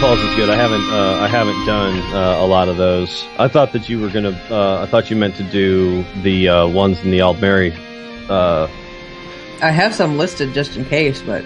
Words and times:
Stonefalls 0.00 0.30
is 0.30 0.34
good. 0.36 0.48
I 0.48 0.56
haven't 0.56 0.82
uh, 0.90 1.18
I 1.20 1.28
haven't 1.28 1.66
done 1.66 1.98
uh, 2.14 2.42
a 2.42 2.46
lot 2.46 2.68
of 2.70 2.78
those. 2.78 3.26
I 3.38 3.48
thought 3.48 3.72
that 3.72 3.88
you 3.90 4.00
were 4.00 4.08
gonna. 4.08 4.30
Uh, 4.50 4.82
I 4.82 4.86
thought 4.86 5.10
you 5.10 5.16
meant 5.16 5.36
to 5.36 5.42
do 5.42 6.04
the 6.22 6.48
uh, 6.48 6.68
ones 6.68 7.00
in 7.02 7.10
the 7.10 7.18
Aldmeri. 7.18 7.76
Uh, 8.30 8.66
I 9.62 9.70
have 9.70 9.94
some 9.94 10.16
listed 10.16 10.54
just 10.54 10.76
in 10.78 10.86
case, 10.86 11.20
but 11.20 11.44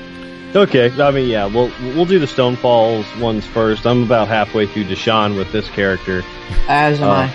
okay, 0.54 0.88
I 1.02 1.10
mean, 1.10 1.28
yeah, 1.28 1.46
we'll 1.46 1.72
we'll 1.96 2.04
do 2.04 2.20
the 2.20 2.26
Stonefalls 2.26 3.20
ones 3.20 3.44
first. 3.44 3.86
I'm 3.86 4.04
about 4.04 4.28
halfway 4.28 4.66
through 4.68 4.84
Deshaan 4.84 5.36
with 5.36 5.50
this 5.50 5.68
character. 5.70 6.22
as 6.68 7.00
am 7.00 7.08
Uh, 7.08 7.12
I. 7.12 7.34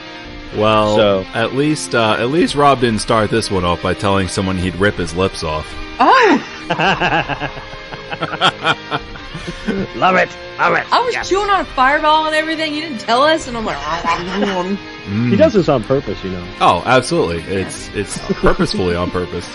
Well, 0.58 0.96
So- 0.96 1.26
at 1.34 1.54
least 1.54 1.96
uh, 1.96 2.16
at 2.18 2.30
least 2.30 2.56
Rob 2.56 2.80
didn't 2.80 3.00
start 3.00 3.30
this 3.30 3.52
one 3.52 3.66
off 3.66 3.82
by 3.84 3.94
telling 3.94 4.30
someone 4.30 4.58
he'd 4.58 4.76
rip 4.78 4.96
his 4.96 5.14
lips 5.14 5.44
off. 5.44 5.68
Oh, 6.00 6.46
Love 9.96 10.16
it, 10.16 10.30
love 10.58 10.74
it. 10.76 10.86
I 10.92 11.02
was 11.02 11.28
chewing 11.28 11.50
on 11.50 11.62
a 11.62 11.66
fireball 11.66 12.26
and 12.26 12.36
everything. 12.36 12.74
You 12.74 12.82
didn't 12.82 13.00
tell 13.00 13.22
us, 13.22 13.48
and 13.48 13.56
I'm 13.56 13.66
like, 13.66 13.78
He 15.30 15.36
does 15.36 15.54
this 15.54 15.70
on 15.70 15.84
purpose, 15.84 16.24
you 16.24 16.32
know. 16.32 16.48
Oh, 16.60 16.82
absolutely. 16.86 17.42
It's 17.54 17.90
it's 17.90 18.18
purposefully 18.34 18.96
on 18.96 19.12
purpose. 19.12 19.48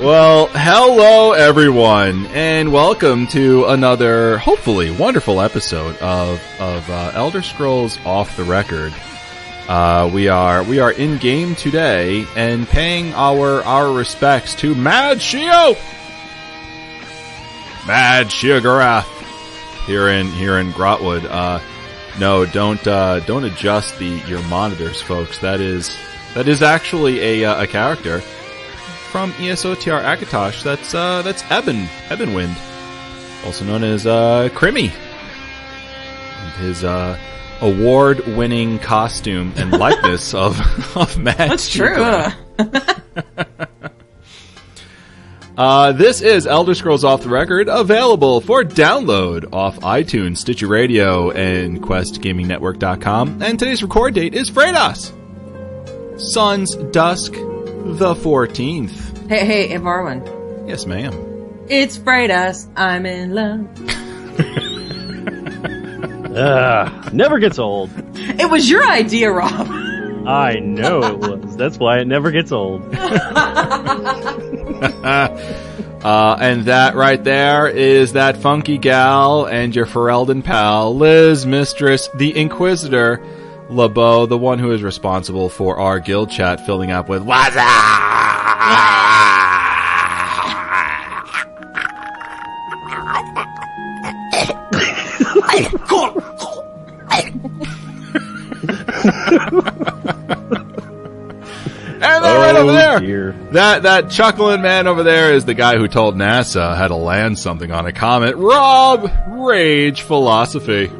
Well, 0.00 0.48
hello 0.52 1.32
everyone, 1.32 2.26
and 2.28 2.72
welcome 2.72 3.26
to 3.28 3.66
another 3.66 4.38
hopefully 4.38 4.90
wonderful 4.90 5.40
episode 5.40 5.96
of 5.98 6.42
of 6.60 6.88
uh, 6.90 7.12
Elder 7.14 7.42
Scrolls 7.42 7.98
Off 8.04 8.36
the 8.36 8.44
Record. 8.44 8.92
Uh, 9.68 10.10
we 10.12 10.28
are 10.28 10.62
we 10.64 10.80
are 10.80 10.92
in 10.92 11.18
game 11.18 11.54
today 11.54 12.26
and 12.36 12.66
paying 12.68 13.12
our 13.14 13.62
our 13.64 13.92
respects 13.92 14.54
to 14.56 14.74
Mad 14.74 15.18
Shio, 15.18 15.76
Mad 17.88 18.26
Sheogorath 18.26 19.06
here 19.86 20.08
in 20.08 20.26
here 20.26 20.58
in 20.58 20.72
Grahtwood. 20.72 21.24
Uh, 21.24 21.58
no, 22.20 22.44
don't 22.44 22.86
uh, 22.86 23.20
don't 23.20 23.44
adjust 23.44 23.98
the 23.98 24.20
your 24.26 24.42
monitors, 24.42 25.00
folks. 25.00 25.38
That 25.38 25.62
is 25.62 25.96
that 26.34 26.48
is 26.48 26.62
actually 26.62 27.20
a 27.20 27.44
uh, 27.46 27.62
a 27.62 27.66
character 27.66 28.20
from 29.10 29.32
ESOTR 29.32 30.02
Akatosh. 30.02 30.62
That's 30.62 30.94
uh, 30.94 31.22
that's 31.22 31.42
Eben 31.50 31.88
Ebenwind, 32.10 32.54
also 33.46 33.64
known 33.64 33.82
as 33.82 34.06
uh, 34.06 34.50
Crimmy, 34.52 34.92
and 36.42 36.52
his 36.62 36.84
uh, 36.84 37.18
award-winning 37.62 38.80
costume 38.80 39.54
and 39.56 39.72
likeness 39.78 40.34
of 40.34 40.60
of 40.94 41.16
Mad. 41.16 41.38
That's 41.38 41.70
true. 41.70 42.26
Sheogorath. 45.58 45.62
huh? 45.62 45.62
Uh, 45.62 45.92
this 45.92 46.20
is 46.20 46.46
Elder 46.46 46.74
Scrolls 46.74 47.04
Off 47.04 47.22
the 47.22 47.28
Record, 47.28 47.68
available 47.68 48.40
for 48.40 48.64
download 48.64 49.52
off 49.52 49.78
iTunes, 49.80 50.38
Stitcher 50.38 50.68
Radio, 50.68 51.30
and 51.30 51.82
QuestGamingNetwork.com. 51.82 53.42
And 53.42 53.58
today's 53.58 53.82
record 53.82 54.14
date 54.14 54.34
is 54.34 54.50
Fredas! 54.50 55.12
Sun's 56.20 56.74
Dusk, 56.76 57.32
the 57.32 58.14
14th. 58.14 59.28
Hey, 59.28 59.44
hey, 59.44 59.68
Evarwyn. 59.76 60.68
Yes, 60.68 60.86
ma'am. 60.86 61.12
It's 61.68 61.98
Fredas. 61.98 62.68
I'm 62.76 63.06
in 63.06 63.34
love. 63.34 63.68
Ah, 66.40 67.08
never 67.12 67.40
gets 67.40 67.58
old. 67.58 67.90
It 68.14 68.48
was 68.48 68.70
your 68.70 68.86
idea, 68.86 69.28
Rob. 69.32 69.66
I 70.28 70.60
know 70.60 71.02
it 71.02 71.18
was. 71.18 71.56
That's 71.56 71.78
why 71.78 71.98
it 71.98 72.06
never 72.06 72.30
gets 72.30 72.52
old. 72.52 72.82
Uh, 75.98 76.36
and 76.40 76.66
that 76.66 76.94
right 76.94 77.24
there 77.24 77.66
is 77.66 78.12
that 78.12 78.36
funky 78.36 78.78
gal 78.78 79.46
and 79.46 79.74
your 79.74 79.84
Ferelden 79.84 80.44
pal, 80.44 80.96
Liz, 80.96 81.44
Mistress, 81.44 82.08
the 82.14 82.38
Inquisitor, 82.38 83.20
LeBeau, 83.68 84.26
the 84.26 84.38
one 84.38 84.60
who 84.60 84.70
is 84.70 84.84
responsible 84.84 85.48
for 85.48 85.76
our 85.76 85.98
guild 85.98 86.30
chat 86.30 86.64
filling 86.64 86.92
up 86.92 87.08
with 87.08 87.24
What's 87.24 87.56
And 87.56 89.07
right 103.00 103.06
over 103.06 103.32
there, 103.32 103.32
dear. 103.32 103.52
that 103.52 103.82
that 103.82 104.10
chuckling 104.10 104.62
man 104.62 104.86
over 104.86 105.02
there 105.02 105.32
is 105.34 105.44
the 105.44 105.54
guy 105.54 105.76
who 105.76 105.88
told 105.88 106.16
NASA 106.16 106.76
how 106.76 106.88
to 106.88 106.96
land 106.96 107.38
something 107.38 107.70
on 107.70 107.86
a 107.86 107.92
comet. 107.92 108.36
Rob 108.36 109.10
Rage 109.28 110.02
Philosophy. 110.02 110.90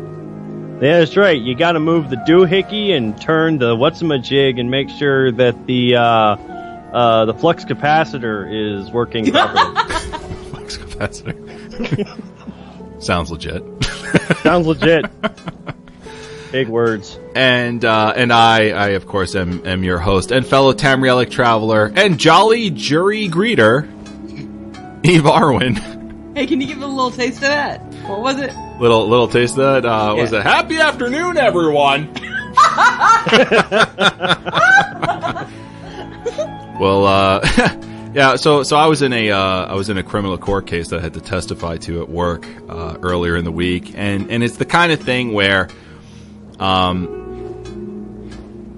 Yeah, 0.80 1.00
that's 1.00 1.16
right. 1.16 1.40
You 1.40 1.56
got 1.56 1.72
to 1.72 1.80
move 1.80 2.08
the 2.08 2.16
doohickey 2.16 2.96
and 2.96 3.20
turn 3.20 3.58
the 3.58 3.74
what's 3.74 4.00
a 4.00 4.18
jig 4.18 4.58
and 4.58 4.70
make 4.70 4.88
sure 4.90 5.32
that 5.32 5.66
the 5.66 5.96
uh, 5.96 6.02
uh, 6.02 7.24
the 7.24 7.34
flux 7.34 7.64
capacitor 7.64 8.46
is 8.48 8.90
working 8.90 9.26
properly. 9.32 9.74
Flux 10.50 10.78
capacitor. 10.78 12.22
Sounds 13.02 13.30
legit. 13.30 13.62
Sounds 14.42 14.66
legit. 14.66 15.06
Big 16.52 16.68
words. 16.68 17.18
And 17.34 17.84
uh, 17.84 18.12
and 18.16 18.32
I, 18.32 18.70
I 18.70 18.88
of 18.90 19.06
course 19.06 19.34
am, 19.34 19.66
am 19.66 19.82
your 19.84 19.98
host 19.98 20.30
and 20.30 20.46
fellow 20.46 20.72
Tamrielic 20.72 21.30
traveler 21.30 21.92
and 21.94 22.18
jolly 22.18 22.70
jury 22.70 23.28
greeter, 23.28 23.86
Evarwyn. 25.02 26.36
Hey, 26.36 26.46
can 26.46 26.60
you 26.60 26.68
give 26.68 26.82
a 26.82 26.86
little 26.86 27.10
taste 27.10 27.36
of 27.36 27.40
that? 27.42 27.80
What 28.06 28.20
was 28.20 28.38
it? 28.40 28.52
Little 28.80 29.08
little 29.08 29.28
taste 29.28 29.58
of 29.58 29.82
that. 29.82 29.88
Uh, 29.88 30.14
Was 30.16 30.32
Yeah. 30.32 30.38
it 30.40 30.42
happy 30.44 30.78
afternoon, 30.78 31.36
everyone? 31.36 32.08
well, 36.80 37.04
uh, 37.06 37.40
yeah. 38.14 38.36
So 38.36 38.62
so 38.62 38.76
I 38.76 38.86
was 38.86 39.02
in 39.02 39.12
a 39.12 39.30
uh, 39.30 39.66
I 39.66 39.74
was 39.74 39.90
in 39.90 39.98
a 39.98 40.02
criminal 40.02 40.38
court 40.38 40.66
case 40.66 40.88
that 40.88 41.00
I 41.00 41.02
had 41.02 41.14
to 41.14 41.20
testify 41.20 41.76
to 41.78 42.00
at 42.02 42.08
work 42.08 42.46
uh, 42.68 42.96
earlier 43.02 43.36
in 43.36 43.44
the 43.44 43.52
week, 43.52 43.92
and 43.96 44.30
and 44.30 44.42
it's 44.42 44.56
the 44.56 44.64
kind 44.64 44.92
of 44.92 45.00
thing 45.00 45.32
where, 45.32 45.68
um, 46.58 47.16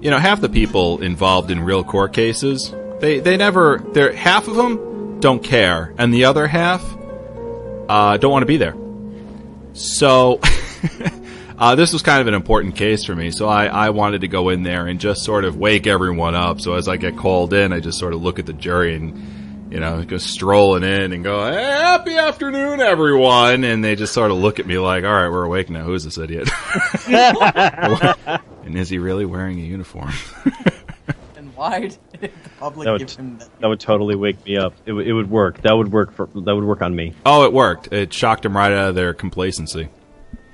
you 0.01 0.09
know, 0.09 0.17
half 0.17 0.41
the 0.41 0.49
people 0.49 1.01
involved 1.01 1.51
in 1.51 1.61
real 1.61 1.83
court 1.83 2.13
cases 2.13 2.73
they 3.01 3.19
they 3.19 3.35
never 3.35 3.79
they're 3.93 4.13
half 4.13 4.47
of 4.47 4.55
them 4.55 5.19
don't 5.19 5.43
care, 5.43 5.93
and 5.97 6.13
the 6.13 6.25
other 6.25 6.47
half 6.47 6.81
uh, 7.89 8.17
don't 8.17 8.31
want 8.31 8.43
to 8.43 8.47
be 8.47 8.57
there. 8.57 8.75
So, 9.73 10.39
uh, 11.57 11.75
this 11.75 11.93
was 11.93 12.01
kind 12.01 12.21
of 12.21 12.27
an 12.27 12.33
important 12.33 12.75
case 12.75 13.03
for 13.03 13.15
me. 13.15 13.31
So 13.31 13.47
I, 13.47 13.65
I 13.65 13.89
wanted 13.89 14.21
to 14.21 14.27
go 14.27 14.49
in 14.49 14.63
there 14.63 14.87
and 14.87 14.99
just 14.99 15.23
sort 15.23 15.45
of 15.45 15.57
wake 15.57 15.87
everyone 15.87 16.35
up. 16.35 16.61
So 16.61 16.75
as 16.75 16.87
I 16.87 16.97
get 16.97 17.17
called 17.17 17.53
in, 17.53 17.73
I 17.73 17.79
just 17.79 17.99
sort 17.99 18.13
of 18.13 18.21
look 18.21 18.39
at 18.39 18.45
the 18.45 18.53
jury 18.53 18.95
and, 18.95 19.13
you 19.71 19.79
know, 19.79 20.03
go 20.03 20.17
strolling 20.17 20.83
in 20.83 21.13
and 21.13 21.23
go, 21.23 21.49
hey, 21.49 21.63
happy 21.63 22.15
afternoon, 22.17 22.81
everyone. 22.81 23.63
And 23.63 23.83
they 23.83 23.95
just 23.95 24.13
sort 24.13 24.29
of 24.29 24.37
look 24.37 24.59
at 24.59 24.65
me 24.67 24.77
like, 24.77 25.03
all 25.05 25.11
right, 25.13 25.29
we're 25.29 25.43
awake 25.45 25.69
now. 25.69 25.83
Who's 25.83 26.03
this 26.03 26.17
idiot? 26.17 26.49
and 27.07 28.77
is 28.77 28.89
he 28.89 28.97
really 28.99 29.25
wearing 29.25 29.57
a 29.59 29.63
uniform? 29.63 30.11
And 31.35 31.55
why 31.55 31.79
did 31.79 31.97
the 32.19 32.29
public 32.59 32.85
That 32.85 32.91
would, 32.91 32.99
give 32.99 33.11
him 33.17 33.37
that? 33.39 33.49
that 33.61 33.67
would 33.67 33.79
totally 33.79 34.15
wake 34.15 34.45
me 34.45 34.57
up. 34.57 34.73
It, 34.85 34.91
would- 34.93 35.07
it 35.07 35.13
would 35.13 35.29
work. 35.29 35.59
That 35.63 35.73
would 35.73 35.91
work 35.91 36.11
for. 36.13 36.27
That 36.27 36.53
would 36.55 36.63
work 36.65 36.83
on 36.83 36.95
me. 36.95 37.15
oh, 37.25 37.45
it 37.45 37.53
worked. 37.53 37.91
It 37.91 38.13
shocked 38.13 38.43
them 38.43 38.55
right 38.55 38.71
out 38.71 38.89
of 38.89 38.95
their 38.95 39.15
complacency. 39.15 39.89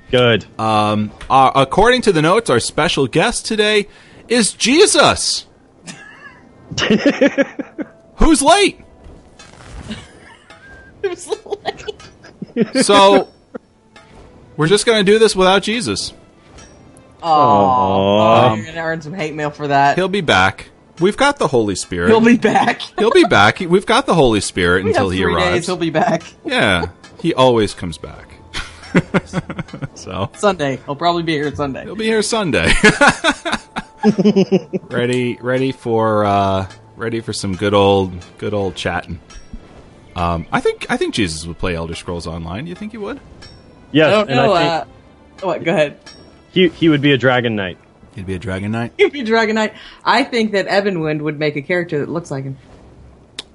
Good. 0.10 0.46
Um, 0.58 1.12
uh, 1.30 1.52
according 1.56 2.04
to 2.04 2.14
the 2.14 2.22
notes, 2.22 2.50
our 2.50 2.62
special 2.62 3.06
guest 3.08 3.46
today 3.46 3.88
is 4.30 4.54
Jesus. 4.54 5.46
Who's 8.16 8.42
late? 8.42 8.80
It 12.56 12.74
was 12.74 12.86
So 12.86 13.30
we're 14.58 14.68
just 14.68 14.86
gonna 14.86 15.04
do 15.04 15.20
this 15.20 15.36
without 15.36 15.64
Jesus. 15.64 16.14
oh, 17.24 18.56
you're 18.56 18.66
gonna 18.66 18.82
earn 18.82 19.02
some 19.02 19.14
hate 19.14 19.34
mail 19.34 19.52
for 19.52 19.68
that. 19.68 19.96
He'll 19.96 20.08
be 20.08 20.22
back. 20.22 20.70
We've 21.00 21.18
got 21.18 21.38
the 21.38 21.48
Holy 21.48 21.76
Spirit. 21.76 22.10
He'll 22.10 22.22
be 22.22 22.38
back. 22.38 22.82
He'll 22.98 23.12
be 23.12 23.24
back. 23.26 23.60
We've 23.60 23.86
got 23.86 24.08
the 24.08 24.16
Holy 24.16 24.42
Spirit 24.42 24.84
We 24.84 24.94
have 24.94 25.04
until 25.04 25.10
he 25.12 25.24
arrives. 25.24 25.52
days. 25.56 25.66
He'll 25.68 25.78
be 25.78 25.92
back 25.92 26.24
Yeah, 26.44 26.88
he 27.22 27.34
always 27.34 27.74
comes 27.74 27.98
back. 27.98 28.34
so 29.96 30.32
Sunday. 30.36 30.78
He'll 30.86 30.96
probably 30.96 31.24
be 31.24 31.34
here 31.34 31.54
Sunday. 31.54 31.84
he'll 31.84 31.96
be 31.96 32.06
here 32.06 32.24
Sunday. 32.24 32.72
ready, 34.90 35.38
ready 35.42 35.72
for 35.72 36.26
uh, 36.26 36.68
ready 36.96 37.20
for 37.20 37.34
some 37.34 37.56
good 37.56 37.74
old, 37.76 38.14
good 38.40 38.54
old 38.56 38.76
chatting. 38.76 39.20
Um, 40.18 40.48
I 40.52 40.60
think 40.60 40.90
I 40.90 40.98
think 40.98 41.14
Jesus 41.14 41.46
would 41.46 41.58
play 41.58 41.76
Elder 41.76 41.96
Scrolls 41.96 42.28
Online. 42.28 42.68
You 42.68 42.76
think 42.76 42.92
he 42.92 42.98
would? 42.98 43.20
Yes, 43.92 44.08
I 44.08 44.12
don't 44.12 44.30
and 44.30 44.36
know. 44.36 44.54
I 44.54 44.62
think 44.62 45.44
uh, 45.44 45.46
what? 45.48 45.64
Go 45.64 45.72
ahead. 45.72 46.00
he 46.52 46.70
he 46.70 46.90
would 46.90 47.02
be 47.02 47.14
a 47.14 47.18
dragon 47.18 47.56
knight. 47.56 47.78
He'd 48.18 48.26
be 48.26 48.34
a 48.34 48.40
Dragon 48.40 48.72
Knight. 48.72 48.94
He'd 48.98 49.14
be 49.14 49.22
Dragon 49.22 49.54
Knight. 49.54 49.76
I 50.04 50.24
think 50.24 50.54
that 50.54 50.68
Evanwind 50.68 51.22
would 51.22 51.38
make 51.38 51.56
a 51.56 51.62
character 51.62 52.00
that 52.00 52.10
looks 52.10 52.32
like 52.32 52.46
him. 52.46 52.58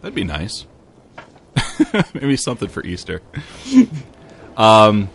That'd 0.00 0.14
be 0.14 0.22
nice. 0.22 0.66
Maybe 2.14 2.36
something 2.36 2.68
for 2.68 2.84
Easter. 2.86 3.22
um, 4.56 5.10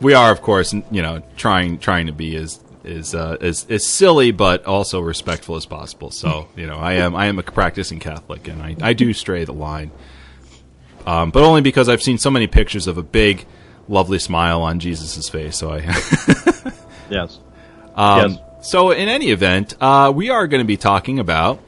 we 0.00 0.14
are, 0.14 0.32
of 0.32 0.40
course, 0.40 0.72
you 0.72 1.02
know, 1.02 1.22
trying 1.36 1.78
trying 1.78 2.06
to 2.06 2.12
be 2.14 2.36
as 2.36 2.58
as 2.86 3.14
uh, 3.14 3.36
as 3.38 3.66
as 3.68 3.86
silly 3.86 4.30
but 4.30 4.64
also 4.64 5.00
respectful 5.00 5.56
as 5.56 5.66
possible. 5.66 6.10
So, 6.10 6.48
you 6.56 6.66
know, 6.66 6.78
I 6.78 6.94
am 6.94 7.14
I 7.14 7.26
am 7.26 7.38
a 7.38 7.42
practicing 7.42 8.00
Catholic, 8.00 8.48
and 8.48 8.62
I 8.62 8.76
I 8.80 8.92
do 8.94 9.12
stray 9.12 9.44
the 9.44 9.52
line, 9.52 9.90
um, 11.06 11.30
but 11.30 11.42
only 11.42 11.60
because 11.60 11.88
I've 11.88 12.02
seen 12.02 12.18
so 12.18 12.30
many 12.30 12.46
pictures 12.46 12.86
of 12.86 12.98
a 12.98 13.02
big, 13.02 13.46
lovely 13.88 14.18
smile 14.18 14.62
on 14.62 14.80
Jesus' 14.80 15.28
face. 15.28 15.56
So 15.56 15.70
I. 15.72 15.80
Yes. 17.10 17.38
Um, 17.94 18.32
Yes. 18.32 18.40
So, 18.62 18.90
in 18.90 19.08
any 19.08 19.30
event, 19.30 19.74
uh, 19.80 20.12
we 20.14 20.28
are 20.30 20.48
going 20.48 20.60
to 20.60 20.66
be 20.66 20.76
talking 20.76 21.20
about 21.20 21.60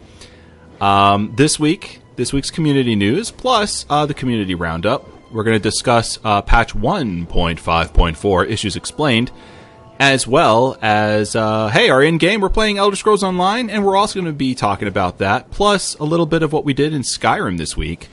um, 0.80 1.32
this 1.36 1.60
week, 1.60 2.00
this 2.16 2.32
week's 2.32 2.50
community 2.50 2.96
news, 2.96 3.30
plus 3.30 3.86
uh, 3.88 4.04
the 4.06 4.14
community 4.14 4.56
roundup. 4.56 5.06
We're 5.32 5.44
going 5.44 5.56
to 5.56 5.62
discuss 5.62 6.18
uh, 6.24 6.42
patch 6.42 6.74
1.5.4 6.74 8.50
issues 8.50 8.74
explained, 8.74 9.30
as 10.00 10.26
well 10.26 10.76
as 10.82 11.36
uh, 11.36 11.68
hey, 11.68 11.88
our 11.88 12.02
in 12.02 12.18
game 12.18 12.40
we're 12.40 12.48
playing 12.48 12.78
Elder 12.78 12.96
Scrolls 12.96 13.22
Online, 13.22 13.70
and 13.70 13.86
we're 13.86 13.96
also 13.96 14.14
going 14.14 14.32
to 14.32 14.36
be 14.36 14.56
talking 14.56 14.88
about 14.88 15.18
that, 15.18 15.52
plus 15.52 15.94
a 15.96 16.04
little 16.04 16.26
bit 16.26 16.42
of 16.42 16.52
what 16.52 16.64
we 16.64 16.72
did 16.72 16.92
in 16.92 17.02
Skyrim 17.02 17.58
this 17.58 17.76
week, 17.76 18.08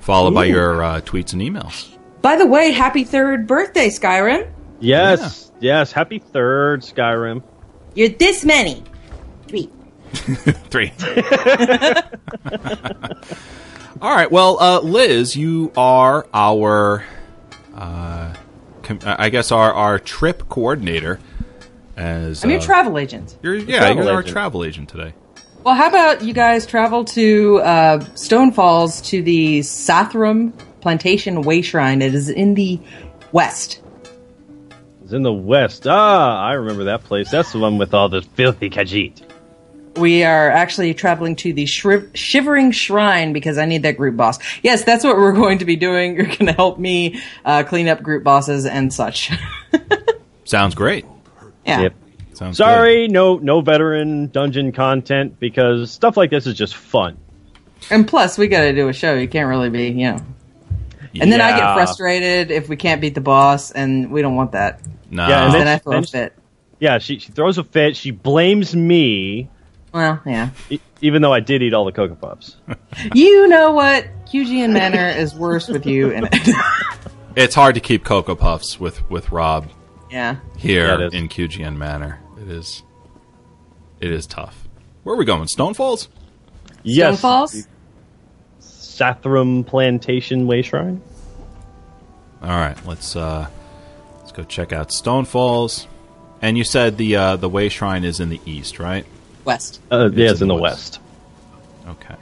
followed 0.00 0.34
by 0.34 0.46
your 0.46 0.82
uh, 0.82 1.00
tweets 1.00 1.32
and 1.32 1.42
emails. 1.42 1.96
By 2.22 2.36
the 2.36 2.46
way, 2.46 2.72
happy 2.72 3.04
third 3.04 3.46
birthday, 3.46 3.88
Skyrim. 3.88 4.50
Yes. 4.80 5.50
Yes. 5.60 5.92
Happy 5.92 6.18
third, 6.18 6.82
Skyrim. 6.82 7.42
You're 7.94 8.10
this 8.10 8.44
many. 8.44 8.82
Three. 9.48 9.70
Three. 10.12 10.92
All 14.02 14.14
right. 14.14 14.30
Well, 14.30 14.58
uh, 14.60 14.80
Liz, 14.80 15.36
you 15.36 15.72
are 15.76 16.26
our, 16.32 17.04
uh, 17.74 18.34
com- 18.82 19.00
I 19.04 19.28
guess 19.30 19.52
our 19.52 19.72
our 19.72 19.98
trip 19.98 20.48
coordinator. 20.48 21.20
As 21.96 22.42
I'm 22.44 22.50
your 22.50 22.60
uh, 22.60 22.62
travel 22.62 22.98
agent. 22.98 23.38
You're, 23.42 23.56
yeah, 23.56 23.78
travel 23.78 24.04
you're 24.04 24.14
our 24.14 24.22
travel 24.22 24.64
agent 24.64 24.88
today. 24.88 25.12
Well, 25.62 25.74
how 25.74 25.88
about 25.88 26.22
you 26.22 26.32
guys 26.32 26.64
travel 26.64 27.04
to 27.06 27.58
uh, 27.58 27.98
Stonefalls 28.14 29.04
to 29.06 29.22
the 29.22 29.60
Sathram 29.60 30.52
Plantation 30.80 31.42
Way 31.42 31.60
Shrine? 31.60 32.00
It 32.00 32.14
is 32.14 32.30
in 32.30 32.54
the 32.54 32.80
west. 33.32 33.82
It's 35.02 35.12
in 35.12 35.22
the 35.22 35.32
west. 35.32 35.86
Ah, 35.86 36.40
I 36.42 36.54
remember 36.54 36.84
that 36.84 37.04
place. 37.04 37.30
That's 37.30 37.52
the 37.52 37.58
one 37.58 37.76
with 37.76 37.92
all 37.92 38.08
the 38.08 38.22
filthy 38.22 38.70
Khajiit. 38.70 39.22
We 39.96 40.24
are 40.24 40.48
actually 40.50 40.94
traveling 40.94 41.36
to 41.36 41.52
the 41.52 41.64
Shriv- 41.64 42.16
Shivering 42.16 42.70
Shrine 42.70 43.34
because 43.34 43.58
I 43.58 43.66
need 43.66 43.82
that 43.82 43.98
group 43.98 44.16
boss. 44.16 44.38
Yes, 44.62 44.84
that's 44.84 45.04
what 45.04 45.16
we're 45.16 45.32
going 45.32 45.58
to 45.58 45.66
be 45.66 45.76
doing. 45.76 46.14
You're 46.16 46.24
going 46.26 46.46
to 46.46 46.52
help 46.52 46.78
me 46.78 47.20
uh, 47.44 47.64
clean 47.64 47.86
up 47.86 48.02
group 48.02 48.24
bosses 48.24 48.64
and 48.64 48.94
such. 48.94 49.30
Sounds 50.44 50.74
great. 50.74 51.04
yeah. 51.66 51.82
Yep. 51.82 51.94
Sounds 52.40 52.56
Sorry, 52.56 53.06
no 53.06 53.36
no 53.36 53.60
veteran 53.60 54.28
dungeon 54.28 54.72
content 54.72 55.38
because 55.38 55.90
stuff 55.90 56.16
like 56.16 56.30
this 56.30 56.46
is 56.46 56.56
just 56.56 56.74
fun. 56.74 57.18
And 57.90 58.08
plus, 58.08 58.38
we 58.38 58.48
got 58.48 58.62
to 58.62 58.72
do 58.72 58.88
a 58.88 58.94
show. 58.94 59.12
You 59.14 59.28
can't 59.28 59.46
really 59.46 59.68
be, 59.68 59.88
you 59.88 60.12
know. 60.12 60.16
good. 61.12 61.22
And 61.22 61.30
then 61.30 61.42
I 61.42 61.50
get 61.50 61.74
frustrated 61.74 62.50
if 62.50 62.70
we 62.70 62.76
can't 62.76 62.98
beat 63.02 63.14
the 63.14 63.20
boss, 63.20 63.70
and 63.72 64.10
we 64.10 64.22
don't 64.22 64.36
want 64.36 64.52
that. 64.52 64.80
No. 65.10 65.28
Yeah, 65.28 65.44
and 65.44 65.52
Then 65.54 65.60
then- 65.66 65.68
I 65.68 65.78
throw 65.78 65.98
a 65.98 66.02
fit. 66.02 66.32
Yeah, 66.78 66.96
she 66.96 67.18
she 67.18 67.30
throws 67.30 67.58
a 67.58 67.64
fit. 67.64 67.94
She 67.94 68.10
blames 68.10 68.74
me, 68.74 69.50
Well, 69.92 70.18
yeah. 70.24 70.48
e- 70.70 70.80
even 71.02 71.20
though 71.20 71.34
I 71.34 71.40
did 71.40 71.62
eat 71.62 71.74
all 71.74 71.84
the 71.84 71.92
cocoa 71.92 72.14
puffs. 72.14 72.56
You 73.14 73.48
know 73.48 73.72
what? 73.72 74.06
QGN 74.24 74.72
Manor 74.72 75.08
is 75.08 75.34
worse 75.34 75.68
with 75.68 75.84
you 75.84 76.08
in 76.10 76.26
it. 76.30 76.34
it's 77.36 77.54
hard 77.54 77.74
to 77.74 77.80
keep 77.82 78.02
Cocoa 78.04 78.34
Puffs 78.34 78.80
with 78.80 79.08
with 79.10 79.30
Rob 79.30 79.68
yeah. 80.10 80.36
here 80.56 80.86
Yeah, 80.86 80.94
it 80.94 81.00
is. 81.02 81.14
in 81.14 81.28
QGN 81.28 81.76
Manor. 81.76 82.18
It 82.40 82.48
is. 82.48 82.82
It 84.00 84.10
is 84.10 84.26
tough. 84.26 84.66
Where 85.02 85.14
are 85.14 85.18
we 85.18 85.24
going? 85.24 85.44
Stonefalls? 85.44 86.08
yes, 86.82 87.20
Stonefalls? 87.20 87.66
Sathram 88.60 89.66
Plantation 89.66 90.46
Way 90.46 90.62
Shrine. 90.62 91.00
All 92.42 92.48
right, 92.48 92.76
let's 92.86 93.14
uh, 93.16 93.48
let's 94.18 94.32
go 94.32 94.42
check 94.44 94.72
out 94.72 94.88
Stonefalls. 94.88 95.86
And 96.42 96.56
you 96.56 96.64
said 96.64 96.96
the 96.96 97.16
uh, 97.16 97.36
the 97.36 97.48
Way 97.48 97.68
Shrine 97.68 98.04
is 98.04 98.20
in 98.20 98.30
the 98.30 98.40
east, 98.46 98.78
right? 98.78 99.04
West. 99.44 99.80
Uh, 99.90 100.06
It's 100.06 100.16
yeah, 100.16 100.30
it's 100.30 100.40
in 100.40 100.44
in 100.44 100.48
the 100.48 100.54
the 100.56 100.60
west. 100.62 101.00
west. 101.86 101.96
Okay. 102.02 102.16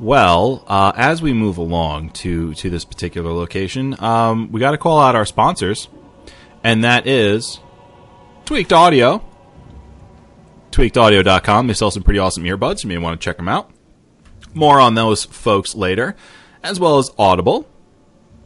Well, 0.00 0.64
uh, 0.66 0.92
as 0.96 1.22
we 1.22 1.32
move 1.32 1.56
along 1.58 2.10
to 2.10 2.54
to 2.54 2.70
this 2.70 2.84
particular 2.84 3.32
location, 3.32 4.00
um, 4.02 4.50
we 4.52 4.60
got 4.60 4.72
to 4.72 4.78
call 4.78 5.00
out 5.00 5.14
our 5.14 5.24
sponsors, 5.26 5.88
and 6.62 6.82
that 6.84 7.06
is 7.06 7.60
Tweaked 8.44 8.72
Audio. 8.72 9.22
TweakedAudio.com. 10.70 11.66
They 11.66 11.74
sell 11.74 11.90
some 11.90 12.02
pretty 12.02 12.18
awesome 12.18 12.44
earbuds. 12.44 12.82
You 12.82 12.88
may 12.88 12.98
want 12.98 13.18
to 13.18 13.24
check 13.24 13.36
them 13.36 13.48
out. 13.48 13.70
More 14.52 14.80
on 14.80 14.94
those 14.94 15.24
folks 15.24 15.74
later, 15.74 16.14
as 16.62 16.78
well 16.78 16.98
as 16.98 17.10
Audible. 17.18 17.68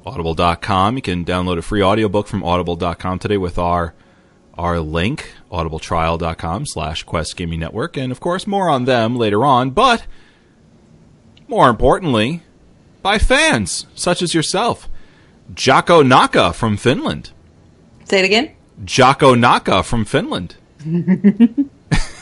Audible.com. 0.06 0.96
You 0.96 1.02
can 1.02 1.24
download 1.24 1.58
a 1.58 1.62
free 1.62 1.82
audiobook 1.82 2.26
from 2.26 2.44
Audible.com 2.44 3.18
today 3.18 3.36
with 3.36 3.58
our 3.58 3.94
our 4.56 4.80
link, 4.80 5.32
audibletrial.com 5.52 6.66
slash 6.66 7.04
Quest 7.04 7.36
Gaming 7.36 7.60
Network. 7.60 7.96
And 7.96 8.10
of 8.10 8.18
course, 8.18 8.46
more 8.46 8.68
on 8.68 8.86
them 8.86 9.14
later 9.16 9.44
on, 9.44 9.70
but 9.70 10.04
more 11.46 11.70
importantly, 11.70 12.42
by 13.00 13.18
fans 13.18 13.86
such 13.94 14.20
as 14.20 14.34
yourself. 14.34 14.88
Jocko 15.54 16.02
Naka 16.02 16.52
from 16.52 16.76
Finland. 16.76 17.30
Say 18.04 18.18
it 18.18 18.24
again. 18.24 18.54
Jocko 18.84 19.34
Naka 19.34 19.82
from 19.82 20.04
Finland. 20.04 20.56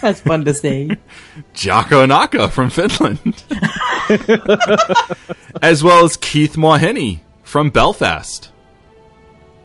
That's 0.01 0.21
fun 0.21 0.45
to 0.45 0.55
say. 0.55 0.91
Jocko 1.55 2.07
Naka 2.07 2.49
from 2.49 2.71
Finland. 2.71 3.43
as 5.63 5.83
well 5.83 6.05
as 6.05 6.17
Keith 6.17 6.57
Mohini 6.57 7.21
from 7.43 7.71
Belfast. 7.71 8.51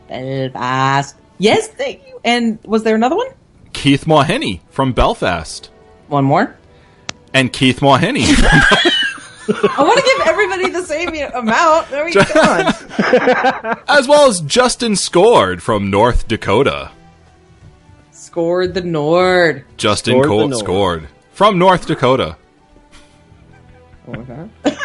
Belfast. 0.08 1.16
Yes, 1.38 1.68
thank 1.68 2.06
you. 2.06 2.20
And 2.24 2.58
was 2.64 2.82
there 2.82 2.94
another 2.94 3.16
one? 3.16 3.28
Keith 3.72 4.04
Mohini 4.04 4.60
from 4.70 4.92
Belfast. 4.92 5.70
One 6.08 6.24
more. 6.24 6.56
And 7.32 7.52
Keith 7.52 7.80
Mohini. 7.80 8.26
I 9.48 9.82
want 9.82 9.98
to 9.98 10.04
give 10.04 10.26
everybody 10.28 10.70
the 10.70 10.82
same 10.82 11.08
amount. 11.34 11.88
There 11.90 12.04
we 12.04 12.12
go. 12.12 12.22
as 13.88 14.06
well 14.06 14.28
as 14.28 14.40
Justin 14.42 14.94
Scored 14.96 15.62
from 15.62 15.90
North 15.90 16.28
Dakota. 16.28 16.90
Scored 18.12 18.74
the 18.74 18.82
Nord. 18.82 19.64
Justin 19.76 20.14
Scored 20.22 20.24
the 20.24 20.28
Co- 20.28 20.46
Nord. 20.46 20.58
scored 20.58 21.08
from 21.32 21.58
North 21.58 21.86
Dakota. 21.86 22.36
Oh 24.08 24.48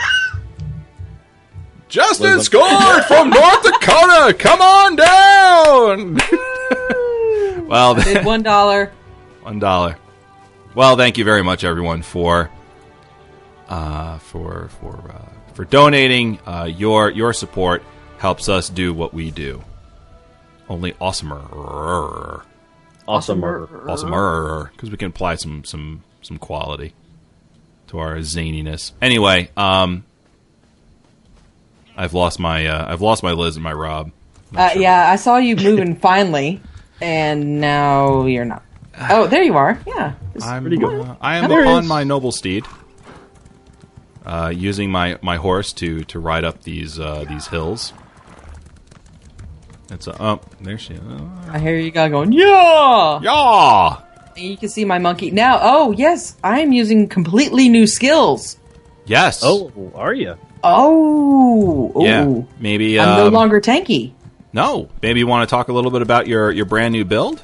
Justin 1.90 2.42
scored 2.42 3.04
from 3.06 3.30
North 3.30 3.64
Dakota. 3.64 4.34
Come 4.38 4.62
on 4.62 4.96
down. 4.96 6.18
well, 7.68 7.96
Did 7.96 8.26
one 8.26 8.44
dollar. 8.44 8.92
one 9.42 9.60
dollar. 9.60 9.98
Well, 10.76 10.98
thank 10.98 11.18
you 11.18 11.24
very 11.24 11.44
much, 11.44 11.64
everyone, 11.64 12.02
for 12.02 12.52
uh, 13.70 14.18
for 14.20 14.70
for 14.80 15.12
uh, 15.14 15.54
for 15.54 15.66
donating. 15.66 16.40
Uh, 16.46 16.66
your 16.66 17.10
your 17.10 17.34
support 17.34 17.84
helps 18.18 18.50
us 18.50 18.70
do 18.70 18.94
what 18.94 19.14
we 19.14 19.32
do. 19.32 19.64
Only 20.70 20.92
awesomer, 20.94 22.44
Awesome. 23.08 23.42
awesomer, 23.42 24.72
because 24.72 24.92
we 24.92 24.98
can 24.98 25.08
apply 25.10 25.36
some 25.36 25.64
some 25.64 26.04
some 26.22 26.38
quality 26.38 26.94
to 27.88 28.00
our 28.00 28.18
zaniness. 28.18 28.92
Anyway, 29.02 29.50
um, 29.56 30.04
I've 31.96 32.14
lost 32.14 32.40
my 32.40 32.66
uh, 32.68 32.92
I've 32.92 33.02
lost 33.02 33.24
my 33.24 33.32
Liz 33.32 33.56
and 33.56 33.64
my 33.64 33.74
Rob. 33.74 34.12
Uh, 34.56 34.72
yeah, 34.76 35.10
I 35.10 35.16
saw 35.18 35.38
you 35.38 35.56
moving 35.56 35.96
finally, 36.00 36.62
and 37.02 37.60
now 37.62 38.26
you're 38.26 38.46
not. 38.46 38.64
Oh, 39.10 39.28
there 39.28 39.44
you 39.44 39.56
are. 39.56 39.80
Yeah. 39.86 40.14
I'm, 40.42 40.64
pretty 40.64 40.78
good. 40.78 41.02
uh, 41.02 41.16
I 41.22 41.38
am 41.38 41.46
upon 41.52 41.88
my 41.88 42.04
noble 42.04 42.32
steed, 42.32 42.66
uh, 44.28 44.50
using 44.50 44.92
my, 44.92 45.18
my 45.22 45.38
horse 45.38 45.72
to, 45.74 46.04
to 46.04 46.20
ride 46.20 46.44
up 46.44 46.62
these 46.64 47.00
uh, 47.00 47.24
these 47.28 47.48
hills. 47.48 47.94
It's 49.90 50.06
a 50.08 50.22
oh, 50.22 50.42
there 50.60 50.78
she 50.78 50.94
is. 50.96 51.02
I 51.50 51.60
hear 51.60 51.78
you 51.78 51.92
guys 51.92 52.12
going, 52.12 52.34
yeah. 52.34 53.20
Yeah, 53.24 54.02
And 54.36 54.46
you 54.46 54.58
can 54.58 54.68
see 54.68 54.84
my 54.84 55.00
monkey 55.00 55.32
now. 55.32 55.60
Oh 55.62 55.92
yes, 55.94 56.36
I 56.44 56.60
am 56.60 56.74
using 56.74 57.08
completely 57.08 57.70
new 57.70 57.88
skills. 57.88 58.58
yes. 59.06 59.40
Oh, 59.44 59.72
are 59.96 60.14
you? 60.14 60.36
Oh, 60.64 61.94
ooh. 61.96 62.04
yeah. 62.04 62.42
Maybe 62.60 63.00
I'm 63.00 63.18
no 63.18 63.28
um, 63.28 63.34
longer 63.34 63.62
tanky. 63.62 64.12
no. 64.52 64.90
Maybe 65.02 65.20
you 65.20 65.28
want 65.28 65.48
to 65.48 65.56
talk 65.56 65.70
a 65.70 65.74
little 65.74 65.92
bit 65.92 66.02
about 66.02 66.28
your, 66.28 66.52
your 66.52 66.66
brand 66.66 66.92
new 66.92 67.06
build. 67.06 67.42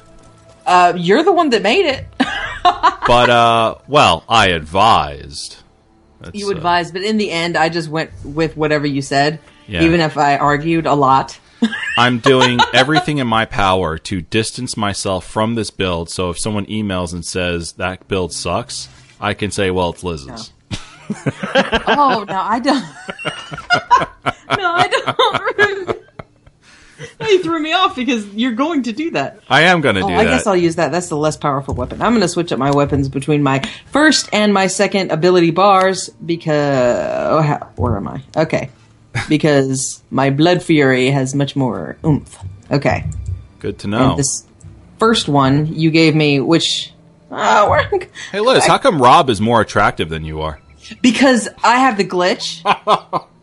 Uh, 0.66 0.92
you're 0.96 1.22
the 1.22 1.32
one 1.32 1.48
that 1.50 1.62
made 1.62 1.86
it. 1.86 2.06
But 3.06 3.28
uh, 3.28 3.74
well, 3.86 4.24
I 4.28 4.48
advised. 4.48 5.56
That's, 6.24 6.38
you 6.38 6.48
uh, 6.48 6.52
advised, 6.52 6.92
but 6.92 7.02
in 7.02 7.16
the 7.18 7.30
end, 7.30 7.56
I 7.56 7.68
just 7.68 7.88
went 7.88 8.10
with 8.24 8.56
whatever 8.56 8.86
you 8.86 9.02
said, 9.02 9.38
Yeah. 9.66 9.82
even 9.82 10.00
if 10.00 10.16
I 10.16 10.36
argued 10.36 10.86
a 10.86 10.94
lot. 10.94 11.38
I'm 11.96 12.18
doing 12.18 12.58
everything 12.72 13.18
in 13.18 13.26
my 13.26 13.44
power 13.44 13.98
to 13.98 14.20
distance 14.20 14.76
myself 14.76 15.26
from 15.26 15.54
this 15.54 15.70
build. 15.70 16.10
So 16.10 16.30
if 16.30 16.38
someone 16.38 16.66
emails 16.66 17.12
and 17.12 17.24
says 17.24 17.72
that 17.74 18.06
build 18.08 18.32
sucks, 18.32 18.88
I 19.20 19.34
can 19.34 19.50
say, 19.50 19.70
well, 19.70 19.90
it's 19.90 20.02
Liz's. 20.04 20.52
Oh 21.86 22.24
no, 22.26 22.40
I 22.40 22.60
don't. 22.60 22.82
no, 24.58 24.72
I 24.72 24.88
don't. 24.88 26.03
no, 27.20 27.26
you 27.28 27.42
threw 27.42 27.60
me 27.60 27.72
off 27.72 27.96
because 27.96 28.26
you're 28.34 28.52
going 28.52 28.84
to 28.84 28.92
do 28.92 29.10
that. 29.12 29.40
I 29.48 29.62
am 29.62 29.80
going 29.80 29.96
to 29.96 30.02
Oh, 30.02 30.08
do 30.08 30.14
I 30.14 30.24
that. 30.24 30.32
I 30.32 30.36
guess 30.36 30.46
I'll 30.46 30.56
use 30.56 30.76
that. 30.76 30.92
That's 30.92 31.08
the 31.08 31.16
less 31.16 31.36
powerful 31.36 31.74
weapon. 31.74 32.00
I'm 32.02 32.12
going 32.12 32.22
to 32.22 32.28
switch 32.28 32.52
up 32.52 32.58
my 32.58 32.70
weapons 32.70 33.08
between 33.08 33.42
my 33.42 33.62
first 33.90 34.28
and 34.32 34.52
my 34.54 34.66
second 34.68 35.10
ability 35.10 35.50
bars 35.50 36.08
because 36.24 37.28
oh, 37.30 37.42
how, 37.42 37.70
where 37.76 37.96
am 37.96 38.08
I? 38.08 38.22
Okay, 38.36 38.70
because 39.28 40.02
my 40.10 40.30
blood 40.30 40.62
fury 40.62 41.10
has 41.10 41.34
much 41.34 41.56
more 41.56 41.96
oomph. 42.04 42.38
Okay, 42.70 43.04
Good 43.60 43.78
to 43.80 43.88
know. 43.88 44.10
and 44.10 44.18
this 44.18 44.46
first 44.98 45.28
one 45.28 45.74
you 45.74 45.90
gave 45.90 46.14
me, 46.14 46.40
which 46.40 46.92
uh, 47.30 47.82
hey, 48.32 48.40
Liz, 48.40 48.64
how 48.66 48.78
come 48.78 49.02
Rob 49.02 49.28
is 49.30 49.40
more 49.40 49.60
attractive 49.60 50.08
than 50.08 50.24
you 50.24 50.40
are? 50.40 50.60
because 51.02 51.48
I 51.64 51.78
have 51.78 51.96
the 51.96 52.04
glitch. 52.04 52.62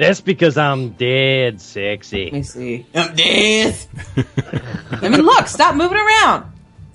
That's 0.00 0.20
because 0.20 0.56
I'm 0.56 0.90
dead 0.90 1.60
sexy. 1.60 2.30
Let 2.30 2.44
sexy. 2.46 2.60
me 2.60 2.84
see. 2.84 2.86
I'm 2.94 3.14
dead. 3.14 3.76
I 5.02 5.08
mean, 5.08 5.20
look, 5.22 5.46
stop 5.46 5.74
moving 5.76 5.98
around. 5.98 6.50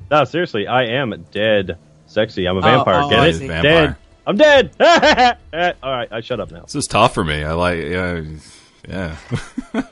No, 0.10 0.24
seriously, 0.24 0.68
I 0.68 0.86
am 0.86 1.26
dead 1.32 1.78
sexy. 2.08 2.48
I'm 2.48 2.58
a 2.58 2.60
Oh, 2.60 2.64
vampire. 2.64 3.02
oh, 3.04 3.10
Get 3.10 3.20
I 3.20 3.28
it? 3.28 3.36
Vampire. 3.36 3.62
Dead. 3.62 3.96
I'm 4.28 4.38
dead. 4.38 4.72
All 5.84 5.92
right, 5.92 6.08
I 6.12 6.22
shut 6.22 6.40
up 6.40 6.52
now. 6.52 6.62
This 6.64 6.76
is 6.76 6.88
tough 6.88 7.14
for 7.14 7.24
me. 7.24 7.44
I 7.44 7.54
like, 7.54 7.78
yeah, 7.80 8.24
yeah. 8.90 9.18
All 9.76 9.84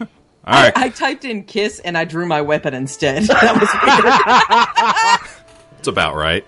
I, 0.45 0.63
right, 0.65 0.73
I 0.77 0.89
typed 0.89 1.23
in 1.23 1.43
kiss 1.43 1.79
and 1.79 1.97
I 1.97 2.05
drew 2.05 2.25
my 2.25 2.41
weapon 2.41 2.73
instead. 2.73 3.23
That 3.23 3.59
was 3.61 5.19
weird. 5.21 5.79
it's 5.79 5.87
about 5.87 6.15
right. 6.15 6.43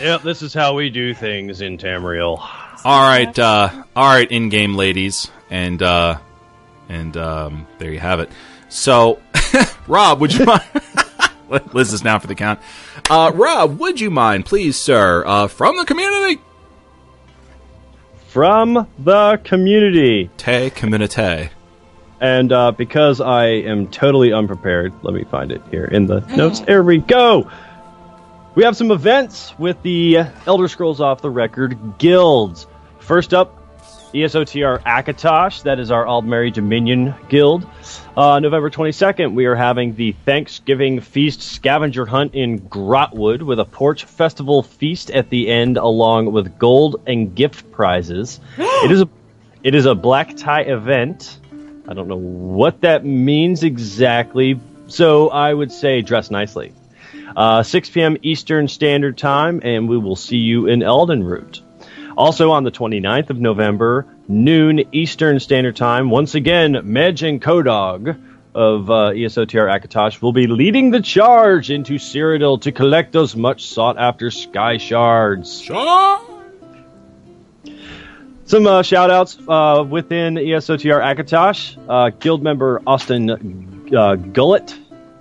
Yep, 0.00 0.22
this 0.22 0.42
is 0.42 0.54
how 0.54 0.74
we 0.74 0.90
do 0.90 1.12
things 1.12 1.60
in 1.60 1.76
Tamriel. 1.76 2.38
All 2.84 3.02
right, 3.02 3.36
uh, 3.38 3.84
all 3.96 4.08
right, 4.08 4.30
in-game 4.30 4.74
ladies, 4.74 5.30
and 5.50 5.82
uh, 5.82 6.18
and 6.88 7.16
um, 7.16 7.66
there 7.78 7.90
you 7.92 7.98
have 7.98 8.20
it. 8.20 8.30
So, 8.68 9.20
Rob, 9.86 10.20
would 10.20 10.32
you 10.34 10.44
mind? 10.44 10.62
Liz 11.72 11.92
is 11.92 12.04
now 12.04 12.18
for 12.18 12.26
the 12.26 12.34
count. 12.34 12.60
Uh, 13.08 13.32
Rob, 13.34 13.78
would 13.78 14.00
you 14.00 14.10
mind, 14.10 14.44
please, 14.46 14.76
sir, 14.76 15.24
uh, 15.26 15.48
from 15.48 15.76
the 15.78 15.84
community, 15.86 16.40
From 18.26 18.86
the 18.98 19.40
community. 19.44 20.30
te 20.36 20.70
community. 20.70 21.48
And 22.20 22.52
uh, 22.52 22.72
because 22.72 23.20
I 23.20 23.46
am 23.46 23.86
totally 23.88 24.32
unprepared, 24.32 24.92
let 25.02 25.14
me 25.14 25.24
find 25.24 25.52
it 25.52 25.62
here 25.70 25.84
in 25.84 26.06
the 26.06 26.20
notes. 26.36 26.60
There 26.60 26.82
we 26.82 26.98
go. 26.98 27.48
We 28.58 28.64
have 28.64 28.76
some 28.76 28.90
events 28.90 29.56
with 29.56 29.80
the 29.82 30.18
Elder 30.44 30.66
Scrolls 30.66 31.00
Off 31.00 31.22
the 31.22 31.30
Record 31.30 31.96
guilds. 31.98 32.66
First 32.98 33.32
up, 33.32 33.56
ESOTR 34.12 34.82
Akatosh, 34.82 35.62
that 35.62 35.78
is 35.78 35.92
our 35.92 36.04
Aldmeri 36.04 36.52
Dominion 36.52 37.14
guild. 37.28 37.64
Uh, 38.16 38.40
November 38.40 38.68
22nd, 38.68 39.32
we 39.34 39.46
are 39.46 39.54
having 39.54 39.94
the 39.94 40.10
Thanksgiving 40.10 41.00
Feast 41.00 41.40
Scavenger 41.40 42.04
Hunt 42.04 42.34
in 42.34 42.58
Grahtwood 42.58 43.42
with 43.42 43.60
a 43.60 43.64
Porch 43.64 44.06
Festival 44.06 44.64
feast 44.64 45.12
at 45.12 45.30
the 45.30 45.48
end, 45.48 45.76
along 45.76 46.32
with 46.32 46.58
gold 46.58 47.00
and 47.06 47.36
gift 47.36 47.70
prizes. 47.70 48.40
it 48.58 48.90
is 48.90 49.02
a 49.02 49.08
it 49.62 49.76
is 49.76 49.86
a 49.86 49.94
black 49.94 50.36
tie 50.36 50.62
event. 50.62 51.38
I 51.86 51.94
don't 51.94 52.08
know 52.08 52.16
what 52.16 52.80
that 52.80 53.04
means 53.04 53.62
exactly, 53.62 54.58
so 54.88 55.28
I 55.28 55.54
would 55.54 55.70
say 55.70 56.02
dress 56.02 56.32
nicely. 56.32 56.74
Uh, 57.36 57.62
6 57.62 57.90
p.m. 57.90 58.16
Eastern 58.22 58.68
Standard 58.68 59.18
Time, 59.18 59.60
and 59.62 59.88
we 59.88 59.98
will 59.98 60.16
see 60.16 60.38
you 60.38 60.66
in 60.66 60.80
Eldenroot. 60.80 61.60
Also 62.16 62.50
on 62.50 62.64
the 62.64 62.70
29th 62.70 63.30
of 63.30 63.38
November, 63.38 64.06
noon 64.26 64.82
Eastern 64.92 65.38
Standard 65.38 65.76
Time, 65.76 66.10
once 66.10 66.34
again, 66.34 66.74
Medj 66.74 67.28
and 67.28 67.40
Kodog 67.40 68.20
of 68.54 68.90
uh, 68.90 69.12
ESOTR 69.12 69.68
Akatosh 69.70 70.20
will 70.20 70.32
be 70.32 70.48
leading 70.48 70.90
the 70.90 71.00
charge 71.00 71.70
into 71.70 71.94
Cyrodiil 71.94 72.60
to 72.62 72.72
collect 72.72 73.12
those 73.12 73.36
much 73.36 73.66
sought 73.68 73.98
after 73.98 74.32
sky 74.32 74.78
shards. 74.78 75.60
Sure. 75.60 76.20
Some 78.46 78.66
uh, 78.66 78.82
shout 78.82 79.10
outs 79.10 79.38
uh, 79.46 79.84
within 79.88 80.34
ESOTR 80.34 81.00
Akatosh. 81.00 81.76
Uh, 81.88 82.10
guild 82.18 82.42
member 82.42 82.82
Austin 82.86 83.94
uh, 83.94 84.16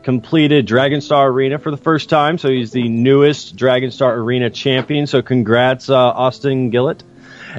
Completed 0.08 0.66
Dragonstar 0.66 1.26
Arena 1.26 1.60
for 1.60 1.70
the 1.70 1.76
first 1.76 2.08
time, 2.08 2.38
so 2.38 2.48
he's 2.48 2.72
the 2.72 2.88
newest 2.88 3.58
Dragonstar 3.58 4.16
Arena 4.16 4.50
champion. 4.50 5.06
So 5.06 5.22
congrats, 5.22 5.90
uh, 5.90 5.98
Austin 5.98 6.72
Gillett. 6.72 7.02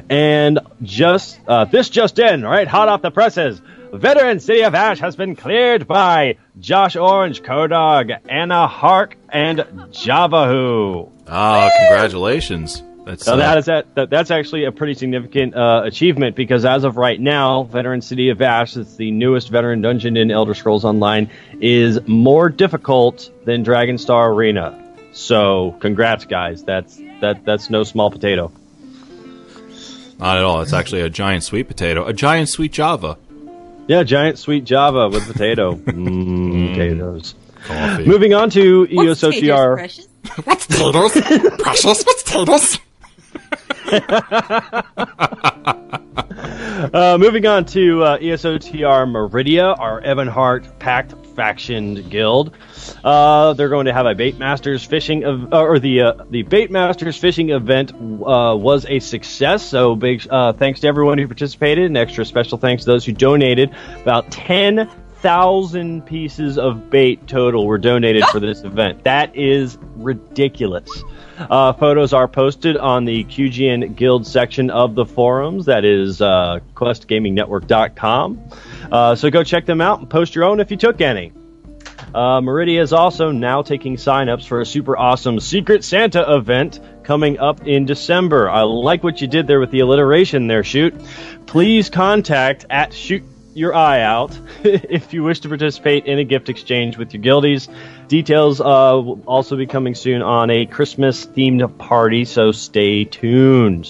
And 0.09 0.57
just 0.81 1.39
uh, 1.47 1.65
this 1.65 1.89
just 1.89 2.17
in, 2.17 2.41
right, 2.41 2.67
hot 2.67 2.89
off 2.89 3.03
the 3.03 3.11
presses. 3.11 3.61
Veteran 3.93 4.39
City 4.39 4.63
of 4.63 4.73
Ash 4.73 4.97
has 4.97 5.15
been 5.15 5.35
cleared 5.35 5.87
by 5.87 6.37
Josh 6.59 6.95
Orange, 6.95 7.43
Kodog, 7.43 8.17
Anna 8.27 8.65
Hark, 8.65 9.15
and 9.29 9.59
Javahu. 9.59 11.11
Ah, 11.27 11.69
congratulations. 11.77 12.81
That's 13.05 13.25
So 13.25 13.33
uh, 13.33 13.37
that 13.37 13.57
is 13.57 13.65
that, 13.65 13.95
that. 13.95 14.09
That's 14.09 14.31
actually 14.31 14.65
a 14.65 14.71
pretty 14.71 14.93
significant 14.93 15.55
uh, 15.55 15.81
achievement 15.85 16.35
because 16.35 16.65
as 16.65 16.83
of 16.83 16.97
right 16.97 17.19
now, 17.19 17.63
Veteran 17.63 18.01
City 18.01 18.29
of 18.29 18.41
Ash, 18.41 18.75
it's 18.77 18.95
the 18.97 19.11
newest 19.11 19.49
veteran 19.49 19.81
dungeon 19.81 20.17
in 20.17 20.31
Elder 20.31 20.53
Scrolls 20.53 20.85
Online, 20.85 21.29
is 21.59 21.99
more 22.07 22.49
difficult 22.49 23.29
than 23.45 23.63
Dragonstar 23.63 24.33
Arena. 24.33 24.85
So, 25.11 25.75
congrats, 25.79 26.25
guys. 26.25 26.63
That's 26.63 26.99
that. 27.21 27.45
That's 27.45 27.69
no 27.69 27.83
small 27.83 28.11
potato. 28.11 28.51
not 30.19 30.37
at 30.37 30.43
all. 30.43 30.61
It's 30.61 30.73
actually 30.73 31.01
a 31.01 31.09
giant 31.09 31.43
sweet 31.43 31.67
potato, 31.67 32.05
a 32.05 32.13
giant 32.13 32.49
sweet 32.49 32.71
Java. 32.71 33.17
Yeah, 33.87 34.03
giant 34.03 34.37
sweet 34.37 34.65
Java 34.65 35.09
with 35.09 35.25
potato. 35.25 35.73
mm, 35.75 36.69
potatoes. 36.73 37.33
Coffee. 37.63 38.05
Moving 38.05 38.33
on 38.35 38.51
to 38.51 38.87
E 38.89 38.95
What's 38.95 39.19
Tater's 39.21 39.41
EOSOTR. 39.41 39.73
precious? 39.75 40.07
What's 40.43 40.67
potatoes? 40.67 41.11
Precious. 41.59 42.03
What's 42.03 42.23
potatoes? 42.23 42.79
Uh, 46.93 47.17
moving 47.19 47.45
on 47.45 47.65
to 47.65 48.01
uh, 48.03 48.17
ESOTR 48.19 49.05
Meridia, 49.05 49.77
our 49.77 50.01
Ebonheart 50.01 50.79
Pact 50.79 51.13
Faction 51.35 52.07
Guild. 52.09 52.55
Uh, 53.03 53.51
they're 53.53 53.67
going 53.69 53.87
to 53.87 53.93
have 53.93 54.05
a 54.05 54.15
Bait 54.15 54.37
Masters 54.39 54.83
fishing, 54.85 55.23
ev- 55.25 55.51
uh, 55.53 55.61
or 55.61 55.79
the 55.79 56.01
uh, 56.01 56.13
the 56.29 56.43
Bait 56.43 56.71
Masters 56.71 57.17
fishing 57.17 57.49
event 57.49 57.91
uh, 57.91 58.55
was 58.57 58.85
a 58.87 58.99
success. 58.99 59.65
So 59.65 59.95
big 59.95 60.25
uh, 60.29 60.53
thanks 60.53 60.79
to 60.81 60.87
everyone 60.87 61.17
who 61.17 61.27
participated, 61.27 61.85
and 61.85 61.97
extra 61.97 62.23
special 62.23 62.57
thanks 62.57 62.85
to 62.85 62.91
those 62.91 63.05
who 63.05 63.11
donated. 63.11 63.71
About 64.01 64.31
ten 64.31 64.89
thousand 65.17 66.05
pieces 66.05 66.57
of 66.57 66.89
bait 66.89 67.27
total 67.27 67.67
were 67.67 67.77
donated 67.77 68.23
for 68.25 68.39
this 68.39 68.61
event. 68.61 69.03
That 69.03 69.35
is 69.35 69.77
ridiculous. 69.95 71.03
Uh, 71.39 71.73
photos 71.73 72.13
are 72.13 72.27
posted 72.27 72.75
on 72.77 73.05
the 73.05 73.23
QGN 73.23 73.95
Guild 73.95 74.27
section 74.27 74.69
of 74.69 74.95
the 74.95 75.05
forums. 75.05 75.65
That 75.65 75.85
is 75.85 76.21
uh, 76.21 76.59
QuestGamingNetwork.com. 76.75 78.49
Uh, 78.91 79.15
so 79.15 79.29
go 79.29 79.43
check 79.43 79.65
them 79.65 79.81
out 79.81 79.99
and 79.99 80.09
post 80.09 80.35
your 80.35 80.43
own 80.43 80.59
if 80.59 80.71
you 80.71 80.77
took 80.77 81.01
any. 81.01 81.31
Uh, 82.13 82.41
Meridia 82.41 82.81
is 82.81 82.91
also 82.91 83.31
now 83.31 83.61
taking 83.61 83.95
signups 83.95 84.47
for 84.47 84.61
a 84.61 84.65
super 84.65 84.97
awesome 84.97 85.39
Secret 85.39 85.83
Santa 85.83 86.35
event 86.35 86.79
coming 87.03 87.39
up 87.39 87.67
in 87.67 87.85
December. 87.85 88.49
I 88.49 88.63
like 88.63 89.03
what 89.03 89.21
you 89.21 89.27
did 89.27 89.47
there 89.47 89.59
with 89.59 89.71
the 89.71 89.79
alliteration 89.81 90.47
there, 90.47 90.63
Shoot. 90.63 90.95
Please 91.45 91.89
contact 91.89 92.65
at 92.69 92.93
Shoot 92.93 93.23
Your 93.59 93.75
Eye 93.75 94.01
Out 94.01 94.39
if 94.63 95.13
you 95.13 95.21
wish 95.21 95.41
to 95.41 95.49
participate 95.49 96.05
in 96.05 96.17
a 96.17 96.23
gift 96.23 96.47
exchange 96.47 96.97
with 96.97 97.13
your 97.13 97.21
guildies. 97.21 97.67
Details 98.07 98.61
uh, 98.61 98.63
will 98.63 99.21
also 99.27 99.57
be 99.57 99.67
coming 99.67 99.95
soon 99.95 100.21
on 100.21 100.49
a 100.49 100.65
Christmas 100.65 101.25
themed 101.25 101.77
party, 101.77 102.23
so 102.23 102.53
stay 102.53 103.03
tuned. 103.03 103.87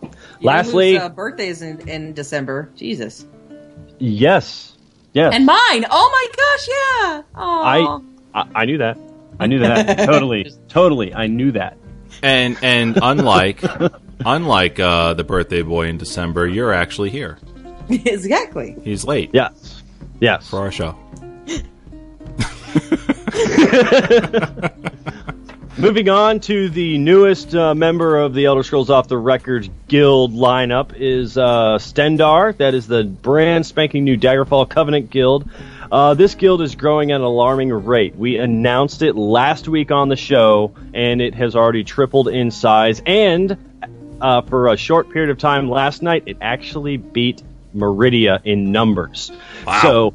You 0.00 0.10
Lastly, 0.40 0.94
whose, 0.94 1.02
uh, 1.02 1.08
birthday 1.10 1.48
is 1.48 1.60
in, 1.60 1.86
in 1.86 2.14
December. 2.14 2.70
Jesus. 2.76 3.26
yes. 3.98 4.72
Yes. 5.12 5.32
And 5.34 5.46
mine. 5.46 5.84
Oh 5.88 6.10
my 6.10 6.26
gosh, 6.36 6.68
yeah. 6.68 7.22
I, 7.36 8.00
I 8.34 8.62
I 8.62 8.64
knew 8.64 8.78
that. 8.78 8.98
I 9.38 9.46
knew 9.46 9.60
that. 9.60 9.98
totally. 10.06 10.50
Totally. 10.68 11.14
I 11.14 11.28
knew 11.28 11.52
that. 11.52 11.76
And 12.22 12.58
and 12.62 12.98
unlike 13.00 13.62
unlike 14.24 14.80
uh, 14.80 15.14
the 15.14 15.22
birthday 15.22 15.62
boy 15.62 15.86
in 15.86 15.98
December, 15.98 16.48
you're 16.48 16.72
actually 16.72 17.10
here. 17.10 17.38
exactly. 18.04 18.76
He's 18.82 19.04
late 19.04 19.30
Yes. 19.32 19.82
Yes. 20.20 20.48
for 20.48 20.60
our 20.60 20.72
show. 20.72 20.94
Moving 25.76 26.08
on 26.08 26.38
to 26.40 26.68
the 26.68 26.98
newest 26.98 27.52
uh, 27.54 27.74
member 27.74 28.16
of 28.18 28.32
the 28.32 28.44
Elder 28.44 28.62
Scrolls 28.62 28.90
Off 28.90 29.08
the 29.08 29.18
Record 29.18 29.68
Guild 29.88 30.32
lineup 30.32 30.94
is 30.96 31.36
uh, 31.36 31.78
Stendarr. 31.78 32.56
That 32.58 32.74
is 32.74 32.86
the 32.86 33.02
brand 33.02 33.66
spanking 33.66 34.04
new 34.04 34.16
Daggerfall 34.16 34.68
Covenant 34.68 35.10
Guild. 35.10 35.50
Uh, 35.90 36.14
this 36.14 36.36
guild 36.36 36.62
is 36.62 36.76
growing 36.76 37.10
at 37.10 37.16
an 37.16 37.22
alarming 37.22 37.72
rate. 37.72 38.14
We 38.14 38.38
announced 38.38 39.02
it 39.02 39.16
last 39.16 39.66
week 39.68 39.90
on 39.90 40.08
the 40.08 40.16
show, 40.16 40.74
and 40.94 41.20
it 41.20 41.34
has 41.34 41.56
already 41.56 41.82
tripled 41.82 42.28
in 42.28 42.52
size. 42.52 43.02
And 43.04 43.56
uh, 44.20 44.42
for 44.42 44.68
a 44.68 44.76
short 44.76 45.10
period 45.10 45.30
of 45.30 45.38
time 45.38 45.68
last 45.68 46.02
night, 46.02 46.22
it 46.26 46.36
actually 46.40 46.98
beat 46.98 47.42
Meridia 47.74 48.40
in 48.44 48.72
numbers. 48.72 49.32
Wow. 49.66 49.80
So 49.82 50.14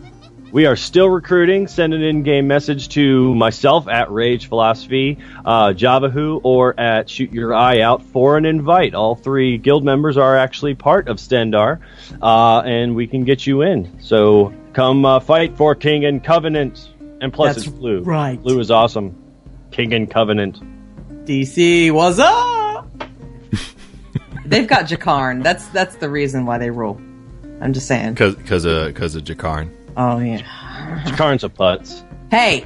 we 0.52 0.66
are 0.66 0.76
still 0.76 1.10
recruiting. 1.10 1.68
Send 1.68 1.94
an 1.94 2.02
in-game 2.02 2.48
message 2.48 2.90
to 2.90 3.36
myself 3.36 3.88
at 3.88 4.12
Rage 4.12 4.48
Philosophy, 4.48 5.20
uh, 5.46 5.74
Javahoo, 5.74 6.40
or 6.44 6.80
at 6.80 7.10
Shoot 7.10 7.32
Your 7.32 7.54
Eye 7.54 7.82
Out 7.82 8.02
for 8.04 8.38
an 8.38 8.46
invite. 8.46 8.96
All 8.96 9.16
three 9.16 9.58
guild 9.58 9.84
members 9.84 10.18
are 10.18 10.36
actually 10.36 10.74
part 10.76 11.08
of 11.08 11.18
Stendarr, 11.18 11.80
uh, 12.22 12.62
and 12.62 12.96
we 12.96 13.06
can 13.08 13.26
get 13.26 13.46
you 13.46 13.62
in. 13.62 14.02
So 14.02 14.54
come 14.74 15.06
uh, 15.06 15.20
fight 15.20 15.56
for 15.56 15.76
King 15.76 16.06
and 16.06 16.24
Covenant. 16.24 16.90
And 17.22 17.34
plus, 17.34 17.56
That's 17.56 17.68
it's 17.68 17.76
blue. 17.76 18.02
right. 18.02 18.42
Blue 18.42 18.60
is 18.60 18.72
awesome. 18.72 19.16
King 19.72 19.94
and 19.94 20.10
Covenant. 20.10 20.60
DC, 21.26 21.92
what's 21.92 22.18
up? 22.18 22.88
They've 24.46 24.68
got 24.68 24.86
Jakarn. 24.86 25.44
That's 25.44 25.68
that's 25.68 25.98
the 25.98 26.10
reason 26.10 26.46
why 26.48 26.58
they 26.58 26.72
rule. 26.72 27.00
I'm 27.62 27.74
just 27.74 27.88
saying. 27.88 28.14
Because 28.14 28.36
because 28.36 28.66
of 28.66 28.88
because 28.88 29.16
of 29.16 29.24
Jakarn. 29.24 29.70
Oh 29.98 30.20
yeah. 30.20 30.40
Jakarn's 31.06 31.44
a 31.44 31.50
putz. 31.50 32.04
Hey. 32.32 32.66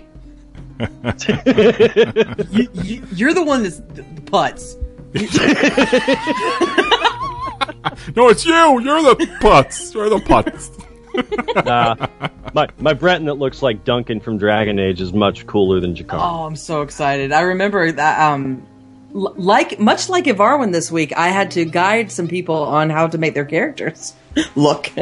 you, 2.51 2.67
you, 2.73 3.03
you're 3.13 3.33
the 3.33 3.43
one 3.43 3.63
that's 3.63 3.79
the, 3.79 4.03
putz. 4.25 4.75
No, 8.15 8.27
it's 8.29 8.45
you. 8.45 8.53
You're 8.53 9.01
the 9.01 9.15
putz. 9.39 9.93
You're 9.93 10.09
the 10.09 10.17
putz. 10.17 10.79
Nah, 11.63 11.95
my 12.55 12.67
my 12.79 12.93
Breton 12.93 13.25
that 13.25 13.35
looks 13.35 13.62
like 13.62 13.83
Duncan 13.83 14.19
from 14.19 14.39
Dragon 14.39 14.79
Age 14.79 15.00
is 15.00 15.13
much 15.13 15.45
cooler 15.45 15.79
than 15.79 15.93
Jakar. 15.93 16.17
Oh, 16.19 16.45
I'm 16.45 16.55
so 16.55 16.81
excited. 16.81 17.31
I 17.31 17.41
remember 17.41 17.91
that 17.91 18.19
um 18.19 18.65
l- 19.13 19.35
like 19.38 19.79
much 19.79 20.09
like 20.09 20.25
Evarwyn 20.25 20.71
this 20.71 20.91
week, 20.91 21.13
I 21.15 21.27
had 21.27 21.51
to 21.51 21.65
guide 21.65 22.12
some 22.12 22.27
people 22.27 22.55
on 22.63 22.89
how 22.89 23.05
to 23.07 23.17
make 23.19 23.35
their 23.35 23.45
characters 23.45 24.13
look. 24.55 24.91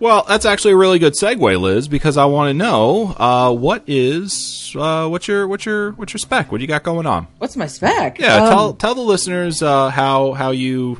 Well, 0.00 0.24
that's 0.26 0.46
actually 0.46 0.72
a 0.72 0.76
really 0.78 0.98
good 0.98 1.12
segue, 1.12 1.60
Liz, 1.60 1.86
because 1.86 2.16
I 2.16 2.24
want 2.24 2.48
to 2.48 2.54
know 2.54 3.14
uh, 3.18 3.52
what 3.52 3.84
is 3.86 4.74
uh, 4.74 5.06
what's 5.08 5.28
your 5.28 5.46
what's 5.46 5.66
your 5.66 5.90
what's 5.92 6.14
your 6.14 6.18
spec? 6.18 6.50
What 6.50 6.56
do 6.56 6.62
you 6.62 6.68
got 6.68 6.84
going 6.84 7.04
on? 7.06 7.26
What's 7.36 7.54
my 7.54 7.66
spec? 7.66 8.18
Yeah, 8.18 8.36
Um, 8.36 8.48
tell 8.48 8.72
tell 8.72 8.94
the 8.94 9.02
listeners 9.02 9.62
uh, 9.62 9.90
how 9.90 10.32
how 10.32 10.52
you 10.52 10.98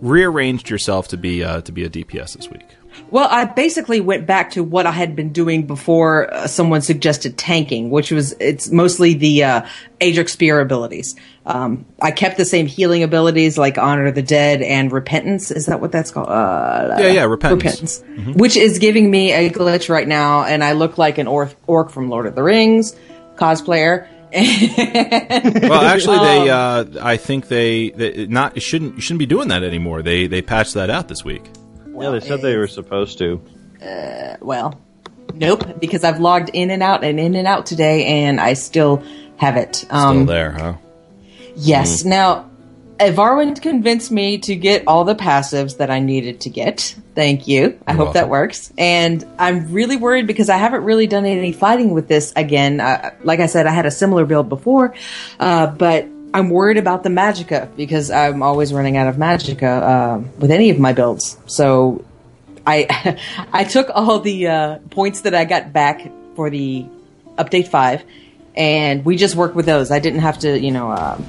rearranged 0.00 0.70
yourself 0.70 1.08
to 1.08 1.18
be 1.18 1.44
uh, 1.44 1.60
to 1.60 1.72
be 1.72 1.84
a 1.84 1.90
DPS 1.90 2.38
this 2.38 2.48
week. 2.48 2.64
Well, 3.10 3.28
I 3.30 3.44
basically 3.44 4.00
went 4.00 4.26
back 4.26 4.52
to 4.52 4.62
what 4.64 4.86
I 4.86 4.90
had 4.90 5.16
been 5.16 5.32
doing 5.32 5.66
before 5.66 6.32
uh, 6.32 6.46
someone 6.46 6.82
suggested 6.82 7.38
tanking, 7.38 7.90
which 7.90 8.10
was 8.10 8.32
it's 8.40 8.70
mostly 8.70 9.14
the 9.14 9.44
uh, 9.44 9.66
Aedric 10.00 10.28
Spear 10.28 10.60
abilities. 10.60 11.16
Um, 11.46 11.86
I 12.00 12.10
kept 12.10 12.36
the 12.36 12.44
same 12.44 12.66
healing 12.66 13.02
abilities 13.02 13.56
like 13.56 13.78
Honor 13.78 14.10
the 14.10 14.22
Dead 14.22 14.60
and 14.60 14.92
Repentance. 14.92 15.50
Is 15.50 15.66
that 15.66 15.80
what 15.80 15.92
that's 15.92 16.10
called? 16.10 16.28
Uh, 16.28 16.96
Yeah, 16.98 17.08
yeah, 17.08 17.24
Repentance. 17.24 18.00
Mm-hmm. 18.00 18.32
which 18.32 18.56
is 18.56 18.78
giving 18.78 19.10
me 19.10 19.32
a 19.32 19.48
glitch 19.50 19.88
right 19.88 20.06
now, 20.06 20.44
and 20.44 20.62
I 20.62 20.72
look 20.72 20.98
like 20.98 21.18
an 21.18 21.26
orc, 21.26 21.54
orc 21.66 21.90
from 21.90 22.10
Lord 22.10 22.26
of 22.26 22.34
the 22.34 22.42
Rings 22.42 22.94
cosplayer. 23.36 24.06
Well, 24.34 25.82
actually, 25.82 26.18
they 26.18 26.50
uh, 26.50 26.84
I 27.00 27.16
think 27.16 27.48
they, 27.48 27.90
they 27.90 28.26
not 28.26 28.60
shouldn't 28.60 28.96
you 28.96 29.00
shouldn't 29.00 29.20
be 29.20 29.26
doing 29.26 29.48
that 29.48 29.62
anymore. 29.62 30.02
They 30.02 30.26
they 30.26 30.42
patched 30.42 30.74
that 30.74 30.90
out 30.90 31.08
this 31.08 31.24
week. 31.24 31.42
Yeah, 32.00 32.10
they 32.10 32.20
said 32.20 32.40
they 32.42 32.56
were 32.56 32.68
supposed 32.68 33.18
to. 33.18 33.40
well, 34.40 34.80
nope, 35.34 35.80
because 35.80 36.04
I've 36.04 36.20
logged 36.20 36.50
in 36.52 36.70
and 36.70 36.82
out 36.82 37.04
and 37.04 37.18
in 37.20 37.34
and 37.34 37.46
out 37.46 37.66
today, 37.66 38.04
and 38.06 38.40
I 38.40 38.54
still 38.54 39.02
have 39.36 39.56
it. 39.56 39.76
Still 39.76 39.96
Um, 39.96 40.26
there, 40.26 40.50
huh? 40.52 40.74
Yes. 41.56 42.04
Now, 42.04 42.48
Varwin 42.98 43.60
convinced 43.60 44.10
me 44.10 44.38
to 44.38 44.56
get 44.56 44.84
all 44.86 45.04
the 45.04 45.14
passives 45.14 45.78
that 45.78 45.90
I 45.90 46.00
needed 46.00 46.40
to 46.42 46.50
get. 46.50 46.94
Thank 47.14 47.46
you. 47.48 47.78
I 47.86 47.92
You're 47.92 48.04
hope 48.04 48.14
that 48.14 48.28
works. 48.28 48.72
And 48.76 49.24
I'm 49.38 49.72
really 49.72 49.96
worried 49.96 50.26
because 50.26 50.48
I 50.48 50.56
haven't 50.56 50.84
really 50.84 51.06
done 51.06 51.24
any 51.24 51.52
fighting 51.52 51.90
with 51.90 52.08
this 52.08 52.32
again. 52.36 52.80
Uh, 52.80 53.10
like 53.22 53.40
I 53.40 53.46
said, 53.46 53.66
I 53.66 53.70
had 53.72 53.86
a 53.86 53.90
similar 53.90 54.24
build 54.24 54.48
before, 54.48 54.94
uh, 55.38 55.68
but 55.68 56.06
I'm 56.32 56.50
worried 56.50 56.76
about 56.76 57.02
the 57.02 57.08
Magicka 57.08 57.74
because 57.76 58.10
I'm 58.10 58.42
always 58.42 58.72
running 58.72 58.96
out 58.96 59.08
of 59.08 59.16
Magicka 59.16 59.62
uh, 59.62 60.18
with 60.38 60.50
any 60.50 60.70
of 60.70 60.78
my 60.78 60.92
builds. 60.92 61.38
So 61.46 62.04
I 62.66 63.18
I 63.52 63.64
took 63.64 63.88
all 63.94 64.20
the 64.20 64.46
uh, 64.46 64.78
points 64.90 65.22
that 65.22 65.34
I 65.34 65.44
got 65.44 65.72
back 65.72 66.10
for 66.36 66.50
the 66.50 66.86
update 67.36 67.68
five, 67.68 68.04
and 68.54 69.04
we 69.04 69.16
just 69.16 69.36
worked 69.36 69.54
with 69.54 69.66
those. 69.66 69.90
I 69.90 70.00
didn't 70.00 70.20
have 70.20 70.38
to, 70.40 70.58
you 70.58 70.70
know, 70.70 70.90
uh, 70.90 71.20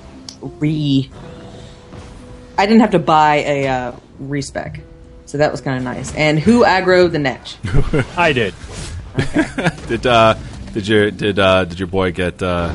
re. 0.42 1.10
I 2.58 2.66
didn't 2.66 2.82
have 2.82 2.92
to 2.92 3.00
buy 3.00 3.36
a 3.38 3.68
uh, 3.68 3.92
respec, 4.20 4.82
so 5.26 5.38
that 5.38 5.52
was 5.52 5.62
kind 5.62 5.78
of 5.78 5.84
nice. 5.84 6.14
And 6.14 6.40
who 6.40 6.66
aggroed 6.66 7.14
the 7.14 7.20
netch? 7.20 7.56
I 8.18 8.34
did. 8.34 8.54
Did 9.88 10.06
uh 10.06 10.36
did 10.74 10.88
your 10.88 11.12
did 11.12 11.40
uh 11.40 11.66
did 11.66 11.80
your 11.80 11.88
boy 11.88 12.12
get 12.12 12.42
uh 12.44 12.72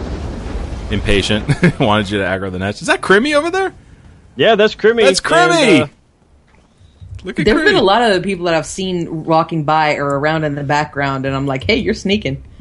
impatient? 0.91 1.47
Wanted 1.81 2.11
you 2.11 2.19
to 2.19 2.25
aggro 2.25 2.51
the 2.53 2.59
nest. 2.59 2.81
Is 2.83 2.89
that 2.89 3.01
Crimmy 3.01 3.35
over 3.35 3.51
there? 3.51 3.73
Yeah, 4.37 4.55
that's 4.57 4.75
Crimmy. 4.75 5.03
That's 5.03 5.21
Crimmy. 5.21 5.81
And, 5.81 5.83
uh, 5.85 5.87
Look 7.23 7.39
at 7.39 7.47
There 7.47 7.57
have 7.57 7.65
been 7.65 7.77
a 7.77 7.83
lot 7.83 8.03
of 8.03 8.23
people 8.23 8.45
that 8.47 8.55
I've 8.55 8.67
seen 8.67 9.25
walking 9.25 9.65
by 9.65 9.95
or 9.97 10.07
around 10.19 10.45
in 10.45 10.55
the 10.55 10.63
background, 10.65 11.25
and 11.25 11.35
I'm 11.35 11.47
like, 11.47 11.65
"Hey, 11.65 11.77
you're 11.77 11.95
sneaking." 11.95 12.43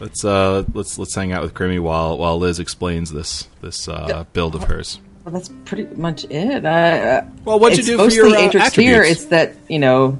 Let's 0.00 0.24
uh 0.24 0.64
let's 0.74 0.98
let's 0.98 1.14
hang 1.14 1.32
out 1.32 1.42
with 1.42 1.54
Crimmy 1.54 1.80
while 1.80 2.18
while 2.18 2.36
Liz 2.38 2.58
explains 2.58 3.12
this 3.12 3.48
this 3.62 3.88
uh, 3.88 4.24
build 4.32 4.54
of 4.54 4.64
hers. 4.64 5.00
Well, 5.24 5.32
that's 5.32 5.48
pretty 5.64 5.84
much 5.94 6.24
it. 6.24 6.66
Uh, 6.66 7.22
Well, 7.44 7.58
what'd 7.58 7.78
you 7.78 7.84
do 7.84 7.96
for 7.96 8.02
mostly 8.04 8.16
your 8.16 8.26
uh, 8.36 8.40
Aedric 8.40 8.50
Spear. 8.72 9.00
attributes? 9.02 9.10
It's 9.22 9.24
that 9.26 9.54
you 9.68 9.78
know. 9.78 10.18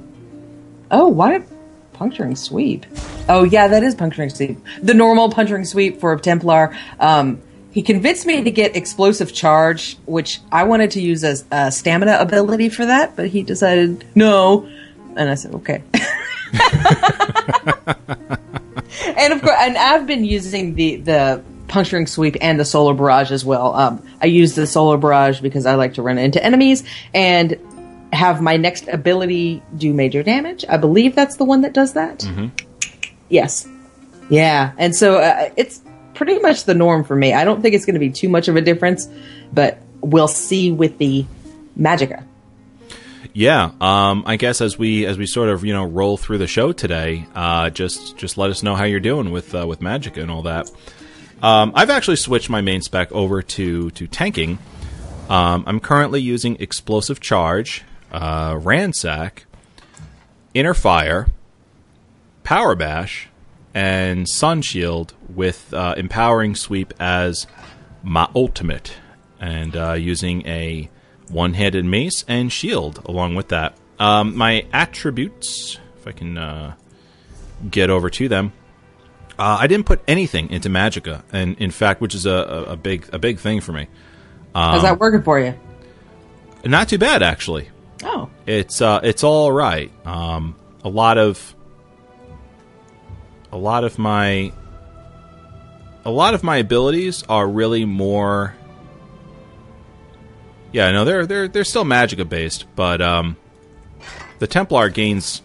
Oh, 0.89 1.09
why 1.09 1.39
puncturing 1.95 2.35
sweep? 2.35 2.85
Oh, 3.29 3.43
yeah, 3.43 3.67
that 3.67 3.83
is 3.83 3.95
puncturing 3.95 4.29
sweep. 4.29 4.59
The 4.81 4.93
normal 4.93 5.29
puncturing 5.29 5.65
sweep 5.65 5.99
for 5.99 6.13
a 6.13 6.19
Templar. 6.19 6.77
Um, 6.99 7.41
he 7.71 7.81
convinced 7.81 8.25
me 8.25 8.43
to 8.43 8.51
get 8.51 8.75
explosive 8.75 9.33
charge, 9.33 9.97
which 10.05 10.39
I 10.51 10.63
wanted 10.63 10.91
to 10.91 11.01
use 11.01 11.23
as 11.23 11.43
a 11.51 11.71
stamina 11.71 12.17
ability 12.19 12.69
for 12.69 12.85
that, 12.85 13.15
but 13.15 13.27
he 13.27 13.43
decided 13.43 14.05
no, 14.15 14.69
and 15.15 15.29
I 15.29 15.35
said 15.35 15.55
okay. 15.55 15.83
and 19.17 19.33
of 19.33 19.41
course, 19.41 19.57
and 19.59 19.77
I've 19.77 20.07
been 20.07 20.23
using 20.23 20.75
the 20.75 20.97
the 20.97 21.43
puncturing 21.67 22.07
sweep 22.07 22.37
and 22.39 22.57
the 22.57 22.63
solar 22.63 22.93
barrage 22.93 23.31
as 23.31 23.43
well. 23.43 23.75
Um, 23.75 24.07
I 24.21 24.27
use 24.27 24.55
the 24.55 24.67
solar 24.67 24.97
barrage 24.97 25.41
because 25.41 25.65
I 25.65 25.75
like 25.75 25.95
to 25.95 26.01
run 26.01 26.17
into 26.17 26.41
enemies 26.41 26.83
and 27.13 27.57
have 28.15 28.41
my 28.41 28.57
next 28.57 28.87
ability 28.87 29.61
do 29.77 29.93
major 29.93 30.23
damage. 30.23 30.65
I 30.67 30.77
believe 30.77 31.15
that's 31.15 31.37
the 31.37 31.45
one 31.45 31.61
that 31.61 31.73
does 31.73 31.93
that. 31.93 32.25
Yes, 33.29 33.67
yeah, 34.29 34.73
and 34.77 34.95
so 34.95 35.17
uh, 35.17 35.49
it's 35.55 35.81
pretty 36.13 36.39
much 36.39 36.63
the 36.63 36.73
norm 36.73 37.03
for 37.03 37.15
me. 37.15 37.33
I 37.33 37.45
don't 37.45 37.61
think 37.61 37.75
it's 37.75 37.85
going 37.85 37.95
to 37.95 37.99
be 37.99 38.09
too 38.09 38.29
much 38.29 38.47
of 38.47 38.55
a 38.55 38.61
difference, 38.61 39.07
but 39.53 39.79
we'll 40.01 40.27
see 40.27 40.71
with 40.71 40.97
the 40.97 41.25
Magicka. 41.77 42.23
Yeah, 43.33 43.71
um, 43.81 44.23
I 44.25 44.37
guess 44.37 44.61
as 44.61 44.77
we 44.77 45.05
as 45.05 45.17
we 45.17 45.25
sort 45.25 45.49
of 45.49 45.65
you 45.65 45.73
know 45.73 45.83
roll 45.83 46.15
through 46.15 46.37
the 46.37 46.47
show 46.47 46.71
today, 46.71 47.25
uh, 47.35 47.69
just 47.69 48.15
just 48.17 48.37
let 48.37 48.49
us 48.49 48.63
know 48.63 48.75
how 48.75 48.85
you're 48.85 49.01
doing 49.01 49.31
with 49.31 49.53
uh, 49.53 49.67
with 49.67 49.81
Magic 49.81 50.15
and 50.17 50.31
all 50.31 50.43
that. 50.43 50.71
Um, 51.41 51.73
I've 51.75 51.89
actually 51.89 52.15
switched 52.15 52.49
my 52.49 52.61
main 52.61 52.81
spec 52.81 53.11
over 53.11 53.41
to 53.41 53.91
to 53.91 54.07
tanking. 54.07 54.57
Um, 55.29 55.65
I'm 55.67 55.79
currently 55.79 56.21
using 56.21 56.55
Explosive 56.61 57.19
Charge, 57.19 57.83
uh, 58.11 58.57
Ransack, 58.61 59.45
Inner 60.53 60.73
Fire, 60.73 61.27
Power 62.43 62.75
Bash, 62.75 63.27
and 63.73 64.27
Sun 64.27 64.61
Shield 64.61 65.13
with 65.33 65.73
uh, 65.73 65.95
Empowering 65.97 66.55
Sweep 66.55 66.93
as 66.99 67.47
my 68.03 68.29
ultimate, 68.35 68.93
and 69.39 69.75
uh, 69.75 69.93
using 69.93 70.47
a 70.47 70.89
one-handed 71.29 71.83
mace 71.83 72.23
and 72.27 72.51
shield 72.51 73.01
along 73.05 73.35
with 73.35 73.49
that. 73.49 73.75
Um, 73.99 74.37
my 74.37 74.65
attributes, 74.71 75.79
if 75.97 76.07
I 76.07 76.11
can 76.11 76.37
uh, 76.37 76.75
get 77.69 77.89
over 77.89 78.09
to 78.11 78.29
them, 78.29 78.53
uh, 79.37 79.57
I 79.59 79.67
didn't 79.67 79.85
put 79.85 80.01
anything 80.07 80.49
into 80.51 80.69
Magicka, 80.69 81.23
and 81.33 81.57
in 81.57 81.71
fact, 81.71 81.99
which 81.99 82.15
is 82.15 82.25
a, 82.25 82.31
a, 82.31 82.63
a 82.63 82.77
big 82.77 83.09
a 83.11 83.19
big 83.19 83.39
thing 83.39 83.59
for 83.59 83.73
me. 83.73 83.87
How's 84.53 84.83
that 84.83 84.99
working 84.99 85.23
for 85.23 85.39
you? 85.39 85.53
Not 86.63 86.87
too 86.87 86.97
bad 86.97 87.21
actually. 87.21 87.69
Oh, 88.05 88.29
It's 88.45 88.81
uh, 88.81 88.99
it's 89.03 89.23
all 89.23 89.51
right. 89.51 89.91
Um, 90.05 90.55
a 90.83 90.89
lot 90.89 91.17
of 91.17 91.55
a 93.51 93.57
lot 93.57 93.83
of 93.83 93.97
my 93.97 94.51
a 96.05 96.11
lot 96.11 96.33
of 96.35 96.43
my 96.43 96.57
abilities 96.57 97.23
are 97.27 97.47
really 97.47 97.83
more. 97.85 98.55
Yeah, 100.71 100.91
no, 100.91 101.03
they're 101.05 101.25
they're 101.25 101.47
they're 101.47 101.63
still 101.63 101.83
Magicka 101.85 102.27
based, 102.29 102.65
but 102.75 103.01
um, 103.01 103.37
the 104.39 104.47
Templar 104.47 104.89
gains. 104.89 105.41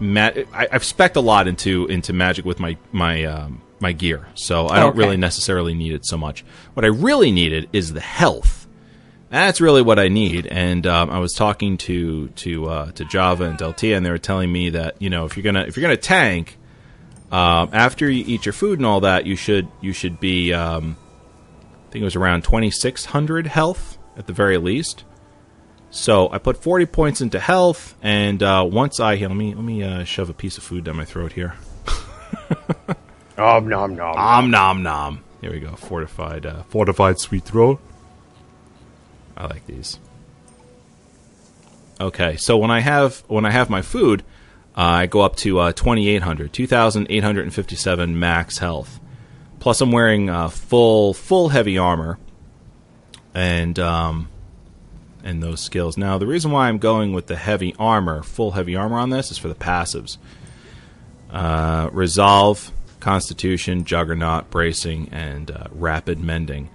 Ma- 0.00 0.30
I, 0.52 0.66
I've 0.72 0.84
spec 0.84 1.14
a 1.16 1.20
lot 1.20 1.46
into 1.46 1.86
into 1.86 2.12
magic 2.12 2.44
with 2.44 2.58
my 2.58 2.76
my 2.90 3.24
um, 3.24 3.62
my 3.78 3.92
gear, 3.92 4.26
so 4.34 4.68
I 4.68 4.80
don't 4.80 4.90
Okay. 4.90 4.98
really 4.98 5.16
necessarily 5.16 5.74
need 5.74 5.92
it 5.92 6.04
so 6.06 6.16
much. 6.16 6.44
What 6.74 6.84
I 6.84 6.88
really 6.88 7.30
needed 7.30 7.68
is 7.72 7.92
the 7.92 8.00
health. 8.00 8.61
That's 9.32 9.62
really 9.62 9.80
what 9.80 9.98
I 9.98 10.08
need. 10.08 10.46
And 10.46 10.86
um, 10.86 11.08
I 11.08 11.18
was 11.18 11.32
talking 11.32 11.78
to 11.78 12.28
to 12.28 12.68
uh, 12.68 12.92
to 12.92 13.06
Java 13.06 13.44
and 13.44 13.58
Deltia, 13.58 13.96
and 13.96 14.04
they 14.04 14.10
were 14.10 14.18
telling 14.18 14.52
me 14.52 14.68
that 14.68 15.00
you 15.00 15.08
know 15.08 15.24
if 15.24 15.38
you're 15.38 15.42
gonna 15.42 15.62
if 15.62 15.74
you're 15.74 15.80
gonna 15.82 15.96
tank, 15.96 16.58
um, 17.30 17.70
after 17.72 18.10
you 18.10 18.24
eat 18.26 18.44
your 18.44 18.52
food 18.52 18.78
and 18.78 18.84
all 18.84 19.00
that, 19.00 19.24
you 19.24 19.34
should 19.34 19.68
you 19.80 19.94
should 19.94 20.20
be 20.20 20.52
um, 20.52 20.98
I 21.88 21.92
think 21.92 22.02
it 22.02 22.04
was 22.04 22.14
around 22.14 22.44
2600 22.44 23.46
health 23.46 23.96
at 24.18 24.26
the 24.26 24.34
very 24.34 24.58
least. 24.58 25.04
So 25.88 26.30
I 26.30 26.36
put 26.36 26.62
40 26.62 26.84
points 26.84 27.22
into 27.22 27.40
health, 27.40 27.96
and 28.02 28.42
uh, 28.42 28.68
once 28.70 29.00
I 29.00 29.14
let 29.14 29.30
me 29.30 29.54
let 29.54 29.64
me 29.64 29.82
uh, 29.82 30.04
shove 30.04 30.28
a 30.28 30.34
piece 30.34 30.58
of 30.58 30.62
food 30.62 30.84
down 30.84 30.98
my 30.98 31.06
throat 31.06 31.32
here. 31.32 31.54
Nom 33.38 33.66
nom 33.66 33.96
nom. 33.96 34.14
Om 34.14 34.50
nom 34.50 34.82
nom. 34.82 35.24
Here 35.40 35.50
we 35.50 35.58
go. 35.58 35.74
Fortified, 35.74 36.44
uh, 36.44 36.64
fortified 36.64 37.18
sweet 37.18 37.44
throat. 37.44 37.80
I 39.42 39.46
like 39.46 39.66
these. 39.66 39.98
Okay, 42.00 42.36
so 42.36 42.56
when 42.56 42.70
I 42.70 42.78
have 42.80 43.24
when 43.26 43.44
I 43.44 43.50
have 43.50 43.68
my 43.68 43.82
food, 43.82 44.22
uh, 44.76 44.80
I 44.82 45.06
go 45.06 45.20
up 45.20 45.36
to 45.36 45.58
uh, 45.58 45.72
2800, 45.72 46.52
2857 46.52 48.18
max 48.18 48.58
health. 48.58 49.00
Plus, 49.58 49.80
I'm 49.80 49.90
wearing 49.90 50.30
uh, 50.30 50.48
full 50.48 51.12
full 51.12 51.48
heavy 51.48 51.76
armor, 51.76 52.18
and 53.34 53.78
um, 53.80 54.28
and 55.24 55.42
those 55.42 55.60
skills. 55.60 55.96
Now, 55.96 56.18
the 56.18 56.26
reason 56.26 56.52
why 56.52 56.68
I'm 56.68 56.78
going 56.78 57.12
with 57.12 57.26
the 57.26 57.36
heavy 57.36 57.74
armor, 57.80 58.22
full 58.22 58.52
heavy 58.52 58.76
armor 58.76 58.98
on 58.98 59.10
this, 59.10 59.32
is 59.32 59.38
for 59.38 59.48
the 59.48 59.56
passives. 59.56 60.18
Uh, 61.30 61.90
resolve, 61.92 62.70
Constitution, 63.00 63.84
Juggernaut, 63.84 64.50
Bracing, 64.50 65.08
and 65.10 65.50
uh, 65.50 65.66
Rapid 65.72 66.20
Mending. 66.20 66.70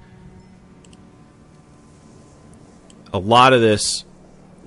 A 3.13 3.19
lot 3.19 3.53
of 3.53 3.61
this 3.61 4.05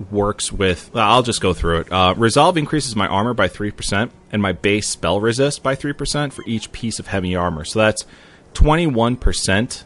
works 0.09 0.51
with. 0.51 0.95
I'll 0.95 1.23
just 1.23 1.41
go 1.41 1.53
through 1.53 1.81
it. 1.81 1.91
Uh, 1.91 2.13
Resolve 2.17 2.57
increases 2.57 2.95
my 2.95 3.07
armor 3.07 3.33
by 3.33 3.47
3%, 3.47 4.09
and 4.31 4.41
my 4.41 4.51
base 4.51 4.89
spell 4.89 5.19
resist 5.19 5.61
by 5.61 5.75
3% 5.75 6.33
for 6.33 6.43
each 6.47 6.71
piece 6.71 6.99
of 6.99 7.07
heavy 7.07 7.35
armor. 7.35 7.65
So 7.65 7.79
that's 7.79 8.05
21% 8.53 9.83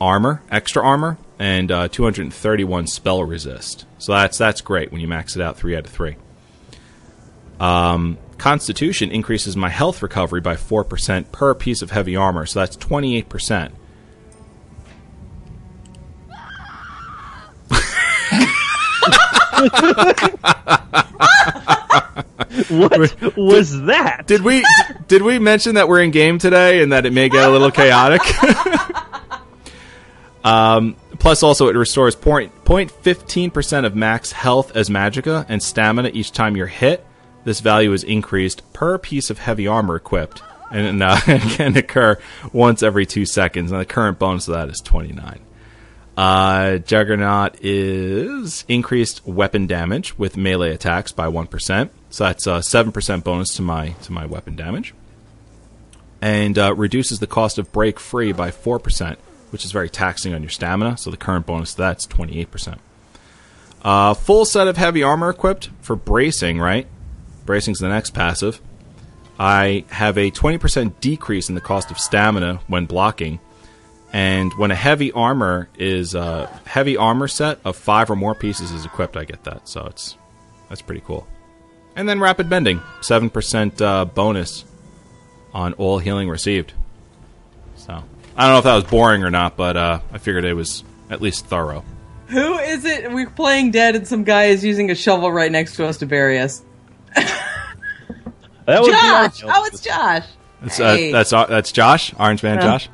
armor, 0.00 0.42
extra 0.50 0.82
armor, 0.82 1.18
and 1.38 1.70
uh, 1.72 1.88
231 1.88 2.86
spell 2.86 3.24
resist. 3.24 3.86
So 3.98 4.12
that's 4.12 4.38
that's 4.38 4.60
great 4.60 4.92
when 4.92 5.00
you 5.00 5.08
max 5.08 5.36
it 5.36 5.42
out 5.42 5.56
3 5.56 5.76
out 5.76 5.86
of 5.86 5.92
3. 5.92 6.16
Constitution 8.40 9.10
increases 9.10 9.54
my 9.54 9.68
health 9.68 10.02
recovery 10.02 10.40
by 10.40 10.54
4% 10.54 11.30
per 11.30 11.54
piece 11.54 11.82
of 11.82 11.90
heavy 11.90 12.16
armor, 12.16 12.46
so 12.46 12.60
that's 12.60 12.74
28%. 12.78 13.72
What 22.68 23.36
was 23.36 23.82
that? 23.82 24.26
Did 24.26 24.42
we 24.42 24.64
did 25.08 25.22
we 25.22 25.38
mention 25.38 25.76
that 25.76 25.88
we're 25.88 26.02
in 26.02 26.10
game 26.10 26.38
today 26.38 26.82
and 26.82 26.92
that 26.92 27.06
it 27.06 27.12
may 27.12 27.28
get 27.28 27.48
a 27.48 27.50
little 27.50 27.70
chaotic? 27.70 28.20
um, 30.44 30.96
plus, 31.18 31.42
also 31.42 31.68
it 31.68 31.76
restores 31.76 32.14
point 32.14 32.64
point 32.64 32.90
fifteen 32.90 33.50
percent 33.50 33.86
of 33.86 33.94
max 33.96 34.32
health 34.32 34.76
as 34.76 34.88
magicka 34.88 35.46
and 35.48 35.62
stamina 35.62 36.10
each 36.12 36.32
time 36.32 36.56
you're 36.56 36.66
hit. 36.66 37.06
This 37.44 37.60
value 37.60 37.92
is 37.92 38.04
increased 38.04 38.62
per 38.72 38.98
piece 38.98 39.30
of 39.30 39.38
heavy 39.38 39.66
armor 39.66 39.96
equipped, 39.96 40.42
and 40.70 41.02
uh, 41.02 41.18
it 41.26 41.42
can 41.56 41.76
occur 41.76 42.18
once 42.52 42.82
every 42.82 43.06
two 43.06 43.26
seconds. 43.26 43.72
And 43.72 43.80
the 43.80 43.86
current 43.86 44.18
bonus 44.18 44.48
of 44.48 44.54
that 44.54 44.68
is 44.68 44.80
twenty 44.80 45.12
nine. 45.12 45.40
Uh, 46.20 46.76
Juggernaut 46.76 47.56
is 47.62 48.66
increased 48.68 49.26
weapon 49.26 49.66
damage 49.66 50.18
with 50.18 50.36
melee 50.36 50.74
attacks 50.74 51.12
by 51.12 51.26
one 51.28 51.46
percent, 51.46 51.90
so 52.10 52.24
that's 52.24 52.46
a 52.46 52.62
seven 52.62 52.92
percent 52.92 53.24
bonus 53.24 53.54
to 53.54 53.62
my 53.62 53.92
to 54.02 54.12
my 54.12 54.26
weapon 54.26 54.54
damage, 54.54 54.92
and 56.20 56.58
uh, 56.58 56.74
reduces 56.74 57.20
the 57.20 57.26
cost 57.26 57.56
of 57.56 57.72
break 57.72 57.98
free 57.98 58.32
by 58.32 58.50
four 58.50 58.78
percent, 58.78 59.18
which 59.48 59.64
is 59.64 59.72
very 59.72 59.88
taxing 59.88 60.34
on 60.34 60.42
your 60.42 60.50
stamina. 60.50 60.98
So 60.98 61.10
the 61.10 61.16
current 61.16 61.46
bonus 61.46 61.72
to 61.72 61.78
that's 61.78 62.04
twenty 62.04 62.38
eight 62.38 62.50
percent. 62.50 62.82
Uh, 63.82 64.12
full 64.12 64.44
set 64.44 64.68
of 64.68 64.76
heavy 64.76 65.02
armor 65.02 65.30
equipped 65.30 65.70
for 65.80 65.96
bracing. 65.96 66.60
Right, 66.60 66.86
bracing's 67.46 67.78
the 67.78 67.88
next 67.88 68.10
passive. 68.10 68.60
I 69.38 69.86
have 69.88 70.18
a 70.18 70.28
twenty 70.28 70.58
percent 70.58 71.00
decrease 71.00 71.48
in 71.48 71.54
the 71.54 71.62
cost 71.62 71.90
of 71.90 71.98
stamina 71.98 72.60
when 72.66 72.84
blocking. 72.84 73.40
And 74.12 74.52
when 74.54 74.70
a 74.70 74.74
heavy 74.74 75.12
armor 75.12 75.68
is 75.78 76.14
a 76.14 76.46
heavy 76.66 76.96
armor 76.96 77.28
set 77.28 77.60
of 77.64 77.76
five 77.76 78.10
or 78.10 78.16
more 78.16 78.34
pieces 78.34 78.72
is 78.72 78.84
equipped, 78.84 79.16
I 79.16 79.24
get 79.24 79.44
that. 79.44 79.68
So 79.68 79.86
it's 79.86 80.16
that's 80.68 80.82
pretty 80.82 81.02
cool. 81.06 81.26
And 81.96 82.08
then 82.08 82.18
rapid 82.20 82.48
mending, 82.50 82.80
seven 83.02 83.30
percent 83.30 83.80
uh, 83.80 84.04
bonus 84.04 84.64
on 85.54 85.74
all 85.74 85.98
healing 85.98 86.28
received. 86.28 86.72
So 87.76 87.92
I 88.36 88.42
don't 88.46 88.52
know 88.52 88.58
if 88.58 88.64
that 88.64 88.74
was 88.74 88.84
boring 88.84 89.22
or 89.22 89.30
not, 89.30 89.56
but 89.56 89.76
uh, 89.76 90.00
I 90.12 90.18
figured 90.18 90.44
it 90.44 90.54
was 90.54 90.82
at 91.08 91.20
least 91.20 91.46
thorough. 91.46 91.84
Who 92.28 92.58
is 92.58 92.84
it? 92.84 93.10
We're 93.12 93.28
playing 93.30 93.70
dead, 93.72 93.96
and 93.96 94.06
some 94.06 94.22
guy 94.24 94.44
is 94.46 94.64
using 94.64 94.90
a 94.90 94.94
shovel 94.94 95.30
right 95.32 95.50
next 95.50 95.76
to 95.76 95.86
us 95.86 95.98
to 95.98 96.06
bury 96.06 96.38
us. 96.38 96.62
That 98.66 98.82
would 98.82 98.92
Josh! 98.92 99.42
Oh, 99.44 99.64
it's 99.66 99.80
Josh. 99.80 100.24
That's 100.62 100.76
Hey. 100.76 101.10
uh, 101.10 101.12
that's 101.12 101.32
uh, 101.32 101.46
that's 101.46 101.72
Josh, 101.72 102.14
Orange 102.18 102.42
Man 102.42 102.58
Yeah. 102.58 102.78
Josh. 102.78 102.88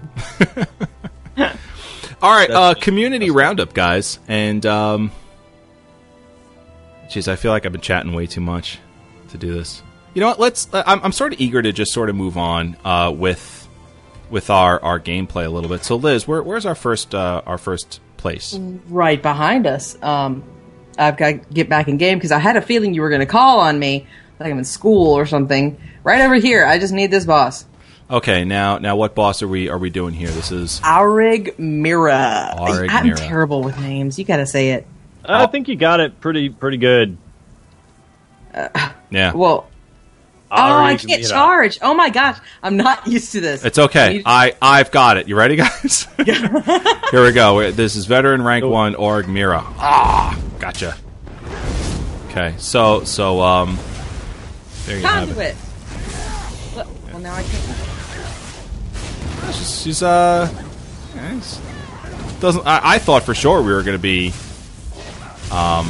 All 2.22 2.34
right, 2.34 2.50
uh, 2.50 2.74
community 2.74 3.30
roundup, 3.30 3.74
guys, 3.74 4.18
and 4.26 4.64
um, 4.64 5.12
jeez, 7.08 7.28
I 7.28 7.36
feel 7.36 7.52
like 7.52 7.66
I've 7.66 7.72
been 7.72 7.80
chatting 7.80 8.12
way 8.12 8.26
too 8.26 8.40
much 8.40 8.78
to 9.28 9.38
do 9.38 9.52
this. 9.52 9.82
You 10.14 10.20
know 10.20 10.28
what? 10.28 10.40
Let's. 10.40 10.72
Uh, 10.72 10.82
I'm, 10.86 11.00
I'm 11.04 11.12
sort 11.12 11.34
of 11.34 11.40
eager 11.40 11.60
to 11.60 11.72
just 11.72 11.92
sort 11.92 12.08
of 12.08 12.16
move 12.16 12.38
on 12.38 12.76
uh, 12.84 13.12
with 13.14 13.68
with 14.30 14.50
our, 14.50 14.82
our 14.82 14.98
gameplay 14.98 15.46
a 15.46 15.48
little 15.50 15.68
bit. 15.70 15.84
So, 15.84 15.96
Liz, 15.96 16.26
where, 16.26 16.42
where's 16.42 16.66
our 16.66 16.74
first 16.74 17.14
uh, 17.14 17.42
our 17.46 17.58
first 17.58 18.00
place? 18.16 18.58
right 18.88 19.20
behind 19.20 19.66
us. 19.66 20.00
Um, 20.02 20.42
I've 20.98 21.16
got 21.16 21.28
to 21.28 21.34
get 21.52 21.68
back 21.68 21.88
in 21.88 21.98
game 21.98 22.18
because 22.18 22.32
I 22.32 22.38
had 22.38 22.56
a 22.56 22.62
feeling 22.62 22.94
you 22.94 23.02
were 23.02 23.10
going 23.10 23.20
to 23.20 23.26
call 23.26 23.60
on 23.60 23.78
me, 23.78 24.06
like 24.40 24.50
I'm 24.50 24.58
in 24.58 24.64
school 24.64 25.12
or 25.12 25.26
something. 25.26 25.78
Right 26.02 26.22
over 26.22 26.36
here. 26.36 26.64
I 26.64 26.78
just 26.78 26.92
need 26.94 27.10
this 27.10 27.26
boss, 27.26 27.66
Okay, 28.08 28.44
now 28.44 28.78
now 28.78 28.94
what 28.94 29.14
boss 29.16 29.42
are 29.42 29.48
we 29.48 29.68
are 29.68 29.78
we 29.78 29.90
doing 29.90 30.14
here? 30.14 30.28
This 30.28 30.52
is 30.52 30.80
Aurig 30.80 31.58
Mira. 31.58 32.54
Aurig 32.56 32.88
I'm 32.88 33.06
Mira. 33.06 33.16
terrible 33.16 33.62
with 33.64 33.78
names. 33.80 34.16
You 34.18 34.24
got 34.24 34.36
to 34.36 34.46
say 34.46 34.70
it. 34.70 34.86
I 35.24 35.46
think 35.46 35.66
you 35.66 35.74
got 35.74 35.98
it 35.98 36.20
pretty 36.20 36.48
pretty 36.50 36.76
good. 36.76 37.16
yeah. 39.10 39.32
Well, 39.34 39.66
oh, 40.52 40.56
I 40.56 40.94
Aurig 40.94 41.00
can't 41.08 41.20
Mira. 41.22 41.24
charge. 41.24 41.78
Oh 41.82 41.94
my 41.94 42.10
gosh, 42.10 42.38
I'm 42.62 42.76
not 42.76 43.06
used 43.08 43.32
to 43.32 43.40
this. 43.40 43.64
It's 43.64 43.78
okay. 43.78 44.18
You- 44.18 44.22
I 44.24 44.54
I've 44.62 44.92
got 44.92 45.16
it. 45.16 45.26
You 45.26 45.34
ready, 45.34 45.56
guys? 45.56 46.06
Here 46.24 47.24
we 47.24 47.32
go. 47.32 47.72
This 47.72 47.96
is 47.96 48.06
veteran 48.06 48.40
rank 48.42 48.64
one 48.64 48.94
Org 48.94 49.26
Mira. 49.28 49.64
Ah, 49.78 50.38
gotcha. 50.60 50.96
Okay, 52.28 52.54
so 52.58 53.02
so 53.02 53.40
um, 53.40 53.76
there 54.84 54.96
you 54.98 55.04
have 55.04 55.36
it. 55.38 55.56
Look, 56.76 56.86
Well, 57.10 57.18
now 57.18 57.34
I 57.34 57.42
can't. 57.42 57.85
She's, 59.52 59.80
she's 59.82 60.02
uh, 60.02 60.48
doesn't. 62.40 62.66
I, 62.66 62.80
I 62.94 62.98
thought 62.98 63.22
for 63.22 63.34
sure 63.34 63.62
we 63.62 63.72
were 63.72 63.82
gonna 63.82 63.98
be 63.98 64.32
um, 65.50 65.88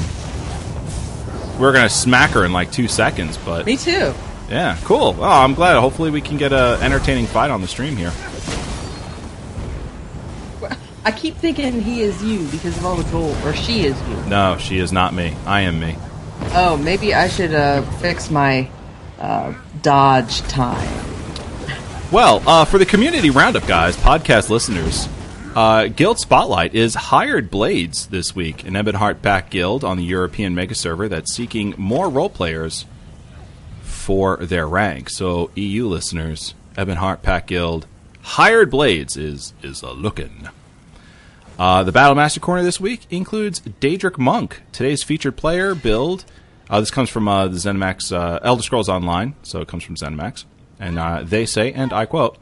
we 1.55 1.61
were 1.61 1.73
gonna 1.73 1.89
smack 1.89 2.31
her 2.31 2.45
in 2.45 2.53
like 2.53 2.71
two 2.73 2.89
seconds, 2.89 3.37
but 3.39 3.67
Me 3.67 3.77
too. 3.77 4.13
yeah, 4.49 4.77
cool. 4.85 5.15
Well, 5.15 5.31
I'm 5.31 5.55
glad. 5.55 5.79
Hopefully, 5.81 6.11
we 6.11 6.21
can 6.21 6.37
get 6.37 6.53
a 6.53 6.79
entertaining 6.83 7.27
fight 7.27 7.51
on 7.51 7.61
the 7.63 7.69
stream 7.69 7.97
here. 7.97 8.13
I 11.05 11.13
keep 11.13 11.37
thinking 11.37 11.81
he 11.83 12.03
is 12.03 12.21
you 12.23 12.49
because 12.49 12.77
of 12.77 12.85
all 12.85 12.97
the 12.97 13.09
gold, 13.13 13.37
or 13.45 13.55
she 13.55 13.83
is 13.87 14.01
you. 14.09 14.17
No, 14.29 14.57
she 14.59 14.79
is 14.79 14.93
not 14.93 15.15
me. 15.15 15.37
I 15.47 15.61
am 15.61 15.79
me. 15.79 15.97
Oh, 16.53 16.77
maybe 16.77 17.15
I 17.15 17.29
should 17.29 17.55
uh, 17.55 17.83
fix 18.01 18.29
my 18.29 18.69
uh, 19.21 19.55
dodge 19.83 20.41
time. 20.43 20.89
Well, 22.17 22.43
uh, 22.49 22.65
for 22.65 22.79
the 22.79 22.87
community 22.87 23.29
roundup, 23.29 23.67
guys, 23.67 23.95
podcast 23.95 24.49
listeners, 24.49 25.07
uh, 25.55 25.89
Guild 25.89 26.19
Spotlight 26.19 26.75
is 26.75 26.95
hired 26.95 27.51
blades 27.51 28.07
this 28.07 28.35
week, 28.35 28.65
an 28.67 28.73
Ebonheart 28.73 29.21
Pact 29.21 29.51
guild 29.51 29.85
on 29.85 29.99
the 29.99 30.03
European 30.03 30.55
mega 30.55 30.75
server 30.75 31.11
that's 31.11 31.35
seeking 31.35 31.75
more 31.77 32.09
role 32.09 32.31
players 32.31 32.87
for 33.83 34.39
their 34.39 34.67
rank. 34.67 35.11
So, 35.11 35.51
EU 35.57 35.87
listeners, 35.87 36.55
Ebonheart 36.77 37.21
Pact 37.21 37.49
Guild 37.49 37.87
Hired 38.23 38.71
Blades 38.71 39.19
is 39.19 39.53
is 39.63 39.83
a 39.83 39.91
looking. 39.91 40.49
Uh, 41.59 41.83
the 41.83 41.93
Battle 41.93 42.15
Master 42.15 42.41
Corner 42.41 42.63
this 42.63 42.81
week 42.81 43.03
includes 43.11 43.61
Daedric 43.61 44.17
Monk, 44.17 44.63
today's 44.73 45.03
featured 45.03 45.37
player 45.37 45.75
build. 45.75 46.25
Uh, 46.71 46.81
this 46.81 46.91
comes 46.91 47.11
from 47.11 47.29
uh, 47.29 47.47
the 47.47 47.59
ZeniMax 47.59 48.11
uh, 48.11 48.41
Elder 48.43 48.63
Scrolls 48.63 48.89
Online, 48.89 49.35
so 49.43 49.61
it 49.61 49.69
comes 49.69 49.85
from 49.85 49.97
ZeniMax. 49.97 50.47
And 50.79 50.99
uh, 50.99 51.23
they 51.25 51.47
say, 51.47 51.73
and 51.73 51.93
I 51.93 52.07
quote, 52.07 52.39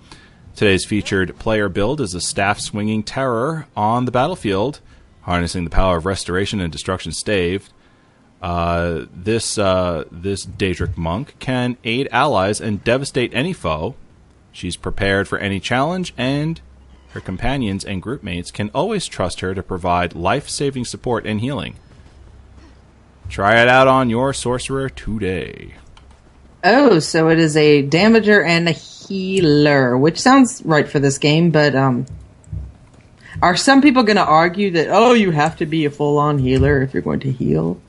Today's 0.55 0.85
featured 0.85 1.37
player 1.39 1.69
build 1.69 2.01
is 2.01 2.15
a 2.15 2.21
staff 2.21 2.61
swinging 2.61 3.03
terror 3.03 3.67
on 3.77 4.05
the 4.05 4.13
battlefield, 4.13 4.81
harnessing 5.23 5.65
the 5.65 5.71
power 5.71 5.97
of 5.97 6.07
restoration 6.07 6.61
and 6.61 6.71
destruction 6.71 7.11
staved. 7.11 7.73
Uh, 8.41 9.07
this 9.13 9.59
uh, 9.59 10.05
this 10.13 10.47
Daedric 10.47 10.97
monk 10.97 11.35
can 11.41 11.77
aid 11.83 12.09
allies 12.13 12.61
and 12.61 12.85
devastate 12.85 13.35
any 13.35 13.53
foe. 13.53 13.97
She's 14.53 14.77
prepared 14.77 15.27
for 15.27 15.39
any 15.39 15.59
challenge, 15.59 16.15
and 16.17 16.61
her 17.11 17.21
companions 17.21 17.85
and 17.85 18.01
group 18.01 18.23
mates 18.23 18.53
can 18.53 18.71
always 18.75 19.07
trust 19.07 19.41
her 19.41 19.55
to 19.55 19.63
provide 19.63 20.15
life 20.15 20.49
saving 20.49 20.85
support 20.85 21.27
and 21.27 21.41
healing. 21.41 21.77
Try 23.29 23.61
it 23.61 23.69
out 23.69 23.89
on 23.89 24.11
your 24.11 24.33
sorcerer 24.33 24.89
today. 24.89 25.75
Oh, 26.65 26.99
so 26.99 27.29
it 27.29 27.39
is 27.39 27.57
a 27.57 27.83
damager 27.87 28.45
and 28.45 28.69
a 28.69 28.73
healer, 28.73 29.97
which 29.99 30.19
sounds 30.21 30.63
right 30.65 30.89
for 30.89 30.99
this 30.99 31.19
game, 31.19 31.51
but 31.51 31.75
um 31.75 32.07
are 33.43 33.57
some 33.57 33.83
people 33.83 34.05
going 34.05 34.17
to 34.17 34.25
argue 34.25 34.71
that 34.73 34.89
oh, 34.91 35.13
you 35.13 35.31
have 35.33 35.57
to 35.57 35.67
be 35.67 35.85
a 35.85 35.91
full-on 35.91 36.39
healer 36.39 36.83
if 36.83 36.95
you're 36.95 37.03
going 37.03 37.21
to 37.21 37.31
heal? 37.33 37.81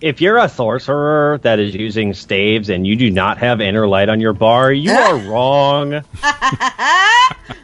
If 0.00 0.20
you're 0.22 0.38
a 0.38 0.48
sorcerer 0.48 1.38
that 1.42 1.58
is 1.58 1.74
using 1.74 2.14
staves 2.14 2.70
and 2.70 2.86
you 2.86 2.96
do 2.96 3.10
not 3.10 3.36
have 3.38 3.60
inner 3.60 3.86
light 3.86 4.08
on 4.08 4.20
your 4.20 4.32
bar, 4.32 4.72
you 4.72 4.92
are 4.92 5.16
wrong. 5.30 6.02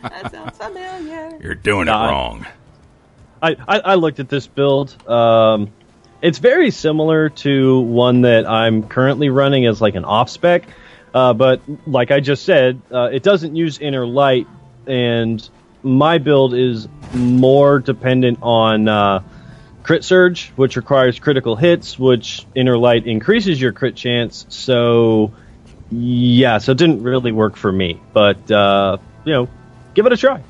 That 0.02 0.30
sounds 0.32 0.56
familiar. 0.58 1.38
You're 1.42 1.54
doing 1.54 1.82
it 1.88 1.92
Nah. 1.92 2.08
wrong. 2.10 2.46
I, 3.42 3.56
I, 3.68 3.78
I 3.80 3.94
looked 3.94 4.18
at 4.20 4.28
this 4.28 4.46
build. 4.46 4.94
Um, 5.08 5.70
it's 6.22 6.38
very 6.38 6.70
similar 6.70 7.28
to 7.28 7.80
one 7.80 8.22
that 8.22 8.46
I'm 8.46 8.82
currently 8.82 9.28
running 9.28 9.66
as 9.66 9.80
like 9.80 9.94
an 9.94 10.04
off 10.04 10.30
spec, 10.30 10.68
uh, 11.14 11.32
but 11.32 11.60
like 11.86 12.10
I 12.10 12.20
just 12.20 12.44
said, 12.44 12.80
uh, 12.92 13.10
it 13.12 13.22
doesn't 13.22 13.56
use 13.56 13.78
inner 13.78 14.06
light, 14.06 14.46
and 14.86 15.46
my 15.82 16.18
build 16.18 16.54
is 16.54 16.88
more 17.14 17.78
dependent 17.78 18.38
on 18.42 18.88
uh, 18.88 19.22
crit 19.82 20.04
surge, 20.04 20.48
which 20.56 20.76
requires 20.76 21.18
critical 21.18 21.54
hits, 21.56 21.98
which 21.98 22.46
inner 22.54 22.76
light 22.76 23.06
increases 23.06 23.60
your 23.60 23.72
crit 23.72 23.94
chance. 23.94 24.46
So 24.48 25.32
yeah, 25.90 26.58
so 26.58 26.72
it 26.72 26.78
didn't 26.78 27.02
really 27.02 27.32
work 27.32 27.56
for 27.56 27.70
me, 27.70 28.00
but 28.12 28.50
uh, 28.50 28.98
you 29.24 29.32
know, 29.32 29.48
give 29.94 30.06
it 30.06 30.12
a 30.12 30.16
try. 30.16 30.42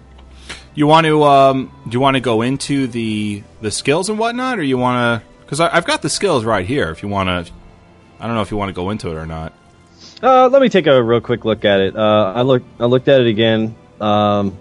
You 0.74 0.86
want 0.86 1.06
to 1.06 1.24
um, 1.24 1.72
do 1.84 1.94
you 1.94 2.00
want 2.00 2.16
to 2.16 2.20
go 2.20 2.42
into 2.42 2.86
the 2.86 3.42
the 3.60 3.70
skills 3.70 4.08
and 4.08 4.18
whatnot, 4.18 4.58
or 4.58 4.62
you 4.62 4.78
want 4.78 5.22
to? 5.22 5.35
Because 5.46 5.60
I've 5.60 5.86
got 5.86 6.02
the 6.02 6.10
skills 6.10 6.44
right 6.44 6.66
here. 6.66 6.90
If 6.90 7.02
you 7.04 7.08
want 7.08 7.28
to, 7.46 7.52
I 8.20 8.26
don't 8.26 8.34
know 8.34 8.42
if 8.42 8.50
you 8.50 8.56
want 8.56 8.68
to 8.68 8.74
go 8.74 8.90
into 8.90 9.10
it 9.10 9.14
or 9.14 9.24
not. 9.26 9.52
Uh, 10.22 10.48
let 10.48 10.60
me 10.60 10.68
take 10.68 10.86
a 10.88 11.00
real 11.02 11.20
quick 11.20 11.44
look 11.44 11.64
at 11.64 11.80
it. 11.80 11.96
Uh, 11.96 12.32
I 12.34 12.42
looked. 12.42 12.66
I 12.80 12.86
looked 12.86 13.06
at 13.08 13.20
it 13.20 13.26
again. 13.28 13.74
Um, 14.00 14.56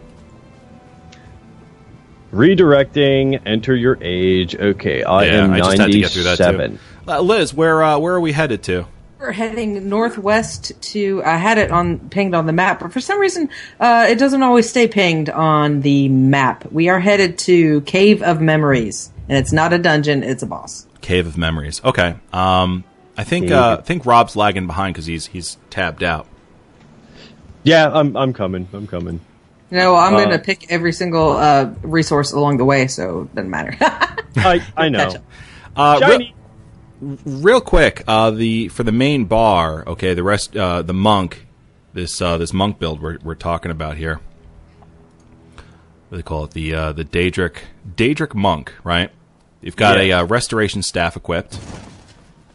redirecting. 2.32 3.41
Enter 3.45 3.76
your 3.76 3.98
age. 4.02 4.56
Okay, 4.56 5.04
I 5.04 5.26
Yeah, 5.26 5.43
am 5.45 5.54
I 5.54 5.58
just 5.60 5.78
had 5.78 5.91
to 5.91 6.00
get 6.00 6.12
through 6.12 6.24
that, 6.24 6.38
too. 6.38 6.43
ninety-seven. 6.43 6.80
Uh, 7.08 7.21
Liz, 7.21 7.54
where 7.54 7.84
uh, 7.84 7.98
where 8.00 8.13
are 8.15 8.19
we 8.21 8.32
headed 8.32 8.63
to? 8.63 8.86
We're 9.19 9.32
heading 9.32 9.89
northwest 9.89 10.74
to. 10.91 11.24
I 11.24 11.38
had 11.38 11.58
it 11.58 11.71
on 11.71 12.10
pinged 12.10 12.36
on 12.36 12.45
the 12.45 12.54
map, 12.54 12.80
but 12.82 12.91
for 12.91 13.00
some 13.00 13.19
reason, 13.19 13.50
uh, 13.80 14.08
it 14.10 14.19
doesn't 14.19 14.43
always 14.43 14.69
stay 14.69 14.88
pinged 14.88 15.30
on 15.30 15.82
the 15.82 16.10
map. 16.10 16.71
We 16.71 16.89
are 16.89 17.00
headed 17.00 17.38
to 17.39 17.82
Cave 17.82 18.21
of 18.21 18.41
Memories, 18.41 19.10
and 19.30 19.38
it's 19.38 19.52
not 19.54 19.74
a 19.74 19.78
dungeon; 19.78 20.24
it's 20.24 20.44
a 20.44 20.48
boss. 20.48 20.88
Cave 21.02 21.28
of 21.28 21.38
Memories. 21.38 21.82
Okay. 21.84 22.16
Um, 22.34 22.84
I 23.18 23.24
think 23.24 23.52
uh, 23.52 23.78
I 23.80 23.82
think 23.84 24.06
Rob's 24.06 24.36
lagging 24.36 24.68
behind 24.68 24.94
because 24.94 25.06
he's 25.06 25.28
he's 25.28 25.58
tabbed 25.70 26.04
out. 26.04 26.28
Yeah, 27.64 27.90
I'm. 27.92 28.16
I'm 28.16 28.34
coming. 28.34 28.68
I'm 28.74 28.88
coming. 28.88 29.22
No, 29.72 29.96
I'm 29.96 30.14
Uh, 30.14 30.18
going 30.18 30.30
to 30.30 30.40
pick 30.40 30.72
every 30.72 30.92
single 30.94 31.32
uh, 31.32 31.72
resource 31.82 32.32
along 32.32 32.58
the 32.58 32.66
way, 32.66 32.88
so 32.88 33.22
it 33.24 33.36
doesn't 33.36 33.50
matter. 33.50 33.76
I. 34.36 34.62
I 34.78 34.90
know. 34.90 35.00
Catch 35.00 35.16
up. 35.16 35.24
Uh, 35.76 36.00
re- 36.02 36.08
Shiny. 36.08 36.36
real 37.26 37.62
quick, 37.62 38.04
uh, 38.08 38.32
the 38.32 38.68
for 38.70 38.84
the 38.84 38.92
main 38.92 39.26
bar. 39.26 39.84
Okay, 39.88 40.14
the 40.14 40.24
rest 40.24 40.56
uh, 40.56 40.82
the 40.84 40.94
monk. 40.94 41.48
This 41.94 42.22
uh, 42.22 42.38
this 42.38 42.54
monk 42.54 42.78
build 42.80 43.02
we're 43.02 43.18
we're 43.24 43.36
talking 43.36 43.72
about 43.72 43.98
here. 43.98 44.20
What 46.15 46.19
do 46.19 46.23
they 46.23 46.28
call 46.30 46.43
it? 46.45 46.51
The 46.51 46.73
uh, 46.73 46.91
the 46.93 47.04
Daedric 47.04 47.58
Daedric 47.97 48.34
monk, 48.34 48.71
right? 48.86 49.12
You've 49.62 49.75
got 49.75 49.97
Yeah. 49.97 50.19
a 50.19 50.21
uh, 50.21 50.23
restoration 50.23 50.82
staff 50.82 51.17
equipped. 51.17 51.60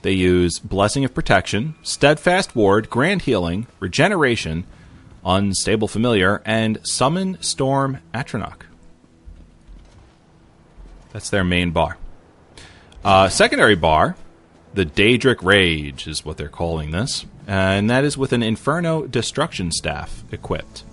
They 0.00 0.12
use 0.12 0.58
blessing 0.58 1.04
of 1.04 1.12
protection, 1.12 1.74
steadfast 1.82 2.56
ward, 2.56 2.88
grand 2.88 3.20
healing, 3.22 3.66
regeneration, 3.78 4.64
unstable 5.26 5.88
familiar, 5.88 6.40
and 6.46 6.78
summon 6.84 7.36
storm 7.42 7.98
atronach. 8.14 8.62
That's 11.12 11.28
their 11.28 11.44
main 11.44 11.70
bar. 11.70 11.98
Uh, 13.04 13.28
secondary 13.28 13.76
bar, 13.76 14.16
the 14.72 14.86
Daedric 14.86 15.42
Rage 15.42 16.06
is 16.06 16.24
what 16.24 16.38
they're 16.38 16.48
calling 16.48 16.92
this, 16.92 17.26
and 17.46 17.90
that 17.90 18.04
is 18.04 18.16
with 18.16 18.32
an 18.32 18.42
Inferno 18.42 19.06
Destruction 19.06 19.70
Staff 19.70 20.24
equipped. 20.32 20.84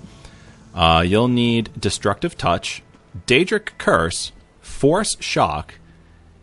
Uh, 0.78 1.02
you'll 1.02 1.28
need 1.28 1.72
Destructive 1.80 2.38
Touch, 2.38 2.84
Daedric 3.26 3.70
Curse, 3.80 4.32
Force 4.62 5.18
Shock, 5.20 5.74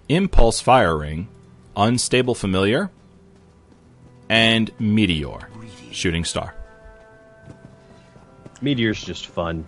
Impulse 0.09 0.61
Firing, 0.61 1.29
Unstable 1.77 2.35
Familiar, 2.35 2.91
and 4.29 4.73
Meteor, 4.81 5.49
Shooting 5.93 6.25
Star. 6.25 6.57
Meteor's 8.61 9.05
just 9.05 9.29
fun. 9.29 9.65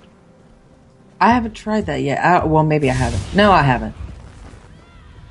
I 1.20 1.30
haven't 1.30 1.54
tried 1.54 1.86
that 1.86 2.02
yet. 2.02 2.24
I, 2.24 2.44
well, 2.44 2.64
maybe 2.64 2.90
I 2.90 2.94
haven't. 2.94 3.36
No, 3.36 3.52
I 3.52 3.62
haven't. 3.62 3.94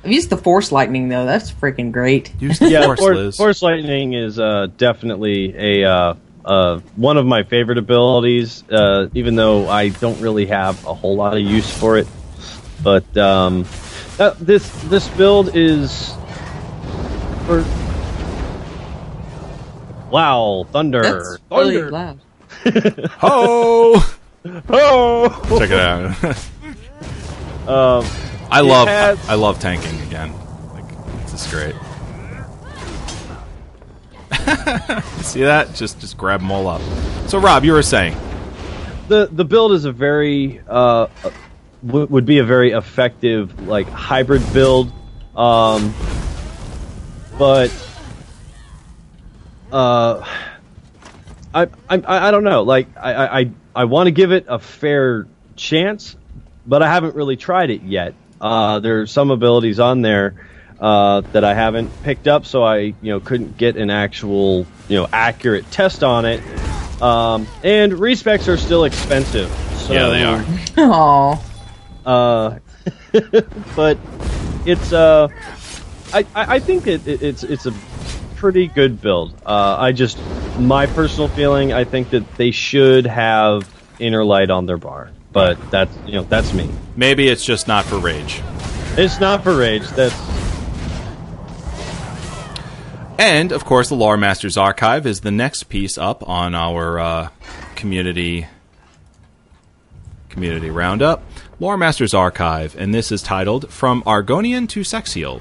I've 0.02 0.12
used 0.12 0.30
the 0.30 0.38
Force 0.38 0.72
Lightning 0.72 1.10
though. 1.10 1.26
That's 1.26 1.52
freaking 1.52 1.92
great. 1.92 2.32
Use 2.40 2.58
the 2.58 2.70
Yeah, 2.70 2.86
Force, 2.86 3.00
Force, 3.00 3.16
Liz. 3.16 3.36
Force 3.36 3.60
Lightning 3.60 4.14
is 4.14 4.38
uh, 4.38 4.68
definitely 4.78 5.54
a 5.56 5.84
uh, 5.84 6.14
uh, 6.46 6.78
one 6.94 7.16
of 7.16 7.26
my 7.26 7.42
favorite 7.42 7.78
abilities. 7.78 8.62
Uh, 8.70 9.08
even 9.14 9.34
though 9.34 9.68
I 9.68 9.88
don't 9.88 10.20
really 10.20 10.46
have 10.46 10.84
a 10.86 10.94
whole 10.94 11.16
lot 11.16 11.34
of 11.34 11.40
use 11.40 11.70
for 11.76 11.98
it, 11.98 12.06
but 12.82 13.16
um, 13.16 13.66
uh, 14.18 14.34
this 14.40 14.68
this 14.84 15.08
build 15.08 15.54
is 15.56 16.14
for. 17.46 17.64
Wow, 20.10 20.66
thunder! 20.70 21.02
That's 21.02 21.38
really 21.50 21.80
thunder! 21.80 21.90
loud. 21.90 22.20
Ho! 23.18 24.02
Oh! 24.68 25.58
Check 25.58 25.70
it 25.70 25.80
out. 25.80 26.36
Um, 27.66 28.06
I 28.48 28.60
love 28.60 28.86
has- 28.86 29.28
I 29.28 29.34
love 29.34 29.58
tanking 29.58 30.00
again. 30.02 30.32
Like 30.72 30.86
this 31.24 31.34
is 31.34 31.52
great. 31.52 31.74
See 35.22 35.42
that? 35.42 35.74
Just 35.74 36.00
just 36.00 36.16
grab 36.16 36.40
them 36.40 36.52
all 36.52 36.68
up. 36.68 36.80
So 37.28 37.38
Rob, 37.38 37.64
you 37.64 37.72
were 37.72 37.82
saying 37.82 38.16
the 39.08 39.28
the 39.30 39.44
build 39.44 39.72
is 39.72 39.84
a 39.84 39.92
very 39.92 40.60
uh, 40.68 41.08
w- 41.84 42.06
would 42.06 42.26
be 42.26 42.38
a 42.38 42.44
very 42.44 42.70
effective 42.70 43.66
like 43.66 43.88
hybrid 43.88 44.42
build, 44.52 44.92
um, 45.34 45.94
but 47.38 47.72
uh, 49.72 50.24
I, 51.54 51.62
I 51.88 52.00
I 52.28 52.30
don't 52.30 52.44
know. 52.44 52.62
Like 52.62 52.88
I 52.96 53.40
I 53.40 53.50
I, 53.74 53.84
want 53.84 54.06
to 54.06 54.12
give 54.12 54.32
it 54.32 54.46
a 54.48 54.58
fair 54.58 55.26
chance, 55.56 56.16
but 56.66 56.82
I 56.82 56.88
haven't 56.88 57.14
really 57.14 57.36
tried 57.36 57.70
it 57.70 57.82
yet. 57.82 58.14
Uh, 58.40 58.80
are 58.84 59.06
some 59.06 59.30
abilities 59.30 59.80
on 59.80 60.02
there 60.02 60.45
uh, 60.80 61.22
that 61.32 61.44
I 61.44 61.54
haven't 61.54 61.90
picked 62.02 62.28
up, 62.28 62.46
so 62.46 62.62
I 62.62 62.78
you 62.78 62.94
know 63.02 63.20
couldn't 63.20 63.56
get 63.56 63.76
an 63.76 63.90
actual 63.90 64.66
you 64.88 64.96
know 64.96 65.08
accurate 65.12 65.70
test 65.70 66.02
on 66.02 66.24
it. 66.24 66.42
Um, 67.00 67.46
and 67.62 67.92
respecs 67.92 68.48
are 68.48 68.56
still 68.56 68.84
expensive. 68.84 69.50
So, 69.76 69.92
yeah, 69.92 70.08
they 70.08 70.24
are. 70.24 70.44
Aw. 70.78 71.42
Uh, 72.04 72.58
but 73.76 73.98
it's 74.64 74.92
uh, 74.92 75.28
I, 76.12 76.26
I 76.34 76.54
I 76.54 76.58
think 76.58 76.86
it, 76.86 77.06
it, 77.06 77.22
it's 77.22 77.42
it's 77.42 77.66
a 77.66 77.74
pretty 78.36 78.66
good 78.68 79.00
build. 79.00 79.34
Uh, 79.44 79.76
I 79.78 79.92
just 79.92 80.18
my 80.58 80.86
personal 80.86 81.28
feeling. 81.28 81.72
I 81.72 81.84
think 81.84 82.10
that 82.10 82.36
they 82.36 82.50
should 82.50 83.06
have 83.06 83.68
inner 83.98 84.24
light 84.24 84.50
on 84.50 84.66
their 84.66 84.76
bar, 84.76 85.10
but 85.32 85.58
that's 85.70 85.96
you 86.06 86.14
know 86.14 86.22
that's 86.24 86.52
me. 86.52 86.70
Maybe 86.96 87.28
it's 87.28 87.44
just 87.44 87.66
not 87.66 87.84
for 87.84 87.98
rage. 87.98 88.40
It's 88.96 89.20
not 89.20 89.42
for 89.42 89.56
rage. 89.56 89.86
That's 89.88 90.14
And 93.18 93.50
of 93.50 93.64
course, 93.64 93.88
the 93.88 93.94
Lore 93.94 94.18
Masters 94.18 94.58
Archive 94.58 95.06
is 95.06 95.20
the 95.20 95.30
next 95.30 95.64
piece 95.64 95.96
up 95.96 96.26
on 96.28 96.54
our 96.54 96.98
uh, 96.98 97.28
community 97.74 98.46
community 100.28 100.68
roundup, 100.68 101.22
Lore 101.58 101.78
Masters 101.78 102.12
Archive, 102.12 102.76
and 102.76 102.92
this 102.94 103.10
is 103.10 103.22
titled 103.22 103.70
"From 103.70 104.02
Argonian 104.02 104.68
to 104.68 104.80
Saxhleel." 104.80 105.40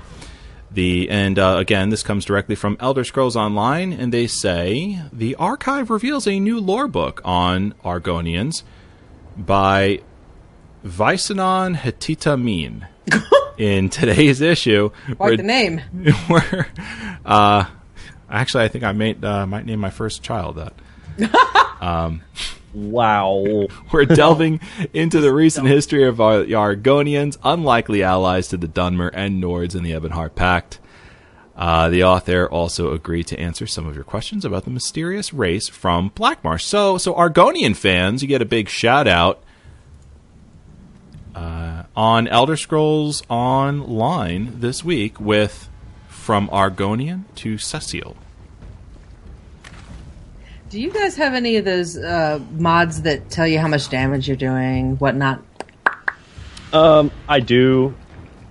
The 0.71 1.09
and 1.09 1.37
uh, 1.37 1.57
again, 1.57 1.89
this 1.89 2.01
comes 2.01 2.23
directly 2.23 2.55
from 2.55 2.77
Elder 2.79 3.03
Scrolls 3.03 3.35
Online, 3.35 3.91
and 3.91 4.13
they 4.13 4.27
say 4.27 5.01
the 5.11 5.35
archive 5.35 5.89
reveals 5.89 6.27
a 6.27 6.39
new 6.39 6.61
lore 6.61 6.87
book 6.87 7.21
on 7.25 7.73
Argonians 7.83 8.63
by 9.35 9.99
Vicecanon 10.85 11.75
Heita-Meen. 11.75 12.87
in 13.57 13.89
today's 13.89 14.41
issue, 14.41 14.91
Quite 15.15 15.37
the 15.37 15.43
name. 15.43 15.79
where 16.27 16.67
uh, 17.25 17.65
actually, 18.29 18.63
I 18.63 18.67
think 18.67 18.83
I 18.83 18.91
might 18.91 19.23
uh, 19.23 19.45
might 19.45 19.65
name 19.65 19.79
my 19.79 19.89
first 19.89 20.23
child 20.23 20.57
that. 20.57 20.73
Wow. 22.75 23.67
We're 23.93 24.05
delving 24.05 24.59
into 24.93 25.21
the 25.21 25.33
recent 25.33 25.67
history 25.67 26.03
of 26.03 26.19
our, 26.19 26.43
the 26.43 26.53
Argonians, 26.53 27.37
unlikely 27.41 28.03
allies 28.03 28.49
to 28.49 28.57
the 28.57 28.67
Dunmer 28.67 29.09
and 29.13 29.41
Nords 29.41 29.75
in 29.75 29.83
the 29.83 29.91
Ebonheart 29.91 30.35
Pact. 30.35 30.79
Uh, 31.55 31.87
the 31.87 32.03
author 32.03 32.49
also 32.49 32.91
agreed 32.91 33.27
to 33.27 33.39
answer 33.39 33.65
some 33.65 33.87
of 33.87 33.95
your 33.95 34.03
questions 34.03 34.43
about 34.43 34.65
the 34.65 34.69
mysterious 34.69 35.33
race 35.33 35.69
from 35.69 36.09
Blackmarsh. 36.09 36.63
So, 36.63 36.97
so 36.97 37.13
Argonian 37.13 37.77
fans, 37.77 38.21
you 38.21 38.27
get 38.27 38.41
a 38.41 38.45
big 38.45 38.67
shout 38.67 39.07
out 39.07 39.41
uh, 41.35 41.83
on 41.95 42.27
Elder 42.27 42.57
Scrolls 42.57 43.21
Online 43.29 44.59
this 44.59 44.83
week 44.83 45.19
with 45.19 45.69
From 46.07 46.47
Argonian 46.49 47.23
to 47.35 47.55
Saxhleel. 47.55 48.15
Do 50.69 50.81
you 50.81 50.91
guys 50.91 51.15
have 51.17 51.33
any 51.33 51.57
of 51.57 51.65
those 51.65 51.97
uh, 51.97 52.39
mods 52.53 53.03
that 53.03 53.29
tell 53.29 53.47
you 53.47 53.59
how 53.59 53.67
much 53.67 53.89
damage 53.89 54.27
you're 54.27 54.35
doing, 54.35 54.97
whatnot? 54.97 55.41
Um, 56.73 57.11
I 57.29 57.39
do. 57.39 57.93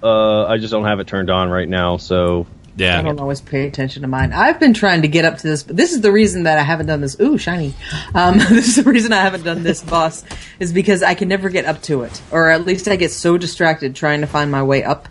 Uh, 0.03 0.47
I 0.47 0.59
just 0.59 0.71
don't 0.71 0.85
have 0.85 1.01
it 1.01 1.07
turned 1.07 1.31
on 1.31 1.51
right 1.51 1.69
now. 1.69 1.97
So 1.97 2.47
Yeah. 2.77 2.99
I 2.99 3.03
don't 3.03 3.21
always 3.21 3.41
pay 3.41 3.67
attention 3.69 4.03
to 4.03 4.09
mine. 4.09 4.33
I've 4.33 4.59
been 4.59 4.75
trying 4.75 5.03
to 5.03 5.09
get 5.09 5.25
up 5.25 5.39
to 5.39 5.47
this, 5.47 5.63
but 5.63 5.77
this 5.77 5.93
is 5.93 6.01
the 6.01 6.11
reason 6.11 6.43
that 6.43 6.59
I 6.59 6.63
haven't 6.63 6.87
done 6.87 7.01
this. 7.01 7.19
Ooh, 7.21 7.39
shiny. 7.39 7.75
Um, 8.15 8.39
this 8.51 8.77
is 8.79 8.85
the 8.85 8.91
reason 8.91 9.13
I 9.13 9.21
haven't 9.21 9.45
done 9.45 9.63
this 9.63 9.83
boss 9.83 10.25
is 10.59 10.73
because 10.73 11.03
I 11.03 11.15
can 11.15 11.29
never 11.29 11.49
get 11.51 11.65
up 11.67 11.83
to 11.83 12.03
it, 12.03 12.21
or 12.33 12.51
at 12.51 12.65
least 12.67 12.89
I 12.89 12.97
get 12.97 13.13
so 13.13 13.39
distracted 13.39 13.95
trying 13.95 14.23
to 14.23 14.27
find 14.27 14.51
my 14.51 14.63
way 14.63 14.83
up. 14.83 15.09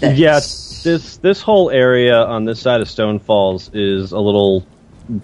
that- 0.00 0.16
yeah, 0.16 0.34
this 0.38 1.16
this 1.16 1.40
whole 1.42 1.70
area 1.70 2.16
on 2.16 2.44
this 2.44 2.60
side 2.60 2.80
of 2.80 2.86
Stonefalls 2.88 3.70
is 3.74 4.12
a 4.12 4.20
little 4.20 4.64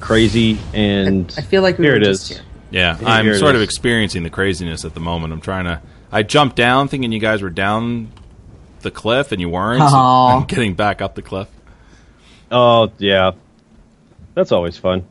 crazy, 0.01 0.59
and 0.75 1.33
I 1.39 1.43
feel 1.43 1.63
like 1.63 1.79
we 1.79 1.85
here 1.85 1.95
were 1.95 2.01
it 2.01 2.05
just 2.05 2.29
here. 2.29 2.41
Yeah, 2.71 2.99
I'm 3.05 3.29
it 3.29 3.39
sort 3.39 3.55
of 3.55 3.63
experiencing 3.63 4.23
the 4.25 4.31
craziness 4.31 4.85
at 4.85 4.95
the 4.95 5.01
moment. 5.01 5.33
I'm 5.33 5.41
trying 5.41 5.65
to. 5.67 5.81
I 6.11 6.23
jumped 6.23 6.57
down 6.57 6.89
thinking 6.89 7.13
you 7.13 7.21
guys 7.21 7.41
were 7.43 7.51
down 7.51 8.11
the 8.83 8.91
cliff 8.91 9.33
and 9.33 9.41
you 9.41 9.49
weren't. 9.49 9.81
so 9.81 9.97
Aw. 9.97 10.37
I'm 10.39 10.47
getting 10.47 10.75
back 10.75 11.01
up 11.01 11.15
the 11.15 11.23
cliff. 11.23 11.49
Oh 12.51 12.93
yeah, 12.99 13.33
that's 14.35 14.53
always 14.53 14.77
fun. 14.77 15.07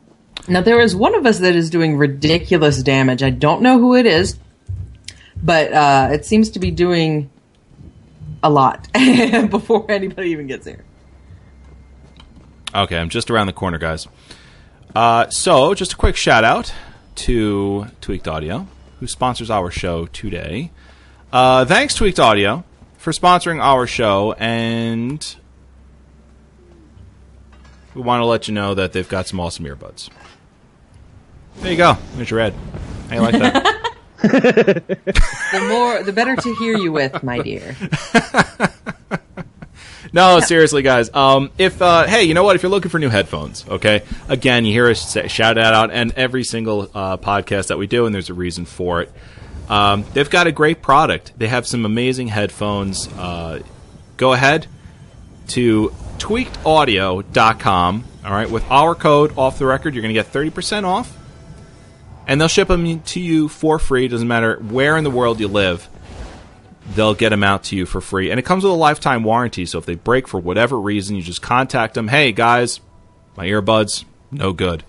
Now 0.48 0.60
there 0.60 0.80
is 0.80 0.94
one 0.94 1.14
of 1.14 1.26
us 1.26 1.38
that 1.38 1.54
is 1.54 1.70
doing 1.70 1.96
ridiculous 1.96 2.82
damage. 2.82 3.22
I 3.22 3.30
don't 3.30 3.62
know 3.62 3.78
who 3.78 3.94
it 3.94 4.06
is, 4.06 4.38
but 5.42 5.72
uh, 5.72 6.08
it 6.12 6.24
seems 6.24 6.50
to 6.50 6.58
be 6.58 6.70
doing 6.70 7.30
a 8.42 8.50
lot 8.50 8.88
before 9.50 9.90
anybody 9.90 10.30
even 10.30 10.46
gets 10.46 10.66
here. 10.66 10.84
Okay, 12.74 12.96
I'm 12.96 13.08
just 13.10 13.30
around 13.30 13.48
the 13.48 13.52
corner, 13.52 13.78
guys. 13.78 14.08
Uh, 14.94 15.28
so, 15.30 15.74
just 15.74 15.92
a 15.92 15.96
quick 15.96 16.16
shout 16.16 16.42
out 16.44 16.72
to 17.16 17.86
Tweaked 18.00 18.26
Audio, 18.26 18.66
who 19.00 19.06
sponsors 19.06 19.50
our 19.50 19.70
show 19.70 20.06
today. 20.06 20.70
Uh, 21.32 21.64
thanks, 21.64 21.94
Tweaked 21.94 22.18
Audio, 22.18 22.64
for 23.02 23.10
sponsoring 23.10 23.60
our 23.60 23.84
show, 23.84 24.32
and 24.34 25.34
we 27.94 28.00
want 28.00 28.20
to 28.20 28.24
let 28.24 28.46
you 28.46 28.54
know 28.54 28.74
that 28.74 28.92
they've 28.92 29.08
got 29.08 29.26
some 29.26 29.40
awesome 29.40 29.64
earbuds. 29.64 30.08
There 31.56 31.72
you 31.72 31.76
go. 31.76 31.98
There's 32.14 32.30
your 32.30 32.38
ad. 32.38 32.54
How 33.08 33.16
you 33.16 33.20
like 33.22 33.38
that? 33.38 33.78
The 34.22 35.66
more, 35.68 36.00
the 36.04 36.12
better 36.12 36.36
to 36.36 36.54
hear 36.54 36.76
you 36.78 36.92
with, 36.92 37.24
my 37.24 37.40
dear. 37.40 37.76
No, 40.14 40.40
seriously, 40.40 40.82
guys. 40.82 41.12
Um, 41.14 41.50
if 41.56 41.80
uh, 41.80 42.06
hey, 42.06 42.24
you 42.24 42.34
know 42.34 42.44
what? 42.44 42.54
If 42.54 42.62
you're 42.62 42.70
looking 42.70 42.90
for 42.90 42.98
new 42.98 43.08
headphones, 43.08 43.66
okay. 43.66 44.02
Again, 44.28 44.66
you 44.66 44.72
hear 44.72 44.90
us 44.90 45.10
say, 45.10 45.26
shout 45.26 45.56
out, 45.56 45.90
and 45.90 46.12
every 46.12 46.44
single 46.44 46.90
uh, 46.94 47.16
podcast 47.16 47.68
that 47.68 47.78
we 47.78 47.86
do, 47.86 48.04
and 48.04 48.14
there's 48.14 48.28
a 48.28 48.34
reason 48.34 48.66
for 48.66 49.00
it. 49.00 49.10
Um, 49.72 50.04
they've 50.12 50.28
got 50.28 50.46
a 50.46 50.52
great 50.52 50.82
product. 50.82 51.32
They 51.38 51.48
have 51.48 51.66
some 51.66 51.86
amazing 51.86 52.28
headphones. 52.28 53.08
Uh, 53.08 53.62
go 54.18 54.34
ahead 54.34 54.66
to 55.48 55.88
tweakedaudio.com. 56.18 58.04
All 58.22 58.30
right, 58.30 58.50
with 58.50 58.70
our 58.70 58.94
code 58.94 59.32
off 59.38 59.58
the 59.58 59.64
record, 59.64 59.94
you're 59.94 60.02
going 60.02 60.14
to 60.14 60.22
get 60.22 60.30
30% 60.30 60.84
off, 60.84 61.16
and 62.26 62.38
they'll 62.38 62.48
ship 62.48 62.68
them 62.68 63.00
to 63.00 63.18
you 63.18 63.48
for 63.48 63.78
free. 63.78 64.08
Doesn't 64.08 64.28
matter 64.28 64.58
where 64.58 64.98
in 64.98 65.04
the 65.04 65.10
world 65.10 65.40
you 65.40 65.48
live 65.48 65.88
they'll 66.94 67.14
get 67.14 67.30
them 67.30 67.42
out 67.42 67.64
to 67.64 67.76
you 67.76 67.86
for 67.86 68.02
free. 68.02 68.30
And 68.30 68.38
it 68.38 68.42
comes 68.42 68.64
with 68.64 68.72
a 68.72 68.76
lifetime 68.76 69.24
warranty. 69.24 69.64
So 69.64 69.78
if 69.78 69.86
they 69.86 69.94
break 69.94 70.28
for 70.28 70.38
whatever 70.38 70.78
reason, 70.78 71.16
you 71.16 71.22
just 71.22 71.40
contact 71.40 71.94
them. 71.94 72.08
Hey, 72.08 72.32
guys, 72.32 72.80
my 73.36 73.46
earbuds, 73.46 74.04
no 74.30 74.52
good. 74.52 74.84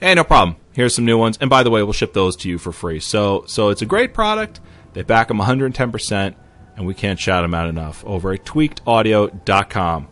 Hey, 0.00 0.14
no 0.14 0.24
problem. 0.24 0.59
Here's 0.72 0.94
some 0.94 1.04
new 1.04 1.18
ones. 1.18 1.36
And 1.40 1.50
by 1.50 1.62
the 1.62 1.70
way, 1.70 1.82
we'll 1.82 1.92
ship 1.92 2.12
those 2.12 2.36
to 2.36 2.48
you 2.48 2.58
for 2.58 2.72
free. 2.72 3.00
So, 3.00 3.44
so 3.46 3.70
it's 3.70 3.82
a 3.82 3.86
great 3.86 4.14
product. 4.14 4.60
They 4.92 5.02
back 5.02 5.28
them 5.28 5.38
110%, 5.38 6.34
and 6.76 6.86
we 6.86 6.94
can't 6.94 7.18
shout 7.18 7.42
them 7.42 7.54
out 7.54 7.68
enough 7.68 8.04
over 8.04 8.32
at 8.32 8.44
tweakedaudio.com. 8.44 10.08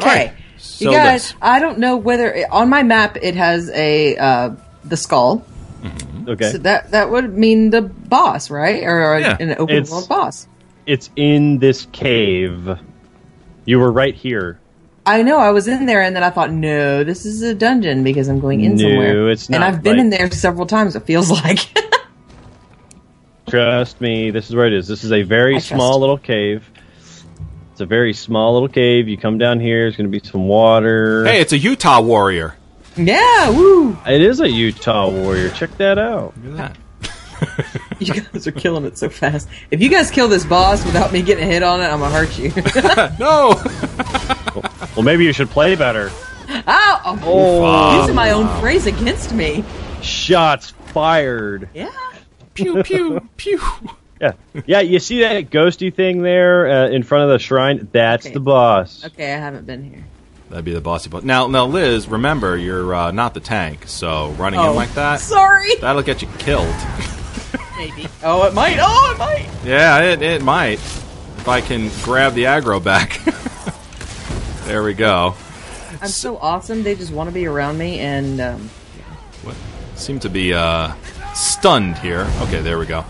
All 0.00 0.06
Okay, 0.06 0.26
right. 0.26 0.32
So 0.58 0.90
you 0.90 0.96
guys. 0.96 1.28
this. 1.30 1.34
I 1.42 1.58
don't 1.58 1.78
know 1.78 1.96
whether 1.96 2.44
on 2.50 2.68
my 2.68 2.82
map 2.82 3.16
it 3.20 3.34
has 3.36 3.68
a 3.70 4.16
uh, 4.16 4.50
the 4.84 4.96
skull. 4.96 5.44
Okay, 6.28 6.52
So 6.52 6.58
that 6.58 6.92
that 6.92 7.10
would 7.10 7.36
mean 7.36 7.70
the 7.70 7.82
boss, 7.82 8.48
right? 8.50 8.84
Or, 8.84 9.14
or 9.14 9.18
Yeah, 9.18 9.36
an 9.40 9.56
open 9.58 9.74
it's- 9.76 9.90
world 9.90 10.08
boss. 10.08 10.46
it's 10.86 11.10
in 11.16 11.58
this 11.58 11.86
cave. 11.92 12.78
You 13.64 13.78
were 13.80 13.90
right 13.92 14.14
here. 14.14 14.60
I 15.04 15.22
know. 15.22 15.38
I 15.38 15.50
was 15.50 15.66
in 15.68 15.86
there, 15.86 16.00
and 16.02 16.14
then 16.14 16.22
I 16.22 16.30
thought, 16.30 16.52
no, 16.52 17.02
this 17.04 17.26
is 17.26 17.42
a 17.42 17.54
dungeon 17.54 18.04
because 18.04 18.28
I'm 18.28 18.38
going 18.40 18.60
in 18.60 18.76
No, 18.76 18.88
somewhere. 18.88 19.30
it's 19.30 19.48
not. 19.50 19.56
And 19.56 19.64
I've 19.64 19.82
been 19.82 19.96
like- 19.96 20.00
in 20.00 20.10
there 20.10 20.30
several 20.30 20.66
times. 20.66 20.94
It 20.96 21.04
feels 21.04 21.30
like. 21.44 21.58
Trust 23.48 24.00
me, 24.00 24.30
this 24.30 24.48
is 24.48 24.54
where 24.54 24.66
it 24.66 24.72
is. 24.72 24.86
This 24.88 25.04
is 25.04 25.12
a 25.12 25.22
very 25.22 25.56
I 25.56 25.58
small 25.58 25.94
you. 25.94 25.98
little 26.00 26.18
cave. 26.18 26.68
It's 27.72 27.80
a 27.80 27.86
very 27.86 28.12
small 28.12 28.52
little 28.54 28.68
cave. 28.68 29.08
You 29.08 29.16
come 29.18 29.38
down 29.38 29.58
here. 29.60 29.84
There's 29.84 29.96
going 29.96 30.10
to 30.10 30.20
be 30.20 30.24
some 30.26 30.46
water. 30.46 31.24
Hey, 31.24 31.40
it's 31.40 31.52
a 31.52 31.58
Utah 31.58 32.00
warrior. 32.00 32.54
yeah, 32.96 33.50
woo! 33.50 33.96
It 34.06 34.20
is 34.22 34.40
a 34.40 34.48
Utah 34.48 35.10
warrior. 35.10 35.50
Check 35.50 35.76
that 35.78 35.98
out. 35.98 36.34
Look 36.44 36.58
at 36.60 36.74
that. 36.74 36.78
You 38.02 38.14
guys 38.14 38.46
are 38.48 38.52
killing 38.52 38.84
it 38.84 38.98
so 38.98 39.08
fast. 39.08 39.48
If 39.70 39.80
you 39.80 39.88
guys 39.88 40.10
kill 40.10 40.26
this 40.28 40.44
boss 40.44 40.84
without 40.84 41.12
me 41.12 41.22
getting 41.22 41.44
a 41.44 41.46
hit 41.46 41.62
on 41.62 41.80
it, 41.80 41.84
I'm 41.84 42.00
gonna 42.00 42.12
hurt 42.14 42.36
you. 42.38 42.50
No! 43.18 43.52
Well, 44.96 45.02
maybe 45.04 45.24
you 45.24 45.32
should 45.32 45.50
play 45.50 45.74
better. 45.74 46.10
Ow! 46.50 47.00
Oh, 47.04 47.18
Oh, 47.24 48.00
using 48.00 48.14
my 48.14 48.30
own 48.32 48.46
phrase 48.60 48.86
against 48.86 49.32
me. 49.32 49.64
shots 50.02 50.70
fired. 50.92 51.68
Yeah. 51.74 51.90
pew, 52.54 52.82
pew, 52.82 53.28
pew. 53.36 53.60
Yeah, 54.20 54.32
yeah. 54.66 54.80
You 54.80 54.98
see 54.98 55.20
that 55.22 55.50
ghosty 55.50 55.92
thing 55.92 56.22
there 56.22 56.68
uh, 56.70 56.88
in 56.90 57.02
front 57.02 57.24
of 57.24 57.30
the 57.30 57.38
shrine? 57.38 57.88
That's 57.92 58.26
Okay. 58.26 58.34
the 58.34 58.40
boss. 58.40 59.04
Okay, 59.06 59.32
I 59.32 59.38
haven't 59.38 59.66
been 59.66 59.82
here. 59.82 60.04
That'd 60.50 60.64
be 60.66 60.74
the 60.74 60.80
bossy 60.82 61.08
boss. 61.08 61.22
Now, 61.22 61.46
now, 61.46 61.64
Liz, 61.66 62.06
remember 62.08 62.56
you're 62.58 62.94
uh, 62.94 63.10
not 63.10 63.32
the 63.34 63.40
tank, 63.40 63.84
so 63.86 64.30
running 64.32 64.60
in 64.60 64.74
like 64.74 64.92
that, 64.94 65.18
Sorry. 65.20 65.74
that'll 65.80 66.02
get 66.02 66.20
you 66.22 66.28
killed. 66.38 66.74
Maybe. 67.78 68.06
Oh, 68.22 68.44
it 68.44 68.52
might. 68.54 68.76
Oh, 68.80 69.12
it 69.14 69.18
might. 69.18 69.48
yeah, 69.64 70.00
it, 70.02 70.20
it 70.22 70.42
might. 70.42 70.74
If 71.38 71.48
I 71.48 71.60
can 71.62 71.90
grab 72.04 72.34
the 72.34 72.44
aggro 72.44 72.82
back. 72.84 73.18
there 74.64 74.82
we 74.82 74.94
go. 74.94 75.34
I'm 76.00 76.08
so 76.08 76.36
awesome. 76.38 76.82
They 76.82 76.94
just 76.94 77.12
want 77.12 77.28
to 77.28 77.34
be 77.34 77.46
around 77.46 77.78
me, 77.78 77.98
and 77.98 78.40
um, 78.40 78.70
What? 79.42 79.56
Seem 79.96 80.18
to 80.20 80.30
be 80.30 80.54
uh, 80.54 80.92
stunned 81.34 81.98
here. 81.98 82.26
Okay, 82.42 82.60
there 82.60 82.78
we 82.78 82.86
go. 82.86 83.04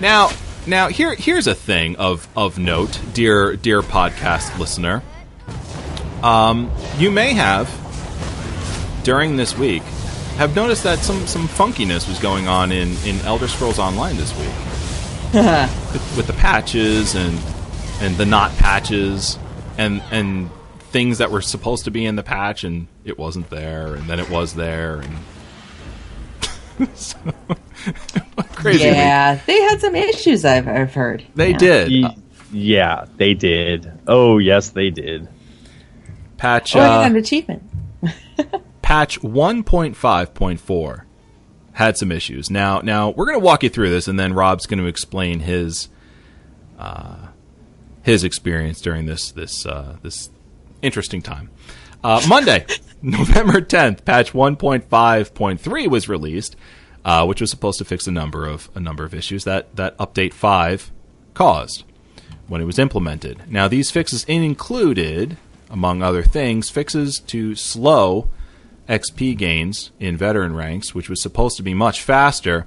Now, 0.00 0.30
now 0.66 0.88
here 0.88 1.14
here's 1.14 1.46
a 1.46 1.54
thing 1.54 1.96
of 1.96 2.28
of 2.36 2.58
note, 2.58 3.00
dear 3.14 3.56
dear 3.56 3.82
podcast 3.82 4.58
listener. 4.58 5.02
Um, 6.22 6.70
you 6.98 7.10
may 7.10 7.32
have 7.32 7.70
during 9.04 9.36
this 9.36 9.56
week 9.56 9.82
have 10.36 10.54
noticed 10.54 10.82
that 10.84 10.98
some 10.98 11.26
some 11.26 11.48
funkiness 11.48 12.08
was 12.08 12.18
going 12.18 12.46
on 12.46 12.70
in 12.72 12.96
in 13.04 13.20
Elder 13.22 13.48
Scrolls 13.48 13.78
Online 13.78 14.16
this 14.16 14.36
week 14.38 14.52
with, 15.92 16.16
with 16.16 16.26
the 16.26 16.32
patches 16.34 17.14
and 17.14 17.38
and 18.00 18.16
the 18.16 18.26
not 18.26 18.52
patches 18.58 19.38
and 19.78 20.02
and 20.10 20.50
things 20.90 21.18
that 21.18 21.30
were 21.30 21.40
supposed 21.42 21.84
to 21.84 21.90
be 21.90 22.04
in 22.06 22.16
the 22.16 22.22
patch 22.22 22.64
and 22.64 22.86
it 23.04 23.18
wasn't 23.18 23.48
there 23.50 23.94
and 23.94 24.08
then 24.08 24.18
it 24.20 24.30
was 24.30 24.54
there 24.54 25.00
and 26.78 26.88
so, 26.98 27.18
crazy. 28.54 28.84
week. 28.84 28.94
Yeah, 28.94 29.40
they 29.46 29.60
had 29.62 29.80
some 29.80 29.94
issues. 29.96 30.44
I've 30.44 30.68
I've 30.68 30.94
heard. 30.94 31.24
They 31.34 31.50
Yeah. 31.50 31.58
did. 31.58 31.90
Ye- 31.90 32.16
yeah, 32.52 33.04
they 33.16 33.34
did. 33.34 33.92
Oh, 34.06 34.38
yes, 34.38 34.70
they 34.70 34.88
did. 34.90 35.28
patch 36.38 36.74
Oh, 36.76 36.80
I 36.80 37.02
uh, 37.04 37.06
an 37.06 37.16
achievement. 37.16 37.62
patch 38.82 39.20
1.5.4 39.20 41.02
had 41.72 41.96
some 41.98 42.10
issues. 42.10 42.50
Now, 42.50 42.80
now 42.80 43.10
we're 43.10 43.26
going 43.26 43.38
to 43.38 43.44
walk 43.44 43.62
you 43.62 43.68
through 43.68 43.90
this, 43.90 44.08
and 44.08 44.18
then 44.18 44.32
Rob's 44.32 44.66
going 44.66 44.78
to 44.80 44.86
explain 44.86 45.40
his 45.40 45.88
uh, 46.78 47.26
his 48.02 48.24
experience 48.24 48.80
during 48.80 49.06
this 49.06 49.30
this 49.32 49.66
uh, 49.66 49.96
this 50.02 50.30
interesting 50.82 51.22
time. 51.22 51.50
Uh, 52.02 52.22
Monday, 52.28 52.64
November 53.02 53.60
10th, 53.60 54.04
patch 54.04 54.32
1.5.3 54.32 55.88
was 55.88 56.08
released, 56.08 56.56
uh, 57.04 57.24
which 57.24 57.40
was 57.40 57.50
supposed 57.50 57.78
to 57.78 57.84
fix 57.84 58.06
a 58.06 58.12
number 58.12 58.46
of 58.46 58.70
a 58.74 58.80
number 58.80 59.04
of 59.04 59.14
issues 59.14 59.44
that 59.44 59.74
that 59.76 59.96
update 59.98 60.32
five 60.32 60.90
caused 61.34 61.84
when 62.46 62.60
it 62.60 62.64
was 62.64 62.78
implemented. 62.78 63.50
Now, 63.50 63.68
these 63.68 63.90
fixes 63.90 64.24
included, 64.24 65.36
among 65.70 66.02
other 66.02 66.22
things, 66.22 66.70
fixes 66.70 67.20
to 67.20 67.54
slow 67.54 68.30
XP 68.88 69.36
gains 69.36 69.90
in 70.00 70.16
veteran 70.16 70.54
ranks, 70.56 70.94
which 70.94 71.10
was 71.10 71.22
supposed 71.22 71.56
to 71.58 71.62
be 71.62 71.74
much 71.74 72.02
faster 72.02 72.66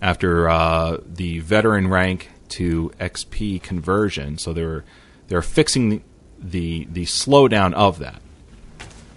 after 0.00 0.48
uh, 0.48 0.98
the 1.04 1.40
veteran 1.40 1.88
rank 1.88 2.30
to 2.50 2.92
XP 3.00 3.62
conversion. 3.62 4.38
So 4.38 4.52
they 4.52 4.64
were 4.64 4.84
they're 5.28 5.42
fixing 5.42 6.04
the 6.42 6.86
the, 6.90 7.04
slowdown 7.04 7.72
of 7.74 7.98
that. 7.98 8.20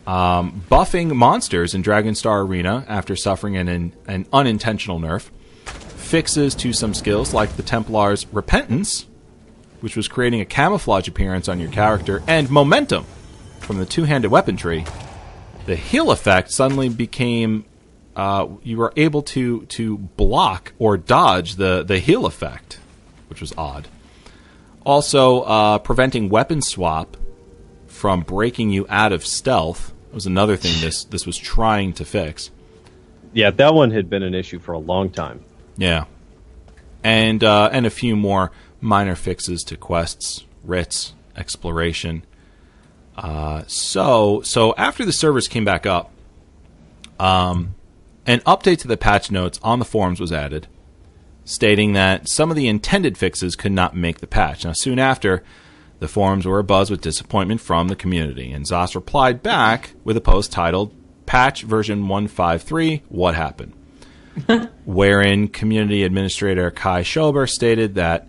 Um, 0.07 0.63
buffing 0.69 1.15
monsters 1.15 1.73
in 1.73 1.81
Dragonstar 1.81 2.45
Arena 2.45 2.85
after 2.87 3.15
suffering 3.15 3.57
an, 3.57 3.67
an, 3.67 3.93
an 4.07 4.27
unintentional 4.31 4.99
nerf. 4.99 5.29
Fixes 5.65 6.53
to 6.55 6.71
some 6.71 6.93
skills 6.93 7.33
like 7.33 7.57
the 7.57 7.63
Templar's 7.63 8.27
Repentance, 8.31 9.07
which 9.81 9.95
was 9.95 10.07
creating 10.07 10.39
a 10.39 10.45
camouflage 10.45 11.07
appearance 11.07 11.49
on 11.49 11.59
your 11.59 11.71
character, 11.71 12.21
and 12.27 12.49
Momentum 12.51 13.05
from 13.59 13.79
the 13.79 13.85
two 13.85 14.03
handed 14.03 14.29
weapon 14.29 14.55
tree. 14.55 14.85
The 15.65 15.75
heal 15.75 16.11
effect 16.11 16.51
suddenly 16.51 16.89
became 16.89 17.65
uh, 18.15 18.47
you 18.63 18.77
were 18.77 18.93
able 18.95 19.23
to 19.23 19.65
to 19.65 19.97
block 19.97 20.73
or 20.79 20.97
dodge 20.97 21.55
the 21.55 21.83
the 21.83 21.99
heal 21.99 22.25
effect, 22.25 22.79
which 23.27 23.41
was 23.41 23.53
odd. 23.57 23.87
Also, 24.85 25.41
uh, 25.41 25.79
preventing 25.79 26.29
weapon 26.29 26.61
swap 26.61 27.17
from 27.87 28.21
breaking 28.21 28.69
you 28.69 28.85
out 28.87 29.11
of 29.11 29.25
stealth 29.25 29.93
was 30.13 30.25
another 30.25 30.55
thing 30.55 30.79
this 30.79 31.03
this 31.03 31.25
was 31.25 31.37
trying 31.37 31.91
to 31.93 32.05
fix. 32.05 32.51
Yeah, 33.33 33.51
that 33.51 33.73
one 33.73 33.91
had 33.91 34.09
been 34.09 34.23
an 34.23 34.33
issue 34.33 34.59
for 34.59 34.73
a 34.73 34.79
long 34.79 35.09
time. 35.09 35.43
Yeah, 35.75 36.05
and 37.03 37.43
uh, 37.43 37.69
and 37.71 37.85
a 37.85 37.89
few 37.89 38.15
more 38.15 38.51
minor 38.79 39.15
fixes 39.15 39.63
to 39.65 39.75
quests, 39.75 40.45
writs, 40.63 41.13
exploration. 41.35 42.23
Uh, 43.17 43.63
so 43.67 44.41
so 44.41 44.73
after 44.77 45.03
the 45.03 45.11
servers 45.11 45.47
came 45.47 45.65
back 45.65 45.85
up, 45.85 46.11
um, 47.19 47.75
an 48.25 48.39
update 48.41 48.79
to 48.79 48.87
the 48.87 48.97
patch 48.97 49.31
notes 49.31 49.59
on 49.63 49.79
the 49.79 49.85
forums 49.85 50.19
was 50.19 50.31
added, 50.31 50.67
stating 51.45 51.93
that 51.93 52.27
some 52.27 52.49
of 52.49 52.57
the 52.57 52.67
intended 52.67 53.17
fixes 53.17 53.55
could 53.55 53.71
not 53.71 53.95
make 53.95 54.19
the 54.19 54.27
patch. 54.27 54.65
Now, 54.65 54.73
soon 54.73 54.99
after, 54.99 55.43
the 55.99 56.07
forums 56.07 56.45
were 56.45 56.61
abuzz 56.61 56.91
with 56.91 57.01
disappointment 57.01 57.61
from 57.61 57.87
the 57.87 57.95
community, 57.95 58.51
and 58.51 58.65
Zos 58.65 58.95
replied 58.95 59.41
back 59.41 59.91
with 60.03 60.17
a 60.17 60.21
post 60.21 60.51
titled 60.51 60.93
"Patch 61.25 61.63
Version 61.63 62.07
153: 62.07 63.03
What 63.07 63.35
Happened." 63.35 63.73
wherein 64.85 65.47
community 65.47 66.03
administrator 66.03 66.69
Kai 66.69 67.03
Schober 67.03 67.47
stated 67.47 67.95
that 67.95 68.27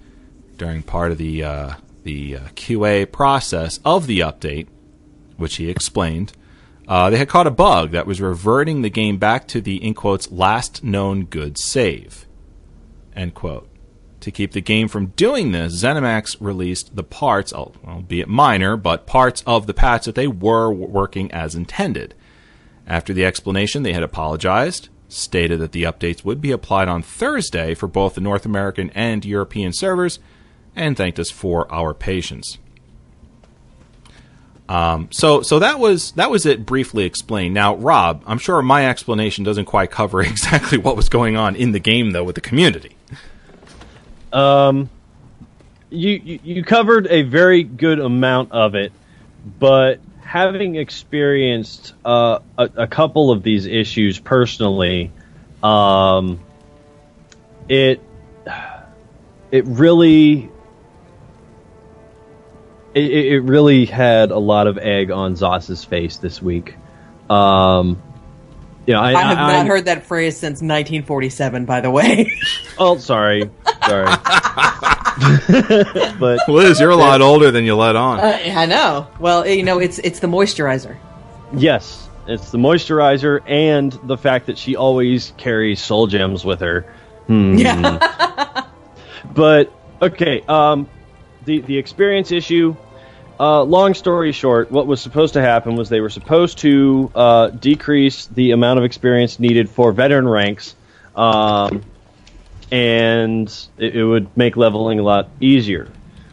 during 0.56 0.82
part 0.82 1.12
of 1.12 1.18
the 1.18 1.42
uh, 1.42 1.74
the 2.04 2.36
uh, 2.36 2.40
QA 2.54 3.10
process 3.10 3.80
of 3.84 4.06
the 4.06 4.20
update, 4.20 4.68
which 5.36 5.56
he 5.56 5.68
explained, 5.68 6.32
uh, 6.86 7.10
they 7.10 7.16
had 7.16 7.28
caught 7.28 7.46
a 7.46 7.50
bug 7.50 7.90
that 7.90 8.06
was 8.06 8.20
reverting 8.20 8.82
the 8.82 8.90
game 8.90 9.18
back 9.18 9.48
to 9.48 9.60
the 9.60 9.82
in 9.84 9.94
quotes 9.94 10.30
last 10.30 10.84
known 10.84 11.24
good 11.24 11.58
save. 11.58 12.25
End 13.16 13.34
quote. 13.34 13.68
To 14.20 14.30
keep 14.30 14.52
the 14.52 14.60
game 14.60 14.88
from 14.88 15.06
doing 15.08 15.52
this, 15.52 15.82
ZeniMax 15.82 16.36
released 16.40 16.96
the 16.96 17.04
parts, 17.04 17.52
albeit 17.52 18.28
minor, 18.28 18.76
but 18.76 19.06
parts 19.06 19.42
of 19.46 19.66
the 19.66 19.74
patch 19.74 20.04
that 20.06 20.14
they 20.14 20.26
were 20.26 20.70
working 20.72 21.30
as 21.32 21.54
intended. 21.54 22.14
After 22.86 23.12
the 23.12 23.24
explanation, 23.24 23.82
they 23.82 23.92
had 23.92 24.02
apologized, 24.02 24.88
stated 25.08 25.60
that 25.60 25.72
the 25.72 25.84
updates 25.84 26.24
would 26.24 26.40
be 26.40 26.50
applied 26.50 26.88
on 26.88 27.02
Thursday 27.02 27.74
for 27.74 27.86
both 27.86 28.14
the 28.14 28.20
North 28.20 28.44
American 28.44 28.90
and 28.94 29.24
European 29.24 29.72
servers, 29.72 30.18
and 30.74 30.96
thanked 30.96 31.18
us 31.18 31.30
for 31.30 31.72
our 31.72 31.94
patience. 31.94 32.58
Um, 34.68 35.08
so, 35.12 35.42
so 35.42 35.60
that 35.60 35.78
was 35.78 36.12
that 36.12 36.30
was 36.30 36.44
it 36.44 36.66
briefly 36.66 37.04
explained. 37.04 37.54
Now, 37.54 37.76
Rob, 37.76 38.24
I'm 38.26 38.38
sure 38.38 38.60
my 38.62 38.88
explanation 38.88 39.44
doesn't 39.44 39.66
quite 39.66 39.90
cover 39.90 40.20
exactly 40.22 40.78
what 40.78 40.96
was 40.96 41.08
going 41.08 41.36
on 41.36 41.54
in 41.54 41.72
the 41.72 41.78
game, 41.78 42.10
though, 42.10 42.24
with 42.24 42.34
the 42.34 42.40
community. 42.40 42.95
Um, 44.32 44.90
you, 45.90 46.10
you 46.10 46.40
you 46.42 46.64
covered 46.64 47.06
a 47.06 47.22
very 47.22 47.62
good 47.62 47.98
amount 48.00 48.52
of 48.52 48.74
it, 48.74 48.92
but 49.58 50.00
having 50.20 50.74
experienced 50.76 51.94
uh, 52.04 52.40
a, 52.58 52.70
a 52.76 52.86
couple 52.86 53.30
of 53.30 53.42
these 53.42 53.66
issues 53.66 54.18
personally, 54.18 55.12
um, 55.62 56.40
it 57.68 58.00
it 59.52 59.64
really 59.66 60.50
it, 62.94 63.10
it 63.10 63.40
really 63.40 63.86
had 63.86 64.30
a 64.30 64.38
lot 64.38 64.66
of 64.66 64.78
egg 64.78 65.10
on 65.10 65.36
Zos's 65.36 65.84
face 65.84 66.16
this 66.16 66.42
week. 66.42 66.74
Um, 67.30 68.02
you 68.86 68.94
know, 68.94 69.00
I, 69.00 69.12
I 69.14 69.22
have 69.22 69.38
I- 69.38 69.52
not 69.58 69.66
heard 69.66 69.84
that 69.86 70.04
phrase 70.04 70.36
since 70.36 70.56
1947. 70.56 71.64
By 71.64 71.80
the 71.80 71.90
way, 71.90 72.32
Oh, 72.78 72.98
sorry, 72.98 73.50
sorry. 73.86 74.06
but 76.18 76.38
Liz, 76.48 76.80
you're 76.80 76.90
a 76.90 76.96
lot 76.96 77.22
older 77.22 77.50
than 77.50 77.64
you 77.64 77.76
let 77.76 77.96
on. 77.96 78.20
Uh, 78.20 78.38
I 78.54 78.66
know. 78.66 79.06
Well, 79.18 79.46
you 79.46 79.62
know, 79.62 79.78
it's 79.78 79.98
it's 80.00 80.20
the 80.20 80.26
moisturizer. 80.26 80.96
yes, 81.54 82.08
it's 82.26 82.50
the 82.50 82.58
moisturizer 82.58 83.42
and 83.46 83.92
the 84.04 84.16
fact 84.16 84.46
that 84.46 84.58
she 84.58 84.76
always 84.76 85.32
carries 85.36 85.80
soul 85.80 86.06
gems 86.06 86.44
with 86.44 86.60
her. 86.60 86.82
Hmm. 87.26 87.54
Yeah. 87.56 88.64
But 89.34 89.72
okay, 90.00 90.42
um, 90.48 90.88
the 91.44 91.60
the 91.60 91.76
experience 91.78 92.32
issue. 92.32 92.76
Uh, 93.38 93.62
long 93.64 93.92
story 93.92 94.32
short, 94.32 94.70
what 94.70 94.86
was 94.86 95.02
supposed 95.02 95.34
to 95.34 95.42
happen 95.42 95.76
was 95.76 95.90
they 95.90 96.00
were 96.00 96.08
supposed 96.08 96.56
to 96.58 97.10
uh, 97.14 97.48
decrease 97.48 98.26
the 98.26 98.52
amount 98.52 98.78
of 98.78 98.84
experience 98.84 99.38
needed 99.38 99.68
for 99.68 99.92
veteran 99.92 100.26
ranks, 100.26 100.74
um, 101.14 101.82
and 102.70 103.48
it, 103.78 103.96
it 103.96 104.04
would 104.04 104.34
make 104.36 104.56
leveling 104.56 104.98
a 104.98 105.02
lot 105.02 105.28
easier. 105.40 105.88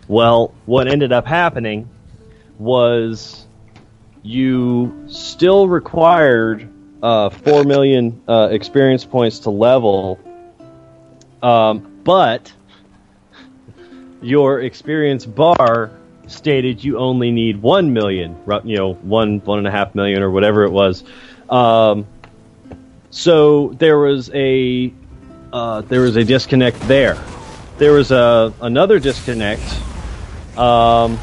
Well, 0.08 0.54
what 0.66 0.88
ended 0.88 1.12
up 1.12 1.26
happening 1.26 1.90
was 2.58 3.46
you 4.22 5.06
still 5.08 5.68
required 5.68 6.70
uh, 7.02 7.30
four 7.30 7.64
million 7.64 8.22
uh, 8.28 8.50
experience 8.52 9.06
points 9.06 9.40
to 9.40 9.50
level, 9.50 10.20
um, 11.42 12.02
but 12.04 12.54
your 14.22 14.62
experience 14.62 15.26
bar 15.26 15.92
stated 16.28 16.84
you 16.84 16.98
only 16.98 17.32
need 17.32 17.62
one 17.62 17.92
million, 17.92 18.38
you 18.64 18.78
know, 18.78 18.94
one 18.94 19.40
one 19.40 19.60
and 19.60 19.68
a 19.68 19.72
half 19.72 19.94
million 19.96 20.22
or 20.22 20.32
whatever 20.32 20.64
it 20.64 20.72
was. 20.72 21.04
Um, 21.50 22.08
so 23.10 23.70
there 23.78 24.00
was 24.00 24.32
a 24.34 24.94
uh, 25.54 25.82
there 25.82 26.02
was 26.02 26.16
a 26.16 26.24
disconnect 26.24 26.80
there. 26.82 27.16
There 27.78 27.94
was 27.94 28.12
a 28.12 28.52
another 28.60 29.00
disconnect 29.00 29.62
um, 30.58 31.20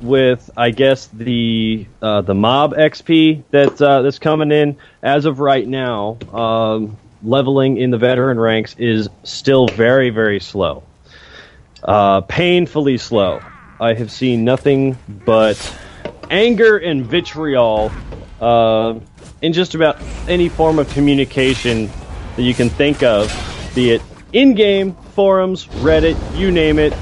with 0.00 0.50
I 0.56 0.70
guess 0.70 1.06
the 1.08 1.86
uh, 2.00 2.22
the 2.22 2.34
mob 2.34 2.72
XP 2.72 3.44
that 3.50 3.80
uh, 3.80 4.02
that's 4.02 4.18
coming 4.18 4.50
in 4.50 4.78
as 5.02 5.26
of 5.26 5.38
right 5.38 5.68
now. 5.68 6.18
Um, 6.32 6.96
leveling 7.22 7.76
in 7.76 7.90
the 7.90 7.98
veteran 7.98 8.40
ranks 8.40 8.74
is 8.78 9.08
still 9.22 9.68
very 9.68 10.10
very 10.10 10.40
slow, 10.40 10.82
uh, 11.84 12.22
painfully 12.22 12.96
slow. 12.96 13.40
I 13.78 13.94
have 13.94 14.10
seen 14.10 14.44
nothing 14.44 14.96
but 15.08 15.76
anger 16.30 16.78
and 16.78 17.04
vitriol 17.04 17.92
uh, 18.40 18.98
in 19.42 19.52
just 19.52 19.74
about 19.74 20.00
any 20.26 20.48
form 20.48 20.78
of 20.78 20.88
communication 20.90 21.90
that 22.36 22.42
you 22.42 22.54
can 22.54 22.68
think 22.68 23.02
of, 23.02 23.30
be 23.74 23.90
it 23.90 24.02
in-game 24.32 24.94
forums, 25.14 25.66
Reddit, 25.66 26.16
you 26.38 26.50
name 26.50 26.78
it. 26.78 26.94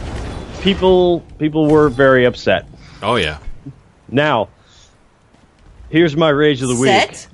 People 0.61 1.21
people 1.39 1.69
were 1.69 1.89
very 1.89 2.25
upset. 2.27 2.67
Oh 3.03 3.17
yeah. 3.17 3.39
Now, 4.09 4.49
here's 5.89 6.17
my 6.17 6.29
rage 6.29 6.61
of 6.61 6.69
the 6.69 6.75
week. 6.75 6.91
Set. 6.91 7.29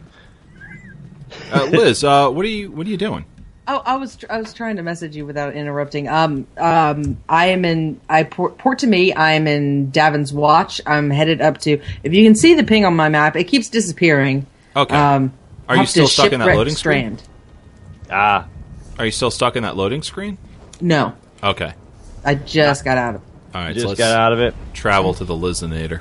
Uh, 1.53 1.65
Liz, 1.65 2.05
uh, 2.05 2.31
what 2.31 2.45
are 2.45 2.49
you 2.49 2.71
what 2.71 2.87
are 2.87 2.91
you 2.91 2.97
doing? 2.97 3.25
Oh, 3.69 3.83
I 3.85 3.97
was 3.97 4.17
I 4.31 4.39
was 4.39 4.53
trying 4.53 4.77
to 4.77 4.83
message 4.83 5.17
you 5.17 5.27
without 5.27 5.55
interrupting. 5.55 6.09
Um, 6.09 6.47
um, 6.57 7.17
I 7.29 7.47
am 7.47 7.65
in. 7.65 8.01
I 8.09 8.23
port, 8.23 8.59
port 8.59 8.79
to 8.81 8.87
me. 8.87 9.13
I'm 9.13 9.49
in 9.49 9.91
Davon's 9.91 10.33
Watch. 10.33 10.81
I'm 10.87 11.11
headed 11.11 11.41
up 11.41 11.59
to. 11.63 11.81
If 12.05 12.15
you 12.15 12.23
can 12.25 12.37
see 12.37 12.55
the 12.55 12.63
ping 12.63 12.85
on 12.85 12.95
my 12.95 13.09
map, 13.09 13.35
it 13.35 13.45
keeps 13.45 13.69
disappearing. 13.69 14.47
Okay. 14.77 14.95
Um, 14.95 15.33
Are 15.69 15.77
you 15.77 15.87
still 15.87 16.07
stuck 16.07 16.33
in 16.33 16.39
that 16.39 16.45
Shipwreck 16.45 16.57
loading 16.57 16.75
screen? 16.75 17.19
Strand. 18.07 18.13
Ah, 18.13 18.47
Are 18.99 19.05
you 19.05 19.11
still 19.11 19.31
stuck 19.31 19.57
in 19.57 19.63
that 19.63 19.77
loading 19.77 20.03
screen? 20.03 20.39
No, 20.81 21.15
Okay. 21.43 21.73
I 22.25 22.35
just 22.35 22.85
got 22.85 22.99
out 22.99 23.15
of. 23.17 23.23
It. 23.23 23.27
All 23.55 23.61
right. 23.63 23.73
just 23.73 23.83
so 23.85 23.89
let's 23.89 23.99
got 23.99 24.17
out 24.17 24.33
of 24.33 24.41
it. 24.41 24.55
travel 24.75 25.15
to 25.15 25.25
the 25.25 25.35
Lizinator. 25.35 26.01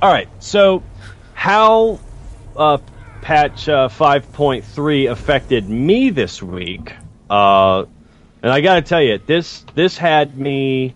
All 0.00 0.10
right. 0.10 0.28
So, 0.38 0.82
how 1.34 2.00
uh, 2.56 2.78
patch 3.20 3.68
uh, 3.68 3.88
5.3 3.90 5.10
affected 5.10 5.68
me 5.68 6.08
this 6.10 6.42
week? 6.42 6.94
Uh, 7.28 7.84
and 8.42 8.50
I 8.50 8.62
got 8.62 8.76
to 8.76 8.82
tell 8.82 9.02
you, 9.02 9.18
this 9.26 9.64
this 9.74 9.98
had 9.98 10.38
me 10.38 10.94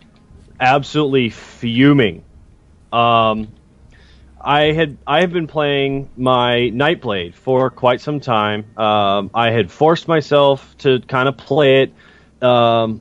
absolutely 0.59 1.29
fuming. 1.29 2.25
Um, 2.93 3.49
I 4.45 4.73
had 4.73 4.99
I 5.07 5.21
have 5.23 5.33
been 5.33 5.47
playing 5.47 6.11
my 6.17 6.71
Nightblade 6.73 7.35
for 7.35 7.71
quite 7.71 8.03
some 8.03 8.21
time. 8.21 8.67
Um, 8.77 9.31
I 9.33 9.51
had 9.51 9.73
forced 9.73 10.07
myself 10.07 10.77
to 10.79 11.01
kind 11.01 11.29
of 11.29 11.39
play 11.39 11.83
it. 11.83 11.95
Um, 12.47 13.01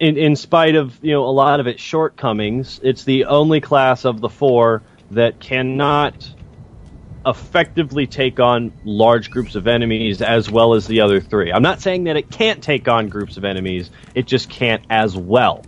in, 0.00 0.18
in 0.18 0.34
spite 0.34 0.74
of 0.74 0.98
you 1.02 1.12
know 1.12 1.24
a 1.24 1.30
lot 1.30 1.60
of 1.60 1.68
its 1.68 1.80
shortcomings, 1.80 2.80
it's 2.82 3.04
the 3.04 3.26
only 3.26 3.60
class 3.60 4.04
of 4.04 4.20
the 4.20 4.28
four 4.28 4.82
that 5.12 5.38
cannot 5.38 6.28
effectively 7.24 8.06
take 8.06 8.40
on 8.40 8.72
large 8.84 9.30
groups 9.30 9.54
of 9.54 9.68
enemies 9.68 10.20
as 10.20 10.50
well 10.50 10.74
as 10.74 10.86
the 10.88 11.00
other 11.00 11.20
three. 11.20 11.52
I'm 11.52 11.62
not 11.62 11.80
saying 11.80 12.04
that 12.04 12.16
it 12.16 12.30
can't 12.30 12.62
take 12.62 12.88
on 12.88 13.08
groups 13.08 13.36
of 13.36 13.44
enemies; 13.44 13.90
it 14.16 14.26
just 14.26 14.50
can't 14.50 14.84
as 14.90 15.16
well. 15.16 15.64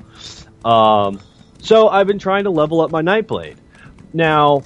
Um, 0.64 1.20
so 1.60 1.88
I've 1.88 2.08
been 2.08 2.18
trying 2.18 2.44
to 2.44 2.50
level 2.50 2.80
up 2.80 2.90
my 2.90 3.02
Nightblade. 3.02 3.58
Now, 4.12 4.62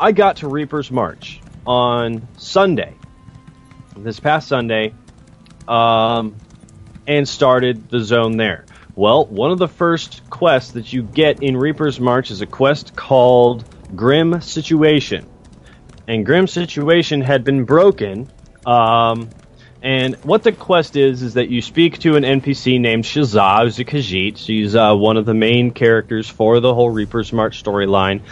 I 0.00 0.12
got 0.12 0.36
to 0.36 0.48
Reaper's 0.48 0.92
March 0.92 1.40
on 1.66 2.28
Sunday, 2.36 2.94
this 3.96 4.20
past 4.20 4.46
Sunday, 4.46 4.94
um, 5.66 6.36
and 7.08 7.28
started 7.28 7.90
the 7.90 7.98
zone 7.98 8.36
there. 8.36 8.64
Well, 8.94 9.26
one 9.26 9.50
of 9.50 9.58
the 9.58 9.66
first 9.66 10.28
quests 10.30 10.72
that 10.72 10.92
you 10.92 11.02
get 11.02 11.42
in 11.42 11.56
Reaper's 11.56 11.98
March 11.98 12.30
is 12.30 12.42
a 12.42 12.46
quest 12.46 12.94
called 12.94 13.64
Grim 13.96 14.40
Situation. 14.40 15.28
And 16.06 16.24
Grim 16.24 16.46
Situation 16.46 17.20
had 17.20 17.42
been 17.42 17.64
broken. 17.64 18.30
Um, 18.64 19.30
and 19.82 20.14
what 20.24 20.44
the 20.44 20.52
quest 20.52 20.96
is, 20.96 21.22
is 21.22 21.34
that 21.34 21.48
you 21.48 21.60
speak 21.60 21.98
to 22.00 22.16
an 22.16 22.22
NPC 22.22 22.80
named 22.80 23.04
a 23.04 23.84
Khajiit. 23.84 24.36
She's 24.36 24.76
uh, 24.76 24.94
one 24.94 25.16
of 25.16 25.26
the 25.26 25.34
main 25.34 25.72
characters 25.72 26.28
for 26.28 26.60
the 26.60 26.72
whole 26.72 26.90
Reaper's 26.90 27.32
March 27.32 27.62
storyline. 27.62 28.22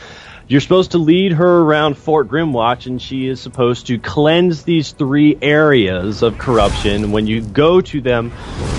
You're 0.48 0.60
supposed 0.60 0.92
to 0.92 0.98
lead 0.98 1.32
her 1.32 1.62
around 1.62 1.98
Fort 1.98 2.28
Grimwatch, 2.28 2.86
and 2.86 3.02
she 3.02 3.26
is 3.26 3.40
supposed 3.40 3.88
to 3.88 3.98
cleanse 3.98 4.62
these 4.62 4.92
three 4.92 5.36
areas 5.42 6.22
of 6.22 6.38
corruption. 6.38 7.10
When 7.10 7.26
you 7.26 7.40
go 7.40 7.80
to 7.80 8.00
them, 8.00 8.30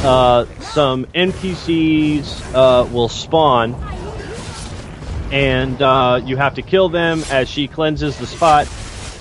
uh, 0.01 0.45
some 0.61 1.03
NPCs 1.07 2.53
uh, 2.53 2.85
will 2.85 3.09
spawn, 3.09 3.73
and 5.29 5.81
uh, 5.81 6.21
you 6.23 6.37
have 6.37 6.55
to 6.55 6.61
kill 6.61 6.87
them 6.87 7.21
as 7.29 7.49
she 7.49 7.67
cleanses 7.67 8.17
the 8.17 8.27
spot, 8.27 8.69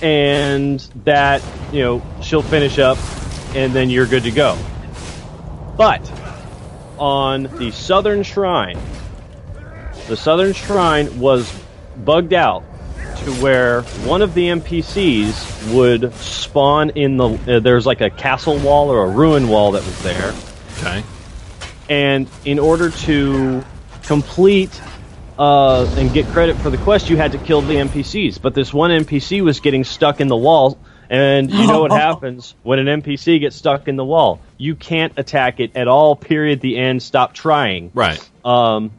and 0.01 0.79
that 1.05 1.43
you 1.73 1.83
know 1.83 2.03
she'll 2.23 2.43
finish 2.43 2.79
up, 2.79 2.97
and 3.57 3.73
then 3.73 3.91
you're 3.91 4.07
good 4.07 4.23
to 4.23 4.31
go. 4.31 4.57
But 5.77 6.09
on 6.97 7.49
the 7.59 7.73
Southern 7.73 8.23
Shrine, 8.23 8.79
the 10.07 10.17
Southern 10.17 10.53
Shrine 10.53 11.19
was 11.19 11.53
bugged 12.05 12.33
out 12.35 12.63
to 13.25 13.33
where 13.43 13.83
one 14.05 14.23
of 14.23 14.35
the 14.35 14.47
NPCs 14.49 15.75
would 15.75 16.13
spawn 16.15 16.91
in 16.91 17.17
the. 17.17 17.29
Uh, 17.57 17.61
there's 17.61 17.87
like 17.87 18.01
a 18.01 18.11
castle 18.11 18.59
wall 18.59 18.91
or 18.91 19.05
a 19.05 19.09
ruin 19.11 19.49
wall 19.49 19.73
that 19.73 19.85
was 19.85 20.03
there, 20.03 20.35
Okay. 20.79 21.03
and 21.89 22.29
in 22.45 22.59
order 22.59 22.91
to 22.91 23.65
complete 24.05 24.81
uh, 25.39 25.85
and 25.99 26.13
get 26.13 26.27
credit 26.29 26.57
for 26.57 26.71
the 26.71 26.79
quest, 26.79 27.11
you 27.11 27.17
had 27.17 27.33
to 27.33 27.39
kill 27.39 27.61
the 27.61 27.75
NPCs. 27.75 28.41
But 28.41 28.55
this 28.55 28.73
one 28.73 28.91
NPC 28.91 29.43
was 29.43 29.61
getting 29.61 29.85
stuck 29.85 30.21
in 30.21 30.29
the 30.29 30.37
wall, 30.37 30.79
and 31.11 31.51
you 31.51 31.67
know 31.67 31.81
what 31.83 31.91
happens 32.07 32.55
when 32.63 32.79
an 32.79 33.03
NPC 33.03 33.41
gets 33.41 33.57
stuck 33.57 33.89
in 33.89 33.97
the 33.97 34.05
wall? 34.05 34.41
You 34.59 34.75
can't 34.75 35.13
attack 35.17 35.61
it 35.61 35.73
at 35.77 35.89
all. 35.89 36.17
Period. 36.17 36.61
The 36.61 36.77
end. 36.79 37.03
Stop 37.03 37.35
trying. 37.35 37.91
Right. 37.95 38.21
Um, 38.45 38.93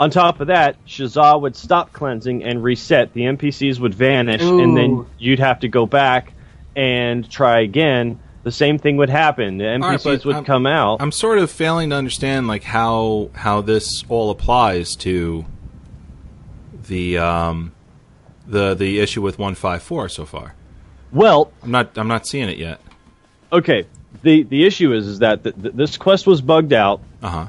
on 0.00 0.10
top 0.10 0.40
of 0.40 0.48
that, 0.48 0.76
Shazah 0.86 1.40
would 1.40 1.54
stop 1.56 1.92
cleansing 1.92 2.42
and 2.44 2.62
reset. 2.62 3.12
The 3.12 3.22
NPCs 3.22 3.78
would 3.78 3.94
vanish, 3.94 4.40
and 4.42 4.76
then 4.76 5.06
you'd 5.18 5.38
have 5.38 5.60
to 5.60 5.68
go 5.68 5.86
back 5.86 6.32
and 6.74 7.28
try 7.30 7.60
again. 7.60 8.18
The 8.42 8.50
same 8.50 8.78
thing 8.78 8.96
would 8.96 9.10
happen. 9.10 9.58
The 9.58 9.64
NPCs 9.64 10.02
but 10.04 10.24
would 10.24 10.34
I'm- 10.36 10.44
come 10.44 10.66
out. 10.66 11.00
I'm 11.00 11.12
sort 11.12 11.38
of 11.38 11.50
failing 11.50 11.90
to 11.90 11.96
understand 11.96 12.48
like 12.48 12.64
how 12.64 13.30
how 13.34 13.60
this 13.60 14.02
all 14.08 14.30
applies 14.30 14.96
to 14.96 15.44
the 16.88 17.18
um 17.18 17.72
the 18.46 18.74
the 18.74 18.98
issue 18.98 19.22
with 19.22 19.38
154 19.38 20.08
so 20.08 20.24
far. 20.24 20.54
well, 21.12 21.52
I'm 21.62 21.70
not 21.70 21.96
I'm 21.96 22.08
not 22.08 22.26
seeing 22.26 22.48
it 22.48 22.58
yet. 22.58 22.80
okay. 23.52 23.86
The 24.22 24.42
the 24.42 24.64
issue 24.66 24.92
is 24.92 25.06
is 25.06 25.18
that 25.20 25.42
th- 25.44 25.54
th- 25.60 25.74
this 25.74 25.96
quest 25.96 26.26
was 26.26 26.40
bugged 26.40 26.72
out, 26.72 27.00
Uh-huh. 27.22 27.46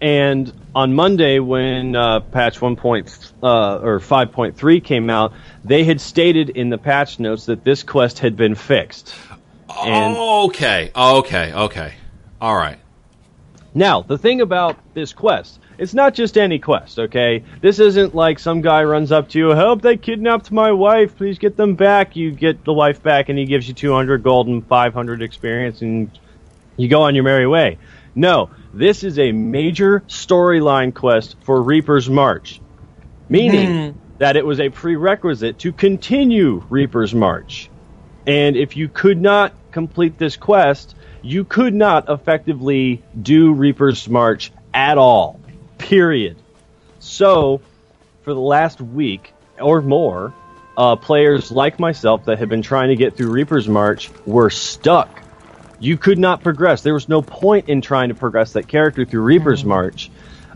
And 0.00 0.52
on 0.74 0.94
Monday 0.94 1.38
when 1.38 1.94
uh, 1.96 2.20
patch 2.20 2.60
1. 2.60 2.76
Point, 2.76 3.32
uh, 3.42 3.78
or 3.78 4.00
5.3 4.00 4.84
came 4.84 5.10
out, 5.10 5.32
they 5.64 5.84
had 5.84 6.00
stated 6.00 6.50
in 6.50 6.70
the 6.70 6.78
patch 6.78 7.18
notes 7.18 7.46
that 7.46 7.64
this 7.64 7.82
quest 7.82 8.20
had 8.20 8.36
been 8.36 8.54
fixed. 8.54 9.14
And- 9.84 10.16
okay. 10.16 10.90
Okay. 10.94 11.52
Okay. 11.52 11.94
All 12.40 12.56
right. 12.56 12.78
Now, 13.74 14.02
the 14.02 14.18
thing 14.18 14.40
about 14.40 14.76
this 14.94 15.12
quest, 15.12 15.60
it's 15.78 15.94
not 15.94 16.14
just 16.14 16.36
any 16.36 16.58
quest, 16.58 16.98
okay? 16.98 17.44
This 17.60 17.78
isn't 17.78 18.14
like 18.16 18.40
some 18.40 18.62
guy 18.62 18.82
runs 18.82 19.12
up 19.12 19.28
to 19.30 19.38
you, 19.38 19.50
help, 19.50 19.80
they 19.80 19.96
kidnapped 19.96 20.50
my 20.50 20.72
wife, 20.72 21.16
please 21.16 21.38
get 21.38 21.56
them 21.56 21.76
back. 21.76 22.16
You 22.16 22.32
get 22.32 22.64
the 22.64 22.72
wife 22.72 23.00
back 23.00 23.28
and 23.28 23.38
he 23.38 23.44
gives 23.44 23.68
you 23.68 23.74
200 23.74 24.24
gold 24.24 24.48
and 24.48 24.66
500 24.66 25.22
experience 25.22 25.82
and 25.82 26.10
you 26.76 26.88
go 26.88 27.02
on 27.02 27.14
your 27.14 27.22
merry 27.22 27.46
way. 27.46 27.78
No, 28.16 28.50
this 28.72 29.04
is 29.04 29.18
a 29.18 29.32
major 29.32 30.00
storyline 30.08 30.94
quest 30.94 31.36
for 31.42 31.60
Reaper's 31.62 32.08
March, 32.08 32.60
meaning 33.28 33.98
that 34.18 34.36
it 34.36 34.44
was 34.44 34.60
a 34.60 34.68
prerequisite 34.68 35.58
to 35.60 35.72
continue 35.72 36.62
Reaper's 36.68 37.14
March. 37.14 37.70
And 38.26 38.56
if 38.56 38.76
you 38.76 38.88
could 38.88 39.20
not 39.20 39.54
complete 39.72 40.18
this 40.18 40.36
quest, 40.36 40.94
you 41.22 41.44
could 41.44 41.74
not 41.74 42.08
effectively 42.08 43.02
do 43.20 43.52
Reaper's 43.52 44.08
March 44.08 44.52
at 44.72 44.98
all. 44.98 45.40
Period. 45.78 46.36
So, 46.98 47.60
for 48.22 48.34
the 48.34 48.40
last 48.40 48.80
week 48.80 49.32
or 49.58 49.80
more, 49.80 50.34
uh, 50.76 50.96
players 50.96 51.50
like 51.50 51.78
myself 51.78 52.26
that 52.26 52.38
have 52.38 52.48
been 52.48 52.62
trying 52.62 52.88
to 52.88 52.96
get 52.96 53.16
through 53.16 53.30
Reaper's 53.30 53.68
March 53.68 54.10
were 54.26 54.50
stuck. 54.50 55.22
You 55.80 55.96
could 55.96 56.18
not 56.18 56.42
progress. 56.42 56.82
There 56.82 56.94
was 56.94 57.08
no 57.08 57.22
point 57.22 57.68
in 57.68 57.80
trying 57.80 58.10
to 58.10 58.14
progress 58.14 58.52
that 58.52 58.68
character 58.68 59.04
through 59.04 59.22
Reaper's 59.22 59.64
March 59.64 60.10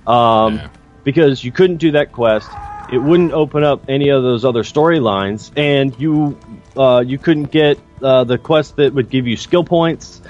um, 0.07 0.57
Yeah. 0.57 0.69
because 1.03 1.43
you 1.43 1.51
couldn't 1.51 1.79
do 1.79 1.93
that 1.93 2.13
quest. 2.13 2.49
It 2.93 2.99
wouldn't 2.99 3.33
open 3.33 3.65
up 3.65 3.85
any 3.89 4.11
of 4.11 4.23
those 4.23 4.45
other 4.45 4.63
storylines, 4.63 5.51
and 5.57 5.99
you 5.99 6.39
uh, 6.77 7.03
you 7.05 7.17
couldn't 7.19 7.51
get 7.51 7.79
uh, 8.03 8.25
the 8.25 8.37
quest 8.37 8.77
that 8.77 8.93
would 8.93 9.09
give 9.09 9.27
you 9.27 9.37
skill 9.39 9.65
points. 9.65 10.21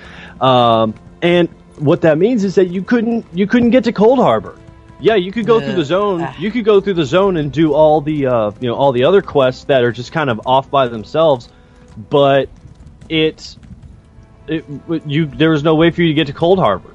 Um, 0.41 0.95
and 1.21 1.49
what 1.79 2.03
that 2.03 2.17
means 2.17 2.45
is 2.45 2.55
that 2.55 2.67
you 2.67 2.83
couldn't 2.83 3.27
you 3.33 3.49
couldn't 3.49 3.71
get 3.71 3.85
to 3.85 3.93
Coldharbour. 3.93 4.57
Yeah, 5.01 5.17
you 5.17 5.33
could 5.33 5.45
go 5.47 5.61
through 5.61 5.75
the 5.75 5.85
zone. 5.85 6.23
Ah. 6.23 6.37
You 6.39 6.53
could 6.53 6.65
go 6.65 6.81
through 6.81 6.95
the 6.95 7.05
zone 7.05 7.37
and 7.37 7.53
do 7.53 7.75
all 7.75 8.01
the 8.01 8.27
uh, 8.27 8.53
you 8.61 8.69
know 8.69 8.77
all 8.77 8.93
the 8.93 9.05
other 9.05 9.21
quests 9.21 9.65
that 9.65 9.83
are 9.83 9.91
just 9.93 10.13
kind 10.13 10.31
of 10.31 10.41
off 10.47 10.71
by 10.71 10.87
themselves, 10.87 11.49
but 12.09 12.49
it 13.09 13.57
it 14.47 14.65
you 15.07 15.27
there 15.27 15.51
was 15.51 15.63
no 15.63 15.75
way 15.75 15.91
for 15.91 16.03
you 16.03 16.09
to 16.09 16.15
get 16.15 16.27
to 16.27 16.33
Coldharbour. 16.33 16.95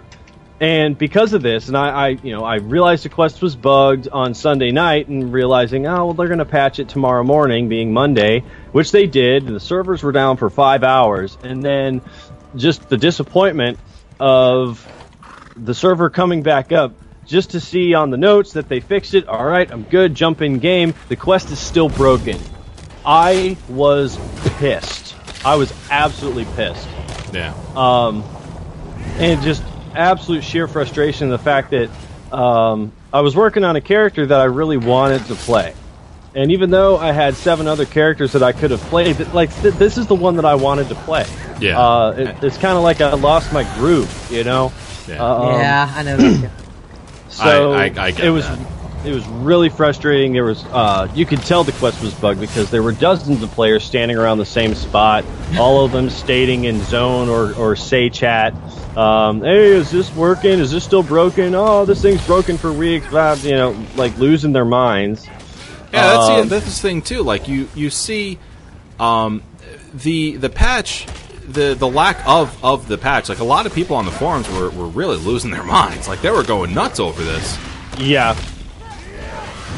And 0.62 0.98
because 0.98 1.32
of 1.32 1.42
this, 1.42 1.70
and 1.70 1.78
I, 1.78 1.90
I, 1.90 2.08
you 2.10 2.34
know, 2.34 2.44
I 2.44 2.56
realized 2.56 3.06
the 3.06 3.10
quest 3.10 3.42
was 3.42 3.56
bugged 3.56 4.10
on 4.10 4.34
Sunday 4.34 4.72
night, 4.72 5.08
and 5.08 5.32
realizing, 5.32 5.88
oh, 5.88 6.08
well, 6.08 6.14
they're 6.14 6.28
going 6.28 6.40
to 6.40 6.46
patch 6.46 6.80
it 6.80 6.90
tomorrow 6.90 7.24
morning, 7.24 7.70
being 7.70 7.94
Monday, 7.94 8.44
which 8.74 8.92
they 8.92 9.08
did. 9.08 9.44
And 9.44 9.56
the 9.56 9.62
servers 9.62 10.04
were 10.04 10.12
down 10.12 10.36
for 10.36 10.50
five 10.50 10.84
hours, 10.84 11.38
and 11.44 11.64
then 11.64 12.02
just 12.58 12.90
the 12.90 12.98
disappointment 12.98 13.80
of 14.20 14.86
the 15.56 15.74
server 15.74 16.10
coming 16.10 16.44
back 16.44 16.74
up 16.74 16.92
just 17.26 17.52
to 17.52 17.62
see 17.62 17.94
on 17.94 18.10
the 18.10 18.18
notes 18.18 18.54
that 18.54 18.68
they 18.68 18.82
fixed 18.82 19.14
it. 19.14 19.30
All 19.30 19.46
right, 19.46 19.72
I'm 19.72 19.84
good. 19.84 20.14
Jump 20.14 20.42
in 20.42 20.60
game. 20.60 20.94
The 21.08 21.16
quest 21.16 21.52
is 21.52 21.60
still 21.60 21.88
broken. 21.88 22.38
I 23.06 23.56
was 23.70 24.20
pissed. 24.58 25.16
I 25.46 25.56
was 25.56 25.74
absolutely 25.90 26.46
pissed. 26.56 26.88
Yeah. 27.34 27.54
Um, 27.76 28.24
and 29.18 29.42
just 29.42 29.64
absolute 29.96 30.44
sheer 30.44 30.68
frustration. 30.68 31.30
The 31.30 31.38
fact 31.40 31.72
that 31.72 31.90
um, 32.32 32.92
I 33.14 33.22
was 33.22 33.36
working 33.36 33.64
on 33.64 33.76
a 33.76 33.82
character 33.82 34.26
that 34.26 34.40
I 34.40 34.46
really 34.46 34.78
wanted 34.78 35.26
to 35.26 35.36
play, 35.36 35.74
and 36.36 36.52
even 36.52 36.70
though 36.70 36.98
I 36.98 37.12
had 37.12 37.36
seven 37.36 37.68
other 37.68 37.86
characters 37.86 38.34
that 38.34 38.44
I 38.44 38.52
could 38.52 38.72
have 38.72 38.82
played, 38.82 39.20
like 39.34 39.54
th- 39.62 39.74
this 39.76 39.98
is 39.98 40.08
the 40.08 40.16
one 40.16 40.36
that 40.38 40.46
I 40.46 40.56
wanted 40.56 40.90
to 40.90 40.96
play. 40.96 41.26
Yeah. 41.60 41.80
Uh, 41.80 42.12
it, 42.18 42.44
it's 42.44 42.58
kind 42.58 42.78
of 42.78 42.84
like 42.84 43.02
I 43.02 43.14
lost 43.14 43.52
my 43.52 43.64
groove, 43.76 44.28
you 44.32 44.44
know. 44.44 44.72
Yeah. 45.08 45.16
Um, 45.26 45.48
yeah, 45.60 45.94
I 45.96 46.04
know. 46.04 46.18
That. 46.18 46.52
So 47.30 47.74
I- 47.74 47.78
I- 47.78 47.84
I 47.84 48.12
get 48.12 48.20
it 48.26 48.30
was 48.30 48.48
that. 48.48 48.60
It 49.06 49.14
was 49.14 49.26
really 49.28 49.70
frustrating. 49.70 50.34
There 50.34 50.44
was 50.44 50.64
uh, 50.66 51.08
you 51.14 51.26
could 51.26 51.40
tell 51.44 51.64
the 51.64 51.72
quest 51.74 52.02
was 52.02 52.14
bugged 52.14 52.40
because 52.40 52.70
there 52.70 52.84
were 52.84 52.92
dozens 52.92 53.42
of 53.42 53.50
players 53.52 53.84
standing 53.84 54.18
around 54.18 54.38
the 54.40 54.46
same 54.46 54.76
spot, 54.76 55.24
all 55.58 55.86
of 55.86 55.92
them 55.92 56.10
stating 56.10 56.66
in 56.66 56.82
zone 56.84 57.30
or, 57.30 57.54
or 57.56 57.76
say 57.76 58.10
chat, 58.10 58.54
um, 58.98 59.42
"Hey, 59.42 59.68
is 59.68 59.90
this 59.92 60.14
working? 60.16 60.60
Is 60.60 60.72
this 60.72 60.84
still 60.84 61.04
broken? 61.04 61.56
Oh, 61.56 61.86
this 61.86 62.02
thing's 62.02 62.26
broken 62.26 62.58
for 62.58 62.72
weeks." 62.74 63.08
Blah, 63.08 63.34
you 63.36 63.52
know, 63.52 63.76
like 63.96 64.18
losing 64.18 64.52
their 64.52 64.66
minds. 64.66 65.26
Yeah, 65.26 65.34
that's 65.92 66.30
Um, 66.30 66.38
the, 66.50 66.56
that's 66.56 66.66
the 66.66 66.72
thing 66.88 67.02
too. 67.02 67.24
Like 67.24 67.48
you, 67.48 67.68
you 67.76 67.90
see, 67.90 68.38
um, 69.00 69.42
the 69.94 70.36
the 70.36 70.50
patch, 70.50 71.08
the 71.48 71.74
the 71.74 71.88
lack 71.88 72.22
of 72.28 72.64
of 72.64 72.88
the 72.88 72.98
patch. 72.98 73.30
Like 73.30 73.40
a 73.40 73.44
lot 73.46 73.66
of 73.66 73.74
people 73.74 73.96
on 73.96 74.06
the 74.06 74.12
forums 74.12 74.48
were, 74.50 74.70
were 74.70 74.88
really 74.88 75.18
losing 75.18 75.52
their 75.52 75.64
minds. 75.64 76.08
Like 76.08 76.22
they 76.22 76.30
were 76.32 76.44
going 76.44 76.74
nuts 76.74 77.00
over 77.00 77.24
this. 77.24 77.58
Yeah, 77.98 78.36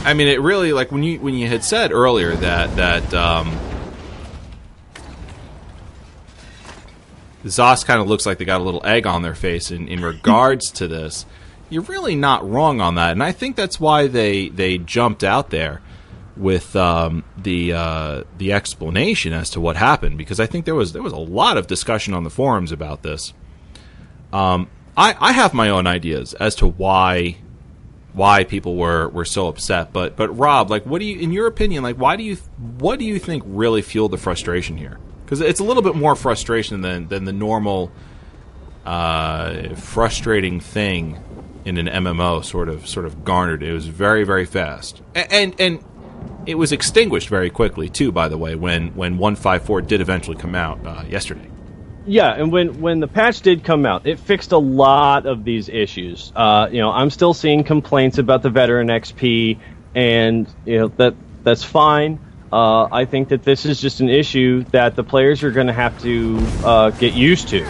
I 0.03 0.13
mean, 0.13 0.27
it 0.27 0.41
really 0.41 0.73
like 0.73 0.91
when 0.91 1.03
you 1.03 1.19
when 1.19 1.35
you 1.35 1.47
had 1.47 1.63
said 1.63 1.91
earlier 1.91 2.35
that 2.35 2.75
that 2.75 3.13
um, 3.13 3.57
Zos 7.45 7.85
kind 7.85 8.01
of 8.01 8.07
looks 8.07 8.25
like 8.25 8.37
they 8.37 8.45
got 8.45 8.61
a 8.61 8.63
little 8.63 8.85
egg 8.85 9.05
on 9.05 9.21
their 9.21 9.35
face 9.35 9.71
in, 9.71 9.87
in 9.87 10.01
regards 10.01 10.71
to 10.71 10.87
this. 10.87 11.25
You're 11.69 11.83
really 11.83 12.15
not 12.15 12.47
wrong 12.49 12.81
on 12.81 12.95
that, 12.95 13.11
and 13.11 13.23
I 13.23 13.31
think 13.31 13.55
that's 13.55 13.79
why 13.79 14.07
they 14.07 14.49
they 14.49 14.79
jumped 14.79 15.23
out 15.23 15.51
there 15.51 15.81
with 16.35 16.75
um, 16.75 17.23
the 17.37 17.73
uh, 17.73 18.23
the 18.37 18.53
explanation 18.53 19.33
as 19.33 19.51
to 19.51 19.61
what 19.61 19.75
happened 19.75 20.17
because 20.17 20.39
I 20.39 20.47
think 20.47 20.65
there 20.65 20.75
was 20.75 20.93
there 20.93 21.03
was 21.03 21.13
a 21.13 21.17
lot 21.17 21.57
of 21.57 21.67
discussion 21.67 22.13
on 22.13 22.23
the 22.23 22.29
forums 22.29 22.71
about 22.71 23.03
this. 23.03 23.33
Um, 24.33 24.67
I 24.97 25.15
I 25.19 25.31
have 25.31 25.53
my 25.53 25.69
own 25.69 25.85
ideas 25.85 26.33
as 26.33 26.55
to 26.55 26.67
why 26.67 27.37
why 28.13 28.43
people 28.43 28.75
were, 28.75 29.07
were 29.09 29.25
so 29.25 29.47
upset. 29.47 29.93
But 29.93 30.15
but 30.15 30.29
Rob, 30.37 30.69
like, 30.69 30.85
what 30.85 30.99
do 30.99 31.05
you, 31.05 31.19
in 31.19 31.31
your 31.31 31.47
opinion, 31.47 31.83
like, 31.83 31.97
why 31.97 32.15
do 32.15 32.23
you, 32.23 32.35
what 32.77 32.99
do 32.99 33.05
you 33.05 33.19
think 33.19 33.43
really 33.45 33.81
fueled 33.81 34.11
the 34.11 34.17
frustration 34.17 34.77
here? 34.77 34.99
Because 35.25 35.41
it's 35.41 35.59
a 35.59 35.63
little 35.63 35.83
bit 35.83 35.95
more 35.95 36.15
frustration 36.15 36.81
than 36.81 37.07
than 37.07 37.25
the 37.25 37.33
normal, 37.33 37.91
uh, 38.85 39.75
frustrating 39.75 40.59
thing 40.59 41.23
in 41.63 41.77
an 41.77 41.87
MMO 41.87 42.43
sort 42.43 42.69
of 42.69 42.87
sort 42.87 43.05
of 43.05 43.23
garnered. 43.23 43.63
It 43.63 43.73
was 43.73 43.87
very 43.87 44.23
very 44.23 44.45
fast, 44.45 45.01
A- 45.15 45.31
and 45.31 45.55
and 45.59 45.83
it 46.45 46.55
was 46.55 46.71
extinguished 46.71 47.29
very 47.29 47.49
quickly 47.49 47.87
too. 47.87 48.11
By 48.11 48.27
the 48.27 48.37
way, 48.37 48.55
when 48.55 48.95
when 48.95 49.17
one 49.17 49.35
five 49.35 49.63
four 49.63 49.81
did 49.81 50.01
eventually 50.01 50.37
come 50.37 50.55
out 50.55 50.85
uh, 50.85 51.03
yesterday. 51.07 51.50
Yeah, 52.05 52.33
and 52.33 52.51
when 52.51 52.81
when 52.81 52.99
the 52.99 53.07
patch 53.07 53.41
did 53.41 53.63
come 53.63 53.85
out, 53.85 54.07
it 54.07 54.19
fixed 54.19 54.51
a 54.51 54.57
lot 54.57 55.25
of 55.25 55.43
these 55.43 55.69
issues. 55.69 56.31
Uh, 56.35 56.67
you 56.71 56.79
know, 56.79 56.91
I'm 56.91 57.11
still 57.11 57.33
seeing 57.33 57.63
complaints 57.63 58.17
about 58.17 58.41
the 58.41 58.49
veteran 58.49 58.87
XP, 58.87 59.59
and 59.93 60.47
you 60.65 60.79
know 60.79 60.87
that 60.97 61.15
that's 61.43 61.63
fine. 61.63 62.19
Uh, 62.51 62.87
I 62.91 63.05
think 63.05 63.29
that 63.29 63.43
this 63.43 63.65
is 63.65 63.79
just 63.79 64.01
an 64.01 64.09
issue 64.09 64.63
that 64.71 64.95
the 64.95 65.03
players 65.03 65.43
are 65.43 65.51
going 65.51 65.67
to 65.67 65.73
have 65.73 66.01
to 66.01 66.39
uh, 66.65 66.89
get 66.89 67.13
used 67.13 67.49
to. 67.49 67.65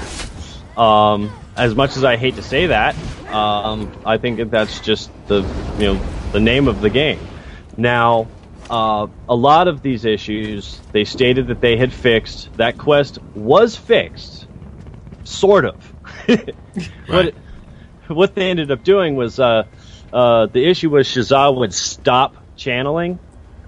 Um, 0.76 1.32
as 1.56 1.76
much 1.76 1.98
as 1.98 2.04
I 2.04 2.16
hate 2.16 2.36
to 2.38 2.42
say 2.42 2.68
that, 2.68 2.96
um, 3.28 3.92
I 4.06 4.18
think 4.18 4.38
that 4.38 4.50
that's 4.50 4.80
just 4.80 5.12
the 5.28 5.42
you 5.78 5.94
know 5.94 6.02
the 6.32 6.40
name 6.40 6.68
of 6.68 6.82
the 6.82 6.90
game. 6.90 7.20
Now, 7.76 8.28
uh, 8.72 9.08
a 9.28 9.36
lot 9.36 9.68
of 9.68 9.84
these 9.84 10.06
issues 10.06 10.82
they 10.94 11.04
stated 11.06 11.48
that 11.50 11.62
they 11.62 11.78
had 11.78 11.94
fixed. 11.94 12.52
That 12.58 12.78
quest 12.78 13.20
was 13.36 13.78
fixed, 13.78 14.48
sort 15.24 15.66
of. 15.66 15.96
Right. 17.10 17.36
What 18.08 18.18
what 18.18 18.36
they 18.36 18.50
ended 18.50 18.72
up 18.72 18.84
doing 18.84 19.16
was 19.18 19.40
uh, 19.40 19.66
uh, 20.14 20.48
the 20.48 20.66
issue 20.66 20.90
was 20.90 21.08
Shazah 21.08 21.56
would 21.58 21.74
stop 21.74 22.38
channeling, 22.56 23.20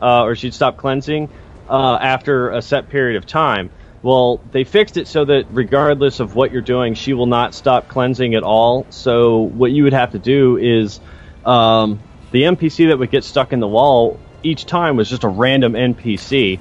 uh, 0.01 0.23
or 0.23 0.35
she'd 0.35 0.53
stop 0.53 0.77
cleansing 0.77 1.31
uh, 1.67 1.97
after 2.01 2.51
a 2.51 2.61
set 2.61 2.89
period 2.89 3.17
of 3.17 3.25
time. 3.25 3.71
Well, 4.01 4.41
they 4.51 4.63
fixed 4.65 4.97
it 4.97 5.09
so 5.09 5.25
that 5.25 5.47
regardless 5.49 6.21
of 6.21 6.35
what 6.35 6.51
you're 6.51 6.61
doing, 6.61 6.93
she 6.95 7.13
will 7.13 7.27
not 7.27 7.55
stop 7.55 7.89
cleansing 7.89 8.35
at 8.35 8.43
all. 8.43 8.87
So 8.91 9.41
what 9.41 9.71
you 9.71 9.83
would 9.85 9.93
have 9.93 10.11
to 10.11 10.19
do 10.19 10.57
is 10.57 11.01
um, 11.45 12.05
the 12.31 12.43
NPC 12.43 12.89
that 12.89 12.99
would 12.99 13.11
get 13.11 13.25
stuck 13.25 13.53
in 13.53 13.59
the 13.59 13.67
wall 13.67 14.22
each 14.43 14.65
time 14.65 14.95
was 14.97 15.09
just 15.09 15.23
a 15.23 15.27
random 15.27 15.73
NPC. 15.73 16.59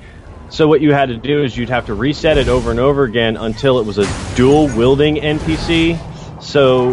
So 0.51 0.69
what 0.69 0.81
you 0.81 0.93
had 0.93 1.09
to 1.09 1.17
do 1.17 1.43
is 1.43 1.57
you'd 1.57 1.71
have 1.71 1.87
to 1.87 1.95
reset 1.95 2.37
it 2.39 2.49
over 2.49 2.71
and 2.71 2.79
over 2.79 3.05
again 3.05 3.37
until 3.37 3.79
it 3.79 3.87
was 3.87 3.99
a 3.99 4.07
dual 4.37 4.67
wielding 4.69 5.17
NPC. 5.17 5.99
So 6.43 6.91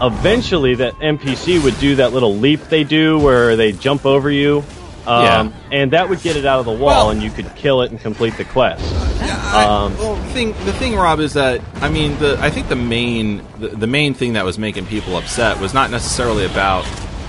eventually 0.00 0.74
that 0.76 0.94
NPC 0.94 1.62
would 1.62 1.78
do 1.78 1.96
that 1.96 2.12
little 2.12 2.34
leap 2.36 2.60
they 2.68 2.84
do 2.84 3.18
where 3.18 3.56
they 3.56 3.72
jump 3.72 4.04
over 4.06 4.30
you. 4.30 4.64
Um, 5.06 5.22
Yeah. 5.22 5.48
And 5.70 5.92
that 5.92 6.08
would 6.08 6.20
get 6.22 6.36
it 6.36 6.44
out 6.44 6.58
of 6.58 6.64
the 6.66 6.72
wall, 6.72 6.80
Well- 7.06 7.10
and 7.10 7.22
you 7.22 7.30
could 7.30 7.54
kill 7.54 7.82
it 7.82 7.92
and 7.92 8.00
complete 8.00 8.36
the 8.36 8.44
quest. 8.44 8.82
I- 9.22 9.64
Um, 9.64 9.96
well, 9.98 10.16
the 10.16 10.24
thing, 10.30 10.54
the 10.64 10.72
thing, 10.72 10.96
Rob, 10.96 11.20
is 11.20 11.32
that 11.34 11.60
I 11.80 11.88
mean, 11.88 12.18
the 12.18 12.36
I 12.42 12.50
think 12.50 12.68
the 12.68 12.76
main 12.76 13.40
the, 13.60 13.68
the 13.68 13.86
main 13.86 14.14
thing 14.14 14.32
that 14.32 14.44
was 14.44 14.58
making 14.58 14.86
people 14.86 15.16
upset 15.16 15.60
was 15.60 15.72
not 15.72 15.90
necessarily 15.92 16.44
about. 16.44 16.84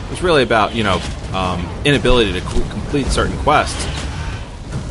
It 0.08 0.12
was 0.12 0.24
really 0.24 0.44
about 0.44 0.74
you 0.74 0.84
know 0.84 1.02
um, 1.34 1.68
inability 1.84 2.32
to 2.34 2.42
co- 2.42 2.70
complete 2.70 3.08
certain 3.08 3.38
quests. 3.40 3.86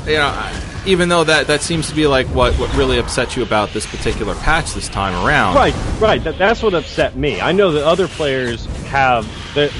You 0.06 0.18
know, 0.18 0.52
even 0.84 1.08
though 1.08 1.24
that 1.24 1.46
that 1.46 1.62
seems 1.62 1.88
to 1.88 1.94
be 1.94 2.06
like 2.06 2.26
what 2.28 2.54
what 2.54 2.74
really 2.76 2.98
upset 2.98 3.34
you 3.34 3.42
about 3.42 3.70
this 3.70 3.86
particular 3.86 4.34
patch 4.34 4.74
this 4.74 4.88
time 4.88 5.14
around. 5.26 5.54
Right, 5.54 5.74
right. 5.98 6.22
That, 6.22 6.38
that's 6.38 6.62
what 6.62 6.74
upset 6.74 7.16
me. 7.16 7.40
I 7.40 7.52
know 7.52 7.72
that 7.72 7.84
other 7.84 8.08
players 8.08 8.66
have 8.88 9.26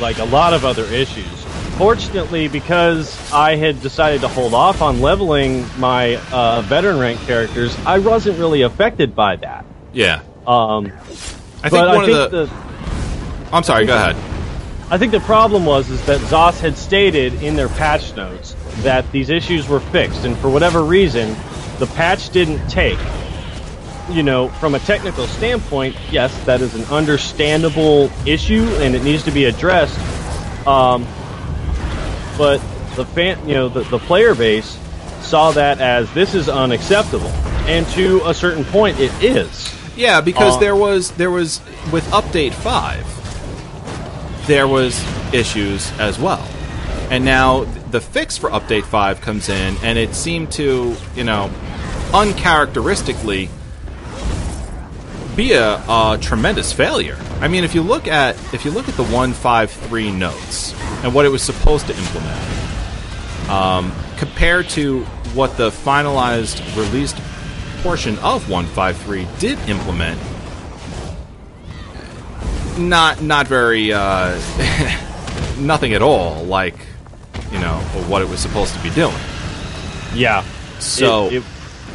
like 0.00 0.18
a 0.18 0.24
lot 0.24 0.54
of 0.54 0.64
other 0.64 0.84
issues. 0.84 1.44
Fortunately, 1.76 2.48
because 2.48 3.30
I 3.30 3.56
had 3.56 3.82
decided 3.82 4.22
to 4.22 4.28
hold 4.28 4.54
off 4.54 4.80
on 4.80 5.02
leveling 5.02 5.66
my 5.78 6.16
uh, 6.32 6.62
veteran 6.62 6.98
rank 6.98 7.20
characters, 7.20 7.76
I 7.84 7.98
wasn't 7.98 8.38
really 8.38 8.62
affected 8.62 9.14
by 9.14 9.36
that. 9.36 9.66
Yeah. 9.92 10.22
Um, 10.46 10.86
I 11.62 11.68
think 11.68 11.72
one 11.72 11.88
I 11.88 12.06
think 12.06 12.16
of 12.16 12.30
the, 12.30 12.46
the 12.46 12.52
I'm 13.52 13.62
sorry. 13.62 13.84
Go 13.84 13.94
ahead. 13.94 14.35
I 14.88 14.98
think 14.98 15.12
the 15.12 15.20
problem 15.20 15.64
was 15.64 15.90
is 15.90 16.04
that 16.06 16.20
Zos 16.20 16.60
had 16.60 16.76
stated 16.78 17.42
in 17.42 17.56
their 17.56 17.68
patch 17.68 18.14
notes 18.14 18.54
that 18.82 19.10
these 19.10 19.30
issues 19.30 19.68
were 19.68 19.80
fixed, 19.80 20.24
and 20.24 20.36
for 20.38 20.48
whatever 20.48 20.82
reason, 20.84 21.34
the 21.78 21.86
patch 21.96 22.30
didn't 22.30 22.66
take. 22.68 22.98
You 24.10 24.22
know, 24.22 24.48
from 24.48 24.76
a 24.76 24.78
technical 24.78 25.26
standpoint, 25.26 25.96
yes, 26.12 26.32
that 26.44 26.60
is 26.60 26.74
an 26.76 26.84
understandable 26.84 28.10
issue, 28.24 28.62
and 28.78 28.94
it 28.94 29.02
needs 29.02 29.24
to 29.24 29.32
be 29.32 29.46
addressed. 29.46 29.98
Um, 30.66 31.04
but 32.38 32.58
the 32.94 33.04
fan, 33.04 33.48
you 33.48 33.54
know, 33.54 33.68
the, 33.68 33.80
the 33.82 33.98
player 33.98 34.34
base 34.36 34.78
saw 35.22 35.50
that 35.52 35.80
as 35.80 36.12
this 36.14 36.34
is 36.36 36.48
unacceptable, 36.48 37.26
and 37.66 37.84
to 37.88 38.22
a 38.26 38.32
certain 38.34 38.64
point, 38.64 39.00
it 39.00 39.10
is. 39.20 39.72
Yeah, 39.96 40.20
because 40.20 40.56
Uh, 40.56 40.60
there 40.60 40.76
was 40.76 41.10
there 41.12 41.30
was 41.32 41.60
with 41.90 42.04
update 42.10 42.52
five, 42.52 43.04
there 44.46 44.68
was 44.68 45.04
issues 45.32 45.90
as 45.98 46.18
well, 46.18 46.46
and 47.10 47.24
now 47.24 47.64
the 47.90 48.00
fix 48.00 48.36
for 48.36 48.50
update 48.50 48.84
five 48.84 49.20
comes 49.20 49.48
in, 49.48 49.76
and 49.82 49.98
it 49.98 50.14
seemed 50.14 50.52
to 50.52 50.94
you 51.14 51.24
know 51.24 51.50
uncharacteristically 52.12 53.48
be 55.36 55.52
a, 55.52 55.74
a 55.74 56.18
tremendous 56.20 56.72
failure. 56.72 57.18
I 57.40 57.48
mean, 57.48 57.64
if 57.64 57.74
you 57.74 57.82
look 57.82 58.08
at 58.08 58.36
if 58.54 58.64
you 58.64 58.70
look 58.70 58.88
at 58.88 58.94
the 58.94 59.04
one 59.04 59.32
five 59.32 59.70
three 59.70 60.10
notes 60.10 60.74
and 61.04 61.14
what 61.14 61.26
it 61.26 61.28
was 61.28 61.42
supposed 61.42 61.86
to 61.88 61.96
implement, 61.96 63.50
um, 63.50 63.92
compared 64.16 64.68
to 64.70 65.04
what 65.34 65.56
the 65.58 65.70
finalized 65.70 66.64
released 66.76 67.16
portion 67.82 68.18
of 68.18 68.48
153 68.48 69.28
did 69.38 69.58
implement 69.68 70.18
not 72.78 73.22
not 73.22 73.46
very 73.48 73.92
uh, 73.92 74.38
nothing 75.58 75.94
at 75.94 76.02
all 76.02 76.44
like 76.44 76.74
you 77.50 77.58
know 77.58 77.76
what 78.08 78.22
it 78.22 78.28
was 78.28 78.40
supposed 78.40 78.74
to 78.74 78.82
be 78.82 78.90
doing 78.90 79.14
Yeah. 80.14 80.42
So- 80.78 81.28
it, 81.28 81.34
it, 81.34 81.42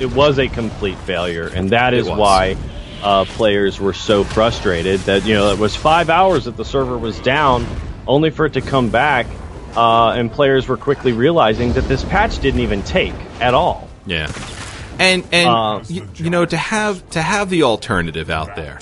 it 0.02 0.12
was 0.16 0.40
a 0.40 0.48
complete 0.48 0.98
failure, 1.00 1.48
and 1.48 1.70
that 1.72 1.94
is 1.94 2.08
why 2.10 2.58
uh, 3.04 3.26
players 3.26 3.80
were 3.80 3.94
so 3.94 4.24
frustrated 4.24 5.00
that 5.02 5.26
you 5.26 5.36
know 5.36 5.52
it 5.52 5.60
was 5.60 5.76
five 5.76 6.10
hours 6.10 6.46
that 6.46 6.58
the 6.58 6.66
server 6.66 6.98
was 6.98 7.20
down, 7.20 7.68
only 8.08 8.32
for 8.32 8.48
it 8.48 8.54
to 8.54 8.62
come 8.62 8.90
back, 8.90 9.28
uh, 9.76 10.10
and 10.10 10.32
players 10.32 10.68
were 10.68 10.78
quickly 10.78 11.12
realizing 11.14 11.74
that 11.74 11.84
this 11.88 12.04
patch 12.04 12.40
didn't 12.40 12.62
even 12.62 12.82
take 12.82 13.14
at 13.40 13.54
all. 13.54 13.88
yeah 14.08 14.32
And 14.98 15.24
and 15.32 15.48
Um, 15.50 15.84
you, 15.88 16.08
you 16.16 16.30
know 16.32 16.46
to 16.46 16.58
have 16.58 17.08
to 17.12 17.22
have 17.22 17.50
the 17.52 17.62
alternative 17.64 18.32
out 18.32 18.56
there, 18.56 18.80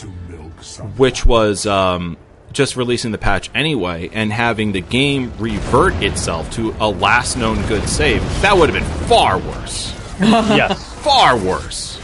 which 0.98 1.26
was 1.26 1.66
um, 1.66 2.18
just 2.52 2.76
releasing 2.76 3.12
the 3.12 3.18
patch 3.18 3.50
anyway 3.54 4.10
and 4.14 4.32
having 4.32 4.72
the 4.72 4.82
game 4.82 5.32
revert 5.38 5.94
itself 6.04 6.50
to 6.52 6.76
a 6.80 6.88
last 6.90 7.38
known 7.38 7.66
good 7.68 7.88
save, 7.88 8.22
that 8.42 8.58
would 8.58 8.70
have 8.70 8.82
been 8.82 9.08
far 9.08 9.38
worse. 9.38 9.94
yes, 10.20 11.02
Far 11.04 11.38
worse. 11.38 11.98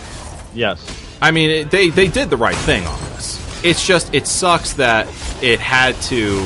yes. 0.54 1.02
I 1.22 1.32
mean, 1.32 1.50
it, 1.50 1.72
they 1.72 1.90
they 1.90 2.08
did 2.08 2.30
the 2.30 2.38
right 2.38 2.56
thing 2.56 2.86
on 2.86 3.00
this. 3.12 3.64
It's 3.64 3.86
just 3.86 4.14
it 4.14 4.28
sucks 4.28 4.74
that 4.74 5.08
it 5.42 5.60
had 5.60 5.96
to. 6.04 6.40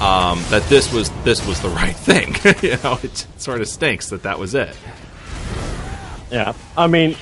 Um, 0.00 0.42
that 0.50 0.64
this 0.68 0.92
was 0.92 1.10
this 1.22 1.46
was 1.46 1.60
the 1.62 1.68
right 1.80 1.96
thing. 1.96 2.34
you 2.62 2.76
know, 2.82 2.98
it 3.02 3.26
sort 3.38 3.60
of 3.60 3.68
stinks 3.68 4.10
that 4.10 4.24
that 4.24 4.38
was 4.38 4.54
it. 4.54 4.76
Yeah, 6.30 6.52
I 6.76 6.86
mean, 6.88 7.16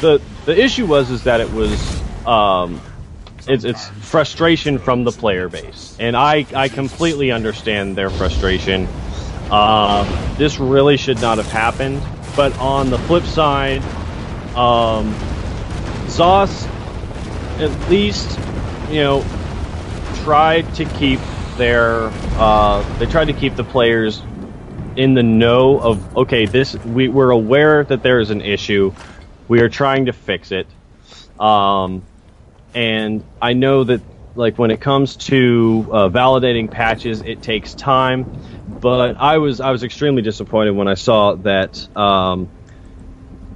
the 0.00 0.20
the 0.44 0.56
issue 0.62 0.86
was 0.86 1.10
is 1.10 1.24
that 1.24 1.40
it 1.40 1.50
was 1.52 2.00
um, 2.26 2.80
it's 3.48 3.64
it's 3.64 3.88
frustration 3.88 4.78
from 4.78 5.04
the 5.04 5.12
player 5.12 5.48
base, 5.48 5.96
and 5.98 6.16
I 6.16 6.46
I 6.54 6.68
completely 6.68 7.30
understand 7.30 7.96
their 7.96 8.10
frustration. 8.10 8.86
Um, 9.50 10.06
this 10.36 10.58
really 10.58 10.96
should 10.96 11.20
not 11.20 11.38
have 11.38 11.50
happened, 11.50 12.02
but 12.36 12.56
on 12.58 12.90
the 12.90 12.98
flip 12.98 13.24
side, 13.24 13.82
um, 14.54 15.14
Zos 16.06 16.66
at 17.60 17.90
least 17.90 18.38
you 18.88 19.00
know 19.02 19.24
tried 20.22 20.72
to 20.74 20.84
keep 20.84 21.20
their 21.56 22.10
uh, 22.36 22.98
they 22.98 23.06
tried 23.06 23.26
to 23.26 23.32
keep 23.32 23.56
the 23.56 23.64
players 23.64 24.22
in 24.96 25.14
the 25.14 25.22
know 25.22 25.80
of 25.80 26.16
okay 26.16 26.46
this 26.46 26.74
we, 26.84 27.08
we're 27.08 27.30
aware 27.30 27.84
that 27.84 28.02
there 28.02 28.20
is 28.20 28.30
an 28.30 28.40
issue. 28.40 28.92
We 29.48 29.60
are 29.60 29.68
trying 29.68 30.06
to 30.06 30.12
fix 30.12 30.52
it. 30.52 30.66
Um, 31.40 32.02
and 32.74 33.24
i 33.40 33.52
know 33.52 33.84
that 33.84 34.00
like 34.36 34.58
when 34.58 34.70
it 34.70 34.80
comes 34.80 35.16
to 35.16 35.86
uh, 35.90 36.08
validating 36.08 36.70
patches 36.70 37.20
it 37.22 37.42
takes 37.42 37.74
time 37.74 38.24
but 38.80 39.16
i 39.18 39.38
was 39.38 39.60
i 39.60 39.70
was 39.70 39.82
extremely 39.82 40.22
disappointed 40.22 40.70
when 40.70 40.88
i 40.88 40.94
saw 40.94 41.34
that 41.34 41.96
um, 41.96 42.48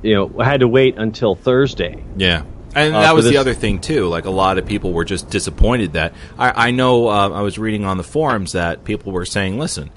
you 0.03 0.15
know 0.15 0.33
i 0.41 0.45
had 0.45 0.61
to 0.61 0.69
wait 0.69 0.97
until 0.99 1.35
thursday 1.35 2.03
Yeah. 2.17 2.43
And 2.77 2.93
Uh, 2.93 3.03
that 3.03 3.11
for 3.11 3.15
was 3.15 3.27
the 3.27 3.37
other 3.37 3.55
thing 3.55 3.79
too. 3.79 4.09
Like 4.09 4.25
a 4.25 4.31
lot 4.31 4.59
of 4.59 4.67
people 4.67 4.93
were 4.93 5.05
just 5.05 5.31
disappointed 5.31 5.93
that 5.93 6.13
I, 6.37 6.69
I 6.69 6.71
know. 6.73 7.07
Uh, 7.07 7.29
I 7.29 7.43
was 7.43 7.57
reading 7.57 7.85
on 7.85 7.99
the 7.99 8.03
forums 8.03 8.51
that 8.51 8.83
people 8.83 9.13
were 9.13 9.25
saying, 9.25 9.61
"Listen, 9.61 9.91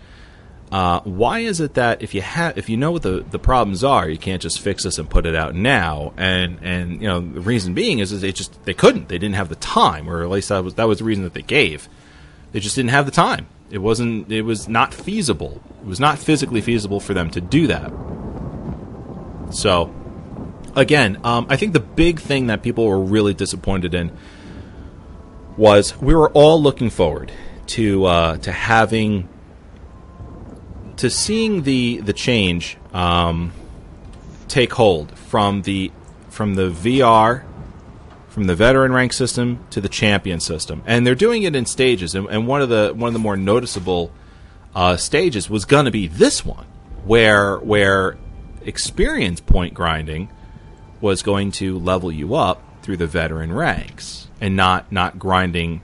uh, 0.72 1.00
why 1.02 1.40
is 1.40 1.62
it 1.62 1.76
that 1.76 2.02
if 2.02 2.14
you 2.14 2.22
have 2.22 2.58
if 2.58 2.68
you 2.68 2.76
know 2.76 2.92
what 2.92 3.04
the, 3.04 3.26
the 3.30 3.40
problems 3.40 3.84
are, 3.84 4.10
you 4.10 4.18
can't 4.18 4.42
just 4.42 4.60
fix 4.60 4.84
this 4.84 4.98
and 4.98 5.10
put 5.10 5.26
it 5.26 5.36
out 5.36 5.56
now?" 5.56 6.14
And 6.18 6.60
and 6.62 7.02
you 7.02 7.08
know 7.08 7.22
the 7.22 7.42
reason 7.42 7.74
being 7.74 8.00
is, 8.00 8.12
is 8.12 8.22
they 8.22 8.34
just 8.34 8.64
they 8.66 8.74
couldn't. 8.74 9.08
They 9.08 9.18
didn't 9.18 9.36
have 9.36 9.50
the 9.50 9.56
time, 9.56 10.10
or 10.10 10.24
at 10.24 10.30
least 10.30 10.50
that 10.50 10.64
was 10.64 10.74
that 10.76 10.88
was 10.88 11.00
the 11.00 11.06
reason 11.06 11.24
that 11.24 11.34
they 11.34 11.42
gave. 11.42 11.88
They 12.52 12.60
just 12.60 12.76
didn't 12.76 12.92
have 12.92 13.06
the 13.06 13.12
time. 13.12 13.48
It 13.70 13.78
wasn't. 13.78 14.30
It 14.32 14.42
was 14.42 14.68
not 14.68 14.94
feasible. 14.94 15.62
It 15.82 15.88
was 15.88 16.00
not 16.00 16.20
physically 16.20 16.62
feasible 16.62 17.00
for 17.00 17.14
them 17.14 17.30
to 17.32 17.40
do 17.40 17.68
that. 17.68 17.92
So 19.52 19.94
again, 20.76 21.20
um, 21.24 21.48
I 21.50 21.56
think 21.56 21.74
the 21.74 21.80
big 21.80 22.20
thing 22.20 22.48
that 22.48 22.62
people 22.62 22.86
were 22.86 23.00
really 23.00 23.34
disappointed 23.34 23.94
in 23.94 24.12
was 25.56 25.98
we 26.00 26.14
were 26.14 26.30
all 26.32 26.62
looking 26.62 26.90
forward 26.90 27.32
to 27.68 28.06
uh, 28.06 28.38
to 28.38 28.52
having 28.52 29.30
to 30.98 31.10
seeing 31.10 31.64
the 31.64 31.98
the 32.02 32.14
change 32.14 32.78
um, 32.94 33.54
take 34.48 34.74
hold 34.74 35.18
from 35.18 35.64
the 35.64 35.92
from 36.30 36.56
the 36.56 36.70
VR 36.70 37.44
from 38.30 38.44
the 38.44 38.56
veteran 38.56 38.94
rank 38.94 39.14
system 39.14 39.66
to 39.72 39.82
the 39.82 39.90
champion 39.90 40.40
system, 40.40 40.84
and 40.86 41.08
they're 41.08 41.16
doing 41.16 41.42
it 41.42 41.56
in 41.56 41.66
stages. 41.66 42.14
And, 42.14 42.28
and 42.28 42.46
one 42.48 42.62
of 42.62 42.70
the 42.70 42.94
one 42.96 43.08
of 43.08 43.14
the 43.14 43.20
more 43.20 43.36
noticeable 43.36 44.12
uh, 44.76 44.98
stages 44.98 45.50
was 45.50 45.66
going 45.66 45.86
to 45.86 45.92
be 45.92 46.08
this 46.08 46.46
one, 46.46 46.66
where 47.04 47.58
where 47.58 48.18
experience 48.62 49.40
point 49.40 49.74
grinding 49.74 50.30
was 51.02 51.24
going 51.24 51.52
to 51.52 51.80
level 51.80 52.12
you 52.12 52.36
up 52.36 52.62
through 52.84 52.98
the 52.98 53.08
veteran 53.08 53.52
ranks 53.52 54.28
and 54.40 54.56
not 54.56 54.92
not 54.92 55.18
grinding 55.18 55.82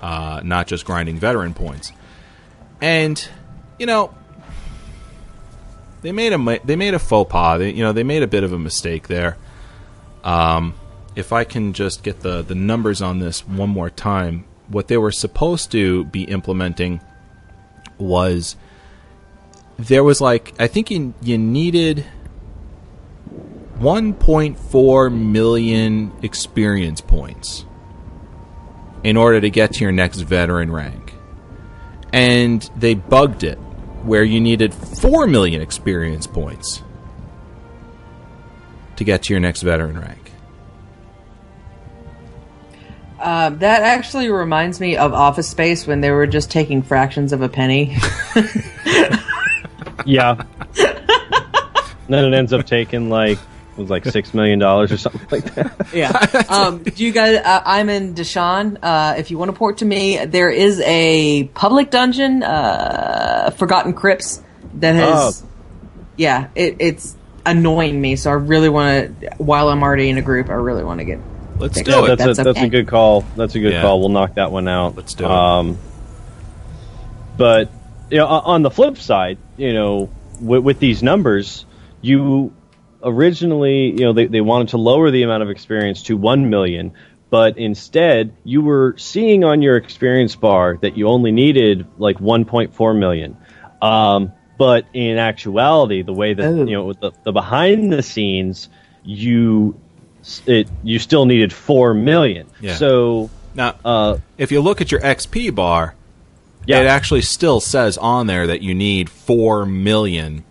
uh, 0.00 0.40
not 0.44 0.66
just 0.66 0.84
grinding 0.84 1.18
veteran 1.18 1.54
points 1.54 1.92
and 2.80 3.28
you 3.78 3.86
know 3.86 4.14
they 6.02 6.12
made 6.12 6.32
a 6.32 6.60
they 6.64 6.76
made 6.76 6.94
a 6.94 6.98
faux 6.98 7.30
pas. 7.30 7.58
They, 7.58 7.70
you 7.72 7.82
know 7.82 7.92
they 7.92 8.04
made 8.04 8.22
a 8.22 8.26
bit 8.26 8.44
of 8.44 8.52
a 8.52 8.58
mistake 8.58 9.08
there. 9.08 9.36
Um, 10.24 10.74
if 11.16 11.32
I 11.32 11.44
can 11.44 11.72
just 11.72 12.02
get 12.02 12.20
the 12.20 12.42
the 12.42 12.54
numbers 12.54 13.02
on 13.02 13.18
this 13.18 13.46
one 13.46 13.70
more 13.70 13.90
time 13.90 14.44
what 14.68 14.88
they 14.88 14.96
were 14.96 15.12
supposed 15.12 15.72
to 15.72 16.04
be 16.04 16.24
implementing 16.24 17.00
was 17.98 18.56
there 19.78 20.04
was 20.04 20.20
like 20.20 20.54
I 20.58 20.66
think 20.66 20.90
you 20.90 21.14
you 21.22 21.38
needed 21.38 22.04
1.4 23.78 25.14
million 25.14 26.12
experience 26.22 27.00
points 27.00 27.64
in 29.04 29.16
order 29.16 29.40
to 29.40 29.50
get 29.50 29.74
to 29.74 29.84
your 29.84 29.92
next 29.92 30.20
veteran 30.20 30.72
rank. 30.72 31.14
And 32.12 32.68
they 32.76 32.94
bugged 32.94 33.44
it 33.44 33.58
where 34.08 34.24
you 34.24 34.40
needed 34.40 34.74
4 34.74 35.26
million 35.26 35.60
experience 35.62 36.26
points 36.26 36.82
to 38.96 39.04
get 39.04 39.22
to 39.24 39.32
your 39.32 39.40
next 39.40 39.62
veteran 39.62 40.00
rank. 40.00 40.32
Uh, 43.20 43.50
that 43.50 43.82
actually 43.82 44.30
reminds 44.30 44.80
me 44.80 44.96
of 44.96 45.12
Office 45.12 45.48
Space 45.48 45.86
when 45.86 46.00
they 46.00 46.10
were 46.10 46.26
just 46.26 46.50
taking 46.50 46.82
fractions 46.82 47.32
of 47.32 47.42
a 47.42 47.48
penny. 47.48 47.96
yeah 50.04 50.42
then 52.08 52.24
it 52.24 52.36
ends 52.36 52.52
up 52.52 52.66
taking 52.66 53.10
like 53.10 53.38
it 53.38 53.57
was 53.78 53.88
like 53.90 54.04
six 54.04 54.34
million 54.34 54.58
dollars 54.58 54.92
or 54.92 54.98
something 54.98 55.26
like 55.30 55.54
that 55.54 55.86
yeah. 55.94 56.44
Um, 56.48 56.82
do 56.82 57.04
you 57.04 57.12
guys? 57.12 57.36
Uh, 57.38 57.62
I'm 57.64 57.88
in 57.88 58.14
Deshaan. 58.14 58.78
Uh, 58.82 59.14
if 59.16 59.30
you 59.30 59.38
want 59.38 59.50
to 59.50 59.56
port 59.56 59.78
to 59.78 59.84
me, 59.84 60.24
there 60.24 60.50
is 60.50 60.80
a 60.84 61.44
public 61.54 61.90
dungeon, 61.90 62.42
uh, 62.42 63.50
Forgotten 63.56 63.94
Crypts, 63.94 64.42
that 64.74 64.94
has. 64.96 65.44
Yeah, 66.16 66.48
it, 66.54 66.76
it's 66.80 67.16
annoying 67.46 68.00
me. 68.00 68.16
So 68.16 68.30
I 68.30 68.34
really 68.34 68.68
want 68.68 69.20
to. 69.20 69.30
While 69.38 69.68
I'm 69.68 69.82
already 69.82 70.08
in 70.08 70.18
a 70.18 70.22
group, 70.22 70.48
I 70.50 70.54
really 70.54 70.82
want 70.84 70.98
to 71.00 71.04
get. 71.04 71.20
Let's 71.58 71.74
Take 71.76 71.86
do 71.86 72.04
it. 72.04 72.10
it. 72.12 72.18
that's, 72.18 72.36
That's 72.36 72.38
a, 72.38 72.44
that's 72.44 72.58
okay. 72.58 72.66
a 72.66 72.70
good 72.70 72.86
call. 72.88 73.22
That's 73.36 73.54
a 73.54 73.58
good 73.60 73.72
Yeah. 73.72 73.82
call. 73.82 74.00
We'll 74.00 74.10
knock 74.10 74.34
that 74.34 74.52
one 74.52 74.68
out. 74.68 74.96
Let's 74.96 75.14
do 75.14 75.24
it. 75.24 75.30
Um, 75.30 75.78
but 77.36 77.70
you 78.10 78.18
know, 78.18 78.26
on 78.26 78.62
the 78.62 78.70
flip 78.70 78.96
side, 78.96 79.38
you 79.56 79.72
know, 79.74 80.10
with, 80.40 80.62
with 80.62 80.78
these 80.80 81.02
numbers, 81.02 81.64
you 82.00 82.52
originally, 83.08 83.90
you 83.90 84.00
know, 84.00 84.12
they, 84.12 84.26
they 84.26 84.40
wanted 84.40 84.68
to 84.68 84.78
lower 84.78 85.10
the 85.10 85.22
amount 85.22 85.42
of 85.42 85.50
experience 85.50 86.02
to 86.04 86.16
one 86.16 86.50
million, 86.50 86.92
but 87.30 87.58
instead, 87.58 88.34
you 88.44 88.62
were 88.62 88.94
seeing 88.96 89.44
on 89.44 89.60
your 89.62 89.76
experience 89.76 90.34
bar 90.36 90.78
that 90.80 90.96
you 90.96 91.08
only 91.08 91.32
needed 91.32 91.86
like 91.98 92.18
1.4 92.18 92.98
million. 92.98 93.36
Um, 93.82 94.32
but 94.56 94.86
in 94.92 95.18
actuality, 95.18 96.02
the 96.02 96.12
way 96.12 96.34
that 96.34 96.50
you 96.56 96.64
know, 96.76 96.92
the, 96.92 97.12
the 97.24 97.32
behind 97.32 97.92
the 97.92 98.02
scenes, 98.02 98.68
you 99.04 99.78
it 100.46 100.68
you 100.82 100.98
still 100.98 101.26
needed 101.26 101.52
four 101.52 101.94
million. 101.94 102.48
Yeah. 102.60 102.74
So 102.74 103.30
Now, 103.54 103.76
uh, 103.84 104.18
if 104.36 104.50
you 104.50 104.60
look 104.60 104.80
at 104.80 104.90
your 104.90 105.00
XP 105.00 105.54
bar, 105.54 105.94
Yeah. 106.66 106.80
it 106.80 106.86
actually 106.86 107.22
still 107.22 107.60
says 107.60 107.96
on 107.98 108.26
there 108.26 108.48
that 108.48 108.60
you 108.62 108.74
need 108.74 109.08
4 109.08 109.64
million 109.64 110.44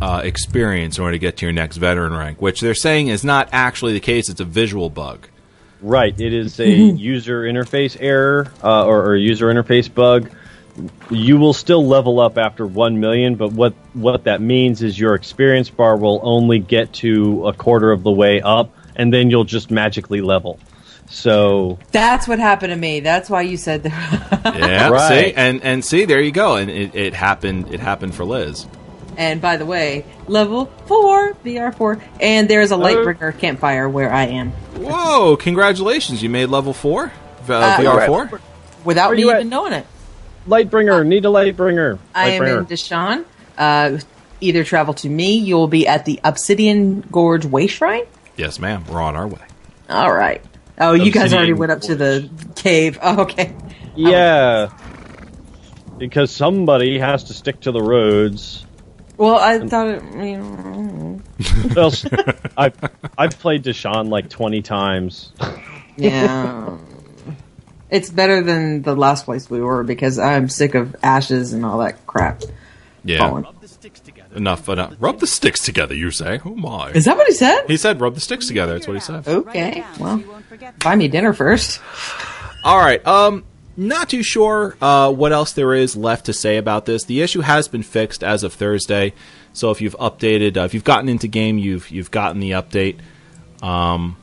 uh, 0.00 0.22
experience 0.24 0.98
in 0.98 1.02
order 1.04 1.14
to 1.14 1.18
get 1.18 1.36
to 1.38 1.46
your 1.46 1.52
next 1.52 1.76
veteran 1.76 2.12
rank, 2.12 2.40
which 2.40 2.60
they're 2.60 2.74
saying 2.74 3.08
is 3.08 3.24
not 3.24 3.48
actually 3.52 3.92
the 3.92 4.00
case. 4.00 4.28
It's 4.28 4.40
a 4.40 4.44
visual 4.44 4.90
bug. 4.90 5.28
Right. 5.82 6.18
It 6.18 6.32
is 6.34 6.58
a 6.60 6.68
user 6.70 7.42
interface 7.42 7.96
error 8.00 8.52
uh, 8.62 8.84
or, 8.86 9.04
or 9.10 9.16
user 9.16 9.46
interface 9.46 9.92
bug. 9.92 10.30
You 11.10 11.36
will 11.36 11.52
still 11.52 11.86
level 11.86 12.20
up 12.20 12.38
after 12.38 12.66
one 12.66 13.00
million, 13.00 13.34
but 13.34 13.52
what 13.52 13.74
what 13.92 14.24
that 14.24 14.40
means 14.40 14.82
is 14.82 14.98
your 14.98 15.14
experience 15.14 15.68
bar 15.68 15.96
will 15.96 16.20
only 16.22 16.58
get 16.58 16.92
to 16.94 17.46
a 17.48 17.52
quarter 17.52 17.90
of 17.92 18.02
the 18.02 18.10
way 18.10 18.40
up, 18.40 18.72
and 18.96 19.12
then 19.12 19.30
you'll 19.30 19.44
just 19.44 19.70
magically 19.70 20.20
level. 20.20 20.58
So 21.10 21.78
That's 21.90 22.28
what 22.28 22.38
happened 22.38 22.70
to 22.70 22.76
me. 22.78 23.00
That's 23.00 23.28
why 23.28 23.42
you 23.42 23.56
said 23.56 23.82
that. 23.82 24.54
Yeah, 24.56 24.88
Right. 24.90 25.26
see, 25.26 25.34
and 25.34 25.62
and 25.64 25.84
see, 25.84 26.04
there 26.04 26.20
you 26.20 26.30
go, 26.30 26.54
and 26.56 26.70
it, 26.70 26.94
it 26.94 27.14
happened. 27.14 27.74
It 27.74 27.80
happened 27.80 28.14
for 28.14 28.24
Liz. 28.24 28.66
And 29.20 29.38
by 29.42 29.58
the 29.58 29.66
way, 29.66 30.06
level 30.28 30.64
four, 30.86 31.34
VR 31.44 31.74
four, 31.76 32.02
and 32.22 32.48
there 32.48 32.62
is 32.62 32.72
a 32.72 32.76
Lightbringer 32.76 33.38
campfire 33.38 33.86
where 33.86 34.10
I 34.10 34.24
am. 34.28 34.50
Whoa! 34.78 35.36
Congratulations, 35.36 36.22
you 36.22 36.30
made 36.30 36.46
level 36.46 36.72
four, 36.72 37.12
uh, 37.46 37.52
Uh, 37.52 37.76
VR 37.76 38.06
four. 38.06 38.40
Without 38.82 39.12
me 39.14 39.20
even 39.20 39.36
at? 39.36 39.46
knowing 39.46 39.74
it. 39.74 39.86
Lightbringer, 40.48 41.06
need 41.06 41.26
a 41.26 41.28
Lightbringer. 41.28 41.98
I 42.14 42.30
am 42.30 42.42
in 42.42 42.64
Lightbringer. 42.64 42.68
Deshaan. 42.68 43.24
Uh, 43.58 43.98
either 44.40 44.64
travel 44.64 44.94
to 44.94 45.08
me, 45.10 45.34
you 45.34 45.54
will 45.54 45.68
be 45.68 45.86
at 45.86 46.06
the 46.06 46.18
Obsidian 46.24 47.02
Gorge 47.12 47.44
Way 47.44 47.66
Shrine. 47.66 48.04
Yes, 48.38 48.58
ma'am. 48.58 48.84
We're 48.88 49.02
on 49.02 49.16
our 49.16 49.28
way. 49.28 49.42
All 49.90 50.10
right. 50.10 50.42
Oh, 50.78 50.94
you 50.94 51.12
guys 51.12 51.34
already 51.34 51.52
went 51.52 51.72
up 51.72 51.82
to 51.82 51.94
the 51.94 52.26
cave. 52.56 52.98
Oh, 53.02 53.20
okay. 53.24 53.54
Yeah. 53.94 54.70
Because 55.98 56.30
somebody 56.30 56.98
has 56.98 57.24
to 57.24 57.34
stick 57.34 57.60
to 57.60 57.72
the 57.72 57.82
roads. 57.82 58.64
Well, 59.20 59.36
I 59.36 59.58
thought 59.58 59.88
it. 59.88 60.02
You 60.14 60.38
know, 60.38 61.20
Well, 61.76 61.92
I've, 62.56 62.74
I've 63.18 63.38
played 63.38 63.62
Deshaan 63.64 64.08
like 64.08 64.30
20 64.30 64.62
times. 64.62 65.32
yeah. 65.98 66.78
it's 67.90 68.08
better 68.08 68.42
than 68.42 68.80
the 68.80 68.96
last 68.96 69.26
place 69.26 69.50
we 69.50 69.60
were 69.60 69.82
because 69.84 70.18
I'm 70.18 70.48
sick 70.48 70.74
of 70.74 70.96
ashes 71.02 71.52
and 71.52 71.66
all 71.66 71.80
that 71.80 72.06
crap. 72.06 72.42
Yeah. 73.04 73.18
falling. 73.18 73.44
Enough. 74.36 74.68
Enough. 74.70 74.94
Rub 75.00 75.20
the 75.20 75.26
sticks 75.26 75.60
together. 75.64 75.94
You 75.94 76.10
say? 76.10 76.40
Oh 76.42 76.54
my. 76.54 76.90
Is 76.92 77.04
that 77.04 77.18
what 77.18 77.26
he 77.26 77.34
said? 77.34 77.64
He 77.66 77.76
said, 77.76 78.00
"Rub 78.00 78.14
the 78.14 78.20
sticks 78.20 78.46
together." 78.46 78.74
That's 78.74 78.86
what 78.86 78.94
he 78.94 79.00
said. 79.00 79.26
Okay. 79.26 79.84
Well, 79.98 80.22
buy 80.84 80.94
me 80.96 81.08
dinner 81.08 81.32
first. 81.32 81.80
All 82.62 82.78
right. 82.78 83.04
Um, 83.06 83.44
not 83.80 84.10
too 84.10 84.22
sure 84.22 84.76
uh, 84.82 85.10
what 85.10 85.32
else 85.32 85.52
there 85.52 85.72
is 85.72 85.96
left 85.96 86.26
to 86.26 86.34
say 86.34 86.58
about 86.58 86.84
this. 86.84 87.04
The 87.04 87.22
issue 87.22 87.40
has 87.40 87.66
been 87.66 87.82
fixed 87.82 88.22
as 88.22 88.44
of 88.44 88.52
Thursday, 88.52 89.14
so 89.54 89.70
if 89.70 89.80
you've 89.80 89.96
updated, 89.96 90.58
uh, 90.58 90.64
if 90.64 90.74
you've 90.74 90.84
gotten 90.84 91.08
into 91.08 91.26
game, 91.26 91.56
you've 91.56 91.90
you've 91.90 92.10
gotten 92.10 92.40
the 92.40 92.50
update. 92.50 92.98
Um, 93.62 94.18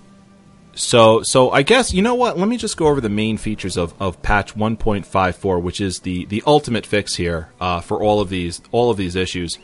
so 0.75 1.23
so 1.23 1.49
I 1.49 1.63
guess 1.63 1.91
you 1.91 2.03
know 2.03 2.13
what? 2.13 2.37
Let 2.37 2.47
me 2.47 2.57
just 2.57 2.77
go 2.77 2.87
over 2.87 3.01
the 3.01 3.09
main 3.09 3.37
features 3.37 3.77
of, 3.77 3.99
of 3.99 4.21
patch 4.21 4.53
1.54, 4.53 5.61
which 5.61 5.81
is 5.81 5.99
the 6.01 6.25
the 6.25 6.43
ultimate 6.45 6.85
fix 6.85 7.15
here 7.15 7.49
uh, 7.59 7.81
for 7.81 8.01
all 8.01 8.21
of 8.21 8.29
these 8.29 8.61
all 8.71 8.91
of 8.91 8.97
these 8.97 9.15
issues. 9.15 9.57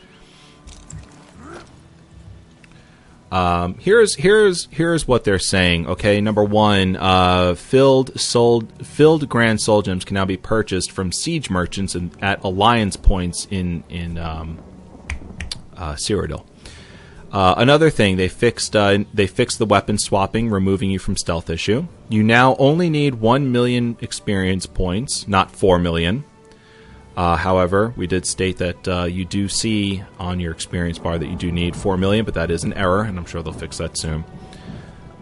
Um, 3.34 3.74
here's 3.80 4.14
here's 4.14 4.68
here's 4.70 5.08
what 5.08 5.24
they're 5.24 5.40
saying. 5.40 5.88
Okay, 5.88 6.20
number 6.20 6.44
one, 6.44 6.94
uh, 6.94 7.56
filled 7.56 8.18
sold 8.20 8.86
filled 8.86 9.28
grand 9.28 9.60
soul 9.60 9.82
gems 9.82 10.04
can 10.04 10.14
now 10.14 10.24
be 10.24 10.36
purchased 10.36 10.92
from 10.92 11.10
siege 11.10 11.50
merchants 11.50 11.96
and 11.96 12.16
at 12.22 12.44
alliance 12.44 12.94
points 12.94 13.48
in 13.50 13.82
in 13.88 14.18
um, 14.18 14.62
uh, 15.76 15.94
Cyrodiil. 15.94 16.46
Uh, 17.32 17.54
another 17.56 17.90
thing 17.90 18.16
they 18.16 18.28
fixed 18.28 18.76
uh, 18.76 18.98
they 19.12 19.26
fixed 19.26 19.58
the 19.58 19.66
weapon 19.66 19.98
swapping, 19.98 20.48
removing 20.48 20.92
you 20.92 21.00
from 21.00 21.16
stealth 21.16 21.50
issue. 21.50 21.88
You 22.08 22.22
now 22.22 22.54
only 22.60 22.88
need 22.88 23.16
one 23.16 23.50
million 23.50 23.96
experience 24.00 24.66
points, 24.66 25.26
not 25.26 25.50
four 25.50 25.80
million. 25.80 26.22
Uh, 27.16 27.36
however, 27.36 27.92
we 27.96 28.06
did 28.06 28.26
state 28.26 28.58
that 28.58 28.88
uh, 28.88 29.04
you 29.04 29.24
do 29.24 29.48
see 29.48 30.02
on 30.18 30.40
your 30.40 30.52
experience 30.52 30.98
bar 30.98 31.16
that 31.16 31.28
you 31.28 31.36
do 31.36 31.52
need 31.52 31.76
4 31.76 31.96
million, 31.96 32.24
but 32.24 32.34
that 32.34 32.50
is 32.50 32.64
an 32.64 32.72
error, 32.72 33.02
and 33.02 33.16
I'm 33.18 33.24
sure 33.24 33.42
they'll 33.42 33.52
fix 33.52 33.78
that 33.78 33.96
soon. 33.96 34.24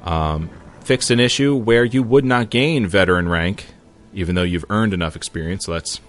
Um, 0.02 0.48
fix 0.80 1.10
an 1.10 1.20
issue 1.20 1.54
where 1.54 1.84
you 1.84 2.02
would 2.02 2.24
not 2.24 2.48
gain 2.48 2.86
veteran 2.86 3.28
rank, 3.28 3.66
even 4.14 4.34
though 4.34 4.42
you've 4.42 4.64
earned 4.70 4.94
enough 4.94 5.16
experience, 5.16 5.66
so 5.66 5.72
that's 5.72 6.00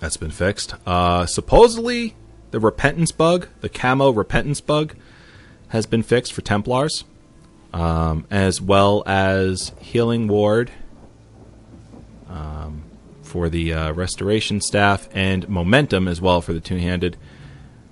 that's 0.00 0.16
been 0.16 0.32
fixed. 0.32 0.74
Uh, 0.84 1.24
supposedly, 1.24 2.14
the 2.50 2.58
repentance 2.58 3.12
bug, 3.12 3.48
the 3.60 3.68
camo 3.68 4.10
repentance 4.10 4.60
bug, 4.60 4.96
has 5.68 5.86
been 5.86 6.02
fixed 6.02 6.32
for 6.32 6.42
Templars, 6.42 7.04
um, 7.72 8.26
as 8.28 8.60
well 8.60 9.04
as 9.06 9.72
healing 9.80 10.26
ward 10.26 10.72
for 13.34 13.48
the 13.48 13.72
uh, 13.72 13.92
restoration 13.94 14.60
staff 14.60 15.08
and 15.12 15.48
momentum 15.48 16.06
as 16.06 16.20
well 16.20 16.40
for 16.40 16.52
the 16.52 16.60
two-handed. 16.60 17.16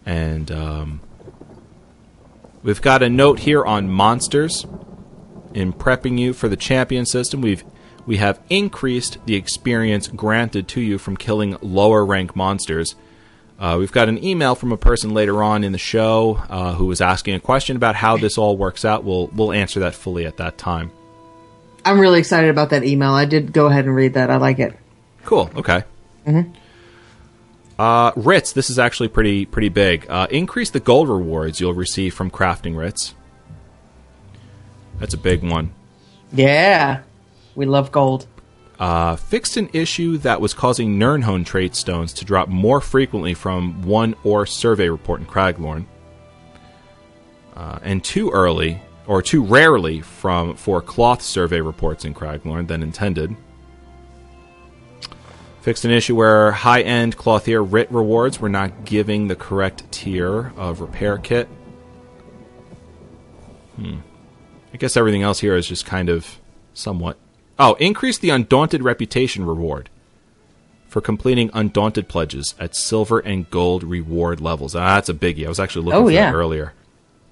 And 0.07 0.53
um, 0.53 1.01
we've 2.63 2.81
got 2.81 3.03
a 3.03 3.09
note 3.09 3.41
here 3.41 3.65
on 3.65 3.91
monsters. 3.91 4.65
In 5.53 5.73
prepping 5.73 6.17
you 6.17 6.33
for 6.33 6.49
the 6.49 6.57
champion 6.57 7.05
system, 7.07 7.41
we've 7.41 7.65
we 8.07 8.19
have 8.19 8.39
increased 8.51 9.19
the 9.27 9.35
experience 9.35 10.07
granted 10.07 10.69
to 10.69 10.81
you 10.81 10.97
from 10.97 11.17
killing 11.17 11.57
lower 11.61 12.07
rank 12.07 12.37
monsters. 12.37 12.95
Uh, 13.59 13.75
we've 13.81 13.93
got 13.93 14.09
an 14.09 14.23
email 14.23 14.55
from 14.55 14.71
a 14.71 14.77
person 14.77 15.13
later 15.13 15.43
on 15.43 15.65
in 15.65 15.73
the 15.73 15.79
show 15.79 16.41
uh, 16.49 16.75
who 16.75 16.87
was 16.87 17.01
asking 17.01 17.35
a 17.35 17.41
question 17.41 17.75
about 17.75 17.97
how 17.97 18.17
this 18.17 18.39
all 18.39 18.57
works 18.57 18.85
out. 18.85 19.03
We'll 19.03 19.27
we'll 19.35 19.53
answer 19.53 19.81
that 19.81 19.97
fully 19.97 20.25
at 20.25 20.37
that 20.37 20.57
time. 20.57 20.93
I'm 21.85 21.99
really 21.99 22.21
excited 22.21 22.49
about 22.49 22.71
that 22.71 22.85
email. 22.85 23.11
I 23.11 23.25
did 23.25 23.53
go 23.53 23.67
ahead 23.67 23.87
and 23.87 23.97
read 23.97 24.15
that. 24.15 24.31
I 24.31 24.37
like 24.37 24.61
it. 24.61 24.79
Cool. 25.25 25.51
Okay. 25.57 25.85
Uh, 27.79 28.13
writs. 28.17 28.53
This 28.53 28.71
is 28.71 28.79
actually 28.79 29.09
pretty 29.09 29.47
pretty 29.47 29.69
big. 29.69 30.07
Uh, 30.09 30.27
increase 30.31 30.71
the 30.71 30.81
gold 30.81 31.09
rewards 31.09 31.61
you'll 31.61 31.75
receive 31.75 32.15
from 32.15 32.31
crafting 32.31 32.77
writs. 32.77 33.15
That's 34.99 35.15
a 35.15 35.19
big 35.19 35.43
one. 35.43 35.73
Yeah. 36.33 37.03
We 37.55 37.67
love 37.67 37.93
gold. 37.93 38.27
Uh, 38.79 39.17
fixed 39.17 39.57
an 39.57 39.69
issue 39.73 40.19
that 40.19 40.41
was 40.41 40.55
causing 40.55 40.99
Nirnhone 40.99 41.47
trait 41.47 41.75
stones 41.77 42.13
to 42.15 42.25
drop 42.25 42.49
more 42.49 42.81
frequently 42.81 43.35
from 43.35 43.83
one 43.83 44.15
or 44.25 44.45
survey 44.45 44.89
report 44.89 45.21
in 45.21 45.27
Craglorn, 45.27 45.87
uh, 47.55 47.79
and 47.83 48.03
too 48.03 48.31
early 48.31 48.81
or 49.07 49.23
too 49.23 49.45
rarely 49.45 50.01
from 50.01 50.57
for 50.57 50.81
cloth 50.81 51.23
survey 51.23 51.61
reports 51.61 52.05
in 52.05 52.15
Craglorn 52.15 52.67
than 52.67 52.83
intended. 52.83 53.37
Fixed 55.63 55.85
an 55.85 55.93
issue 55.93 56.17
where 56.17 56.51
high 56.53 56.83
end 56.83 57.17
clothier 57.17 57.63
writ 57.63 57.91
rewards 57.91 58.41
were 58.41 58.49
not 58.49 58.85
giving 58.85 59.29
the 59.29 59.37
correct 59.37 59.91
tier 59.93 60.53
of 60.57 60.81
repair 60.81 61.19
kit. 61.19 61.49
Hmm. 63.77 63.99
I 64.75 64.77
guess 64.77 64.97
everything 64.97 65.23
else 65.23 65.39
here 65.41 65.57
is 65.57 65.67
just 65.67 65.87
kind 65.87 66.09
of 66.09 66.41
somewhat. 66.75 67.17
Oh, 67.59 67.75
increase 67.75 68.19
the 68.19 68.31
Undaunted 68.31 68.83
Reputation 68.83 69.45
reward 69.47 69.89
for 70.89 71.01
completing 71.01 71.51
Undaunted 71.55 72.09
pledges 72.09 72.55
at 72.59 72.75
silver 72.75 73.21
and 73.21 73.49
gold 73.49 73.85
reward 73.85 74.41
levels. 74.41 74.75
Ah, 74.75 74.95
that's 74.97 75.09
a 75.09 75.15
biggie. 75.15 75.47
I 75.47 75.49
was 75.49 75.61
actually 75.61 75.85
looking 75.87 76.01
Oh, 76.01 76.05
for 76.07 76.11
yeah. 76.11 76.31
that 76.33 76.37
earlier. 76.37 76.73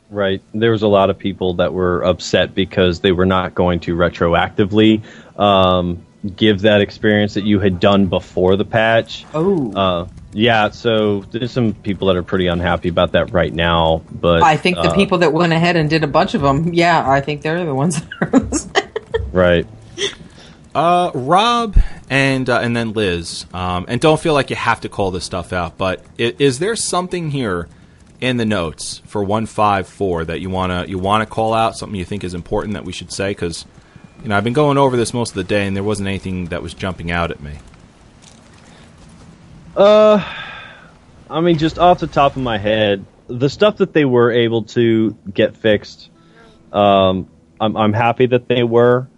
Right. 0.08 0.40
There 0.54 0.70
was 0.70 0.82
a 0.82 0.88
lot 0.88 1.10
of 1.10 1.18
people 1.18 1.54
that 1.54 1.72
were 1.72 2.02
upset 2.04 2.54
because 2.54 3.00
they 3.00 3.12
were 3.12 3.26
not 3.26 3.54
going 3.54 3.80
to 3.80 3.96
retroactively 3.96 5.02
um, 5.38 6.04
give 6.36 6.62
that 6.62 6.80
experience 6.80 7.34
that 7.34 7.44
you 7.44 7.60
had 7.60 7.80
done 7.80 8.06
before 8.06 8.56
the 8.56 8.64
patch. 8.64 9.24
Oh. 9.32 9.72
Uh, 9.72 10.08
yeah, 10.32 10.70
so 10.70 11.20
there's 11.20 11.50
some 11.50 11.74
people 11.74 12.08
that 12.08 12.16
are 12.16 12.22
pretty 12.22 12.46
unhappy 12.46 12.88
about 12.88 13.12
that 13.12 13.32
right 13.32 13.52
now. 13.52 14.02
But 14.10 14.42
I 14.42 14.56
think 14.56 14.76
the 14.76 14.90
uh, 14.90 14.94
people 14.94 15.18
that 15.18 15.32
went 15.32 15.52
ahead 15.52 15.76
and 15.76 15.90
did 15.90 16.04
a 16.04 16.06
bunch 16.06 16.34
of 16.34 16.42
them, 16.42 16.72
yeah, 16.72 17.08
I 17.08 17.20
think 17.20 17.42
they're 17.42 17.64
the 17.64 17.74
ones 17.74 18.00
that 18.00 18.90
are. 19.14 19.20
right. 19.32 19.66
Uh, 20.72 21.10
Rob 21.14 21.76
and 22.08 22.48
uh, 22.48 22.60
and 22.60 22.76
then 22.76 22.92
Liz, 22.92 23.44
um, 23.52 23.86
and 23.88 24.00
don't 24.00 24.20
feel 24.20 24.34
like 24.34 24.50
you 24.50 24.56
have 24.56 24.80
to 24.82 24.88
call 24.88 25.10
this 25.10 25.24
stuff 25.24 25.52
out, 25.52 25.76
but 25.76 26.04
is, 26.16 26.34
is 26.38 26.58
there 26.60 26.76
something 26.76 27.30
here 27.30 27.66
in 28.20 28.36
the 28.36 28.44
notes 28.44 29.02
for 29.06 29.24
one 29.24 29.46
five 29.46 29.88
four 29.88 30.24
that 30.24 30.40
you 30.40 30.48
wanna 30.48 30.84
you 30.86 30.96
wanna 30.96 31.26
call 31.26 31.54
out? 31.54 31.76
Something 31.76 31.98
you 31.98 32.04
think 32.04 32.22
is 32.22 32.34
important 32.34 32.74
that 32.74 32.84
we 32.84 32.92
should 32.92 33.10
say? 33.10 33.30
Because 33.30 33.64
you 34.22 34.28
know 34.28 34.36
I've 34.36 34.44
been 34.44 34.52
going 34.52 34.78
over 34.78 34.96
this 34.96 35.14
most 35.14 35.30
of 35.30 35.36
the 35.36 35.44
day, 35.44 35.66
and 35.66 35.76
there 35.76 35.82
wasn't 35.82 36.08
anything 36.08 36.46
that 36.46 36.62
was 36.62 36.74
jumping 36.74 37.10
out 37.10 37.30
at 37.30 37.40
me. 37.40 37.58
Uh, 39.76 40.22
I 41.28 41.40
mean, 41.40 41.58
just 41.58 41.78
off 41.78 42.00
the 42.00 42.06
top 42.06 42.36
of 42.36 42.42
my 42.42 42.58
head, 42.58 43.04
the 43.28 43.48
stuff 43.48 43.76
that 43.78 43.92
they 43.92 44.04
were 44.04 44.30
able 44.32 44.64
to 44.64 45.16
get 45.32 45.56
fixed, 45.56 46.10
um, 46.72 47.28
I'm, 47.60 47.76
I'm 47.76 47.92
happy 47.92 48.26
that 48.26 48.48
they 48.48 48.62
were. 48.62 49.08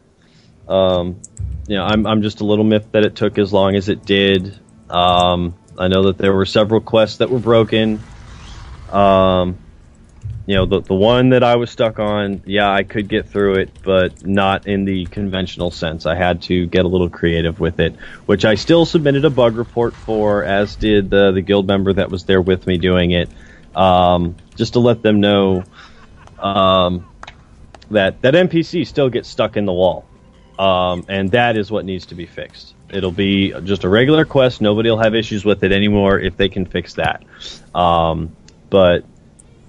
Um, 0.68 1.20
you 1.66 1.76
know, 1.76 1.84
I'm, 1.84 2.06
I'm 2.06 2.22
just 2.22 2.40
a 2.40 2.44
little 2.44 2.64
miffed 2.64 2.92
that 2.92 3.04
it 3.04 3.16
took 3.16 3.38
as 3.38 3.52
long 3.52 3.76
as 3.76 3.88
it 3.88 4.04
did. 4.04 4.58
Um, 4.90 5.54
I 5.78 5.88
know 5.88 6.04
that 6.04 6.18
there 6.18 6.34
were 6.34 6.46
several 6.46 6.80
quests 6.80 7.18
that 7.18 7.30
were 7.30 7.38
broken. 7.38 8.00
Um, 8.90 9.58
you 10.46 10.56
know, 10.56 10.66
the 10.66 10.80
the 10.80 10.94
one 10.94 11.30
that 11.30 11.44
I 11.44 11.56
was 11.56 11.70
stuck 11.70 11.98
on, 11.98 12.42
yeah, 12.46 12.70
I 12.70 12.82
could 12.82 13.08
get 13.08 13.28
through 13.28 13.54
it, 13.54 13.70
but 13.82 14.26
not 14.26 14.66
in 14.66 14.84
the 14.84 15.06
conventional 15.06 15.70
sense. 15.70 16.04
I 16.04 16.16
had 16.16 16.42
to 16.42 16.66
get 16.66 16.84
a 16.84 16.88
little 16.88 17.08
creative 17.08 17.60
with 17.60 17.78
it, 17.78 17.94
which 18.26 18.44
I 18.44 18.56
still 18.56 18.84
submitted 18.84 19.24
a 19.24 19.30
bug 19.30 19.56
report 19.56 19.94
for, 19.94 20.42
as 20.42 20.74
did 20.74 21.10
the 21.10 21.30
the 21.30 21.42
guild 21.42 21.66
member 21.66 21.92
that 21.92 22.10
was 22.10 22.24
there 22.24 22.42
with 22.42 22.66
me 22.66 22.76
doing 22.76 23.12
it, 23.12 23.28
um, 23.76 24.34
just 24.56 24.72
to 24.72 24.80
let 24.80 25.02
them 25.02 25.20
know 25.20 25.62
um, 26.40 27.06
that 27.90 28.20
that 28.22 28.34
NPC 28.34 28.86
still 28.86 29.10
gets 29.10 29.28
stuck 29.28 29.56
in 29.56 29.64
the 29.64 29.72
wall, 29.72 30.04
um, 30.58 31.04
and 31.08 31.30
that 31.30 31.56
is 31.56 31.70
what 31.70 31.84
needs 31.84 32.06
to 32.06 32.16
be 32.16 32.26
fixed. 32.26 32.74
It'll 32.90 33.12
be 33.12 33.52
just 33.62 33.84
a 33.84 33.88
regular 33.88 34.24
quest. 34.24 34.60
Nobody 34.60 34.90
will 34.90 34.98
have 34.98 35.14
issues 35.14 35.44
with 35.44 35.62
it 35.62 35.70
anymore 35.72 36.18
if 36.18 36.36
they 36.36 36.48
can 36.48 36.66
fix 36.66 36.94
that. 36.94 37.22
Um, 37.74 38.36
but 38.68 39.04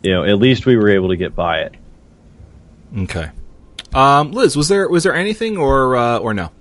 you 0.03 0.11
know, 0.11 0.23
at 0.23 0.37
least 0.37 0.65
we 0.65 0.75
were 0.75 0.89
able 0.89 1.09
to 1.09 1.15
get 1.15 1.35
by 1.35 1.61
it. 1.61 1.73
Okay. 2.95 3.31
Um, 3.93 4.31
Liz, 4.31 4.55
was 4.55 4.67
there 4.67 4.87
was 4.89 5.03
there 5.03 5.15
anything 5.15 5.57
or 5.57 5.95
uh, 5.95 6.17
or 6.19 6.33
no? 6.33 6.51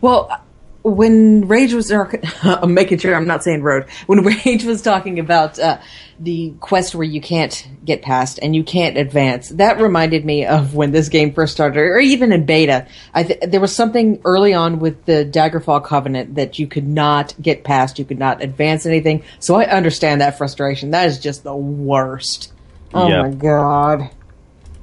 Well, 0.00 0.40
when 0.82 1.48
Rage 1.48 1.72
was, 1.72 1.90
I'm 2.42 2.74
making 2.74 2.98
sure 2.98 3.14
I'm 3.14 3.26
not 3.26 3.42
saying 3.42 3.62
road. 3.62 3.88
When 4.06 4.22
Rage 4.44 4.64
was 4.64 4.82
talking 4.82 5.18
about 5.18 5.58
uh, 5.58 5.78
the 6.20 6.54
quest 6.60 6.94
where 6.94 7.04
you 7.04 7.20
can't 7.20 7.68
get 7.84 8.02
past 8.02 8.38
and 8.40 8.54
you 8.54 8.64
can't 8.64 8.96
advance, 8.96 9.50
that 9.50 9.80
reminded 9.80 10.24
me 10.24 10.46
of 10.46 10.74
when 10.74 10.92
this 10.92 11.08
game 11.08 11.32
first 11.32 11.52
started, 11.52 11.78
or 11.78 11.98
even 11.98 12.32
in 12.32 12.44
beta. 12.44 12.86
I 13.14 13.24
th- 13.24 13.40
there 13.40 13.60
was 13.60 13.74
something 13.74 14.20
early 14.24 14.54
on 14.54 14.78
with 14.78 15.04
the 15.04 15.24
Daggerfall 15.24 15.84
Covenant 15.84 16.36
that 16.36 16.58
you 16.58 16.66
could 16.66 16.86
not 16.86 17.34
get 17.40 17.64
past, 17.64 17.98
you 17.98 18.04
could 18.04 18.18
not 18.18 18.42
advance 18.42 18.86
anything. 18.86 19.24
So 19.38 19.56
I 19.56 19.64
understand 19.64 20.20
that 20.20 20.38
frustration. 20.38 20.92
That 20.92 21.08
is 21.08 21.18
just 21.18 21.44
the 21.44 21.56
worst. 21.56 22.52
Oh 22.94 23.08
Yeah. 23.08 23.22
my 23.22 23.30
god. 23.30 24.10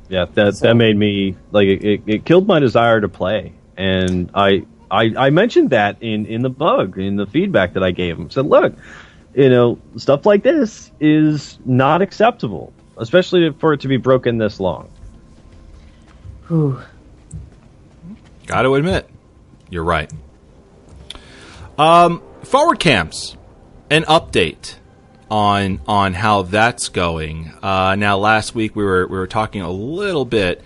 Yeah, 0.07 0.25
that 0.35 0.59
that 0.59 0.75
made 0.75 0.95
me 0.95 1.35
like 1.51 1.67
it, 1.67 1.83
it, 1.83 2.01
it 2.05 2.25
killed 2.25 2.45
my 2.47 2.59
desire 2.59 3.01
to 3.01 3.09
play, 3.09 3.53
and 3.75 4.29
I, 4.35 4.65
I 4.91 5.11
I 5.17 5.29
mentioned 5.31 5.71
that 5.71 5.97
in 6.01 6.27
in 6.27 6.43
the 6.43 6.49
bug 6.49 6.99
in 6.99 7.15
the 7.15 7.25
feedback 7.25 7.73
that 7.73 7.83
I 7.83 7.89
gave 7.91 8.15
him. 8.19 8.29
Said, 8.29 8.45
look, 8.45 8.75
you 9.33 9.49
know, 9.49 9.79
stuff 9.97 10.25
like 10.27 10.43
this 10.43 10.91
is 10.99 11.57
not 11.65 12.03
acceptable, 12.03 12.71
especially 12.97 13.49
for 13.57 13.73
it 13.73 13.81
to 13.81 13.87
be 13.87 13.97
broken 13.97 14.37
this 14.37 14.59
long. 14.59 14.89
Whew. 16.47 16.79
Got 18.45 18.61
to 18.61 18.75
admit, 18.75 19.09
you're 19.71 19.83
right. 19.83 20.11
Um, 21.79 22.21
forward 22.43 22.79
camps, 22.79 23.35
an 23.89 24.03
update 24.03 24.75
on 25.35 25.81
on 25.85 26.13
how 26.13 26.43
that's 26.43 26.87
going. 26.87 27.51
Uh, 27.61 27.95
now, 27.95 28.17
last 28.17 28.55
week 28.55 28.73
we 28.73 28.85
were 28.85 29.05
we 29.05 29.17
were 29.17 29.27
talking 29.27 29.61
a 29.61 29.69
little 29.69 30.23
bit 30.23 30.61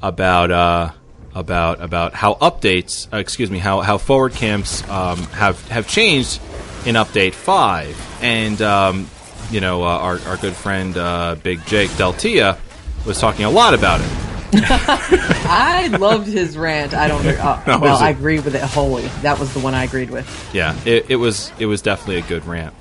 about 0.00 0.52
uh, 0.52 0.92
about 1.34 1.82
about 1.82 2.14
how 2.14 2.34
updates, 2.34 3.12
uh, 3.12 3.16
excuse 3.16 3.50
me, 3.50 3.58
how 3.58 3.80
how 3.80 3.98
forward 3.98 4.32
camps 4.32 4.88
um, 4.88 5.18
have 5.32 5.66
have 5.68 5.88
changed 5.88 6.40
in 6.86 6.94
update 6.94 7.34
five, 7.34 7.96
and 8.22 8.62
um, 8.62 9.10
you 9.50 9.60
know 9.60 9.82
uh, 9.82 9.88
our 9.88 10.20
our 10.20 10.36
good 10.36 10.54
friend 10.54 10.96
uh, 10.96 11.34
Big 11.42 11.64
Jake 11.66 11.90
Deltia 11.90 12.58
was 13.04 13.18
talking 13.18 13.44
a 13.44 13.50
lot 13.50 13.74
about 13.74 14.00
it. 14.00 14.08
I 14.54 15.88
loved 15.98 16.28
his 16.28 16.56
rant. 16.56 16.94
I 16.94 17.08
don't. 17.08 17.26
Uh, 17.26 17.60
No, 17.66 17.78
well, 17.80 17.96
I 17.96 18.10
agree 18.10 18.38
with 18.38 18.54
it 18.54 18.62
wholly. 18.62 19.08
That 19.22 19.40
was 19.40 19.52
the 19.52 19.60
one 19.60 19.74
I 19.74 19.82
agreed 19.82 20.10
with. 20.10 20.28
Yeah, 20.54 20.78
it, 20.84 21.06
it 21.10 21.16
was 21.16 21.50
it 21.58 21.66
was 21.66 21.82
definitely 21.82 22.18
a 22.18 22.22
good 22.22 22.44
rant, 22.44 22.72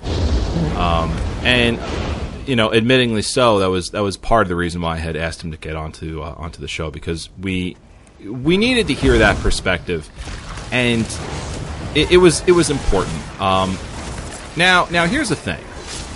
um, 0.78 1.12
and 1.44 1.80
you 2.48 2.56
know, 2.56 2.70
admittingly 2.70 3.24
so, 3.24 3.60
that 3.60 3.70
was 3.70 3.92
that 3.92 4.02
was 4.02 4.18
part 4.18 4.44
of 4.44 4.50
the 4.50 4.56
reason 4.56 4.82
why 4.82 4.96
I 4.96 4.98
had 4.98 5.16
asked 5.16 5.44
him 5.44 5.52
to 5.52 5.58
get 5.58 5.76
onto 5.76 6.22
uh, 6.22 6.36
onto 6.38 6.62
the 6.62 6.68
show 6.68 6.92
because 6.92 7.30
we 7.40 7.78
we 8.24 8.58
needed 8.58 8.88
to 8.88 8.94
hear 8.94 9.18
that 9.20 9.38
perspective, 9.38 10.10
and 10.72 11.06
it, 11.96 12.12
it 12.12 12.18
was 12.18 12.44
it 12.48 12.52
was 12.52 12.70
important. 12.70 13.16
Um, 13.40 13.78
now 14.58 14.88
now 14.92 15.06
here's 15.06 15.30
the 15.30 15.36
thing. 15.36 15.64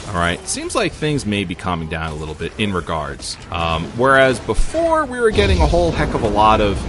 All 0.07 0.13
right, 0.13 0.39
seems 0.47 0.75
like 0.75 0.93
things 0.93 1.25
may 1.25 1.43
be 1.43 1.55
calming 1.55 1.89
down 1.89 2.11
a 2.11 2.15
little 2.15 2.35
bit 2.35 2.53
in 2.57 2.73
regards. 2.73 3.37
Um, 3.51 3.85
whereas 3.97 4.39
before 4.39 5.05
we 5.05 5.19
were 5.19 5.31
getting 5.31 5.59
a 5.59 5.67
whole 5.67 5.91
heck 5.91 6.13
of 6.13 6.21
a 6.23 6.29
lot 6.29 6.61
of, 6.61 6.79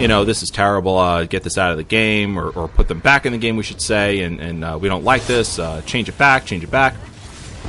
you 0.00 0.06
know, 0.06 0.24
this 0.24 0.42
is 0.42 0.50
terrible. 0.50 0.96
Uh, 0.98 1.24
get 1.24 1.42
this 1.42 1.58
out 1.58 1.72
of 1.72 1.78
the 1.78 1.84
game, 1.84 2.38
or, 2.38 2.50
or 2.50 2.68
put 2.68 2.86
them 2.88 3.00
back 3.00 3.26
in 3.26 3.32
the 3.32 3.38
game. 3.38 3.56
We 3.56 3.62
should 3.62 3.80
say, 3.80 4.20
and 4.20 4.40
and 4.40 4.64
uh, 4.64 4.78
we 4.80 4.88
don't 4.88 5.04
like 5.04 5.26
this. 5.26 5.58
Uh, 5.58 5.80
change 5.82 6.08
it 6.08 6.18
back. 6.18 6.44
Change 6.46 6.62
it 6.62 6.70
back. 6.70 6.94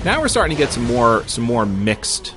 Now 0.05 0.19
we're 0.19 0.27
starting 0.27 0.55
to 0.55 0.61
get 0.61 0.71
some 0.71 0.83
more 0.85 1.23
some 1.27 1.43
more 1.43 1.65
mixed 1.65 2.35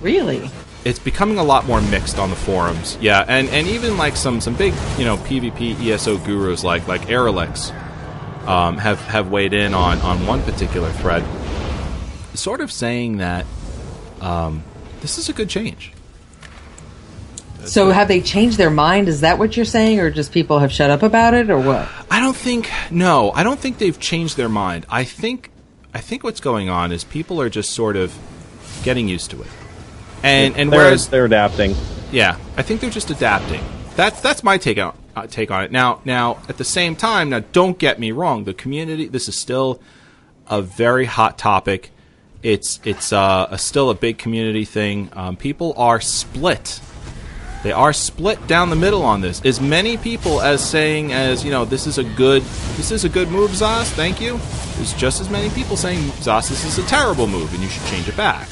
Really? 0.00 0.50
it's 0.84 0.98
becoming 0.98 1.38
a 1.38 1.42
lot 1.42 1.66
more 1.66 1.80
mixed 1.82 2.18
on 2.18 2.30
the 2.30 2.36
forums. 2.36 2.96
Yeah, 3.00 3.24
and, 3.26 3.48
and 3.48 3.66
even 3.66 3.98
like 3.98 4.16
some, 4.16 4.40
some 4.40 4.54
big 4.54 4.72
you 4.96 5.04
know 5.04 5.16
PvP 5.18 5.74
ESO 5.86 6.18
gurus 6.18 6.62
like 6.64 6.86
like 6.86 7.02
Aerolix 7.02 7.74
um, 8.46 8.78
have 8.78 9.00
have 9.02 9.30
weighed 9.30 9.52
in 9.52 9.74
on 9.74 9.98
on 10.00 10.24
one 10.26 10.42
particular 10.42 10.90
thread, 10.92 11.22
sort 12.38 12.60
of 12.60 12.72
saying 12.72 13.18
that 13.18 13.46
um, 14.20 14.62
this 15.00 15.18
is 15.18 15.28
a 15.28 15.32
good 15.32 15.48
change. 15.48 15.92
So 17.64 17.90
have 17.90 18.08
they 18.08 18.20
changed 18.20 18.56
their 18.56 18.70
mind? 18.70 19.08
Is 19.08 19.20
that 19.20 19.38
what 19.38 19.56
you're 19.56 19.66
saying, 19.66 20.00
or 20.00 20.10
just 20.10 20.32
people 20.32 20.60
have 20.60 20.72
shut 20.72 20.90
up 20.90 21.02
about 21.02 21.34
it, 21.34 21.50
or 21.50 21.58
what? 21.58 21.88
I 22.10 22.20
don't 22.20 22.36
think 22.36 22.70
no, 22.90 23.32
I 23.32 23.42
don't 23.42 23.58
think 23.58 23.78
they've 23.78 23.98
changed 23.98 24.36
their 24.36 24.48
mind. 24.48 24.86
I 24.88 25.04
think 25.04 25.50
I 25.92 26.00
think 26.00 26.22
what's 26.24 26.40
going 26.40 26.68
on 26.68 26.92
is 26.92 27.04
people 27.04 27.40
are 27.40 27.50
just 27.50 27.70
sort 27.70 27.96
of 27.96 28.16
getting 28.84 29.08
used 29.08 29.30
to 29.32 29.42
it. 29.42 29.48
And 30.22 30.56
and 30.56 30.72
They're, 30.72 30.78
whereas 30.78 31.08
they're 31.08 31.24
adapting. 31.24 31.74
Yeah, 32.10 32.38
I 32.56 32.62
think 32.62 32.80
they're 32.80 32.90
just 32.90 33.10
adapting. 33.10 33.62
That's 33.96 34.20
that's 34.20 34.42
my 34.42 34.56
take 34.56 34.78
on 34.78 34.96
uh, 35.16 35.26
take 35.26 35.50
on 35.50 35.64
it. 35.64 35.72
Now 35.72 36.00
now 36.04 36.38
at 36.48 36.56
the 36.56 36.64
same 36.64 36.96
time, 36.96 37.30
now 37.30 37.40
don't 37.52 37.78
get 37.78 37.98
me 37.98 38.12
wrong. 38.12 38.44
The 38.44 38.54
community, 38.54 39.08
this 39.08 39.28
is 39.28 39.36
still 39.36 39.80
a 40.46 40.62
very 40.62 41.04
hot 41.04 41.38
topic. 41.38 41.90
It's 42.42 42.80
it's 42.84 43.12
uh, 43.12 43.48
a, 43.50 43.58
still 43.58 43.90
a 43.90 43.94
big 43.94 44.18
community 44.18 44.64
thing. 44.64 45.10
Um, 45.12 45.36
people 45.36 45.74
are 45.76 46.00
split. 46.00 46.80
They 47.64 47.72
are 47.72 47.92
split 47.92 48.46
down 48.46 48.70
the 48.70 48.76
middle 48.76 49.02
on 49.02 49.20
this. 49.20 49.44
As 49.44 49.60
many 49.60 49.96
people 49.96 50.40
as 50.40 50.66
saying 50.66 51.12
as 51.12 51.44
you 51.44 51.50
know, 51.50 51.64
this 51.64 51.88
is 51.88 51.98
a 51.98 52.04
good 52.04 52.42
this 52.76 52.92
is 52.92 53.04
a 53.04 53.08
good 53.08 53.30
move, 53.30 53.50
Zos. 53.50 53.90
Thank 53.90 54.20
you. 54.20 54.38
There's 54.76 54.94
just 54.94 55.20
as 55.20 55.28
many 55.28 55.50
people 55.50 55.76
saying 55.76 55.98
Zos, 56.20 56.48
this 56.48 56.64
is 56.64 56.78
a 56.78 56.86
terrible 56.86 57.26
move, 57.26 57.52
and 57.52 57.62
you 57.62 57.68
should 57.68 57.84
change 57.86 58.08
it 58.08 58.16
back. 58.16 58.46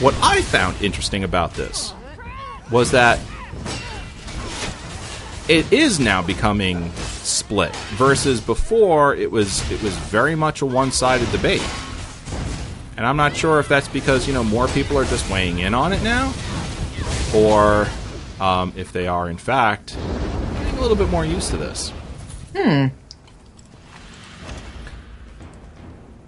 What 0.00 0.14
I 0.22 0.42
found 0.42 0.80
interesting 0.82 1.24
about 1.24 1.54
this 1.54 1.94
was 2.70 2.90
that 2.90 3.18
it 5.48 5.72
is 5.72 5.98
now 5.98 6.20
becoming 6.20 6.92
split 7.22 7.74
versus 7.96 8.42
before 8.42 9.14
it 9.14 9.30
was 9.30 9.68
it 9.72 9.82
was 9.82 9.96
very 9.96 10.34
much 10.34 10.60
a 10.60 10.66
one-sided 10.66 11.30
debate. 11.32 11.66
And 12.98 13.06
I'm 13.06 13.16
not 13.16 13.34
sure 13.34 13.60
if 13.60 13.68
that's 13.68 13.88
because, 13.88 14.26
you 14.26 14.34
know, 14.34 14.44
more 14.44 14.68
people 14.68 14.98
are 14.98 15.06
just 15.06 15.30
weighing 15.30 15.60
in 15.60 15.72
on 15.72 15.94
it 15.94 16.02
now 16.02 16.34
or 17.34 17.88
um, 18.40 18.72
if 18.76 18.92
they 18.92 19.06
are 19.06 19.28
in 19.28 19.36
fact 19.36 19.96
getting 20.54 20.78
a 20.78 20.80
little 20.80 20.96
bit 20.96 21.08
more 21.08 21.24
used 21.24 21.50
to 21.50 21.56
this. 21.56 21.90
Hmm. 22.56 22.86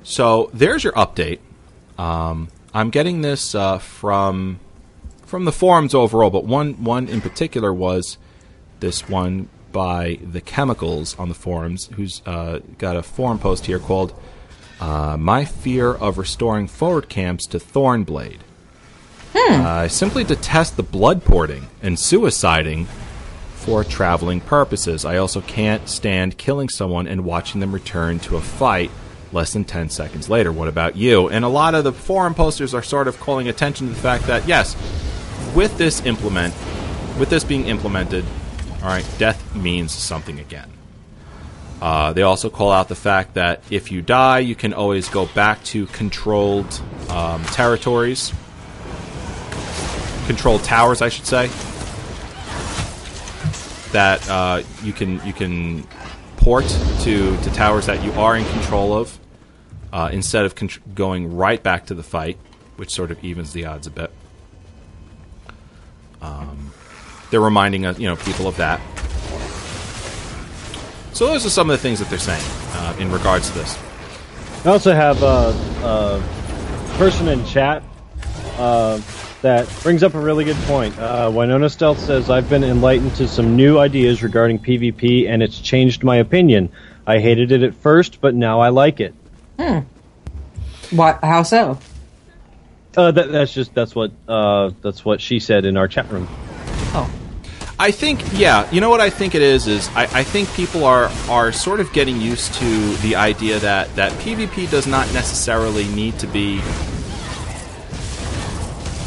So 0.03 0.51
there's 0.53 0.83
your 0.85 0.93
update. 0.95 1.39
Um, 1.99 2.49
I'm 2.75 2.91
getting 2.91 3.21
this 3.21 3.55
uh, 3.55 3.79
from 3.79 4.59
from 5.25 5.45
the 5.45 5.53
forums 5.53 5.95
overall, 5.95 6.31
but 6.31 6.45
one 6.45 6.83
one 6.83 7.09
in 7.09 7.21
particular 7.21 7.73
was 7.73 8.19
this 8.81 9.09
one 9.09 9.49
by 9.73 10.19
the 10.23 10.41
chemicals 10.41 11.17
on 11.19 11.29
the 11.29 11.35
forums, 11.35 11.91
who's 11.95 12.23
uh, 12.27 12.59
got 12.79 12.97
a 12.97 13.03
forum 13.03 13.39
post 13.39 13.67
here 13.67 13.79
called 13.79 14.13
uh, 14.81 15.17
"My 15.19 15.45
Fear 15.45 15.93
of 15.93 16.19
Restoring 16.19 16.67
Forward 16.67 17.09
Camps 17.09 17.47
to 17.47 17.59
Thornblade." 17.59 18.41
Uh, 19.35 19.69
I 19.83 19.87
simply 19.87 20.25
detest 20.25 20.77
the 20.77 20.83
blood 20.83 21.25
porting 21.25 21.69
and 21.83 21.97
suiciding 21.97 22.87
for 23.55 23.85
traveling 23.85 24.41
purposes. 24.41 25.05
I 25.05 25.19
also 25.19 25.41
can't 25.43 25.89
stand 25.89 26.39
killing 26.39 26.69
someone 26.69 27.07
and 27.07 27.25
watching 27.25 27.61
them 27.61 27.73
return 27.73 28.19
to 28.21 28.37
a 28.37 28.41
fight 28.41 28.91
less 29.33 29.53
than 29.53 29.65
10 29.65 29.91
seconds 29.91 30.29
later. 30.29 30.51
What 30.51 30.69
about 30.69 30.97
you? 30.97 31.29
And 31.29 31.45
a 31.45 31.49
lot 31.49 31.75
of 31.75 31.85
the 31.85 31.93
forum 31.93 32.35
posters 32.35 32.75
are 32.75 32.83
sort 32.83 33.07
of 33.07 33.21
calling 33.21 33.49
attention 33.49 33.87
to 33.89 33.93
the 33.93 34.01
fact 34.01 34.25
that, 34.25 34.49
yes, 34.49 34.75
with 35.55 35.77
this 35.79 36.05
implement, 36.05 36.55
with 37.19 37.29
this 37.31 37.45
being 37.45 37.67
implemented, 37.67 38.25
all 38.83 38.89
right, 38.89 39.07
death 39.19 39.55
means 39.55 39.93
something 39.93 40.41
again. 40.41 40.71
Uh, 41.81 42.13
they 42.13 42.23
also 42.23 42.51
call 42.51 42.71
out 42.71 42.89
the 42.89 42.95
fact 42.95 43.35
that 43.35 43.63
if 43.71 43.91
you 43.91 44.03
die, 44.03 44.41
you 44.41 44.55
can 44.55 44.75
always 44.75 45.09
go 45.09 45.27
back 45.27 45.63
to 45.65 45.87
controlled 45.87 46.81
um, 47.09 47.43
territories, 47.45 48.35
controlled 50.27 50.63
towers, 50.63 51.01
I 51.01 51.09
should 51.09 51.27
say. 51.27 51.49
That 53.93 54.29
uh, 54.29 54.63
you 54.83 54.93
can 54.93 55.25
you 55.27 55.33
can 55.33 55.85
port 56.37 56.67
to 57.01 57.37
to 57.37 57.51
towers 57.53 57.87
that 57.87 58.05
you 58.05 58.13
are 58.13 58.37
in 58.37 58.45
control 58.45 58.93
of, 58.93 59.19
uh, 59.93 60.11
instead 60.13 60.45
of 60.45 60.55
going 60.95 61.35
right 61.35 61.63
back 61.63 61.87
to 61.87 61.95
the 61.95 62.03
fight, 62.03 62.39
which 62.77 62.91
sort 62.91 63.11
of 63.11 63.25
evens 63.25 63.53
the 63.53 63.65
odds 63.65 63.87
a 63.87 63.91
bit. 63.91 64.13
Um, 66.23 66.73
they're 67.31 67.41
reminding 67.41 67.87
us, 67.87 67.99
you 67.99 68.07
know, 68.07 68.17
people 68.17 68.47
of 68.47 68.57
that. 68.59 68.81
So 71.13 71.27
those 71.27 71.45
are 71.45 71.51
some 71.51 71.69
of 71.71 71.75
the 71.77 71.83
things 71.83 71.99
that 71.99 72.09
they're 72.09 72.19
saying 72.19 72.43
uh, 72.73 72.97
in 72.99 73.11
regards 73.11 73.51
to 73.51 73.59
this. 73.59 73.79
I 74.65 74.71
also 74.71 74.93
have 74.93 75.23
a, 75.23 75.55
a 75.83 76.97
person 76.97 77.29
in 77.29 77.45
chat 77.47 77.83
uh, 78.59 79.01
that 79.43 79.69
brings 79.83 80.03
up 80.03 80.15
a 80.15 80.21
really 80.21 80.45
good 80.45 80.57
point. 80.65 80.99
Uh, 80.99 81.31
Winona 81.35 81.71
Stealth 81.71 81.99
says, 81.99 82.29
I've 82.29 82.49
been 82.49 82.65
enlightened 82.65 83.15
to 83.17 83.27
some 83.27 83.57
new 83.57 83.79
ideas 83.79 84.23
regarding 84.23 84.59
PvP, 84.59 85.29
and 85.29 85.43
it's 85.43 85.59
changed 85.59 86.05
my 86.05 86.17
opinion. 86.17 86.71
I 87.07 87.19
hated 87.19 87.53
it 87.53 87.63
at 87.63 87.75
first, 87.75 88.21
but 88.21 88.35
now 88.35 88.61
I 88.61 88.69
like 88.69 89.01
it. 89.01 89.15
Hmm. 89.59 89.81
What? 90.91 91.21
How 91.23 91.43
so? 91.43 91.79
Uh, 92.97 93.11
that, 93.13 93.31
that's 93.31 93.53
just 93.53 93.73
that's 93.73 93.95
what 93.95 94.11
uh, 94.27 94.71
that's 94.83 95.05
what 95.05 95.21
she 95.21 95.39
said 95.39 95.65
in 95.65 95.77
our 95.77 95.87
chat 95.87 96.11
room. 96.11 96.27
Oh, 96.93 97.11
I 97.81 97.93
think, 97.93 98.21
yeah, 98.35 98.71
you 98.71 98.83
know 98.83 98.91
what 98.91 99.01
I 99.01 99.09
think 99.09 99.35
it 99.35 99.41
is 99.41 99.67
is 99.67 99.89
I, 99.95 100.03
I 100.03 100.23
think 100.23 100.53
people 100.53 100.85
are 100.85 101.11
are 101.31 101.51
sort 101.51 101.81
of 101.81 101.91
getting 101.95 102.21
used 102.21 102.53
to 102.57 102.95
the 102.99 103.17
idea 103.17 103.59
that 103.59 103.97
that 103.97 104.13
PvP 104.21 104.71
does 104.71 104.87
not 104.87 105.11
necessarily 105.15 105.89
need 105.89 106.19
to 106.19 106.27
be 106.27 106.61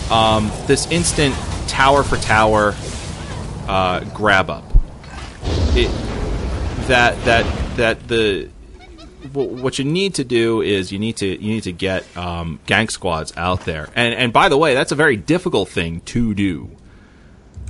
um, 0.09 0.51
this 0.65 0.89
instant 0.89 1.35
tower 1.67 2.01
for 2.01 2.17
tower 2.17 2.73
uh, 3.67 3.99
grab 4.05 4.49
up. 4.49 4.63
It, 5.75 5.91
that 6.87 7.23
that 7.25 7.77
that 7.77 8.07
the 8.07 8.49
what 9.33 9.77
you 9.77 9.85
need 9.85 10.15
to 10.15 10.23
do 10.23 10.63
is 10.63 10.91
you 10.91 10.97
need 10.97 11.17
to 11.17 11.27
you 11.27 11.53
need 11.53 11.63
to 11.65 11.71
get 11.71 12.05
um, 12.17 12.59
gank 12.65 12.89
squads 12.89 13.33
out 13.37 13.65
there, 13.65 13.89
and 13.95 14.15
and 14.15 14.33
by 14.33 14.49
the 14.49 14.57
way, 14.57 14.73
that's 14.73 14.91
a 14.91 14.95
very 14.95 15.15
difficult 15.15 15.69
thing 15.69 16.01
to 16.05 16.33
do. 16.33 16.71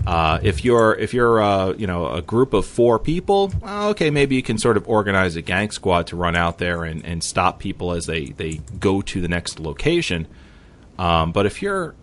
Uh, 0.06 0.40
if 0.44 0.66
you're 0.66 0.96
if 0.96 1.14
you're 1.14 1.42
uh, 1.42 1.74
you 1.74 1.88
know 1.88 2.10
a 2.10 2.22
group 2.22 2.54
of 2.54 2.66
four 2.66 3.00
people, 3.00 3.52
well, 3.62 3.90
okay, 3.90 4.10
maybe 4.10 4.36
you 4.36 4.44
can 4.44 4.58
sort 4.58 4.76
of 4.76 4.88
organize 4.88 5.36
a 5.38 5.42
gank 5.42 5.72
squad 5.72 6.08
to 6.08 6.16
run 6.16 6.36
out 6.36 6.58
there 6.58 6.84
and, 6.84 7.06
and 7.06 7.24
stop 7.24 7.60
people 7.60 7.94
as 7.94 8.06
they, 8.06 8.26
they 8.26 8.60
go 8.80 9.02
to 9.02 9.22
the 9.22 9.30
next 9.30 9.60
location. 9.60 10.28
Um, 11.00 11.32
but 11.32 11.46
if 11.46 11.62
you're 11.62 11.96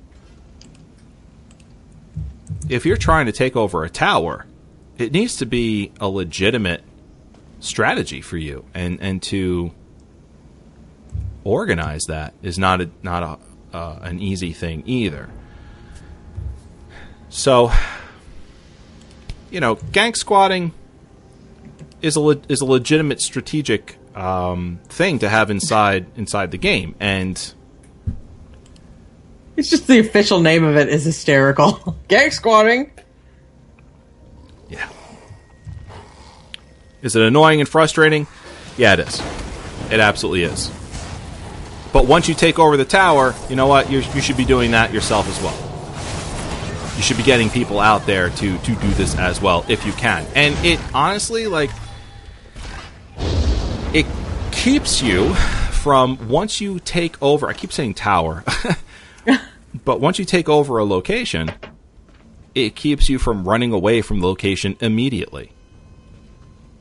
if 2.70 2.86
you're 2.86 2.97
trying 2.97 3.26
to 3.26 3.32
take 3.32 3.55
over 3.55 3.84
a 3.84 3.91
tower, 3.91 4.47
it 4.97 5.12
needs 5.12 5.36
to 5.36 5.47
be 5.47 5.93
a 6.01 6.09
legitimate 6.09 6.82
strategy 7.61 8.22
for 8.22 8.38
you, 8.38 8.64
and 8.72 8.99
and 9.03 9.22
to 9.24 9.72
organize 11.45 12.05
that 12.09 12.32
is 12.43 12.59
not 12.59 12.80
a, 12.80 12.91
not 13.03 13.22
a 13.22 13.76
uh, 13.76 13.99
an 14.03 14.20
easy 14.20 14.53
thing 14.53 14.82
either. 14.86 15.28
So, 17.31 17.72
you 19.51 19.61
know, 19.61 19.76
gank 19.76 20.16
squatting 20.16 20.72
is 22.03 22.16
a 22.16 22.20
le- 22.20 22.41
is 22.49 22.61
a 22.61 22.64
legitimate 22.64 23.20
strategic 23.20 23.97
um, 24.16 24.81
thing 24.89 25.20
to 25.20 25.28
have 25.28 25.51
inside 25.51 26.07
inside 26.16 26.51
the 26.51 26.59
game, 26.59 26.95
and 26.99 27.53
It's 29.57 29.70
just 29.70 29.87
the 29.87 30.01
official 30.01 30.41
name 30.41 30.64
of 30.64 30.76
it 30.76 30.89
is 30.89 31.05
hysterical. 31.05 31.97
Gang 32.09 32.31
squatting. 32.33 32.91
yeah, 34.68 34.89
is 37.03 37.14
it 37.14 37.22
annoying 37.22 37.61
and 37.61 37.68
frustrating? 37.68 38.26
Yeah, 38.76 38.95
it 38.95 39.01
is. 39.01 39.20
It 39.91 40.01
absolutely 40.01 40.43
is. 40.45 40.70
But 41.93 42.07
once 42.07 42.28
you 42.28 42.35
take 42.35 42.59
over 42.59 42.76
the 42.76 42.85
tower, 42.85 43.35
you 43.49 43.57
know 43.57 43.66
what? 43.68 43.91
you 43.91 44.01
you 44.14 44.20
should 44.20 44.37
be 44.37 44.45
doing 44.45 44.72
that 44.72 44.93
yourself 44.93 45.28
as 45.28 45.41
well. 45.43 45.70
You 47.01 47.05
should 47.05 47.16
be 47.16 47.22
getting 47.22 47.48
people 47.48 47.80
out 47.80 48.05
there 48.05 48.28
to 48.28 48.59
to 48.59 48.74
do 48.74 48.88
this 48.90 49.16
as 49.16 49.40
well 49.40 49.64
if 49.68 49.86
you 49.86 49.92
can. 49.92 50.26
And 50.34 50.55
it 50.62 50.78
honestly 50.92 51.46
like 51.46 51.70
it 53.94 54.05
keeps 54.53 55.01
you 55.01 55.32
from 55.32 56.28
once 56.28 56.61
you 56.61 56.78
take 56.78 57.16
over. 57.22 57.48
I 57.48 57.55
keep 57.55 57.72
saying 57.72 57.94
tower, 57.94 58.44
but 59.86 60.03
once 60.03 60.18
you 60.18 60.26
take 60.26 60.51
over 60.51 60.76
a 60.76 60.84
location, 60.84 61.51
it 62.55 62.76
keeps 62.76 63.09
you 63.09 63.18
from 63.18 63.48
running 63.48 63.72
away 63.72 64.03
from 64.03 64.20
the 64.20 64.26
location 64.26 64.76
immediately. 64.80 65.53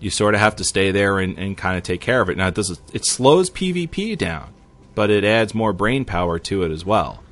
You 0.01 0.09
sort 0.09 0.33
of 0.33 0.41
have 0.41 0.57
to 0.57 0.65
stay 0.65 0.91
there 0.91 1.19
and, 1.19 1.39
and 1.39 1.57
kind 1.57 1.77
of 1.77 1.83
take 1.83 2.01
care 2.01 2.19
of 2.19 2.29
it. 2.29 2.35
Now 2.35 2.49
it 2.49 2.55
does 2.55 2.77
it 2.91 3.05
slows 3.05 3.49
PvP 3.49 4.17
down, 4.17 4.53
but 4.95 5.09
it 5.09 5.23
adds 5.23 5.55
more 5.55 5.71
brain 5.71 6.03
power 6.03 6.37
to 6.39 6.63
it 6.63 6.71
as 6.71 6.83
well. 6.83 7.23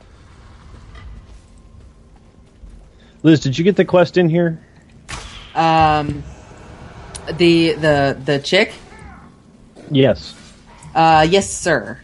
Liz, 3.23 3.39
did 3.39 3.57
you 3.57 3.63
get 3.63 3.75
the 3.75 3.85
quest 3.85 4.17
in 4.17 4.29
here? 4.29 4.59
Um, 5.55 6.23
the 7.37 7.73
the 7.73 8.17
the 8.23 8.39
chick. 8.39 8.73
Yes. 9.89 10.35
Uh, 10.93 11.25
yes, 11.29 11.51
sir. 11.51 11.99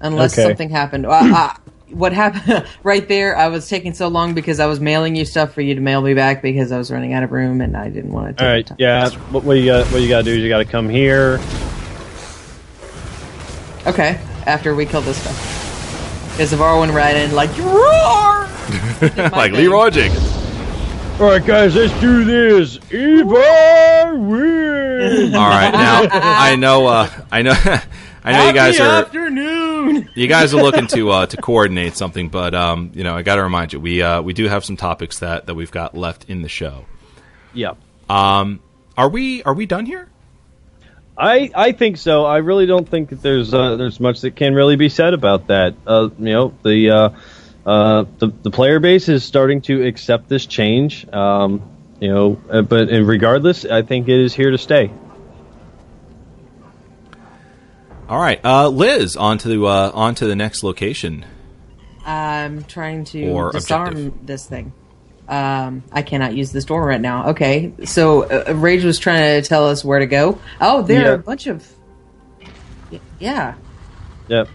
Unless 0.00 0.34
Okay. 0.38 0.46
something 0.48 0.70
happened. 0.70 1.06
Uh, 1.06 1.10
uh, 1.10 1.52
what 1.90 2.12
happened 2.12 2.66
right 2.82 3.08
there? 3.08 3.36
I 3.36 3.48
was 3.48 3.68
taking 3.68 3.94
so 3.94 4.08
long 4.08 4.34
because 4.34 4.60
I 4.60 4.66
was 4.66 4.78
mailing 4.80 5.16
you 5.16 5.24
stuff 5.24 5.52
for 5.54 5.60
you 5.60 5.74
to 5.74 5.80
mail 5.80 6.02
me 6.02 6.14
back 6.14 6.42
because 6.42 6.70
I 6.70 6.78
was 6.78 6.90
running 6.90 7.12
out 7.14 7.22
of 7.22 7.32
room 7.32 7.60
and 7.60 7.76
I 7.76 7.88
didn't 7.88 8.12
want 8.12 8.36
to. 8.38 8.44
Take 8.44 8.48
All 8.48 8.56
the 8.56 8.62
time. 8.62 8.76
Yeah. 8.78 9.10
What, 9.32 9.44
what 9.44 9.54
you 9.54 9.66
got? 9.66 9.86
What 9.86 10.02
you 10.02 10.08
got 10.08 10.18
to 10.18 10.24
do 10.24 10.32
is 10.32 10.38
you 10.42 10.48
got 10.48 10.58
to 10.58 10.64
come 10.64 10.88
here. 10.88 11.40
Okay. 13.86 14.20
After 14.46 14.74
we 14.74 14.84
kill 14.86 15.00
this 15.00 15.18
guy. 15.24 15.32
Because 16.32 16.52
Zavar 16.52 16.78
went 16.78 16.92
right 16.92 17.16
in 17.16 17.32
like 17.34 17.56
roar. 17.58 18.48
like 19.32 19.52
thing. 19.52 19.54
Leeroy 19.54 19.90
Jenkins. 19.90 20.47
All 21.20 21.26
right, 21.26 21.44
guys, 21.44 21.74
let's 21.74 21.92
do 22.00 22.22
this. 22.22 22.78
Evarwyn. 22.78 23.34
All 25.34 25.48
right, 25.48 25.72
now 25.72 26.06
I 26.12 26.54
know, 26.54 26.86
uh, 26.86 27.10
I 27.32 27.42
know, 27.42 27.54
I 28.24 28.32
know 28.32 28.46
you 28.46 28.52
guys 28.52 28.78
are 28.78 29.02
afternoon. 29.02 30.08
you 30.14 30.28
guys 30.28 30.54
are 30.54 30.62
looking 30.62 30.86
to 30.86 31.10
uh, 31.10 31.26
to 31.26 31.36
coordinate 31.36 31.96
something, 31.96 32.28
but 32.28 32.54
um, 32.54 32.92
you 32.94 33.02
know, 33.02 33.16
I 33.16 33.22
got 33.22 33.34
to 33.34 33.42
remind 33.42 33.72
you, 33.72 33.80
we 33.80 34.00
uh, 34.00 34.22
we 34.22 34.32
do 34.32 34.46
have 34.46 34.64
some 34.64 34.76
topics 34.76 35.18
that 35.18 35.46
that 35.46 35.56
we've 35.56 35.72
got 35.72 35.96
left 35.96 36.26
in 36.28 36.42
the 36.42 36.48
show. 36.48 36.86
Yeah. 37.52 37.74
Um, 38.08 38.60
are 38.96 39.08
we 39.08 39.42
are 39.42 39.54
we 39.54 39.66
done 39.66 39.86
here? 39.86 40.08
I, 41.16 41.50
I 41.52 41.72
think 41.72 41.96
so. 41.96 42.26
I 42.26 42.36
really 42.36 42.66
don't 42.66 42.88
think 42.88 43.08
that 43.08 43.22
there's 43.22 43.52
uh, 43.52 43.74
there's 43.74 43.98
much 43.98 44.20
that 44.20 44.36
can 44.36 44.54
really 44.54 44.76
be 44.76 44.88
said 44.88 45.14
about 45.14 45.48
that. 45.48 45.74
Uh, 45.84 46.10
you 46.16 46.32
know, 46.32 46.54
the, 46.62 46.90
uh, 46.90 47.08
uh, 47.68 48.04
the 48.18 48.28
the 48.42 48.50
player 48.50 48.80
base 48.80 49.08
is 49.08 49.24
starting 49.24 49.60
to 49.62 49.86
accept 49.86 50.28
this 50.28 50.46
change. 50.46 51.06
Um, 51.12 51.62
you 52.00 52.08
know, 52.08 52.40
uh, 52.50 52.62
but 52.62 52.92
uh, 52.92 53.02
regardless, 53.02 53.64
I 53.64 53.82
think 53.82 54.08
it 54.08 54.18
is 54.20 54.34
here 54.34 54.50
to 54.50 54.58
stay. 54.58 54.90
All 58.08 58.18
right, 58.18 58.40
uh, 58.42 58.68
Liz, 58.68 59.16
on 59.16 59.36
to 59.38 59.66
uh, 59.66 59.90
on 59.92 60.14
to 60.16 60.26
the 60.26 60.34
next 60.36 60.62
location. 60.62 61.26
I'm 62.06 62.64
trying 62.64 63.04
to 63.06 63.28
Or 63.28 63.52
disarm 63.52 63.88
objective. 63.88 64.26
this 64.26 64.46
thing. 64.46 64.72
Um, 65.28 65.82
I 65.92 66.00
cannot 66.00 66.34
use 66.34 66.52
this 66.52 66.64
door 66.64 66.86
right 66.86 67.00
now. 67.00 67.30
Okay, 67.30 67.72
so 67.84 68.22
uh, 68.22 68.54
Rage 68.54 68.82
was 68.84 68.98
trying 68.98 69.42
to 69.42 69.46
tell 69.46 69.66
us 69.68 69.84
where 69.84 69.98
to 69.98 70.06
go. 70.06 70.38
Oh, 70.58 70.80
there 70.80 71.02
Yeah. 71.02 71.08
are 71.10 71.14
a 71.14 71.18
bunch 71.18 71.46
of. 71.48 71.66
Y- 72.90 73.00
Yeah. 73.18 73.54
Yep. 74.28 74.48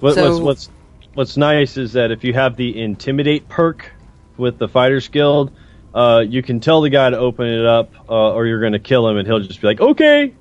What, 0.00 0.14
So- 0.14 0.30
what's 0.30 0.40
what's 0.40 0.70
what's 1.16 1.36
nice 1.36 1.76
is 1.76 1.92
that 1.94 2.10
if 2.12 2.22
you 2.24 2.32
have 2.34 2.56
the 2.56 2.80
intimidate 2.80 3.48
perk 3.48 3.90
with 4.36 4.58
the 4.58 4.68
fighters 4.68 5.08
guild, 5.08 5.50
uh, 5.94 6.22
you 6.26 6.42
can 6.42 6.60
tell 6.60 6.80
the 6.82 6.90
guy 6.90 7.10
to 7.10 7.18
open 7.18 7.46
it 7.48 7.64
up, 7.66 7.90
uh, 8.08 8.32
or 8.34 8.46
you're 8.46 8.60
going 8.60 8.74
to 8.74 8.78
kill 8.78 9.08
him, 9.08 9.16
and 9.16 9.26
he'll 9.26 9.40
just 9.40 9.60
be 9.60 9.66
like, 9.66 9.80
"Okay." 9.80 10.32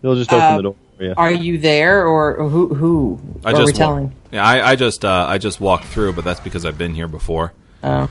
He'll 0.00 0.14
just 0.14 0.32
open 0.32 0.42
Uh, 0.44 0.56
the 0.56 0.62
door. 0.62 0.76
for 0.96 1.04
you. 1.04 1.14
Are 1.16 1.32
you 1.32 1.58
there, 1.58 2.06
or 2.06 2.48
who? 2.48 2.72
Who 2.74 3.20
I 3.44 3.50
are 3.50 3.52
just 3.52 3.66
we 3.66 3.72
wa- 3.72 3.78
telling? 3.78 4.12
Yeah, 4.30 4.44
I, 4.44 4.70
I 4.70 4.76
just 4.76 5.04
uh, 5.04 5.26
I 5.28 5.38
just 5.38 5.60
walked 5.60 5.86
through, 5.86 6.12
but 6.12 6.24
that's 6.24 6.40
because 6.40 6.64
I've 6.64 6.78
been 6.78 6.94
here 6.94 7.08
before. 7.08 7.52
Oh, 7.82 8.08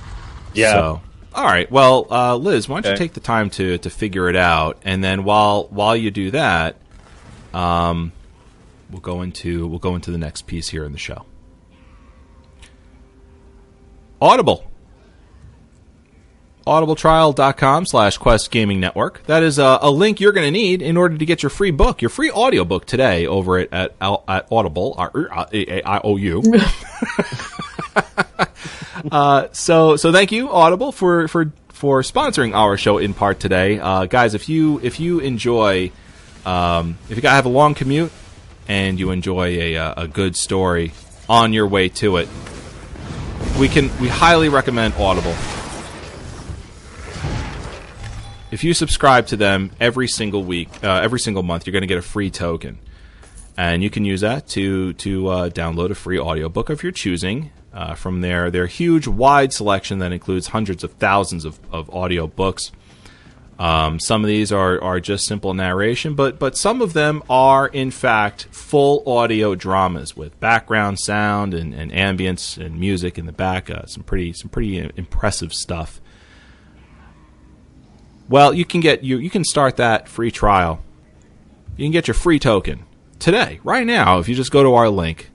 Yeah. 0.53 0.73
So, 0.73 1.01
all 1.33 1.45
right. 1.45 1.71
Well, 1.71 2.07
uh, 2.11 2.35
Liz, 2.35 2.67
why 2.67 2.81
don't 2.81 2.91
you 2.91 2.97
take 2.97 3.13
the 3.13 3.19
time 3.21 3.49
to 3.51 3.77
to 3.77 3.89
figure 3.89 4.27
it 4.29 4.35
out, 4.35 4.79
and 4.83 5.01
then 5.03 5.23
while 5.23 5.67
while 5.69 5.95
you 5.95 6.11
do 6.11 6.31
that, 6.31 6.75
um, 7.53 8.11
we'll 8.91 8.99
go 9.01 9.21
into 9.21 9.65
we'll 9.67 9.79
go 9.79 9.95
into 9.95 10.11
the 10.11 10.17
next 10.17 10.45
piece 10.47 10.69
here 10.69 10.83
in 10.83 10.91
the 10.91 10.97
show. 10.99 11.23
Audible. 14.23 14.63
audibletrial.com 16.65 17.85
slash 17.85 18.17
quest 18.17 18.49
gaming 18.51 18.79
network. 18.79 19.21
That 19.25 19.43
is 19.43 19.59
a, 19.59 19.79
a 19.81 19.91
link 19.91 20.21
you're 20.21 20.31
going 20.31 20.47
to 20.47 20.51
need 20.51 20.81
in 20.81 20.95
order 20.95 21.17
to 21.17 21.25
get 21.25 21.43
your 21.43 21.49
free 21.49 21.71
book 21.71 22.01
your 22.01 22.07
free 22.07 22.31
audiobook 22.31 22.85
today 22.85 23.27
over 23.27 23.59
at 23.59 23.73
at, 23.73 23.95
at 24.29 24.47
audible 24.49 24.95
uh, 24.97 25.09
uh, 25.13 25.45
uh, 29.11 29.47
so 29.51 29.97
so 29.97 30.13
thank 30.13 30.31
you 30.31 30.49
audible 30.49 30.93
for 30.93 31.27
for 31.27 31.51
for 31.67 32.01
sponsoring 32.01 32.53
our 32.53 32.77
show 32.77 32.99
in 32.99 33.13
part 33.13 33.41
today. 33.41 33.77
Uh, 33.77 34.05
guys 34.05 34.35
if 34.35 34.47
you 34.47 34.79
if 34.81 35.01
you 35.01 35.19
enjoy 35.19 35.91
um, 36.45 36.97
if 37.09 37.17
you 37.17 37.21
got 37.21 37.33
have 37.33 37.45
a 37.45 37.49
long 37.49 37.73
commute 37.73 38.13
and 38.69 39.01
you 39.01 39.11
enjoy 39.11 39.47
a, 39.47 39.75
uh, 39.75 40.03
a 40.03 40.07
good 40.07 40.37
story 40.37 40.93
on 41.27 41.51
your 41.51 41.67
way 41.67 41.89
to 41.89 42.15
it 42.15 42.29
we 43.59 43.67
can 43.67 43.95
we 43.99 44.07
highly 44.07 44.49
recommend 44.49 44.93
audible. 44.95 45.35
If 48.51 48.63
you 48.63 48.73
subscribe 48.73 49.27
to 49.27 49.37
them 49.37 49.71
every 49.79 50.07
single 50.07 50.43
week, 50.43 50.69
uh, 50.83 51.01
every 51.01 51.19
single 51.19 51.43
month, 51.43 51.65
you're 51.65 51.71
going 51.71 51.81
to 51.81 51.87
get 51.87 51.97
a 51.97 52.03
free 52.03 52.29
token, 52.29 52.77
and 53.57 53.81
you 53.81 53.89
can 53.89 54.05
use 54.05 54.21
that 54.21 54.47
to 54.49 54.93
to 54.93 55.27
uh, 55.27 55.49
download 55.49 55.91
a 55.91 55.95
free 55.95 56.19
audiobook 56.19 56.69
of 56.69 56.83
your 56.83 56.91
choosing. 56.91 57.51
Uh, 57.73 57.95
from 57.95 58.21
their 58.21 58.51
their 58.51 58.67
huge, 58.67 59.07
wide 59.07 59.51
selection 59.51 59.97
that 59.97 60.11
includes 60.11 60.47
hundreds 60.49 60.83
of 60.83 60.91
thousands 60.93 61.43
of, 61.43 61.59
of 61.71 61.89
audio 61.89 62.27
books. 62.27 62.71
Um, 63.59 63.99
some 63.99 64.23
of 64.23 64.27
these 64.27 64.51
are, 64.51 64.81
are 64.81 64.99
just 64.99 65.25
simple 65.25 65.53
narration, 65.53 66.15
but 66.15 66.39
but 66.39 66.57
some 66.57 66.81
of 66.81 66.93
them 66.93 67.21
are 67.29 67.67
in 67.67 67.91
fact 67.91 68.45
full 68.51 69.03
audio 69.07 69.55
dramas 69.55 70.17
with 70.17 70.37
background 70.39 70.99
sound 70.99 71.53
and, 71.53 71.73
and 71.73 71.91
ambience 71.91 72.57
and 72.63 72.79
music 72.79 73.17
in 73.17 73.25
the 73.27 73.31
back. 73.31 73.69
Uh, 73.69 73.85
some 73.85 74.03
pretty 74.03 74.33
some 74.33 74.49
pretty 74.49 74.79
impressive 74.97 75.53
stuff 75.53 76.01
Well, 78.29 78.53
you 78.53 78.65
can 78.65 78.81
get 78.81 79.03
you 79.03 79.17
you 79.17 79.29
can 79.29 79.43
start 79.43 79.77
that 79.77 80.07
free 80.07 80.31
trial. 80.31 80.81
You 81.77 81.85
can 81.85 81.91
get 81.91 82.07
your 82.07 82.15
free 82.15 82.39
token 82.39 82.85
today, 83.19 83.59
right 83.63 83.85
now, 83.85 84.19
if 84.19 84.27
you 84.29 84.35
just 84.35 84.51
go 84.51 84.63
to 84.63 84.73
our 84.73 84.89
link, 84.89 85.29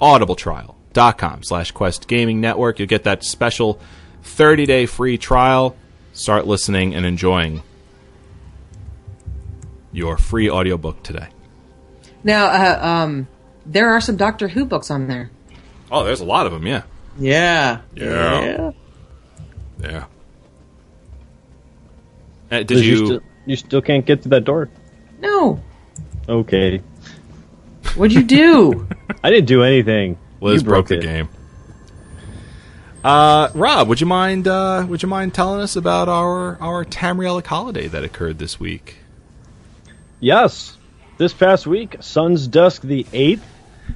audibletrial.com 0.00 1.42
slash 1.42 1.70
quest 1.72 2.08
gaming 2.08 2.40
network. 2.40 2.78
You'll 2.78 2.88
get 2.88 3.04
that 3.04 3.24
special 3.24 3.80
30 4.22 4.66
day 4.66 4.86
free 4.86 5.18
trial. 5.18 5.76
Start 6.16 6.46
listening 6.46 6.94
and 6.94 7.04
enjoying 7.04 7.62
your 9.92 10.16
free 10.16 10.48
audiobook 10.48 11.02
today. 11.02 11.28
Now, 12.24 12.46
uh, 12.46 12.78
um, 12.86 13.28
there 13.66 13.90
are 13.90 14.00
some 14.00 14.16
Doctor 14.16 14.48
Who 14.48 14.64
books 14.64 14.90
on 14.90 15.08
there. 15.08 15.30
Oh, 15.90 16.04
there's 16.04 16.20
a 16.20 16.24
lot 16.24 16.46
of 16.46 16.52
them, 16.52 16.66
yeah. 16.66 16.84
Yeah. 17.18 17.80
Yeah. 17.94 18.70
Yeah. 19.82 20.04
Uh, 22.50 22.58
did 22.62 22.70
Liz, 22.70 22.86
you? 22.86 23.06
still, 23.06 23.20
you 23.44 23.56
still 23.56 23.82
can't 23.82 24.06
get 24.06 24.22
to 24.22 24.30
that 24.30 24.44
door? 24.44 24.70
No. 25.20 25.62
Okay. 26.26 26.78
What'd 27.94 28.14
you 28.16 28.22
do? 28.24 28.88
I 29.22 29.28
didn't 29.28 29.48
do 29.48 29.62
anything. 29.62 30.16
Liz 30.40 30.62
You 30.62 30.68
broke 30.68 30.88
the 30.88 30.96
it. 30.96 31.02
game. 31.02 31.28
Uh, 33.06 33.52
Rob, 33.54 33.86
would 33.86 34.00
you 34.00 34.06
mind? 34.08 34.48
Uh, 34.48 34.84
would 34.88 35.00
you 35.00 35.08
mind 35.08 35.32
telling 35.32 35.60
us 35.60 35.76
about 35.76 36.08
our 36.08 36.60
our 36.60 36.84
Tamrielic 36.84 37.46
holiday 37.46 37.86
that 37.86 38.02
occurred 38.02 38.40
this 38.40 38.58
week? 38.58 38.96
Yes. 40.18 40.76
This 41.16 41.32
past 41.32 41.68
week, 41.68 41.98
Sun's 42.00 42.48
Dusk 42.48 42.82
the 42.82 43.04
8th, 43.04 43.42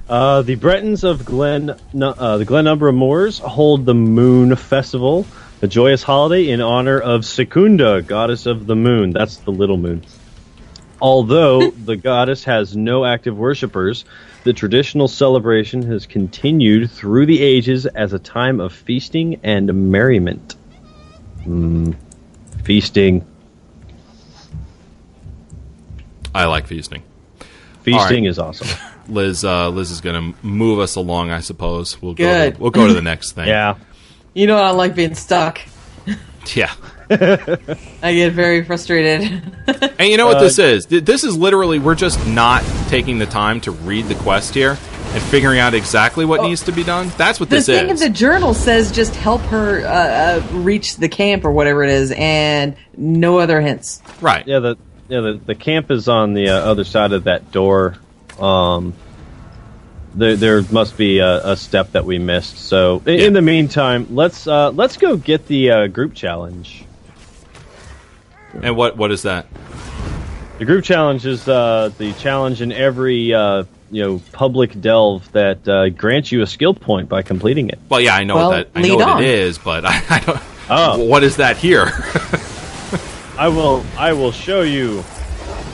uh, 0.07 0.43
the 0.43 0.55
Bretons 0.55 1.03
of 1.03 1.25
Glen, 1.25 1.71
uh, 1.71 2.37
the 2.37 2.45
Glenumbra 2.45 2.95
Moors 2.95 3.37
hold 3.37 3.85
the 3.85 3.93
Moon 3.93 4.55
Festival, 4.55 5.27
a 5.61 5.67
joyous 5.67 6.03
holiday 6.03 6.49
in 6.49 6.61
honor 6.61 6.97
of 6.97 7.25
Secunda, 7.25 8.01
goddess 8.01 8.45
of 8.45 8.65
the 8.65 8.77
moon. 8.77 9.11
That's 9.11 9.35
the 9.35 9.51
little 9.51 9.75
moon. 9.75 10.05
Although 11.01 11.71
the 11.71 11.97
goddess 11.97 12.45
has 12.45 12.77
no 12.77 13.03
active 13.03 13.37
worshippers, 13.37 14.05
the 14.43 14.53
traditional 14.53 15.07
celebration 15.07 15.83
has 15.83 16.05
continued 16.05 16.89
through 16.89 17.25
the 17.25 17.41
ages 17.41 17.85
as 17.85 18.13
a 18.13 18.19
time 18.19 18.59
of 18.59 18.73
feasting 18.73 19.39
and 19.43 19.91
merriment. 19.91 20.55
Mm, 21.45 21.95
feasting. 22.63 23.25
I 26.33 26.45
like 26.45 26.67
feasting. 26.67 27.03
Feasting 27.83 28.23
right. 28.23 28.29
is 28.29 28.39
awesome. 28.39 28.67
Liz, 29.07 29.43
uh, 29.43 29.69
Liz 29.69 29.91
is 29.91 30.01
going 30.01 30.33
to 30.33 30.45
move 30.45 30.79
us 30.79 30.95
along, 30.95 31.31
I 31.31 31.41
suppose. 31.41 32.01
We'll 32.01 32.13
go. 32.13 32.23
Good. 32.23 32.55
To, 32.55 32.61
we'll 32.61 32.71
go 32.71 32.87
to 32.87 32.93
the 32.93 33.01
next 33.01 33.33
thing. 33.33 33.47
Yeah. 33.51 33.75
you 34.33 34.47
know 34.47 34.57
I 34.57 34.71
like 34.71 34.95
being 34.95 35.15
stuck. 35.15 35.59
Yeah. 36.55 36.73
I 38.01 38.13
get 38.13 38.33
very 38.33 38.63
frustrated. 38.63 39.41
And 39.99 40.09
you 40.09 40.17
know 40.17 40.25
what 40.25 40.39
this 40.39 40.57
is? 40.57 40.87
This 40.87 41.23
is 41.23 41.37
literally 41.37 41.77
we're 41.77 41.93
just 41.95 42.25
not 42.25 42.63
taking 42.87 43.19
the 43.19 43.27
time 43.27 43.61
to 43.61 43.71
read 43.71 44.07
the 44.07 44.15
quest 44.15 44.53
here 44.55 44.71
and 44.71 45.21
figuring 45.23 45.59
out 45.59 45.75
exactly 45.75 46.25
what 46.25 46.41
needs 46.41 46.63
to 46.63 46.71
be 46.71 46.83
done. 46.83 47.11
That's 47.17 47.39
what 47.39 47.49
the 47.49 47.57
this 47.57 47.67
thing 47.67 47.85
in 47.85 47.91
is. 47.91 47.99
the 47.99 48.09
journal 48.09 48.53
says 48.55 48.91
just 48.91 49.15
help 49.15 49.41
her 49.41 49.85
uh, 49.85 50.41
uh, 50.41 50.47
reach 50.57 50.97
the 50.97 51.07
camp 51.07 51.45
or 51.45 51.51
whatever 51.51 51.83
it 51.83 51.91
is, 51.91 52.11
and 52.17 52.75
no 52.97 53.37
other 53.39 53.61
hints. 53.61 54.01
right. 54.21 54.45
Yeah, 54.47 54.59
the 54.59 54.77
yeah 55.07 55.21
the, 55.21 55.39
the 55.45 55.55
camp 55.55 55.91
is 55.91 56.07
on 56.07 56.33
the 56.33 56.49
uh, 56.49 56.55
other 56.59 56.83
side 56.83 57.11
of 57.11 57.25
that 57.25 57.51
door. 57.51 57.97
Um, 58.39 58.93
there 60.15 60.35
there 60.35 60.61
must 60.71 60.97
be 60.97 61.19
a, 61.19 61.51
a 61.51 61.55
step 61.57 61.91
that 61.91 62.05
we 62.05 62.17
missed. 62.17 62.57
So 62.57 63.03
in, 63.05 63.19
Yeah. 63.19 63.25
in 63.27 63.33
the 63.33 63.41
meantime, 63.43 64.07
let's 64.09 64.47
uh, 64.47 64.71
let's 64.71 64.97
go 64.97 65.15
get 65.15 65.45
the 65.47 65.71
uh, 65.71 65.87
group 65.87 66.15
challenge. 66.15 66.85
And 68.61 68.75
what 68.75 68.97
what 68.97 69.11
is 69.11 69.21
that? 69.23 69.45
The 70.59 70.65
group 70.65 70.83
challenge 70.83 71.25
is 71.25 71.47
uh, 71.47 71.91
the 71.97 72.13
challenge 72.13 72.61
in 72.61 72.71
every 72.71 73.33
uh, 73.33 73.63
you 73.89 74.03
know 74.03 74.21
public 74.31 74.79
delve 74.79 75.31
that 75.31 75.67
uh, 75.67 75.89
grants 75.89 76.31
you 76.31 76.41
a 76.41 76.47
skill 76.47 76.73
point 76.73 77.09
by 77.09 77.21
completing 77.21 77.69
it. 77.69 77.79
Well, 77.89 77.99
yeah, 78.01 78.15
I 78.15 78.23
know 78.23 78.35
Well, 78.35 78.49
what 78.51 78.73
that. 78.73 78.79
I 78.79 78.87
know 78.87 78.95
what 78.97 79.23
it 79.23 79.29
is, 79.29 79.57
but 79.57 79.85
I, 79.87 80.01
I 80.09 80.19
don't. 80.19 80.39
Oh. 80.69 81.03
What 81.05 81.23
is 81.23 81.37
that 81.37 81.57
here? 81.57 81.85
I 83.37 83.47
will 83.47 83.83
I 83.97 84.13
will 84.13 84.31
show 84.31 84.61
you. 84.61 85.03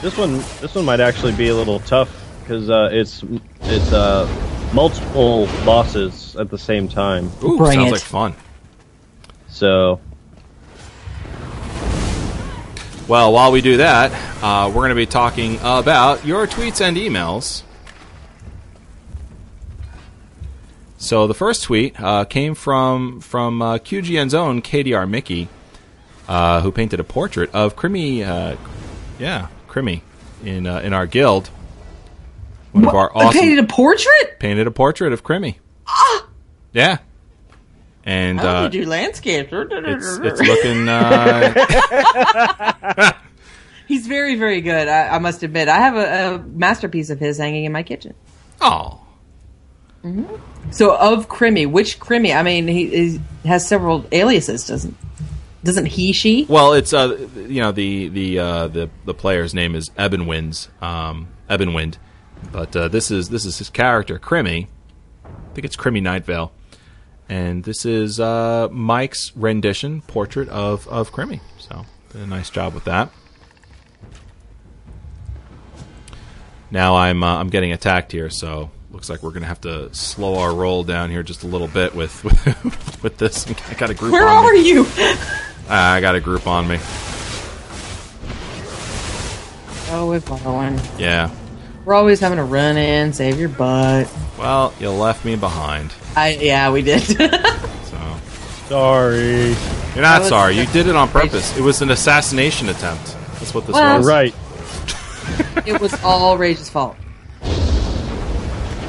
This 0.02 0.18
one 0.18 0.38
this 0.62 0.74
one 0.76 0.86
might 0.86 1.00
actually 1.00 1.34
be 1.36 1.50
a 1.50 1.56
little 1.56 1.80
tough 1.82 2.10
because 2.42 2.70
uh, 2.70 2.90
it's 2.92 3.24
it's 3.64 3.92
uh, 3.92 4.26
multiple 4.74 5.48
bosses 5.66 6.36
at 6.38 6.50
the 6.50 6.58
same 6.58 6.88
time. 6.88 7.30
Ooh, 7.44 7.58
Bring 7.58 7.80
sounds 7.80 7.90
it. 7.90 7.92
like 7.94 8.02
fun. 8.02 8.36
So 9.50 10.00
Well, 13.08 13.32
while 13.32 13.54
we 13.54 13.62
do 13.62 13.78
that, 13.78 14.12
uh, 14.44 14.68
we're 14.68 14.82
going 14.82 14.90
to 14.90 14.96
be 14.96 15.06
talking 15.06 15.56
about 15.62 16.26
your 16.26 16.46
tweets 16.46 16.82
and 16.82 16.98
emails. 16.98 17.64
So 20.98 21.26
the 21.26 21.34
first 21.34 21.64
tweet 21.64 21.98
uh, 22.02 22.26
came 22.26 22.54
from 22.54 23.22
from 23.22 23.62
uh, 23.62 23.78
QGN's 23.78 24.34
own 24.34 24.62
KDR 24.62 25.10
Mickey, 25.10 25.48
uh, 26.28 26.60
who 26.62 26.72
painted 26.72 27.00
a 27.00 27.04
portrait 27.06 27.50
of 27.54 27.78
Crimmy, 27.78 28.26
uh, 28.28 28.58
yeah, 29.20 29.48
Crimmy, 29.70 30.02
in 30.44 30.68
uh, 30.68 30.80
in 30.80 30.94
our 30.94 31.06
guild. 31.06 31.48
One 32.74 32.86
of 32.86 32.94
our 32.94 33.10
awesome 33.16 33.40
painted 33.40 33.60
a 33.64 33.68
portrait. 33.68 34.40
painted 34.40 34.68
a 34.68 34.72
portrait 34.72 35.14
of 35.14 35.24
Crimmy. 35.24 35.56
Yeah, 36.74 36.98
and 38.08 38.40
How 38.40 38.48
uh, 38.48 38.68
do 38.70 38.86
landscapes? 38.86 39.50
it's 39.52 40.18
it's 40.24 40.42
looking. 40.42 40.88
Uh, 40.88 41.54
He's 43.88 44.08
very, 44.08 44.36
very 44.36 44.62
good. 44.62 44.88
I, 44.88 45.10
I 45.10 45.20
must 45.20 45.44
admit, 45.44 45.68
I 45.68 45.78
have 45.78 45.96
a, 45.96 46.36
a 46.36 46.40
masterpiece 46.40 47.10
of 47.10 47.20
his 47.20 47.38
hanging 47.38 47.66
in 47.66 47.72
my 47.74 47.84
kitchen. 47.84 48.16
oh, 48.62 49.02
So, 50.72 50.96
of 50.98 51.28
Crimmy, 51.28 51.70
which 51.70 52.00
Crimmy? 52.00 52.34
I 52.36 52.44
mean, 52.44 52.68
he, 52.68 52.88
he 52.88 53.20
has 53.46 53.68
several 53.68 54.06
aliases, 54.12 54.66
doesn't? 54.68 54.96
Doesn't 55.64 55.88
he? 55.88 56.14
She? 56.14 56.46
Well, 56.48 56.74
it's 56.74 56.94
uh, 56.94 57.28
you 57.36 57.62
know, 57.62 57.74
the 57.74 58.08
the 58.08 58.40
uh, 58.40 58.68
the 58.68 58.90
the 59.04 59.14
player's 59.14 59.54
name 59.54 59.76
is 59.76 59.90
Ebenwind, 59.98 60.70
um, 60.82 61.28
Ebenwind, 61.50 61.98
but 62.54 62.74
uh, 62.76 62.88
this 62.88 63.12
is 63.12 63.30
this 63.30 63.44
is 63.44 63.58
his 63.58 63.70
character, 63.70 64.18
Crimmy. 64.18 64.68
I 65.26 65.54
think 65.54 65.66
it's 65.66 65.76
Crimmy 65.76 66.02
Nightvale, 66.02 66.52
and 67.30 67.64
this 67.64 67.86
is 67.86 68.20
uh, 68.20 68.68
Mike's 68.72 69.32
rendition 69.36 70.02
portrait 70.02 70.50
of 70.50 70.88
of 70.88 71.12
Crimmy. 71.12 71.40
So, 71.60 71.86
did 72.12 72.22
a 72.22 72.28
nice 72.28 72.50
job 72.50 72.74
with 72.74 72.86
that. 72.86 73.10
Now 76.72 76.96
I'm 76.96 77.24
uh, 77.24 77.38
I'm 77.40 77.50
getting 77.50 77.72
attacked 77.72 78.12
here, 78.12 78.30
so 78.30 78.72
looks 78.92 79.10
like 79.10 79.24
we're 79.24 79.32
gonna 79.32 79.46
have 79.46 79.62
to 79.62 79.94
slow 79.94 80.36
our 80.40 80.54
roll 80.54 80.84
down 80.84 81.10
here 81.12 81.24
just 81.24 81.44
a 81.44 81.48
little 81.48 81.68
bit 81.68 81.96
with 81.96 82.24
with, 82.24 83.04
with 83.04 83.18
this. 83.18 83.46
I 83.70 83.74
got 83.76 83.90
a 83.90 83.94
group. 83.94 84.12
Where 84.14 84.28
on 84.28 84.44
me. 84.44 84.50
are 84.50 84.56
you? 84.56 84.86
Ah, 85.70 85.96
I 85.96 86.00
got 86.00 86.16
a 86.16 86.22
group 86.22 86.48
on 86.48 86.66
me. 86.66 86.78
Oh, 89.90 90.06
we're 90.08 90.22
following. 90.22 90.80
Yeah. 90.98 91.30
We're 91.84 91.94
always 91.94 92.22
having 92.22 92.38
to 92.38 92.46
run 92.46 92.78
in, 92.78 93.12
save 93.12 93.38
your 93.38 93.50
butt. 93.50 94.10
Well, 94.40 94.74
you 94.80 94.90
left 94.92 95.26
me 95.26 95.36
behind. 95.36 95.94
I 96.18 96.30
yeah, 96.42 96.72
we 96.72 96.82
did. 96.82 97.02
So 97.04 97.16
sorry. 98.68 99.50
you're 99.94 100.02
not 100.02 100.22
was- 100.22 100.30
sorry. 100.30 100.58
You 100.58 100.66
did 100.68 100.88
it 100.88 100.96
on 100.96 101.10
purpose. 101.10 101.56
It 101.56 101.62
was 101.62 101.84
an 101.84 101.92
assassination 101.92 102.70
attempt. 102.70 103.16
That's 103.34 103.54
what 103.54 103.68
this 103.68 103.76
Well- 103.76 103.98
was. 104.00 104.08
Right. 104.08 104.34
it 105.68 105.80
was 105.80 105.94
all 106.04 106.38
Rage's 106.38 106.70
fault. 106.70 106.96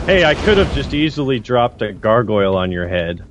Hey, 0.06 0.24
I 0.24 0.34
could 0.34 0.56
have 0.56 0.74
just 0.74 0.94
easily 0.94 1.38
dropped 1.38 1.82
a 1.82 1.92
gargoyle 1.92 2.56
on 2.56 2.72
your 2.72 2.88
head. 2.88 3.22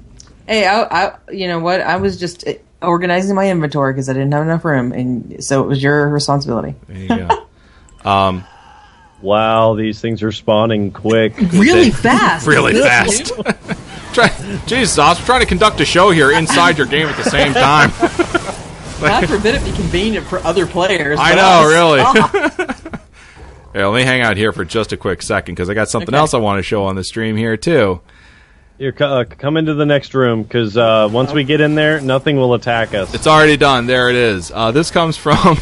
Hey, 0.47 0.67
I, 0.67 0.83
I, 0.83 1.15
you 1.31 1.47
know 1.47 1.57
what? 1.57 1.81
I 1.81 1.95
was 1.95 2.19
just 2.19 2.47
uh, 2.47 2.53
organizing 2.83 3.35
my 3.35 3.49
inventory 3.49 3.93
because 3.93 4.09
I 4.09 4.13
didn't 4.13 4.31
have 4.31 4.43
enough 4.43 4.63
room, 4.63 4.91
and 4.91 5.43
so 5.43 5.63
it 5.63 5.67
was 5.67 5.81
your 5.81 6.07
responsibility. 6.07 6.75
There 6.87 6.97
you 6.97 7.07
go. 7.07 8.43
Wow, 9.21 9.73
these 9.73 9.99
things 9.99 10.21
are 10.21 10.31
spawning 10.31 10.91
quick. 10.91 11.35
Really 11.37 11.89
fast. 11.89 12.45
really 12.45 12.79
fast. 12.79 13.31
Try, 14.17 14.29
Jesus, 14.65 14.97
I 14.97 15.09
was 15.09 15.19
trying 15.19 15.41
to 15.41 15.45
conduct 15.45 15.79
a 15.79 15.85
show 15.85 16.09
here 16.09 16.31
inside 16.31 16.79
your 16.79 16.87
game 16.87 17.07
at 17.07 17.15
the 17.17 17.29
same 17.29 17.53
time. 17.53 17.91
God 18.99 19.29
forbid 19.29 19.53
it 19.53 19.63
be 19.63 19.71
convenient 19.73 20.25
for 20.25 20.39
other 20.39 20.65
players. 20.65 21.19
I 21.21 21.35
but 21.35 21.35
know, 21.35 22.01
us. 22.01 22.67
really. 22.67 22.81
Here, 23.73 23.85
let 23.85 23.95
me 23.99 24.03
hang 24.03 24.21
out 24.21 24.37
here 24.37 24.51
for 24.51 24.65
just 24.65 24.91
a 24.91 24.97
quick 24.97 25.21
second 25.21 25.53
because 25.53 25.69
I 25.69 25.75
got 25.75 25.87
something 25.87 26.09
Okay. 26.15 26.17
else 26.17 26.33
I 26.33 26.39
want 26.39 26.57
to 26.57 26.63
show 26.63 26.85
on 26.85 26.95
the 26.95 27.03
stream 27.03 27.35
here 27.37 27.57
too. 27.57 28.01
Here, 28.79 28.91
co- 28.91 29.19
uh, 29.19 29.25
come 29.25 29.55
into 29.55 29.75
the 29.75 29.85
next 29.85 30.15
room 30.15 30.41
because 30.41 30.75
uh, 30.75 31.09
once 31.11 31.31
we 31.31 31.43
get 31.43 31.61
in 31.61 31.75
there, 31.75 32.01
nothing 32.01 32.37
will 32.37 32.55
attack 32.55 32.95
us. 32.95 33.13
It's 33.13 33.27
already 33.27 33.55
done. 33.55 33.85
There 33.85 34.09
it 34.09 34.15
is. 34.15 34.51
Uh, 34.51 34.71
this 34.71 34.89
comes 34.89 35.15
from 35.15 35.57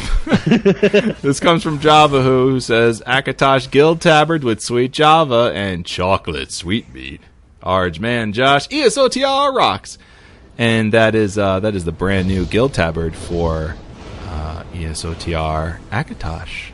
this 1.20 1.40
comes 1.40 1.62
from 1.62 1.78
Java 1.78 2.22
who, 2.22 2.48
who 2.52 2.60
says 2.60 3.02
Akatosh 3.06 3.70
Guild 3.70 4.00
Tabard 4.00 4.44
with 4.44 4.62
sweet 4.62 4.92
Java 4.92 5.52
and 5.54 5.84
chocolate 5.84 6.52
sweetmeat. 6.52 7.20
Arge 7.66 8.00
man, 8.00 8.32
Josh 8.32 8.68
ESOTR 8.68 9.54
rocks, 9.54 9.98
and 10.56 10.92
that 10.92 11.14
is 11.14 11.36
uh, 11.36 11.60
that 11.60 11.74
is 11.74 11.84
the 11.84 11.92
brand 11.92 12.28
new 12.28 12.46
Guild 12.46 12.72
Tabard 12.72 13.14
for 13.14 13.74
uh, 14.28 14.62
ESOTR 14.72 15.80
Akatosh. 15.90 16.70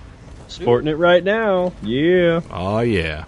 Sporting 0.48 0.88
it 0.88 0.98
right 0.98 1.24
now. 1.24 1.72
Yeah. 1.82 2.42
Oh 2.50 2.80
yeah. 2.80 3.24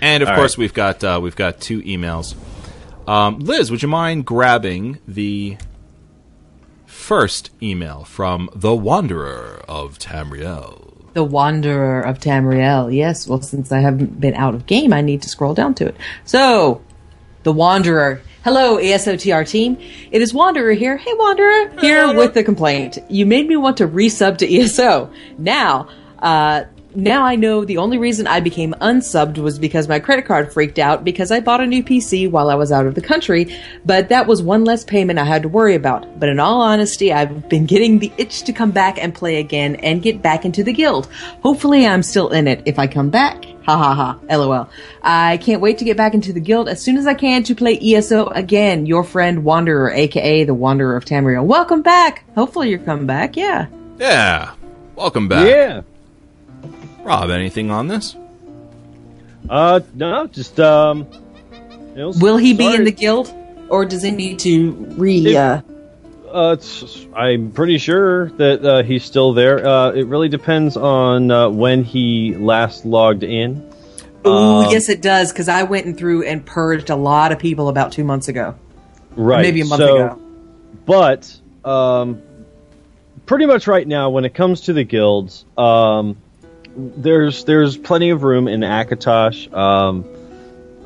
And 0.00 0.22
of 0.22 0.28
All 0.28 0.34
course, 0.34 0.52
right. 0.54 0.58
we've 0.62 0.74
got 0.74 1.04
uh, 1.04 1.20
we've 1.22 1.36
got 1.36 1.60
two 1.60 1.80
emails. 1.82 2.34
Um, 3.06 3.38
Liz, 3.40 3.70
would 3.70 3.82
you 3.82 3.88
mind 3.88 4.24
grabbing 4.24 4.98
the 5.06 5.58
first 6.86 7.50
email 7.62 8.04
from 8.04 8.48
the 8.54 8.74
Wanderer 8.74 9.62
of 9.68 9.98
Tamriel? 9.98 10.91
The 11.14 11.24
Wanderer 11.24 12.00
of 12.00 12.18
Tamriel. 12.18 12.94
Yes, 12.94 13.28
well, 13.28 13.42
since 13.42 13.70
I 13.70 13.80
haven't 13.80 14.20
been 14.20 14.34
out 14.34 14.54
of 14.54 14.66
game, 14.66 14.92
I 14.92 15.00
need 15.00 15.22
to 15.22 15.28
scroll 15.28 15.54
down 15.54 15.74
to 15.74 15.86
it. 15.86 15.96
So, 16.24 16.80
The 17.42 17.52
Wanderer. 17.52 18.22
Hello, 18.44 18.80
E 18.80 18.86
ASOTR 18.92 19.48
team. 19.48 19.78
It 20.10 20.20
is 20.20 20.34
Wanderer 20.34 20.72
here. 20.72 20.96
Hey, 20.96 21.12
Wanderer. 21.14 21.80
Here 21.80 22.12
with 22.12 22.34
the 22.34 22.42
complaint. 22.42 22.98
You 23.08 23.24
made 23.24 23.46
me 23.46 23.56
want 23.56 23.76
to 23.76 23.86
resub 23.86 24.38
to 24.38 24.52
ESO. 24.52 25.10
Now, 25.38 25.88
uh, 26.18 26.64
now 26.94 27.24
I 27.24 27.36
know 27.36 27.64
the 27.64 27.78
only 27.78 27.98
reason 27.98 28.26
I 28.26 28.40
became 28.40 28.74
unsubbed 28.80 29.38
was 29.38 29.58
because 29.58 29.88
my 29.88 29.98
credit 29.98 30.26
card 30.26 30.52
freaked 30.52 30.78
out 30.78 31.04
because 31.04 31.30
I 31.30 31.40
bought 31.40 31.60
a 31.60 31.66
new 31.66 31.82
PC 31.82 32.30
while 32.30 32.50
I 32.50 32.54
was 32.54 32.72
out 32.72 32.86
of 32.86 32.94
the 32.94 33.00
country, 33.00 33.54
but 33.84 34.08
that 34.08 34.26
was 34.26 34.42
one 34.42 34.64
less 34.64 34.84
payment 34.84 35.18
I 35.18 35.24
had 35.24 35.42
to 35.42 35.48
worry 35.48 35.74
about. 35.74 36.18
But 36.18 36.28
in 36.28 36.40
all 36.40 36.60
honesty, 36.60 37.12
I've 37.12 37.48
been 37.48 37.66
getting 37.66 37.98
the 37.98 38.12
itch 38.18 38.42
to 38.42 38.52
come 38.52 38.70
back 38.70 38.98
and 39.02 39.14
play 39.14 39.38
again 39.38 39.76
and 39.76 40.02
get 40.02 40.22
back 40.22 40.44
into 40.44 40.62
the 40.62 40.72
guild. 40.72 41.06
Hopefully 41.42 41.86
I'm 41.86 42.02
still 42.02 42.28
in 42.30 42.48
it 42.48 42.62
if 42.66 42.78
I 42.78 42.86
come 42.86 43.10
back. 43.10 43.44
Ha 43.64 43.76
ha 43.76 43.94
ha. 43.94 44.36
LOL. 44.36 44.68
I 45.02 45.36
can't 45.36 45.60
wait 45.60 45.78
to 45.78 45.84
get 45.84 45.96
back 45.96 46.14
into 46.14 46.32
the 46.32 46.40
guild 46.40 46.68
as 46.68 46.82
soon 46.82 46.96
as 46.96 47.06
I 47.06 47.14
can 47.14 47.44
to 47.44 47.54
play 47.54 47.78
ESO 47.80 48.26
again. 48.28 48.86
Your 48.86 49.04
friend 49.04 49.44
Wanderer, 49.44 49.90
aka 49.92 50.44
the 50.44 50.54
Wanderer 50.54 50.96
of 50.96 51.04
Tamriel. 51.04 51.44
Welcome 51.44 51.82
back. 51.82 52.24
Hopefully 52.34 52.70
you're 52.70 52.80
coming 52.80 53.06
back. 53.06 53.36
Yeah. 53.36 53.66
Yeah. 53.98 54.54
Welcome 54.96 55.28
back. 55.28 55.46
Yeah. 55.46 55.82
Rob, 57.04 57.30
anything 57.30 57.70
on 57.70 57.88
this? 57.88 58.16
Uh, 59.48 59.80
no, 59.94 60.26
just 60.26 60.58
um. 60.60 61.06
you 61.96 62.12
Will 62.20 62.36
he 62.36 62.54
be 62.54 62.64
sorry. 62.64 62.76
in 62.76 62.84
the 62.84 62.92
guild? 62.92 63.32
Or 63.68 63.84
does 63.84 64.02
he 64.02 64.10
need 64.10 64.38
to 64.40 64.72
re, 64.96 65.18
If- 65.26 65.36
uh, 65.36 65.62
Uh, 66.30 66.52
it's, 66.58 67.06
I'm 67.14 67.50
pretty 67.52 67.78
sure 67.78 68.30
that 68.32 68.64
uh, 68.64 68.82
he's 68.82 69.04
still 69.04 69.32
there. 69.32 69.66
Uh, 69.66 69.90
it 69.92 70.06
really 70.06 70.28
depends 70.28 70.76
on 70.76 71.30
uh, 71.30 71.48
when 71.50 71.84
he 71.84 72.34
last 72.36 72.84
logged 72.86 73.22
in. 73.22 73.68
Ooh, 74.26 74.30
Um, 74.30 74.70
yes, 74.70 74.88
it 74.88 75.02
does. 75.02 75.32
Because 75.32 75.48
I 75.48 75.64
went 75.64 75.86
and 75.86 75.96
through 75.98 76.24
and 76.24 76.44
purged 76.46 76.88
a 76.90 76.96
lot 76.96 77.32
of 77.32 77.38
people 77.38 77.68
about 77.68 77.92
two 77.92 78.04
months 78.04 78.28
ago, 78.28 78.54
Right. 79.16 79.42
maybe 79.42 79.60
a 79.60 79.64
month 79.64 79.80
so, 79.80 79.96
ago. 79.96 80.22
But 80.86 81.34
um, 81.64 82.22
pretty 83.26 83.46
much 83.46 83.66
right 83.66 83.86
now, 83.86 84.10
when 84.10 84.24
it 84.24 84.32
comes 84.34 84.62
to 84.62 84.72
the 84.72 84.84
guilds, 84.84 85.44
um, 85.58 86.16
there's 86.76 87.44
there's 87.44 87.76
plenty 87.76 88.10
of 88.10 88.22
room 88.22 88.48
in 88.48 88.60
Akatosh, 88.60 89.52
um, 89.52 90.04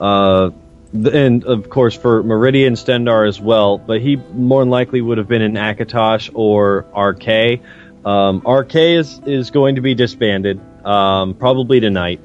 uh, 0.01 0.51
and 0.93 1.45
of 1.45 1.71
course 1.71 1.95
for 1.95 2.23
Meridian 2.23 2.75
Stendarr 2.75 3.29
as 3.29 3.41
well. 3.41 3.79
But 3.79 4.01
he 4.01 4.17
more 4.17 4.63
than 4.63 4.71
likely 4.71 5.01
would 5.01 5.19
have 5.19 5.29
been 5.29 5.43
in 5.43 5.55
Akatosh 5.55 6.31
or 6.35 6.87
RK. 6.97 7.61
Um, 8.05 8.43
RK 8.47 8.75
is 8.75 9.21
is 9.27 9.51
going 9.51 9.77
to 9.77 9.81
be 9.81 9.95
disbanded 9.95 10.61
um, 10.85 11.35
probably 11.35 11.81
tonight, 11.81 12.21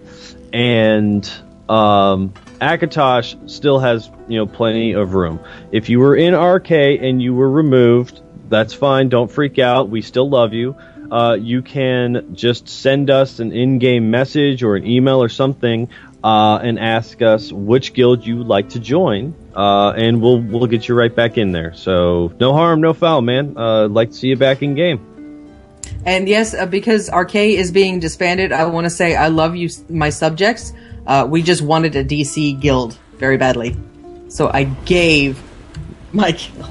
and 0.53 1.29
um, 1.69 2.33
Akatosh 2.59 3.49
still 3.49 3.79
has 3.79 4.09
you 4.27 4.37
know 4.37 4.45
plenty 4.45 4.93
of 4.93 5.13
room. 5.13 5.39
If 5.71 5.89
you 5.89 5.99
were 5.99 6.15
in 6.15 6.35
RK 6.35 6.71
and 6.71 7.21
you 7.21 7.33
were 7.33 7.49
removed, 7.49 8.21
that's 8.49 8.73
fine. 8.73 9.09
Don't 9.09 9.31
freak 9.31 9.59
out. 9.59 9.89
We 9.89 10.01
still 10.01 10.29
love 10.29 10.53
you. 10.53 10.75
Uh, 11.11 11.33
you 11.33 11.61
can 11.61 12.33
just 12.33 12.69
send 12.69 13.09
us 13.09 13.39
an 13.39 13.51
in-game 13.51 14.09
message 14.09 14.63
or 14.63 14.77
an 14.77 14.87
email 14.87 15.21
or 15.21 15.27
something 15.27 15.89
uh, 16.23 16.59
and 16.63 16.79
ask 16.79 17.21
us 17.21 17.51
which 17.51 17.93
guild 17.93 18.25
you 18.25 18.37
would 18.37 18.47
like 18.47 18.69
to 18.69 18.79
join, 18.79 19.35
uh, 19.55 19.89
and 19.91 20.21
we'll 20.21 20.39
we'll 20.39 20.67
get 20.67 20.87
you 20.87 20.95
right 20.95 21.13
back 21.13 21.37
in 21.37 21.51
there. 21.51 21.73
So 21.73 22.31
no 22.39 22.53
harm, 22.53 22.79
no 22.79 22.93
foul, 22.93 23.21
man. 23.21 23.57
Uh, 23.57 23.87
like 23.89 24.11
to 24.11 24.15
see 24.15 24.27
you 24.29 24.37
back 24.37 24.61
in 24.61 24.75
game. 24.75 25.07
And 26.05 26.29
yes, 26.29 26.53
uh, 26.53 26.65
because 26.65 27.09
RK 27.11 27.35
is 27.35 27.71
being 27.71 27.99
disbanded, 27.99 28.51
I 28.51 28.65
want 28.65 28.85
to 28.85 28.89
say 28.89 29.15
I 29.15 29.27
love 29.27 29.55
you, 29.55 29.69
my 29.89 30.09
subjects. 30.09 30.73
Uh, 31.05 31.27
we 31.29 31.41
just 31.41 31.61
wanted 31.61 31.95
a 31.95 32.05
DC 32.05 32.59
guild 32.59 32.97
very 33.17 33.37
badly, 33.37 33.75
so 34.29 34.49
I 34.49 34.63
gave 34.63 35.41
my 36.13 36.31
guild. 36.31 36.69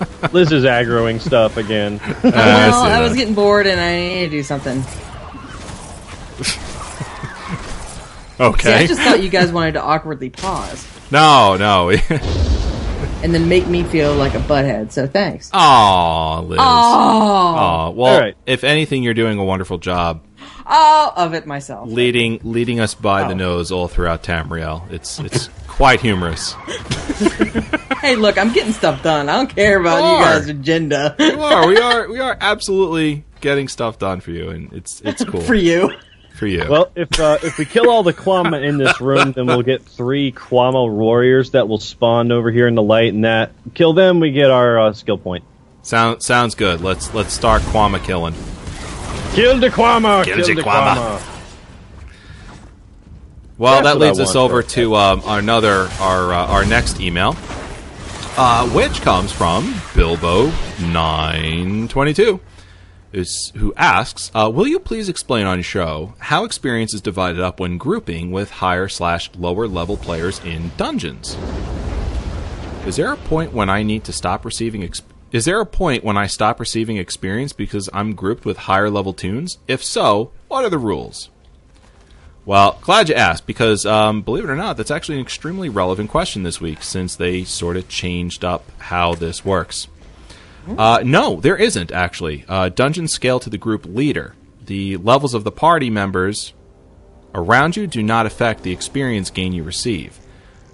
Liz 0.32 0.52
is 0.52 0.64
aggroing 0.64 1.20
stuff 1.20 1.56
again. 1.56 2.00
Well, 2.22 2.84
see 2.84 2.90
I 2.90 3.00
was 3.00 3.14
getting 3.14 3.34
bored 3.34 3.66
and 3.66 3.80
I 3.80 4.00
needed 4.00 4.30
to 4.30 4.36
do 4.36 4.42
something. 4.42 4.82
See, 8.58 8.72
I 8.72 8.86
just 8.86 9.02
thought 9.02 9.22
you 9.22 9.28
guys 9.28 9.52
wanted 9.52 9.72
to 9.72 9.82
awkwardly 9.82 10.30
pause 10.30 10.86
No, 11.10 11.56
no. 11.58 11.90
and 13.22 13.34
then 13.34 13.50
make 13.50 13.66
me 13.66 13.82
feel 13.84 14.14
like 14.14 14.34
a 14.34 14.38
butthead. 14.38 14.92
So 14.92 15.06
thanks. 15.06 15.50
Aw, 15.52 16.40
Liz. 16.40 16.58
Oh, 16.58 16.62
Aw, 17.90 17.94
well, 17.94 18.14
All 18.14 18.20
right. 18.20 18.36
if 18.46 18.64
anything, 18.64 19.02
you're 19.02 19.14
doing 19.14 19.38
a 19.38 19.44
wonderful 19.44 19.78
job 19.78 20.22
all 20.66 21.12
of 21.16 21.34
it 21.34 21.46
myself. 21.46 21.88
leading 21.90 22.40
leading 22.44 22.80
us 22.80 22.94
by 22.94 23.24
the 23.24 23.34
Oh. 23.34 23.36
nose 23.36 23.72
all 23.72 23.88
throughout 23.88 24.22
Tamriel. 24.22 24.90
It's 24.92 25.18
it's 25.20 25.48
quite 25.68 26.00
humorous. 26.00 26.54
Hey, 28.00 28.16
look, 28.16 28.38
I'm 28.38 28.50
getting 28.54 28.72
stuff 28.72 29.02
done. 29.02 29.28
I 29.28 29.36
don't 29.36 29.54
care 29.54 29.78
about 29.78 29.98
You 30.02 30.18
you 30.18 30.24
guys' 30.24 30.48
agenda 30.48 31.14
You 31.18 31.38
are, 31.42 31.66
we 31.66 31.76
are, 31.76 32.08
we 32.08 32.18
are 32.18 32.34
absolutely 32.40 33.24
getting 33.42 33.68
stuff 33.68 33.98
done 33.98 34.20
for 34.20 34.30
you, 34.30 34.48
and 34.48 34.72
it's 34.72 35.02
it's 35.04 35.22
cool 35.22 35.42
for 35.42 35.54
you. 35.54 35.90
for 36.34 36.46
you. 36.46 36.64
Well, 36.66 36.90
if 36.96 37.20
uh, 37.20 37.36
if 37.42 37.58
we 37.58 37.66
kill 37.66 37.90
all 37.90 38.02
the 38.02 38.14
Kwama 38.14 38.66
in 38.66 38.78
this 38.78 39.02
room, 39.02 39.32
then 39.32 39.44
we'll 39.46 39.60
get 39.62 39.82
three 39.82 40.32
Kwama 40.32 40.90
warriors 40.90 41.50
that 41.50 41.68
will 41.68 41.78
spawn 41.78 42.32
over 42.32 42.50
here 42.50 42.66
in 42.66 42.74
the 42.74 42.82
light, 42.82 43.12
and 43.12 43.24
that 43.26 43.52
kill 43.74 43.92
them, 43.92 44.18
we 44.18 44.32
get 44.32 44.50
our 44.50 44.80
uh, 44.80 44.92
skill 44.94 45.18
point. 45.18 45.44
Sound 45.90 46.22
sounds 46.22 46.54
good. 46.54 46.82
Let's 46.82 47.12
let's 47.14 47.32
start 47.32 47.62
Kwama 47.62 48.00
killing. 48.04 48.32
Kill 49.34 49.58
the 49.58 49.70
Kwama! 49.70 50.24
Kill 50.24 50.36
Kill, 50.36 50.46
the 50.46 50.54
the 50.54 50.62
Kwama. 50.62 50.94
Kwama! 50.94 51.22
Well, 53.58 53.82
That's 53.82 53.94
that 53.94 53.98
leads 53.98 54.20
us 54.20 54.36
want, 54.36 54.52
over 54.52 54.62
though. 54.62 54.68
to 54.68 54.94
um, 54.94 55.22
another 55.26 55.88
our 55.98 56.32
uh, 56.32 56.46
our 56.46 56.64
next 56.64 57.00
email, 57.00 57.34
uh, 58.36 58.68
which 58.68 59.02
comes 59.02 59.32
from 59.32 59.74
Bilbo 59.96 60.52
nine 60.80 61.88
twenty 61.88 62.14
two, 62.14 62.38
who 63.56 63.74
asks, 63.76 64.30
uh, 64.32 64.48
"Will 64.48 64.68
you 64.68 64.78
please 64.78 65.08
explain 65.08 65.44
on 65.46 65.58
your 65.58 65.64
show 65.64 66.14
how 66.20 66.44
experience 66.44 66.94
is 66.94 67.00
divided 67.00 67.40
up 67.40 67.58
when 67.58 67.78
grouping 67.78 68.30
with 68.30 68.52
higher 68.52 68.86
slash 68.86 69.28
lower 69.36 69.66
level 69.66 69.96
players 69.96 70.40
in 70.44 70.70
dungeons? 70.76 71.36
Is 72.86 72.94
there 72.94 73.12
a 73.12 73.16
point 73.16 73.52
when 73.52 73.68
I 73.68 73.82
need 73.82 74.04
to 74.04 74.12
stop 74.12 74.44
receiving?" 74.44 74.82
Exp- 74.82 75.02
is 75.32 75.44
there 75.44 75.60
a 75.60 75.66
point 75.66 76.04
when 76.04 76.16
I 76.16 76.26
stop 76.26 76.58
receiving 76.58 76.96
experience 76.96 77.52
because 77.52 77.88
I'm 77.92 78.14
grouped 78.14 78.44
with 78.44 78.56
higher 78.58 78.90
level 78.90 79.12
toons? 79.12 79.58
If 79.68 79.84
so, 79.84 80.32
what 80.48 80.64
are 80.64 80.70
the 80.70 80.78
rules? 80.78 81.30
Well, 82.44 82.78
glad 82.80 83.08
you 83.08 83.14
asked 83.14 83.46
because, 83.46 83.86
um, 83.86 84.22
believe 84.22 84.44
it 84.44 84.50
or 84.50 84.56
not, 84.56 84.76
that's 84.76 84.90
actually 84.90 85.16
an 85.16 85.22
extremely 85.22 85.68
relevant 85.68 86.10
question 86.10 86.42
this 86.42 86.60
week 86.60 86.82
since 86.82 87.14
they 87.14 87.44
sort 87.44 87.76
of 87.76 87.88
changed 87.88 88.44
up 88.44 88.64
how 88.78 89.14
this 89.14 89.44
works. 89.44 89.86
Uh, 90.68 91.02
no, 91.04 91.40
there 91.40 91.56
isn't 91.56 91.90
actually. 91.92 92.44
Uh, 92.48 92.68
dungeons 92.68 93.12
scale 93.12 93.40
to 93.40 93.50
the 93.50 93.58
group 93.58 93.86
leader. 93.86 94.34
The 94.64 94.96
levels 94.98 95.34
of 95.34 95.44
the 95.44 95.52
party 95.52 95.90
members 95.90 96.52
around 97.34 97.76
you 97.76 97.86
do 97.86 98.02
not 98.02 98.26
affect 98.26 98.62
the 98.62 98.72
experience 98.72 99.30
gain 99.30 99.52
you 99.52 99.62
receive. 99.62 100.18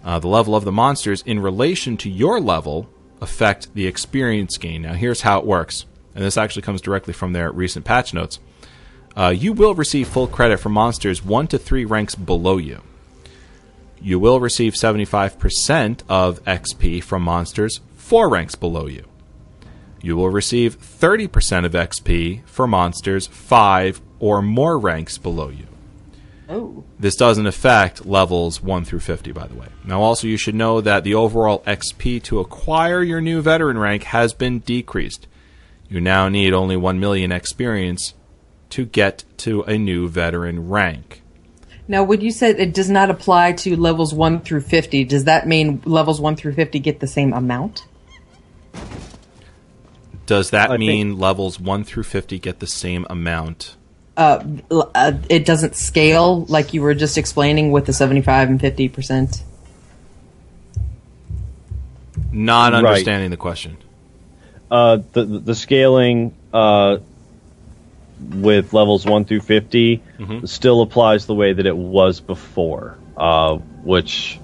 Uh, 0.05 0.19
the 0.19 0.29
level 0.29 0.55
of 0.55 0.65
the 0.65 0.73
monsters 0.73 1.23
in 1.23 1.41
relation 1.41 1.97
to 1.99 2.11
your 2.11 2.41
level 2.41 2.89
affect 3.21 3.75
the 3.75 3.87
experience 3.87 4.59
gain. 4.59 4.83
Now, 4.83 4.95
here's 4.95 5.23
how 5.23 5.39
it 5.39 5.47
works, 5.47 5.87
and 6.15 6.25
this 6.25 6.37
actually 6.37 6.63
comes 6.63 6.81
directly 6.81 7.13
from 7.13 7.33
their 7.33 7.51
recent 7.51 7.85
patch 7.85 8.13
notes. 8.13 8.39
Uh, 9.17 9.29
you 9.29 9.53
will 9.53 9.75
receive 9.75 10.09
full 10.09 10.27
credit 10.27 10.59
for 10.59 10.69
monsters 10.69 11.25
1 11.25 11.47
to 11.49 11.59
3 11.59 11.85
ranks 11.85 12.15
below 12.15 12.59
you. 12.59 12.83
You 14.01 14.19
will 14.19 14.41
receive 14.41 14.75
75% 14.75 16.03
of 16.09 16.45
XP 16.45 17.03
from 17.03 17.23
monsters 17.23 17.81
4 17.97 18.29
ranks 18.29 18.55
below 18.55 18.87
you. 18.87 19.05
You 20.03 20.17
will 20.17 20.31
receive 20.31 20.79
30% 20.79 21.65
of 21.65 21.73
XP 21.73 22.45
for 22.45 22.67
monsters 22.67 23.27
5 23.27 24.01
or 24.21 24.43
more 24.43 24.79
ranks 24.79 25.19
below 25.19 25.49
you. 25.49 25.67
Oh. 26.49 26.85
This 26.99 27.17
doesn't 27.17 27.47
affect 27.47 28.07
levels 28.07 28.63
1 28.63 28.85
through 28.85 29.01
50, 29.01 29.33
by 29.33 29.47
the 29.47 29.55
way. 29.55 29.67
Now, 29.85 30.01
also, 30.01 30.27
you 30.27 30.37
should 30.37 30.55
know 30.55 30.81
that 30.81 31.03
the 31.03 31.15
overall 31.15 31.63
XP 31.67 32.23
to 32.25 32.39
acquire 32.39 33.03
your 33.03 33.21
new 33.21 33.43
veteran 33.43 33.79
rank 33.79 34.05
has 34.05 34.33
been 34.33 34.61
decreased. 34.61 35.27
You 35.89 36.01
now 36.01 36.29
need 36.29 36.53
only 36.53 36.77
1 36.77 37.01
million 37.01 37.33
experience 37.33 38.15
to 38.71 38.85
get 38.85 39.25
to 39.39 39.63
a 39.63 39.79
new 39.79 40.09
veteran 40.09 40.69
rank. 40.69 41.23
Now, 41.89 42.03
when 42.03 42.21
you 42.21 42.31
said 42.31 42.59
it 42.59 42.75
does 42.75 42.91
not 42.91 43.11
apply 43.11 43.53
to 43.53 43.77
levels 43.77 44.13
1 44.13 44.41
through 44.41 44.63
50, 44.63 45.05
does 45.05 45.25
that 45.25 45.47
mean 45.47 45.83
levels 45.85 46.21
1 46.21 46.37
through 46.37 46.55
50 46.55 46.79
get 46.81 47.01
the 47.01 47.07
same 47.07 47.33
amount? 47.33 47.87
Does 50.27 50.51
that 50.51 50.71
I 50.71 50.77
mean 50.77 51.19
levels 51.19 51.61
1 51.61 51.85
through 51.85 52.03
50 52.03 52.41
get 52.41 52.59
the 52.59 52.67
same 52.67 53.07
amount? 53.09 53.77
Uh, 54.17 54.43
uh, 54.71 55.13
it 55.29 55.45
doesn't 55.45 55.77
scale 55.77 56.45
like 56.47 56.73
you 56.73 56.81
were 56.81 56.95
just 56.95 57.19
explaining 57.19 57.71
with 57.71 57.85
the 57.87 57.93
75 57.93 58.49
and 58.49 58.61
50%. 58.61 59.43
Not 62.33 62.73
Right. 62.73 62.85
understanding 62.85 63.31
the 63.31 63.37
question. 63.37 63.77
Uh, 64.71 64.99
the 65.13 65.25
the 65.25 65.55
scaling 65.55 66.35
uh, 66.53 66.99
with 68.35 68.73
levels 68.73 69.07
one 69.07 69.25
through 69.25 69.41
50 69.41 70.03
still 70.45 70.83
applies 70.83 71.27
the 71.27 71.35
way 71.35 71.53
that 71.53 71.67
it 71.67 71.77
was 71.77 72.21
before, 72.21 72.97
uh, 73.17 73.57
which 73.85 74.41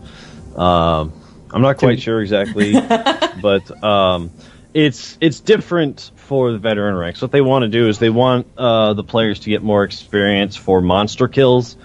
um, 0.55 1.13
I'm 1.51 1.63
not 1.63 1.79
quite 1.79 2.01
sure 2.01 2.21
exactly, 2.21 2.73
but 3.43 3.83
um, 3.83 4.31
it's 4.75 5.19
it's 5.21 5.41
different 5.41 6.13
for 6.33 6.51
the 6.51 6.59
veteran 6.59 6.97
ranks. 6.97 7.21
What 7.21 7.31
they 7.31 7.43
want 7.43 7.65
to 7.65 7.69
do 7.69 7.89
is 7.91 7.99
they 7.99 8.09
want 8.09 8.47
uh, 8.57 8.95
the 8.95 9.05
players 9.05 9.41
to 9.41 9.51
get 9.51 9.63
more 9.63 9.85
experience 9.85 10.57
for 10.57 10.81
monster 10.81 11.29
kills, 11.29 11.77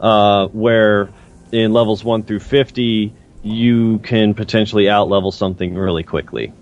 uh, 0.00 0.48
where 0.48 1.08
in 1.52 1.72
levels 1.72 2.02
one 2.02 2.24
through 2.24 2.40
50 2.40 3.14
you 3.44 3.98
can 4.00 4.34
potentially 4.34 4.88
out 4.88 5.08
level 5.08 5.30
something 5.30 5.76
really 5.76 6.02
quickly. 6.02 6.52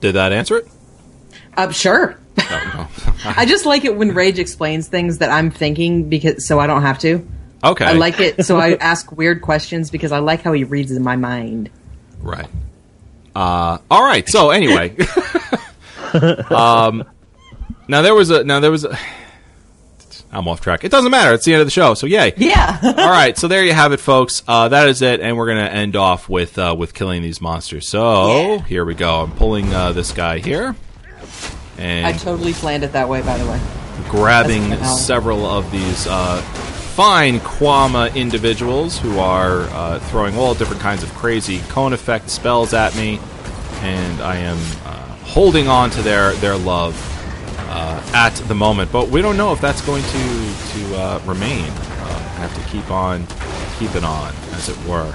Did 0.00 0.12
that 0.12 0.34
answer 0.34 0.58
it? 0.58 0.68
Uh, 1.56 1.70
sure. 1.70 2.18
Oh, 2.38 2.90
I 3.24 3.46
just 3.46 3.64
like 3.64 3.86
it 3.86 3.96
when 3.96 4.12
Rage 4.12 4.38
explains 4.38 4.88
things 4.88 5.18
that 5.18 5.30
I'm 5.30 5.50
thinking 5.50 6.10
because 6.10 6.46
so 6.46 6.60
I 6.60 6.66
don't 6.66 6.82
have 6.82 6.98
to. 6.98 7.26
Okay. 7.64 7.86
I 7.86 7.92
like 7.92 8.20
it 8.20 8.44
so 8.44 8.58
I 8.58 8.74
ask 8.80 9.10
weird 9.10 9.40
questions 9.40 9.90
because 9.90 10.12
I 10.12 10.18
like 10.18 10.42
how 10.42 10.52
he 10.52 10.64
reads 10.64 10.90
in 10.90 11.02
my 11.02 11.16
mind. 11.16 11.70
Right. 12.20 12.46
Uh, 13.38 13.78
all 13.88 14.02
right. 14.04 14.28
So 14.28 14.50
anyway, 14.50 14.96
um, 16.50 17.04
now 17.86 18.02
there 18.02 18.14
was 18.14 18.30
a 18.30 18.42
now 18.44 18.60
there 18.60 18.70
was 18.70 18.84
a. 18.84 18.98
I'm 20.30 20.46
off 20.46 20.60
track. 20.60 20.84
It 20.84 20.90
doesn't 20.90 21.10
matter. 21.10 21.32
It's 21.32 21.44
the 21.46 21.54
end 21.54 21.60
of 21.62 21.66
the 21.66 21.70
show. 21.70 21.94
So 21.94 22.06
yay. 22.06 22.34
Yeah. 22.36 22.78
All 22.98 23.08
right. 23.10 23.38
So 23.38 23.48
there 23.48 23.64
you 23.64 23.72
have 23.72 23.92
it, 23.92 24.00
folks. 24.00 24.42
Uh, 24.46 24.68
that 24.68 24.86
is 24.88 25.00
it, 25.00 25.20
and 25.20 25.38
we're 25.38 25.46
gonna 25.46 25.62
end 25.62 25.96
off 25.96 26.28
with 26.28 26.58
uh, 26.58 26.74
with 26.76 26.92
killing 26.92 27.22
these 27.22 27.40
monsters. 27.40 27.88
So 27.88 28.36
Yeah. 28.36 28.62
here 28.64 28.84
we 28.84 28.94
go. 28.94 29.22
I'm 29.22 29.32
pulling 29.32 29.72
uh, 29.72 29.92
this 29.92 30.12
guy 30.12 30.38
here, 30.38 30.76
And 31.78 32.06
I 32.06 32.12
totally 32.12 32.52
planned 32.52 32.82
it 32.84 32.92
that 32.92 33.08
way, 33.08 33.22
by 33.22 33.38
the 33.38 33.46
way. 33.48 33.58
grabbing 34.10 34.76
several 34.84 35.46
of 35.46 35.70
these 35.70 36.06
uh, 36.06 36.42
fine 36.98 37.38
Kwama 37.38 38.12
individuals 38.16 38.98
who 38.98 39.20
are 39.20 39.60
uh, 39.70 40.00
throwing 40.10 40.36
all 40.36 40.52
different 40.52 40.82
kinds 40.82 41.04
of 41.04 41.14
crazy 41.14 41.60
cone 41.68 41.92
effect 41.92 42.28
spells 42.28 42.74
at 42.74 42.96
me, 42.96 43.20
and 43.82 44.20
I 44.20 44.38
am 44.38 44.56
uh, 44.84 45.14
holding 45.22 45.68
on 45.68 45.90
to 45.90 46.02
their 46.02 46.32
their 46.32 46.56
love 46.56 46.96
uh, 47.70 48.02
at 48.12 48.34
the 48.48 48.54
moment. 48.56 48.90
But 48.90 49.10
we 49.10 49.22
don't 49.22 49.36
know 49.36 49.52
if 49.52 49.60
that's 49.60 49.80
going 49.82 50.02
to 50.02 50.08
to 50.08 50.96
uh, 50.96 51.22
remain. 51.24 51.66
Uh, 51.66 52.32
I 52.34 52.40
have 52.40 52.54
to 52.56 52.68
keep 52.68 52.90
on 52.90 53.24
keeping 53.78 54.02
on, 54.02 54.34
as 54.54 54.68
it 54.68 54.76
were. 54.84 55.14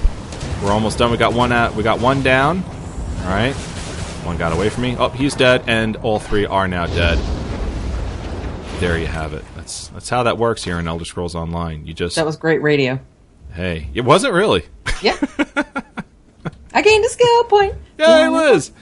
We're 0.63 0.71
almost 0.71 0.99
done. 0.99 1.11
We 1.11 1.17
got 1.17 1.33
one 1.33 1.51
at 1.51 1.75
we 1.75 1.83
got 1.83 1.99
one 1.99 2.23
down. 2.23 2.63
All 2.63 3.27
right. 3.27 3.55
One 4.23 4.37
got 4.37 4.53
away 4.53 4.69
from 4.69 4.83
me. 4.83 4.95
Oh, 4.97 5.09
he's 5.09 5.35
dead, 5.35 5.65
and 5.67 5.97
all 5.97 6.19
three 6.19 6.45
are 6.45 6.65
now 6.65 6.85
dead 6.85 7.19
there 8.83 8.97
you 8.97 9.07
have 9.07 9.33
it. 9.33 9.45
That's 9.63 9.87
that's 9.87 10.09
how 10.09 10.23
that 10.23 10.37
works 10.37 10.61
here 10.61 10.77
in 10.77 10.89
Elder 10.89 11.05
Scrolls 11.05 11.35
Online. 11.35 11.85
You 11.85 11.93
just 11.93 12.17
That 12.17 12.25
was 12.25 12.35
great 12.35 12.61
radio. 12.61 12.99
hey, 13.53 13.87
it 13.93 14.01
wasn't 14.01 14.33
really. 14.33 14.65
Yeah. 15.01 15.15
I 16.73 16.81
gained 16.81 17.05
a 17.05 17.07
skill 17.07 17.43
point. 17.45 17.75
Yeah, 17.97 18.27
it 18.27 18.29
was. 18.29 18.73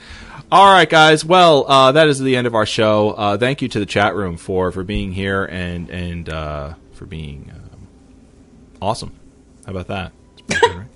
All 0.52 0.74
right, 0.74 0.90
guys. 0.90 1.24
Well, 1.24 1.70
uh, 1.70 1.92
that 1.92 2.08
is 2.08 2.20
the 2.20 2.36
end 2.36 2.48
of 2.48 2.56
our 2.56 2.66
show. 2.66 3.12
Uh, 3.12 3.38
thank 3.38 3.62
you 3.62 3.68
to 3.68 3.80
the 3.80 3.86
chat 3.86 4.16
room 4.16 4.38
for 4.38 4.72
for 4.72 4.84
being 4.84 5.12
here 5.12 5.46
and 5.46 5.88
and 5.92 6.28
uh, 6.28 6.74
for 6.94 7.06
being 7.06 7.52
um, 7.54 7.88
awesome. 8.82 9.12
How 9.68 9.74
about 9.74 9.88
that? 9.88 10.12
Good, 10.48 10.64
right? 10.64 10.88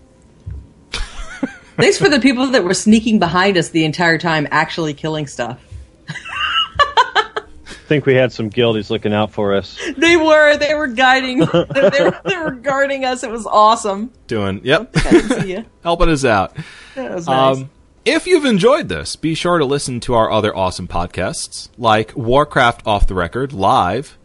Thanks 1.78 2.00
for 2.00 2.10
the 2.10 2.20
people 2.20 2.48
that 2.48 2.64
were 2.64 2.74
sneaking 2.74 3.20
behind 3.20 3.56
us 3.56 3.70
the 3.70 3.86
entire 3.86 4.18
time, 4.18 4.48
actually 4.50 4.96
killing 4.96 5.28
stuff. 5.28 5.60
I 7.86 7.88
think 7.88 8.08
we 8.08 8.16
had 8.16 8.34
some 8.34 8.50
guildies 8.50 8.90
looking 8.90 9.14
out 9.14 9.32
for 9.32 9.54
us. 9.54 9.80
They 9.98 10.18
were. 10.18 10.58
They 10.58 10.74
were 10.74 10.88
guiding. 10.88 11.40
they, 11.40 11.46
were, 11.46 12.20
they 12.26 12.36
were 12.36 12.52
guarding 12.52 13.06
us. 13.06 13.24
It 13.24 13.30
was 13.30 13.46
awesome. 13.46 14.12
Doing 14.26 14.62
yep, 14.64 14.90
I 14.96 15.12
didn't 15.12 15.42
see 15.42 15.52
you. 15.52 15.66
helping 15.84 16.10
us 16.10 16.26
out. 16.26 16.58
That 16.96 17.14
was 17.14 17.28
nice. 17.28 17.58
Um, 17.58 17.70
if 18.04 18.26
you've 18.26 18.46
enjoyed 18.46 18.90
this, 18.90 19.16
be 19.16 19.36
sure 19.36 19.60
to 19.60 19.66
listen 19.66 20.00
to 20.02 20.16
our 20.16 20.32
other 20.32 20.56
awesome 20.56 20.88
podcasts 20.88 21.70
like 21.78 22.16
Warcraft 22.16 22.88
Off 22.88 23.06
the 23.06 23.14
Record 23.14 23.54
live 23.54 24.18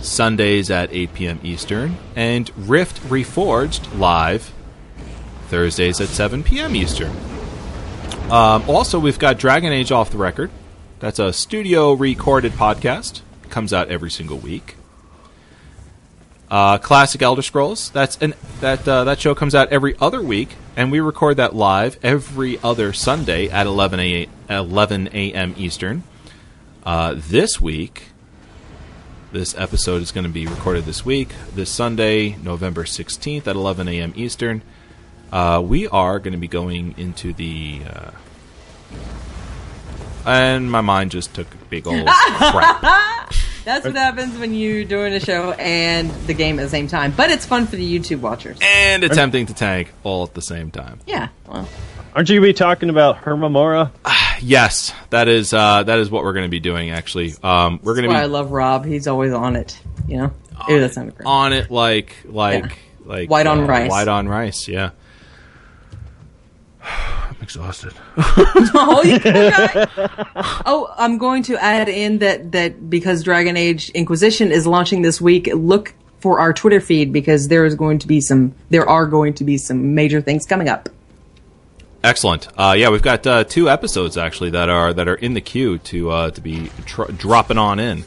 Sundays 0.00 0.70
at 0.70 0.92
8 0.92 1.14
p.m. 1.14 1.40
Eastern 1.42 1.96
and 2.14 2.52
Rift 2.68 3.02
Reforged 3.02 3.98
live 3.98 4.52
Thursdays 5.48 6.00
at 6.00 6.08
7 6.08 6.44
p.m. 6.44 6.76
Eastern. 6.76 7.14
Um, 8.30 8.62
also, 8.68 9.00
we've 9.00 9.18
got 9.18 9.38
Dragon 9.38 9.72
Age 9.72 9.90
Off 9.90 10.10
the 10.10 10.18
Record. 10.18 10.52
That's 11.00 11.20
a 11.20 11.32
studio 11.32 11.92
recorded 11.92 12.52
podcast. 12.52 13.20
Comes 13.50 13.72
out 13.72 13.88
every 13.88 14.10
single 14.10 14.38
week. 14.38 14.74
Uh, 16.50 16.78
Classic 16.78 17.22
Elder 17.22 17.42
Scrolls. 17.42 17.90
That's 17.90 18.16
an 18.18 18.34
that 18.60 18.86
uh, 18.88 19.04
that 19.04 19.20
show 19.20 19.32
comes 19.32 19.54
out 19.54 19.68
every 19.68 19.94
other 20.00 20.20
week, 20.20 20.56
and 20.76 20.90
we 20.90 20.98
record 20.98 21.36
that 21.36 21.54
live 21.54 21.98
every 22.02 22.58
other 22.64 22.92
Sunday 22.92 23.48
at 23.48 23.66
11 23.66 24.00
a 24.00 24.28
11 24.50 25.10
a.m. 25.12 25.54
Eastern. 25.56 26.02
Uh, 26.84 27.14
this 27.16 27.60
week, 27.60 28.06
this 29.30 29.56
episode 29.56 30.02
is 30.02 30.10
going 30.10 30.24
to 30.24 30.30
be 30.30 30.48
recorded 30.48 30.84
this 30.84 31.04
week, 31.04 31.28
this 31.54 31.70
Sunday, 31.70 32.34
November 32.42 32.82
16th 32.82 33.46
at 33.46 33.54
11 33.54 33.86
a.m. 33.86 34.12
Eastern. 34.16 34.62
Uh, 35.30 35.62
we 35.64 35.86
are 35.86 36.18
going 36.18 36.32
to 36.32 36.38
be 36.38 36.48
going 36.48 36.96
into 36.98 37.32
the. 37.32 37.82
And 40.28 40.70
my 40.70 40.80
mind 40.80 41.10
just 41.10 41.34
took 41.34 41.52
a 41.52 41.56
big 41.70 41.86
old 41.86 42.06
crap. 42.06 43.32
That's 43.64 43.84
what 43.84 43.96
happens 43.96 44.38
when 44.38 44.54
you're 44.54 44.84
doing 44.84 45.12
a 45.12 45.20
show 45.20 45.52
and 45.52 46.10
the 46.26 46.34
game 46.34 46.58
at 46.58 46.62
the 46.62 46.68
same 46.68 46.88
time. 46.88 47.12
But 47.16 47.30
it's 47.30 47.44
fun 47.44 47.66
for 47.66 47.76
the 47.76 47.98
YouTube 47.98 48.20
watchers. 48.20 48.58
And 48.62 49.04
attempting 49.04 49.46
to 49.46 49.54
tank 49.54 49.92
all 50.04 50.24
at 50.24 50.34
the 50.34 50.42
same 50.42 50.70
time. 50.70 51.00
Yeah. 51.06 51.28
Well, 51.46 51.68
Aren't 52.14 52.30
you 52.30 52.36
going 52.40 52.48
to 52.48 52.54
be 52.54 52.58
talking 52.58 52.90
about 52.90 53.18
Hermaeus 53.18 53.52
Mora? 53.52 53.92
Yes, 54.40 54.92
that 55.10 55.28
is 55.28 55.52
uh, 55.52 55.82
that 55.82 55.98
is 55.98 56.10
what 56.10 56.24
we're 56.24 56.32
going 56.32 56.46
to 56.46 56.50
be 56.50 56.60
doing. 56.60 56.90
Actually, 56.90 57.34
um, 57.42 57.80
we're 57.82 57.94
going 57.94 58.08
that's 58.08 58.14
why 58.16 58.22
I 58.22 58.26
love 58.26 58.50
Rob. 58.50 58.84
He's 58.84 59.06
always 59.06 59.32
on 59.32 59.56
it. 59.56 59.78
You 60.06 60.16
know. 60.18 60.32
Ew, 60.68 60.80
that 60.80 60.94
sounded 60.94 61.14
great. 61.16 61.26
on 61.26 61.52
it 61.52 61.70
like 61.70 62.16
like 62.24 62.64
Yeah. 62.64 62.74
like 63.04 63.30
White 63.30 63.46
on 63.46 63.60
uh, 63.60 63.66
rice. 63.66 63.90
White 63.90 64.08
on 64.08 64.28
rice. 64.28 64.66
Yeah. 64.68 64.90
I'm 67.48 67.70
exhausted. 67.70 67.94
oh, 68.16 69.02
you 69.04 69.18
oh, 70.66 70.94
I'm 70.98 71.16
going 71.16 71.42
to 71.44 71.56
add 71.62 71.88
in 71.88 72.18
that 72.18 72.52
that 72.52 72.90
because 72.90 73.22
Dragon 73.22 73.56
Age 73.56 73.90
Inquisition 73.90 74.52
is 74.52 74.66
launching 74.66 75.02
this 75.02 75.20
week, 75.20 75.48
look 75.54 75.94
for 76.20 76.40
our 76.40 76.52
Twitter 76.52 76.80
feed 76.80 77.12
because 77.12 77.48
there 77.48 77.64
is 77.64 77.74
going 77.74 78.00
to 78.00 78.06
be 78.06 78.20
some 78.20 78.54
there 78.68 78.88
are 78.88 79.06
going 79.06 79.34
to 79.34 79.44
be 79.44 79.56
some 79.56 79.94
major 79.94 80.20
things 80.20 80.44
coming 80.44 80.68
up. 80.68 80.88
Excellent. 82.04 82.48
Uh, 82.56 82.74
yeah, 82.76 82.90
we've 82.90 83.02
got 83.02 83.26
uh, 83.26 83.44
two 83.44 83.70
episodes 83.70 84.16
actually 84.18 84.50
that 84.50 84.68
are 84.68 84.92
that 84.92 85.08
are 85.08 85.14
in 85.14 85.34
the 85.34 85.40
queue 85.40 85.78
to 85.78 86.10
uh, 86.10 86.30
to 86.32 86.40
be 86.40 86.70
tr- 86.84 87.10
dropping 87.12 87.58
on 87.58 87.80
in. 87.80 88.04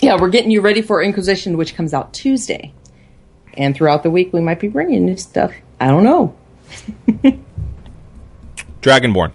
Yeah, 0.00 0.18
we're 0.18 0.30
getting 0.30 0.50
you 0.50 0.62
ready 0.62 0.82
for 0.82 1.02
Inquisition, 1.02 1.56
which 1.56 1.74
comes 1.74 1.92
out 1.92 2.12
Tuesday. 2.12 2.72
And 3.54 3.76
throughout 3.76 4.02
the 4.02 4.10
week, 4.10 4.32
we 4.32 4.40
might 4.40 4.60
be 4.60 4.68
bringing 4.68 5.04
new 5.04 5.18
stuff. 5.18 5.52
I 5.78 5.88
don't 5.88 6.04
know. 6.04 6.34
Dragonborn, 8.82 9.32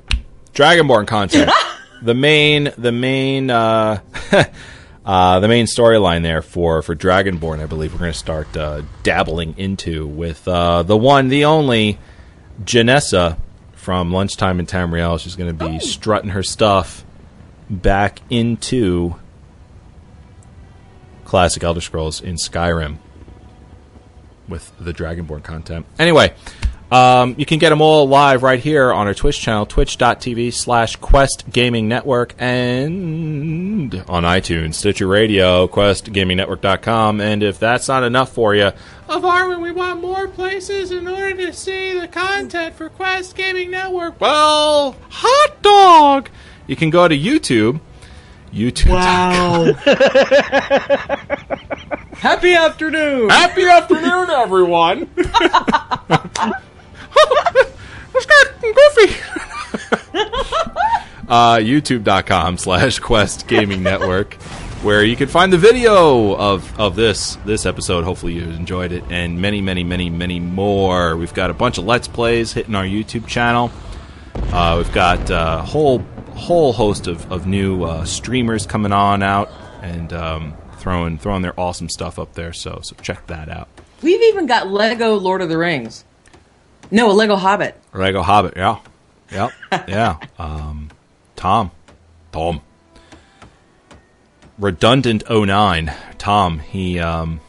Dragonborn 0.54 1.08
content. 1.08 1.50
the 2.02 2.14
main, 2.14 2.72
the 2.78 2.92
main, 2.92 3.50
uh, 3.50 4.02
uh, 5.06 5.40
the 5.40 5.48
main 5.48 5.66
storyline 5.66 6.22
there 6.22 6.42
for 6.42 6.82
for 6.82 6.96
Dragonborn, 6.96 7.62
I 7.62 7.66
believe 7.66 7.94
we're 7.94 8.00
going 8.00 8.12
to 8.12 8.18
start 8.18 8.56
uh, 8.58 8.82
dabbling 9.04 9.58
into 9.58 10.06
with 10.06 10.46
uh, 10.48 10.84
the 10.84 10.98
one, 10.98 11.30
the 11.30 11.46
only 11.46 11.98
Janessa 12.62 13.40
from 13.74 14.12
Lunchtime 14.12 14.60
in 14.60 14.66
Tamriel. 14.66 15.18
She's 15.18 15.38
going 15.38 15.58
to 15.58 15.66
be 15.66 15.80
strutting 15.80 16.32
her 16.32 16.44
stuff 16.44 17.06
back 17.70 18.20
into 18.30 19.16
classic 21.24 21.64
Elder 21.64 21.82
Scrolls 21.82 22.20
in 22.20 22.36
Skyrim 22.36 22.98
with 24.48 24.72
the 24.78 24.94
Dragonborn 24.94 25.44
content. 25.44 25.86
Anyway, 26.00 26.34
Um, 26.90 27.36
you 27.38 27.46
can 27.46 27.60
get 27.60 27.70
them 27.70 27.82
all 27.82 28.08
live 28.08 28.44
right 28.44 28.60
here 28.60 28.94
on 28.94 29.08
our 29.08 29.14
Twitch 29.14 29.42
channel, 29.42 29.66
twitch.tv 29.66 30.54
slash 30.54 30.96
Quest 30.96 31.50
Gaming 31.52 31.90
Network, 31.90 32.34
and 32.40 33.94
on 34.08 34.24
iTunes, 34.24 34.76
Stitcher 34.76 35.08
Radio, 35.08 35.68
QuestGamingNetwork.com. 35.68 37.20
And 37.20 37.44
if 37.44 37.60
that's 37.60 37.90
not 37.90 38.04
enough 38.04 38.32
for 38.32 38.56
you, 38.56 38.72
Evarwyn, 39.10 39.62
we 39.62 39.72
want 39.72 40.02
more 40.02 40.28
places 40.30 40.92
in 40.92 41.08
order 41.08 41.36
to 41.46 41.54
see 41.54 42.00
the 42.00 42.08
content 42.08 42.76
for 42.76 42.88
Quest 42.90 43.36
Gaming 43.36 43.70
Network. 43.72 44.22
Well, 44.22 44.96
hot 45.10 45.62
dog! 45.62 46.30
You 46.68 46.78
can 46.78 46.90
go 46.90 47.08
to 47.08 47.18
YouTube. 47.18 47.82
YouTube. 48.54 48.92
Wow. 48.92 49.74
Happy 52.14 52.54
afternoon. 52.54 53.30
Happy 53.30 53.66
afternoon, 53.66 54.30
everyone! 54.30 55.10
Let's 58.14 58.26
get 58.26 58.62
goofy. 58.62 59.16
uh, 61.28 61.58
YouTube.com 61.58 62.58
slash 62.58 63.00
Quest 63.00 63.48
Gaming 63.48 63.84
Network, 63.84 64.34
where 64.82 65.04
you 65.04 65.16
can 65.16 65.28
find 65.28 65.52
the 65.52 65.58
video 65.58 66.36
of, 66.36 66.80
of 66.80 66.96
this 66.96 67.36
this 67.46 67.66
episode. 67.66 68.04
Hopefully 68.04 68.34
you 68.34 68.44
enjoyed 68.44 68.92
it, 68.92 69.04
and 69.10 69.40
many, 69.40 69.62
many, 69.62 69.84
many, 69.84 70.10
many 70.10 70.40
more. 70.40 71.18
We've 71.18 71.34
got 71.34 71.50
a 71.50 71.54
bunch 71.54 71.78
of 71.78 71.86
Let's 71.86 72.08
Plays 72.08 72.54
hitting 72.54 72.76
our 72.76 72.86
YouTube 72.86 73.28
channel. 73.28 73.72
Uh, 74.52 74.76
we've 74.78 74.94
got 74.94 75.30
a 75.30 75.62
whole 75.64 76.00
whole 76.34 76.72
host 76.72 77.08
of, 77.08 77.30
of 77.32 77.48
new 77.48 77.84
uh, 77.84 78.06
streamers 78.06 78.66
coming 78.66 78.92
on 78.92 79.24
out 79.24 79.52
and 79.82 80.14
um, 80.14 80.56
throwing 80.78 81.18
throwing 81.18 81.42
their 81.42 81.60
awesome 81.60 81.90
stuff 81.90 82.20
up 82.20 82.34
there. 82.34 82.54
So 82.54 82.80
so 82.82 82.96
check 83.02 83.28
that 83.28 83.50
out. 83.50 83.68
We've 84.02 84.22
even 84.22 84.46
got 84.46 84.68
Lego 84.70 85.16
Lord 85.16 85.42
of 85.42 85.50
the 85.50 85.58
Rings. 85.58 86.06
No, 86.92 87.12
a 87.12 87.14
Lego 87.14 87.36
Hobbit. 87.36 87.76
Lego 87.94 88.22
Hobbit, 88.22 88.54
yeah, 88.56 88.80
yep, 89.32 89.52
yeah. 89.88 90.18
Um, 90.40 90.90
Tom, 91.36 91.72
Tom, 92.32 92.62
redundant 94.58 95.24
09. 95.30 95.94
Tom, 96.18 96.60
he 96.60 97.00
um, 97.00 97.40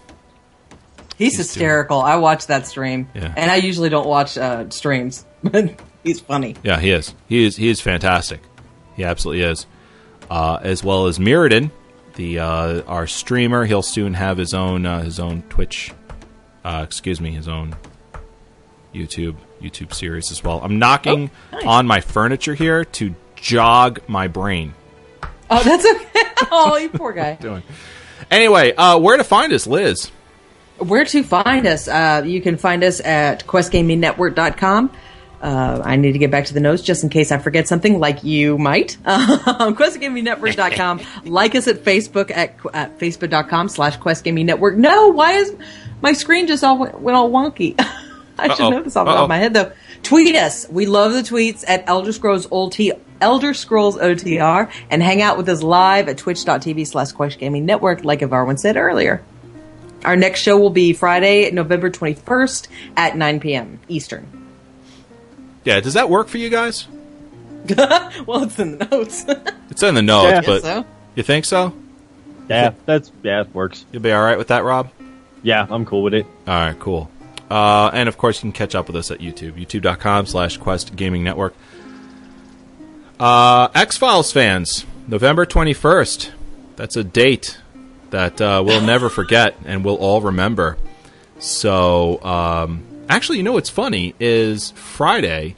He's, 1.17 1.37
hysterical. 1.37 2.01
I 2.01 2.17
watch 2.17 2.47
that 2.47 2.67
stream, 2.67 3.09
Yeah. 3.15 3.33
and 3.37 3.51
I 3.51 3.57
usually 3.57 3.89
don't 3.89 4.07
watch 4.07 4.39
uh, 4.39 4.71
streams, 4.71 5.25
but 5.43 5.81
he's 6.05 6.21
funny. 6.21 6.57
yeah, 6.63 6.79
he 6.79 6.91
is, 6.91 7.15
he 7.29 7.45
is, 7.45 7.57
he 7.57 7.69
is 7.69 7.81
fantastic. 7.81 8.41
He 8.97 9.05
absolutely 9.05 9.43
is. 9.45 9.67
Uh, 10.31 10.59
as 10.63 10.85
well 10.85 11.07
as 11.07 11.19
Mirrodin, 11.19 11.71
the 12.17 12.41
uh, 12.41 12.83
our 12.83 13.07
streamer. 13.07 13.65
He'll 13.65 13.81
soon 13.83 14.13
have 14.15 14.37
his 14.37 14.53
own 14.53 14.85
uh, 14.85 15.01
his 15.03 15.19
own 15.19 15.43
Twitch, 15.49 15.93
uh, 16.65 16.83
excuse 16.87 17.19
me, 17.21 17.31
his 17.31 17.49
own 17.49 17.75
YouTube 18.95 19.37
YouTube 19.61 19.93
series 19.93 20.31
as 20.31 20.43
well. 20.45 20.61
I'm 20.63 20.79
knocking 20.79 21.31
Oh, 21.53 21.57
nice. 21.57 21.67
on 21.67 21.87
my 21.87 22.01
furniture 22.01 22.55
here 22.55 22.85
to 22.85 23.15
jog 23.37 24.01
my 24.09 24.29
brain. 24.29 24.75
Oh, 25.51 25.63
that's 25.63 25.85
okay. 25.85 26.23
oh, 26.53 26.77
you 26.77 26.89
poor 26.91 27.13
guy. 27.13 27.35
doing. 27.41 27.63
Anyway, 28.31 28.75
uh, 28.75 28.99
where 28.99 29.17
to 29.17 29.25
find 29.25 29.53
us, 29.53 29.67
Liz? 29.67 30.11
Where 30.79 31.05
to 31.05 31.23
find 31.25 31.67
us? 31.67 31.89
Uh, 31.89 32.23
you 32.25 32.41
can 32.41 32.57
find 32.57 32.85
us 32.85 33.01
at 33.01 33.47
questgamingnetwork.com. 33.47 34.93
Uh, 35.41 35.83
I 35.85 35.97
need 35.97 36.13
to 36.13 36.19
get 36.19 36.31
back 36.33 36.47
to 36.47 36.55
the 36.55 36.61
notes 36.61 36.83
just 36.83 37.05
in 37.05 37.11
case 37.11 37.31
I 37.33 37.39
forget 37.39 37.69
something, 37.69 37.99
like 38.01 38.25
you 38.25 38.59
might. 38.59 38.97
Um, 39.07 39.75
questgamingnetwork.com. 39.77 41.01
like 41.25 41.55
us 41.55 41.67
at 41.69 41.79
Facebook 41.85 42.31
at, 42.31 42.57
at 42.75 42.99
facebook.com 42.99 43.69
slash 43.69 43.99
questgamingnetwork. 43.99 44.77
No, 44.77 45.09
why 45.09 45.33
is 45.33 45.55
my 46.03 46.13
screen 46.13 46.47
just 46.47 46.63
all 46.63 46.79
went, 46.79 47.01
went 47.01 47.17
all 47.17 47.31
wonky? 47.31 47.75
I 48.43 48.49
should 48.55 48.61
Uh-oh. 48.67 48.71
know 48.71 48.83
this 48.83 48.97
off 48.97 49.07
the 49.07 49.13
top 49.13 49.23
of 49.25 49.29
my 49.29 49.39
head 49.39 49.55
though. 49.55 49.73
Tweet 50.03 50.35
us. 50.37 50.69
We 50.69 50.87
love 50.87 51.13
the 51.13 51.23
tweets 51.23 51.65
at 51.67 51.85
Elder 51.89 52.13
Scrolls 52.13 52.47
OT, 52.53 52.93
Elder 53.21 53.53
Scrolls 53.53 53.97
OTR, 53.99 54.71
and 54.91 55.03
hang 55.03 55.21
out 55.23 55.37
with 55.37 55.49
us 55.49 55.63
live 55.63 56.09
at 56.09 56.19
twitch.tv 56.19 56.87
slash 56.87 57.13
Quest 57.13 57.39
Gaming 57.39 57.67
Network, 57.67 58.05
like 58.05 58.21
Evarwyn 58.21 58.59
said 58.59 58.77
earlier. 58.77 59.23
Our 60.05 60.15
next 60.15 60.41
show 60.41 60.57
will 60.57 60.71
be 60.71 60.93
Friday, 60.93 61.51
November 61.51 61.91
21st 61.91 62.69
at 62.97 63.17
9 63.17 63.41
p.m. 63.41 63.81
Eastern. 63.89 64.27
Yeah, 65.65 65.81
does 65.81 65.95
that 65.95 66.09
work 66.09 66.29
for 66.29 66.39
you 66.39 66.49
guys? 66.49 66.87
well, 68.27 68.45
it's 68.45 68.59
in 68.61 68.79
the 68.79 68.85
notes. 68.87 69.27
It's 69.71 69.83
in 69.83 69.95
the 69.95 70.03
notes, 70.03 70.31
Yeah. 70.33 70.41
but 70.47 70.63
so. 70.63 70.85
you 71.15 71.23
think 71.23 71.45
so? 71.45 71.73
Yeah, 72.49 72.73
that's 72.87 73.13
yeah, 73.23 73.43
it 73.43 73.55
works. 73.55 73.85
You'll 73.93 74.03
be 74.03 74.11
all 74.13 74.23
right 74.23 74.39
with 74.39 74.49
that, 74.49 74.65
Rob? 74.65 74.91
Yeah, 75.43 75.67
I'm 75.69 75.85
cool 75.85 76.03
with 76.03 76.15
it. 76.15 76.25
All 76.47 76.55
right, 76.55 76.79
cool. 76.79 77.11
Uh, 77.51 77.91
and 77.93 78.09
of 78.09 78.19
course, 78.19 78.39
you 78.39 78.41
can 78.43 78.53
catch 78.53 78.75
up 78.75 78.87
with 78.87 78.97
us 78.97 79.11
at 79.11 79.21
YouTube, 79.21 79.53
youtube.com 79.53 80.27
slash 80.27 80.57
Quest 80.59 80.95
Gaming 80.97 81.25
Network. 81.25 81.55
Uh, 83.19 83.69
X 83.75 83.97
Files 83.97 84.31
fans, 84.31 84.85
November 85.07 85.47
21st. 85.47 86.31
That's 86.77 86.97
a 86.97 87.03
date 87.03 87.59
that 88.11 88.41
uh, 88.41 88.63
we'll 88.65 88.81
never 88.85 89.09
forget 89.09 89.57
and 89.65 89.85
we'll 89.85 89.97
all 89.97 90.21
remember. 90.21 90.77
So, 91.39 92.23
um, 92.23 92.85
actually, 93.09 93.39
you 93.39 93.45
know 93.45 93.53
what's 93.53 93.71
funny 93.71 94.15
is 94.21 94.73
Friday, 94.73 95.57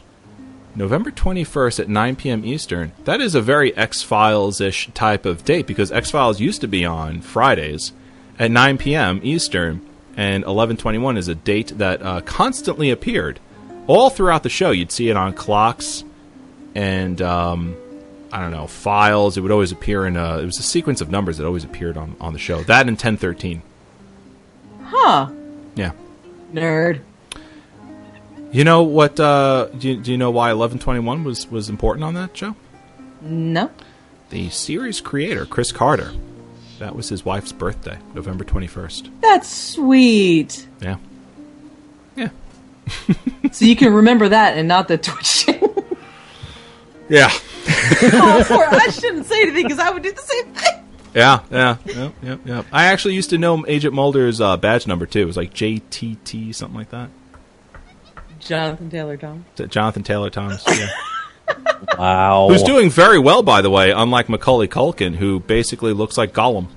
November 0.75 1.11
21st 1.11 1.81
at 1.81 1.89
9 1.89 2.17
p.m. 2.17 2.45
Eastern. 2.45 2.93
That 3.05 3.21
is 3.21 3.35
a 3.35 3.41
very 3.41 3.77
X 3.77 4.03
Files 4.03 4.61
ish 4.61 4.89
type 4.95 5.27
of 5.27 5.45
date 5.45 5.67
because 5.67 5.91
X 5.91 6.11
Files 6.11 6.41
used 6.41 6.61
to 6.61 6.69
be 6.69 6.85
on 6.85 7.21
Fridays 7.21 7.93
at 8.39 8.51
9 8.51 8.79
p.m. 8.79 9.21
Eastern, 9.23 9.81
and 10.21 10.45
1121 10.45 11.17
is 11.17 11.29
a 11.29 11.35
date 11.35 11.79
that 11.79 12.03
uh, 12.03 12.21
constantly 12.21 12.91
appeared 12.91 13.41
all 13.87 14.11
throughout 14.11 14.43
the 14.43 14.51
show. 14.51 14.71
You'd 14.71 14.93
see 14.93 15.09
it 15.09 15.17
on 15.17 15.33
clocks 15.33 16.05
and 16.75 17.23
um, 17.23 17.75
I 18.31 18.43
don't 18.43 18.51
know 18.51 18.67
files. 18.67 19.39
It 19.39 19.41
would 19.41 19.51
always 19.51 19.73
appear 19.73 20.05
in 20.07 20.19
a. 20.19 20.41
It 20.41 20.45
was 20.45 20.59
a 20.59 20.63
sequence 20.63 21.01
of 21.01 21.11
numbers 21.11 21.39
that 21.39 21.47
always 21.47 21.65
appeared 21.65 21.97
on 21.97 22.17
on 22.21 22.35
the 22.35 22.39
show. 22.39 22.63
That 22.65 22.87
and 22.87 22.99
1013. 22.99 23.63
Huh. 24.83 25.31
Yeah. 25.75 25.93
Nerd. 26.53 27.01
You 28.53 28.65
know 28.65 28.83
what? 28.83 29.19
Uh, 29.19 29.69
do, 29.79 29.89
you, 29.89 29.97
do 29.97 30.13
you 30.13 30.19
know 30.19 30.31
why 30.31 30.53
1121 30.53 31.25
was 31.25 31.51
was 31.51 31.71
important 31.71 32.05
on 32.05 32.13
that 32.13 32.37
show? 32.37 32.55
No. 33.23 33.71
The 34.29 34.51
series 34.51 35.01
creator, 35.01 35.47
Chris 35.47 35.73
Carter. 35.73 36.13
That 36.81 36.97
was 36.97 37.11
his 37.11 37.27
wife's 37.27 37.53
birthday, 37.53 37.99
November 38.15 38.43
21st. 38.43 39.11
That's 39.21 39.49
sweet. 39.49 40.67
Yeah. 40.81 40.97
Yeah. 42.17 42.31
So 43.53 43.65
you 43.65 43.75
can 43.75 43.93
remember 43.93 44.29
that 44.29 44.57
and 44.57 44.69
not 44.69 44.89
the 44.89 44.97
Twitch. 44.97 45.47
Yeah. 47.11 47.29
oh, 48.13 48.45
poor, 48.47 48.65
I 48.71 48.89
shouldn't 48.89 49.27
say 49.27 49.43
anything 49.43 49.65
because 49.65 49.81
I 49.81 49.91
would 49.91 50.05
do 50.05 50.13
the 50.13 50.21
same 50.21 50.47
thing. 50.55 50.85
Yeah, 51.13 51.41
yeah, 51.51 51.77
yep, 51.85 52.13
yep, 52.23 52.41
yep. 52.45 52.67
I 52.73 52.85
actually 52.87 53.15
used 53.15 53.31
to 53.31 53.39
know 53.39 53.67
Agent 53.67 53.95
Mulder's 53.95 54.41
uh, 54.41 54.57
badge 54.57 54.87
number 54.87 55.07
too. 55.07 55.19
It 55.19 55.25
was 55.25 55.37
like 55.37 55.53
JTT, 55.53 56.55
something 56.55 56.79
like 56.79 56.91
that. 56.91 57.11
Jonathan 58.39 58.91
Taylor 58.91 59.17
Thomas. 59.17 59.45
Jonathan 59.69 60.05
Taylor 60.05 60.31
Thomas. 60.31 60.65
Yeah. 60.69 60.87
Wow. 61.99 62.49
Who's 62.49 62.63
doing 62.63 62.91
very 62.91 63.19
well, 63.19 63.43
by 63.43 63.61
the 63.63 63.71
way, 63.71 63.91
unlike 63.91 64.29
Macaulay 64.29 64.69
Culkin, 64.69 65.17
who 65.17 65.41
basically 65.41 65.93
looks 65.93 66.17
like 66.19 66.33
Gollum. 66.33 66.69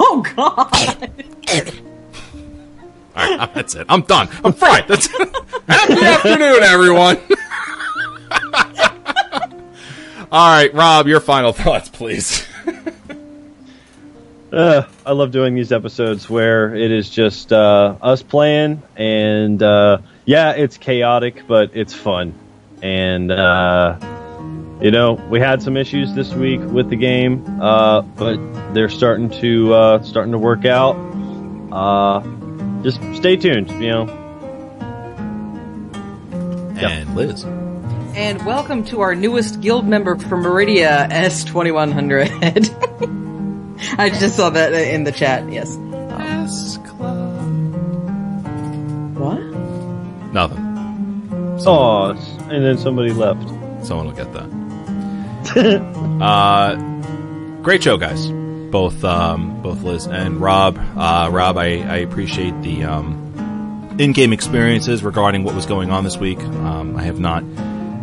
Oh 0.00 0.24
God. 0.36 1.10
All 3.16 3.36
right, 3.38 3.54
that's 3.54 3.74
it. 3.74 3.86
I'm 3.88 4.02
done. 4.02 4.28
I'm 4.44 4.52
fried. 4.52 4.86
That's 4.88 5.06
Happy 5.68 6.04
afternoon, 6.04 6.62
everyone. 6.62 7.18
All 10.32 10.48
right, 10.48 10.72
Rob, 10.74 11.06
your 11.06 11.20
final 11.20 11.52
thoughts, 11.52 11.88
please. 11.88 12.46
Uh, 14.52 14.86
I 15.04 15.12
love 15.12 15.30
doing 15.32 15.54
these 15.54 15.72
episodes 15.72 16.30
where 16.30 16.74
it 16.74 16.90
is 16.92 17.10
just 17.10 17.52
uh, 17.52 17.96
us 18.00 18.22
playing, 18.22 18.82
and 18.96 19.60
uh, 19.62 19.98
yeah, 20.24 20.52
it's 20.52 20.76
chaotic, 20.76 21.42
but 21.48 21.70
it's 21.74 21.92
fun. 21.94 22.34
And 22.84 23.32
uh, 23.32 23.96
you 24.82 24.90
know, 24.90 25.14
we 25.30 25.40
had 25.40 25.62
some 25.62 25.74
issues 25.78 26.12
this 26.14 26.34
week 26.34 26.60
with 26.60 26.90
the 26.90 26.96
game, 26.96 27.42
uh, 27.62 28.02
but 28.02 28.36
they're 28.74 28.90
starting 28.90 29.30
to 29.40 29.72
uh, 29.72 30.02
starting 30.02 30.32
to 30.32 30.38
work 30.38 30.66
out. 30.66 30.94
Uh, 31.72 32.20
just 32.82 33.00
stay 33.14 33.36
tuned. 33.38 33.70
You 33.70 33.88
know, 33.88 34.02
And 36.76 37.16
Liz. 37.16 37.44
and 37.44 38.44
welcome 38.44 38.84
to 38.84 39.00
our 39.00 39.14
newest 39.14 39.62
guild 39.62 39.86
member 39.86 40.16
from 40.16 40.42
Meridia, 40.42 41.08
S2100. 41.10 42.68
I 43.98 44.10
just 44.10 44.36
saw 44.36 44.50
that 44.50 44.74
in 44.74 45.04
the 45.04 45.12
chat. 45.12 45.50
Yes. 45.50 45.74
What? 49.16 49.40
Nothing. 50.34 50.58
oh, 51.66 52.12
and 52.54 52.64
then 52.64 52.78
somebody 52.78 53.12
left. 53.12 53.48
Someone 53.84 54.06
will 54.06 54.14
get 54.14 54.32
that. 54.32 54.48
uh, 56.22 56.76
great 57.62 57.82
show, 57.82 57.96
guys. 57.96 58.28
Both 58.70 59.04
um, 59.04 59.62
both 59.62 59.82
Liz 59.82 60.06
and 60.06 60.40
Rob. 60.40 60.78
Uh, 60.78 61.28
Rob, 61.30 61.58
I, 61.58 61.82
I 61.82 61.96
appreciate 61.98 62.60
the 62.62 62.84
um, 62.84 63.96
in-game 63.98 64.32
experiences 64.32 65.04
regarding 65.04 65.44
what 65.44 65.54
was 65.54 65.66
going 65.66 65.90
on 65.90 66.04
this 66.04 66.16
week. 66.16 66.40
Um, 66.40 66.96
I 66.96 67.02
have 67.02 67.20
not 67.20 67.42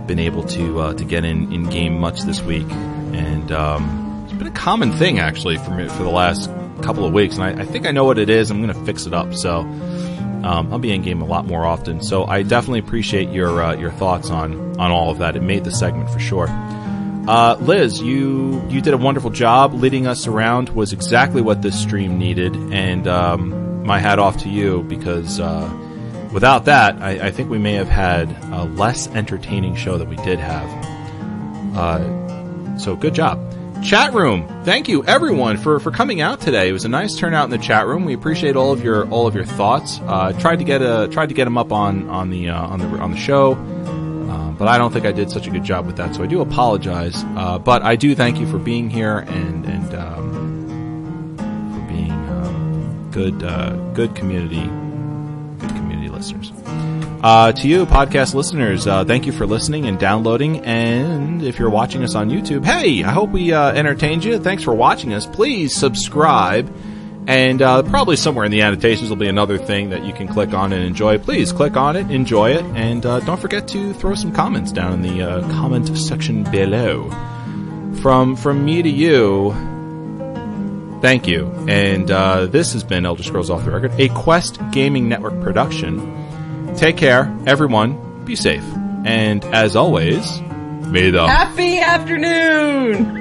been 0.08 0.20
able 0.20 0.44
to 0.44 0.80
uh, 0.80 0.94
to 0.94 1.04
get 1.04 1.26
in 1.26 1.52
in 1.52 1.70
game 1.70 2.00
much 2.00 2.22
this 2.22 2.42
week, 2.42 2.70
and 2.70 3.52
um, 3.52 4.26
it's 4.26 4.38
been 4.38 4.48
a 4.48 4.52
common 4.52 4.92
thing 4.92 5.20
actually 5.20 5.58
for 5.58 5.72
me 5.72 5.88
for 5.90 6.04
the 6.04 6.10
last 6.10 6.50
couple 6.82 7.06
of 7.06 7.14
weeks, 7.14 7.38
and 7.38 7.44
I, 7.44 7.64
I 7.64 7.66
think 7.66 7.86
I 7.86 7.92
know 7.92 8.06
what 8.06 8.18
it 8.18 8.30
is. 8.30 8.52
I'm 8.52 8.62
going 8.62 8.74
to 8.74 8.86
fix 8.86 9.06
it 9.06 9.14
up, 9.14 9.34
so 9.34 9.62
um, 10.44 10.72
I'll 10.72 10.80
be 10.80 10.92
in 10.92 11.02
game 11.02 11.22
a 11.22 11.26
lot 11.26 11.46
more 11.46 11.66
often. 11.66 12.02
So 12.02 12.26
I 12.26 12.44
definitely 12.44 12.80
appreciate 12.80 13.30
your 13.30 13.62
uh, 13.64 13.76
your 13.76 13.92
thoughts 13.92 14.30
on 14.30 14.80
on 14.80 14.92
all 14.92 15.12
of 15.12 15.20
that. 15.20 15.36
It 15.36 15.44
made 15.44 15.64
the 15.64 15.72
segment 15.72 16.10
for 16.10 16.20
sure. 16.20 16.48
Uh, 16.50 17.56
Liz, 17.60 18.00
you 18.02 18.66
you 18.70 18.82
did 18.82 18.94
a 18.94 18.98
wonderful 18.98 19.30
job 19.30 19.74
leading 19.74 20.08
us 20.08 20.28
around. 20.28 20.70
Was 20.70 20.94
exactly 20.94 21.42
what 21.42 21.62
this 21.62 21.80
stream 21.80 22.18
needed, 22.18 22.56
and 22.56 23.08
um, 23.08 23.86
my 23.86 24.00
hat 24.00 24.20
off 24.20 24.38
to 24.40 24.50
you 24.50 24.84
because 24.84 25.40
uh, 25.40 25.70
without 26.34 26.66
that, 26.66 27.02
I, 27.02 27.28
I, 27.28 27.32
think 27.32 27.50
we 27.50 27.58
may 27.58 27.74
have 27.74 27.90
had 27.90 28.32
a 28.52 28.64
less 28.64 29.08
entertaining 29.10 29.76
show 29.76 29.98
than 29.98 30.10
we 30.10 30.16
did 30.18 30.40
have. 30.40 30.68
Uh, 31.76 32.78
so 32.78 32.96
good 32.96 33.14
job. 33.14 33.51
Chat 33.84 34.14
room, 34.14 34.48
thank 34.64 34.88
you 34.88 35.04
everyone 35.06 35.58
for, 35.58 35.80
for 35.80 35.90
coming 35.90 36.22
out 36.22 36.40
today. 36.40 36.70
It 36.70 36.72
was 36.72 36.86
a 36.86 36.90
nice 36.90 37.16
turnout 37.16 37.46
in 37.46 37.50
the 37.50 37.58
chat 37.58 37.88
room. 37.88 38.06
We 38.06 38.14
appreciate 38.14 38.56
all 38.56 38.72
of 38.72 38.84
your 38.84 39.10
all 39.10 39.26
of 39.26 39.34
your 39.34 39.44
thoughts. 39.44 40.00
Uh, 40.04 40.34
tried 40.34 40.58
to 40.58 40.64
get 40.64 40.84
a 40.84 41.08
tried 41.12 41.30
to 41.30 41.36
get 41.36 41.46
them 41.46 41.58
up 41.58 41.72
on 41.72 42.08
on 42.08 42.30
the 42.30 42.50
uh, 42.50 42.62
on 42.62 42.80
the 42.80 42.86
on 43.00 43.10
the 43.10 43.18
show, 43.18 43.54
uh, 43.54 44.52
but 44.52 44.68
I 44.68 44.78
don't 44.78 44.94
think 44.94 45.08
I 45.08 45.12
did 45.12 45.32
such 45.32 45.48
a 45.48 45.50
good 45.50 45.64
job 45.64 45.88
with 45.88 45.98
that. 45.98 46.14
So 46.14 46.24
I 46.24 46.28
do 46.28 46.42
apologize. 46.42 47.24
Uh, 47.36 47.58
but 47.58 47.82
I 47.82 47.96
do 47.96 48.14
thank 48.14 48.40
you 48.40 48.46
for 48.46 48.60
being 48.60 48.90
here 48.90 49.18
and 49.18 49.66
and 49.66 49.96
um, 49.96 51.36
for 51.74 51.92
being 51.92 52.12
um, 52.12 53.10
good 53.12 53.42
uh, 53.42 53.72
good 53.94 54.16
community 54.16 54.62
good 55.58 55.76
community 55.76 56.10
listeners. 56.10 56.52
Uh, 57.24 57.52
to 57.52 57.68
you, 57.68 57.86
podcast 57.86 58.34
listeners, 58.34 58.88
uh, 58.88 59.06
thank 59.06 59.28
you 59.28 59.32
for 59.32 59.46
listening 59.46 59.86
and 59.86 60.00
downloading. 60.00 60.66
And 60.66 61.44
if 61.44 61.60
you're 61.60 61.70
watching 61.70 62.04
us 62.04 62.16
on 62.16 62.32
YouTube, 62.32 62.66
hey, 62.66 63.04
I 63.04 63.12
hope 63.12 63.30
we 63.30 63.54
uh, 63.54 63.72
entertained 63.74 64.24
you. 64.24 64.40
Thanks 64.40 64.64
for 64.64 64.74
watching 64.74 65.14
us. 65.14 65.28
Please 65.28 65.76
subscribe. 65.76 66.76
And 67.28 67.62
uh, 67.62 67.84
probably 67.84 68.16
somewhere 68.16 68.46
in 68.46 68.52
the 68.52 68.62
annotations 68.62 69.12
will 69.12 69.18
be 69.18 69.28
another 69.28 69.60
thing 69.60 69.92
that 69.92 70.04
you 70.04 70.14
can 70.14 70.28
click 70.28 70.56
on 70.56 70.74
and 70.74 70.84
enjoy. 70.84 71.20
Please 71.20 71.52
click 71.52 71.78
on 71.78 71.96
it, 71.96 72.10
enjoy 72.10 72.54
it, 72.54 72.66
and 72.74 73.06
uh, 73.06 73.20
don't 73.20 73.40
forget 73.40 73.68
to 73.68 73.94
throw 73.94 74.16
some 74.16 74.32
comments 74.32 74.72
down 74.72 74.92
in 74.94 75.02
the 75.04 75.22
uh, 75.22 75.42
comment 75.52 75.96
section 75.96 76.44
below. 76.46 77.08
From 78.02 78.36
from 78.36 78.66
me 78.66 78.82
to 78.82 78.90
you, 78.90 79.52
thank 81.02 81.28
you. 81.28 81.52
And 81.68 82.08
this 82.52 82.74
has 82.74 82.84
been 82.84 83.06
Elder 83.06 83.22
Scrolls 83.22 83.52
Off 83.52 83.64
the 83.64 83.70
Record, 83.70 83.92
a 84.00 84.10
Quest 84.10 84.60
Gaming 84.72 85.08
Network 85.08 85.40
production. 85.44 86.21
Take 86.76 86.98
care, 86.98 87.34
everyone. 87.46 88.24
Be 88.26 88.36
safe. 88.36 88.64
And 89.06 89.44
as 89.46 89.76
always, 89.76 90.42
may 90.42 91.10
the 91.12 91.28
happy 91.28 91.80
afternoon. 91.80 93.20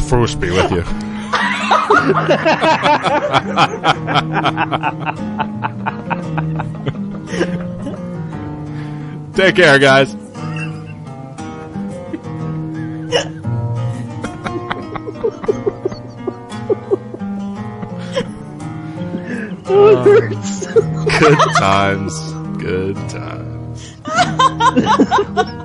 Force 0.08 0.34
be 0.34 0.50
with 0.50 0.70
you. 0.72 0.84
Take 9.34 9.54
care, 9.56 9.78
guys. 9.78 10.16
Oh, 19.80 19.86
it 19.90 20.32
hurts. 20.32 20.66
Good 21.20 21.38
times. 21.56 22.32
Good 22.60 22.96
times. 23.08 23.94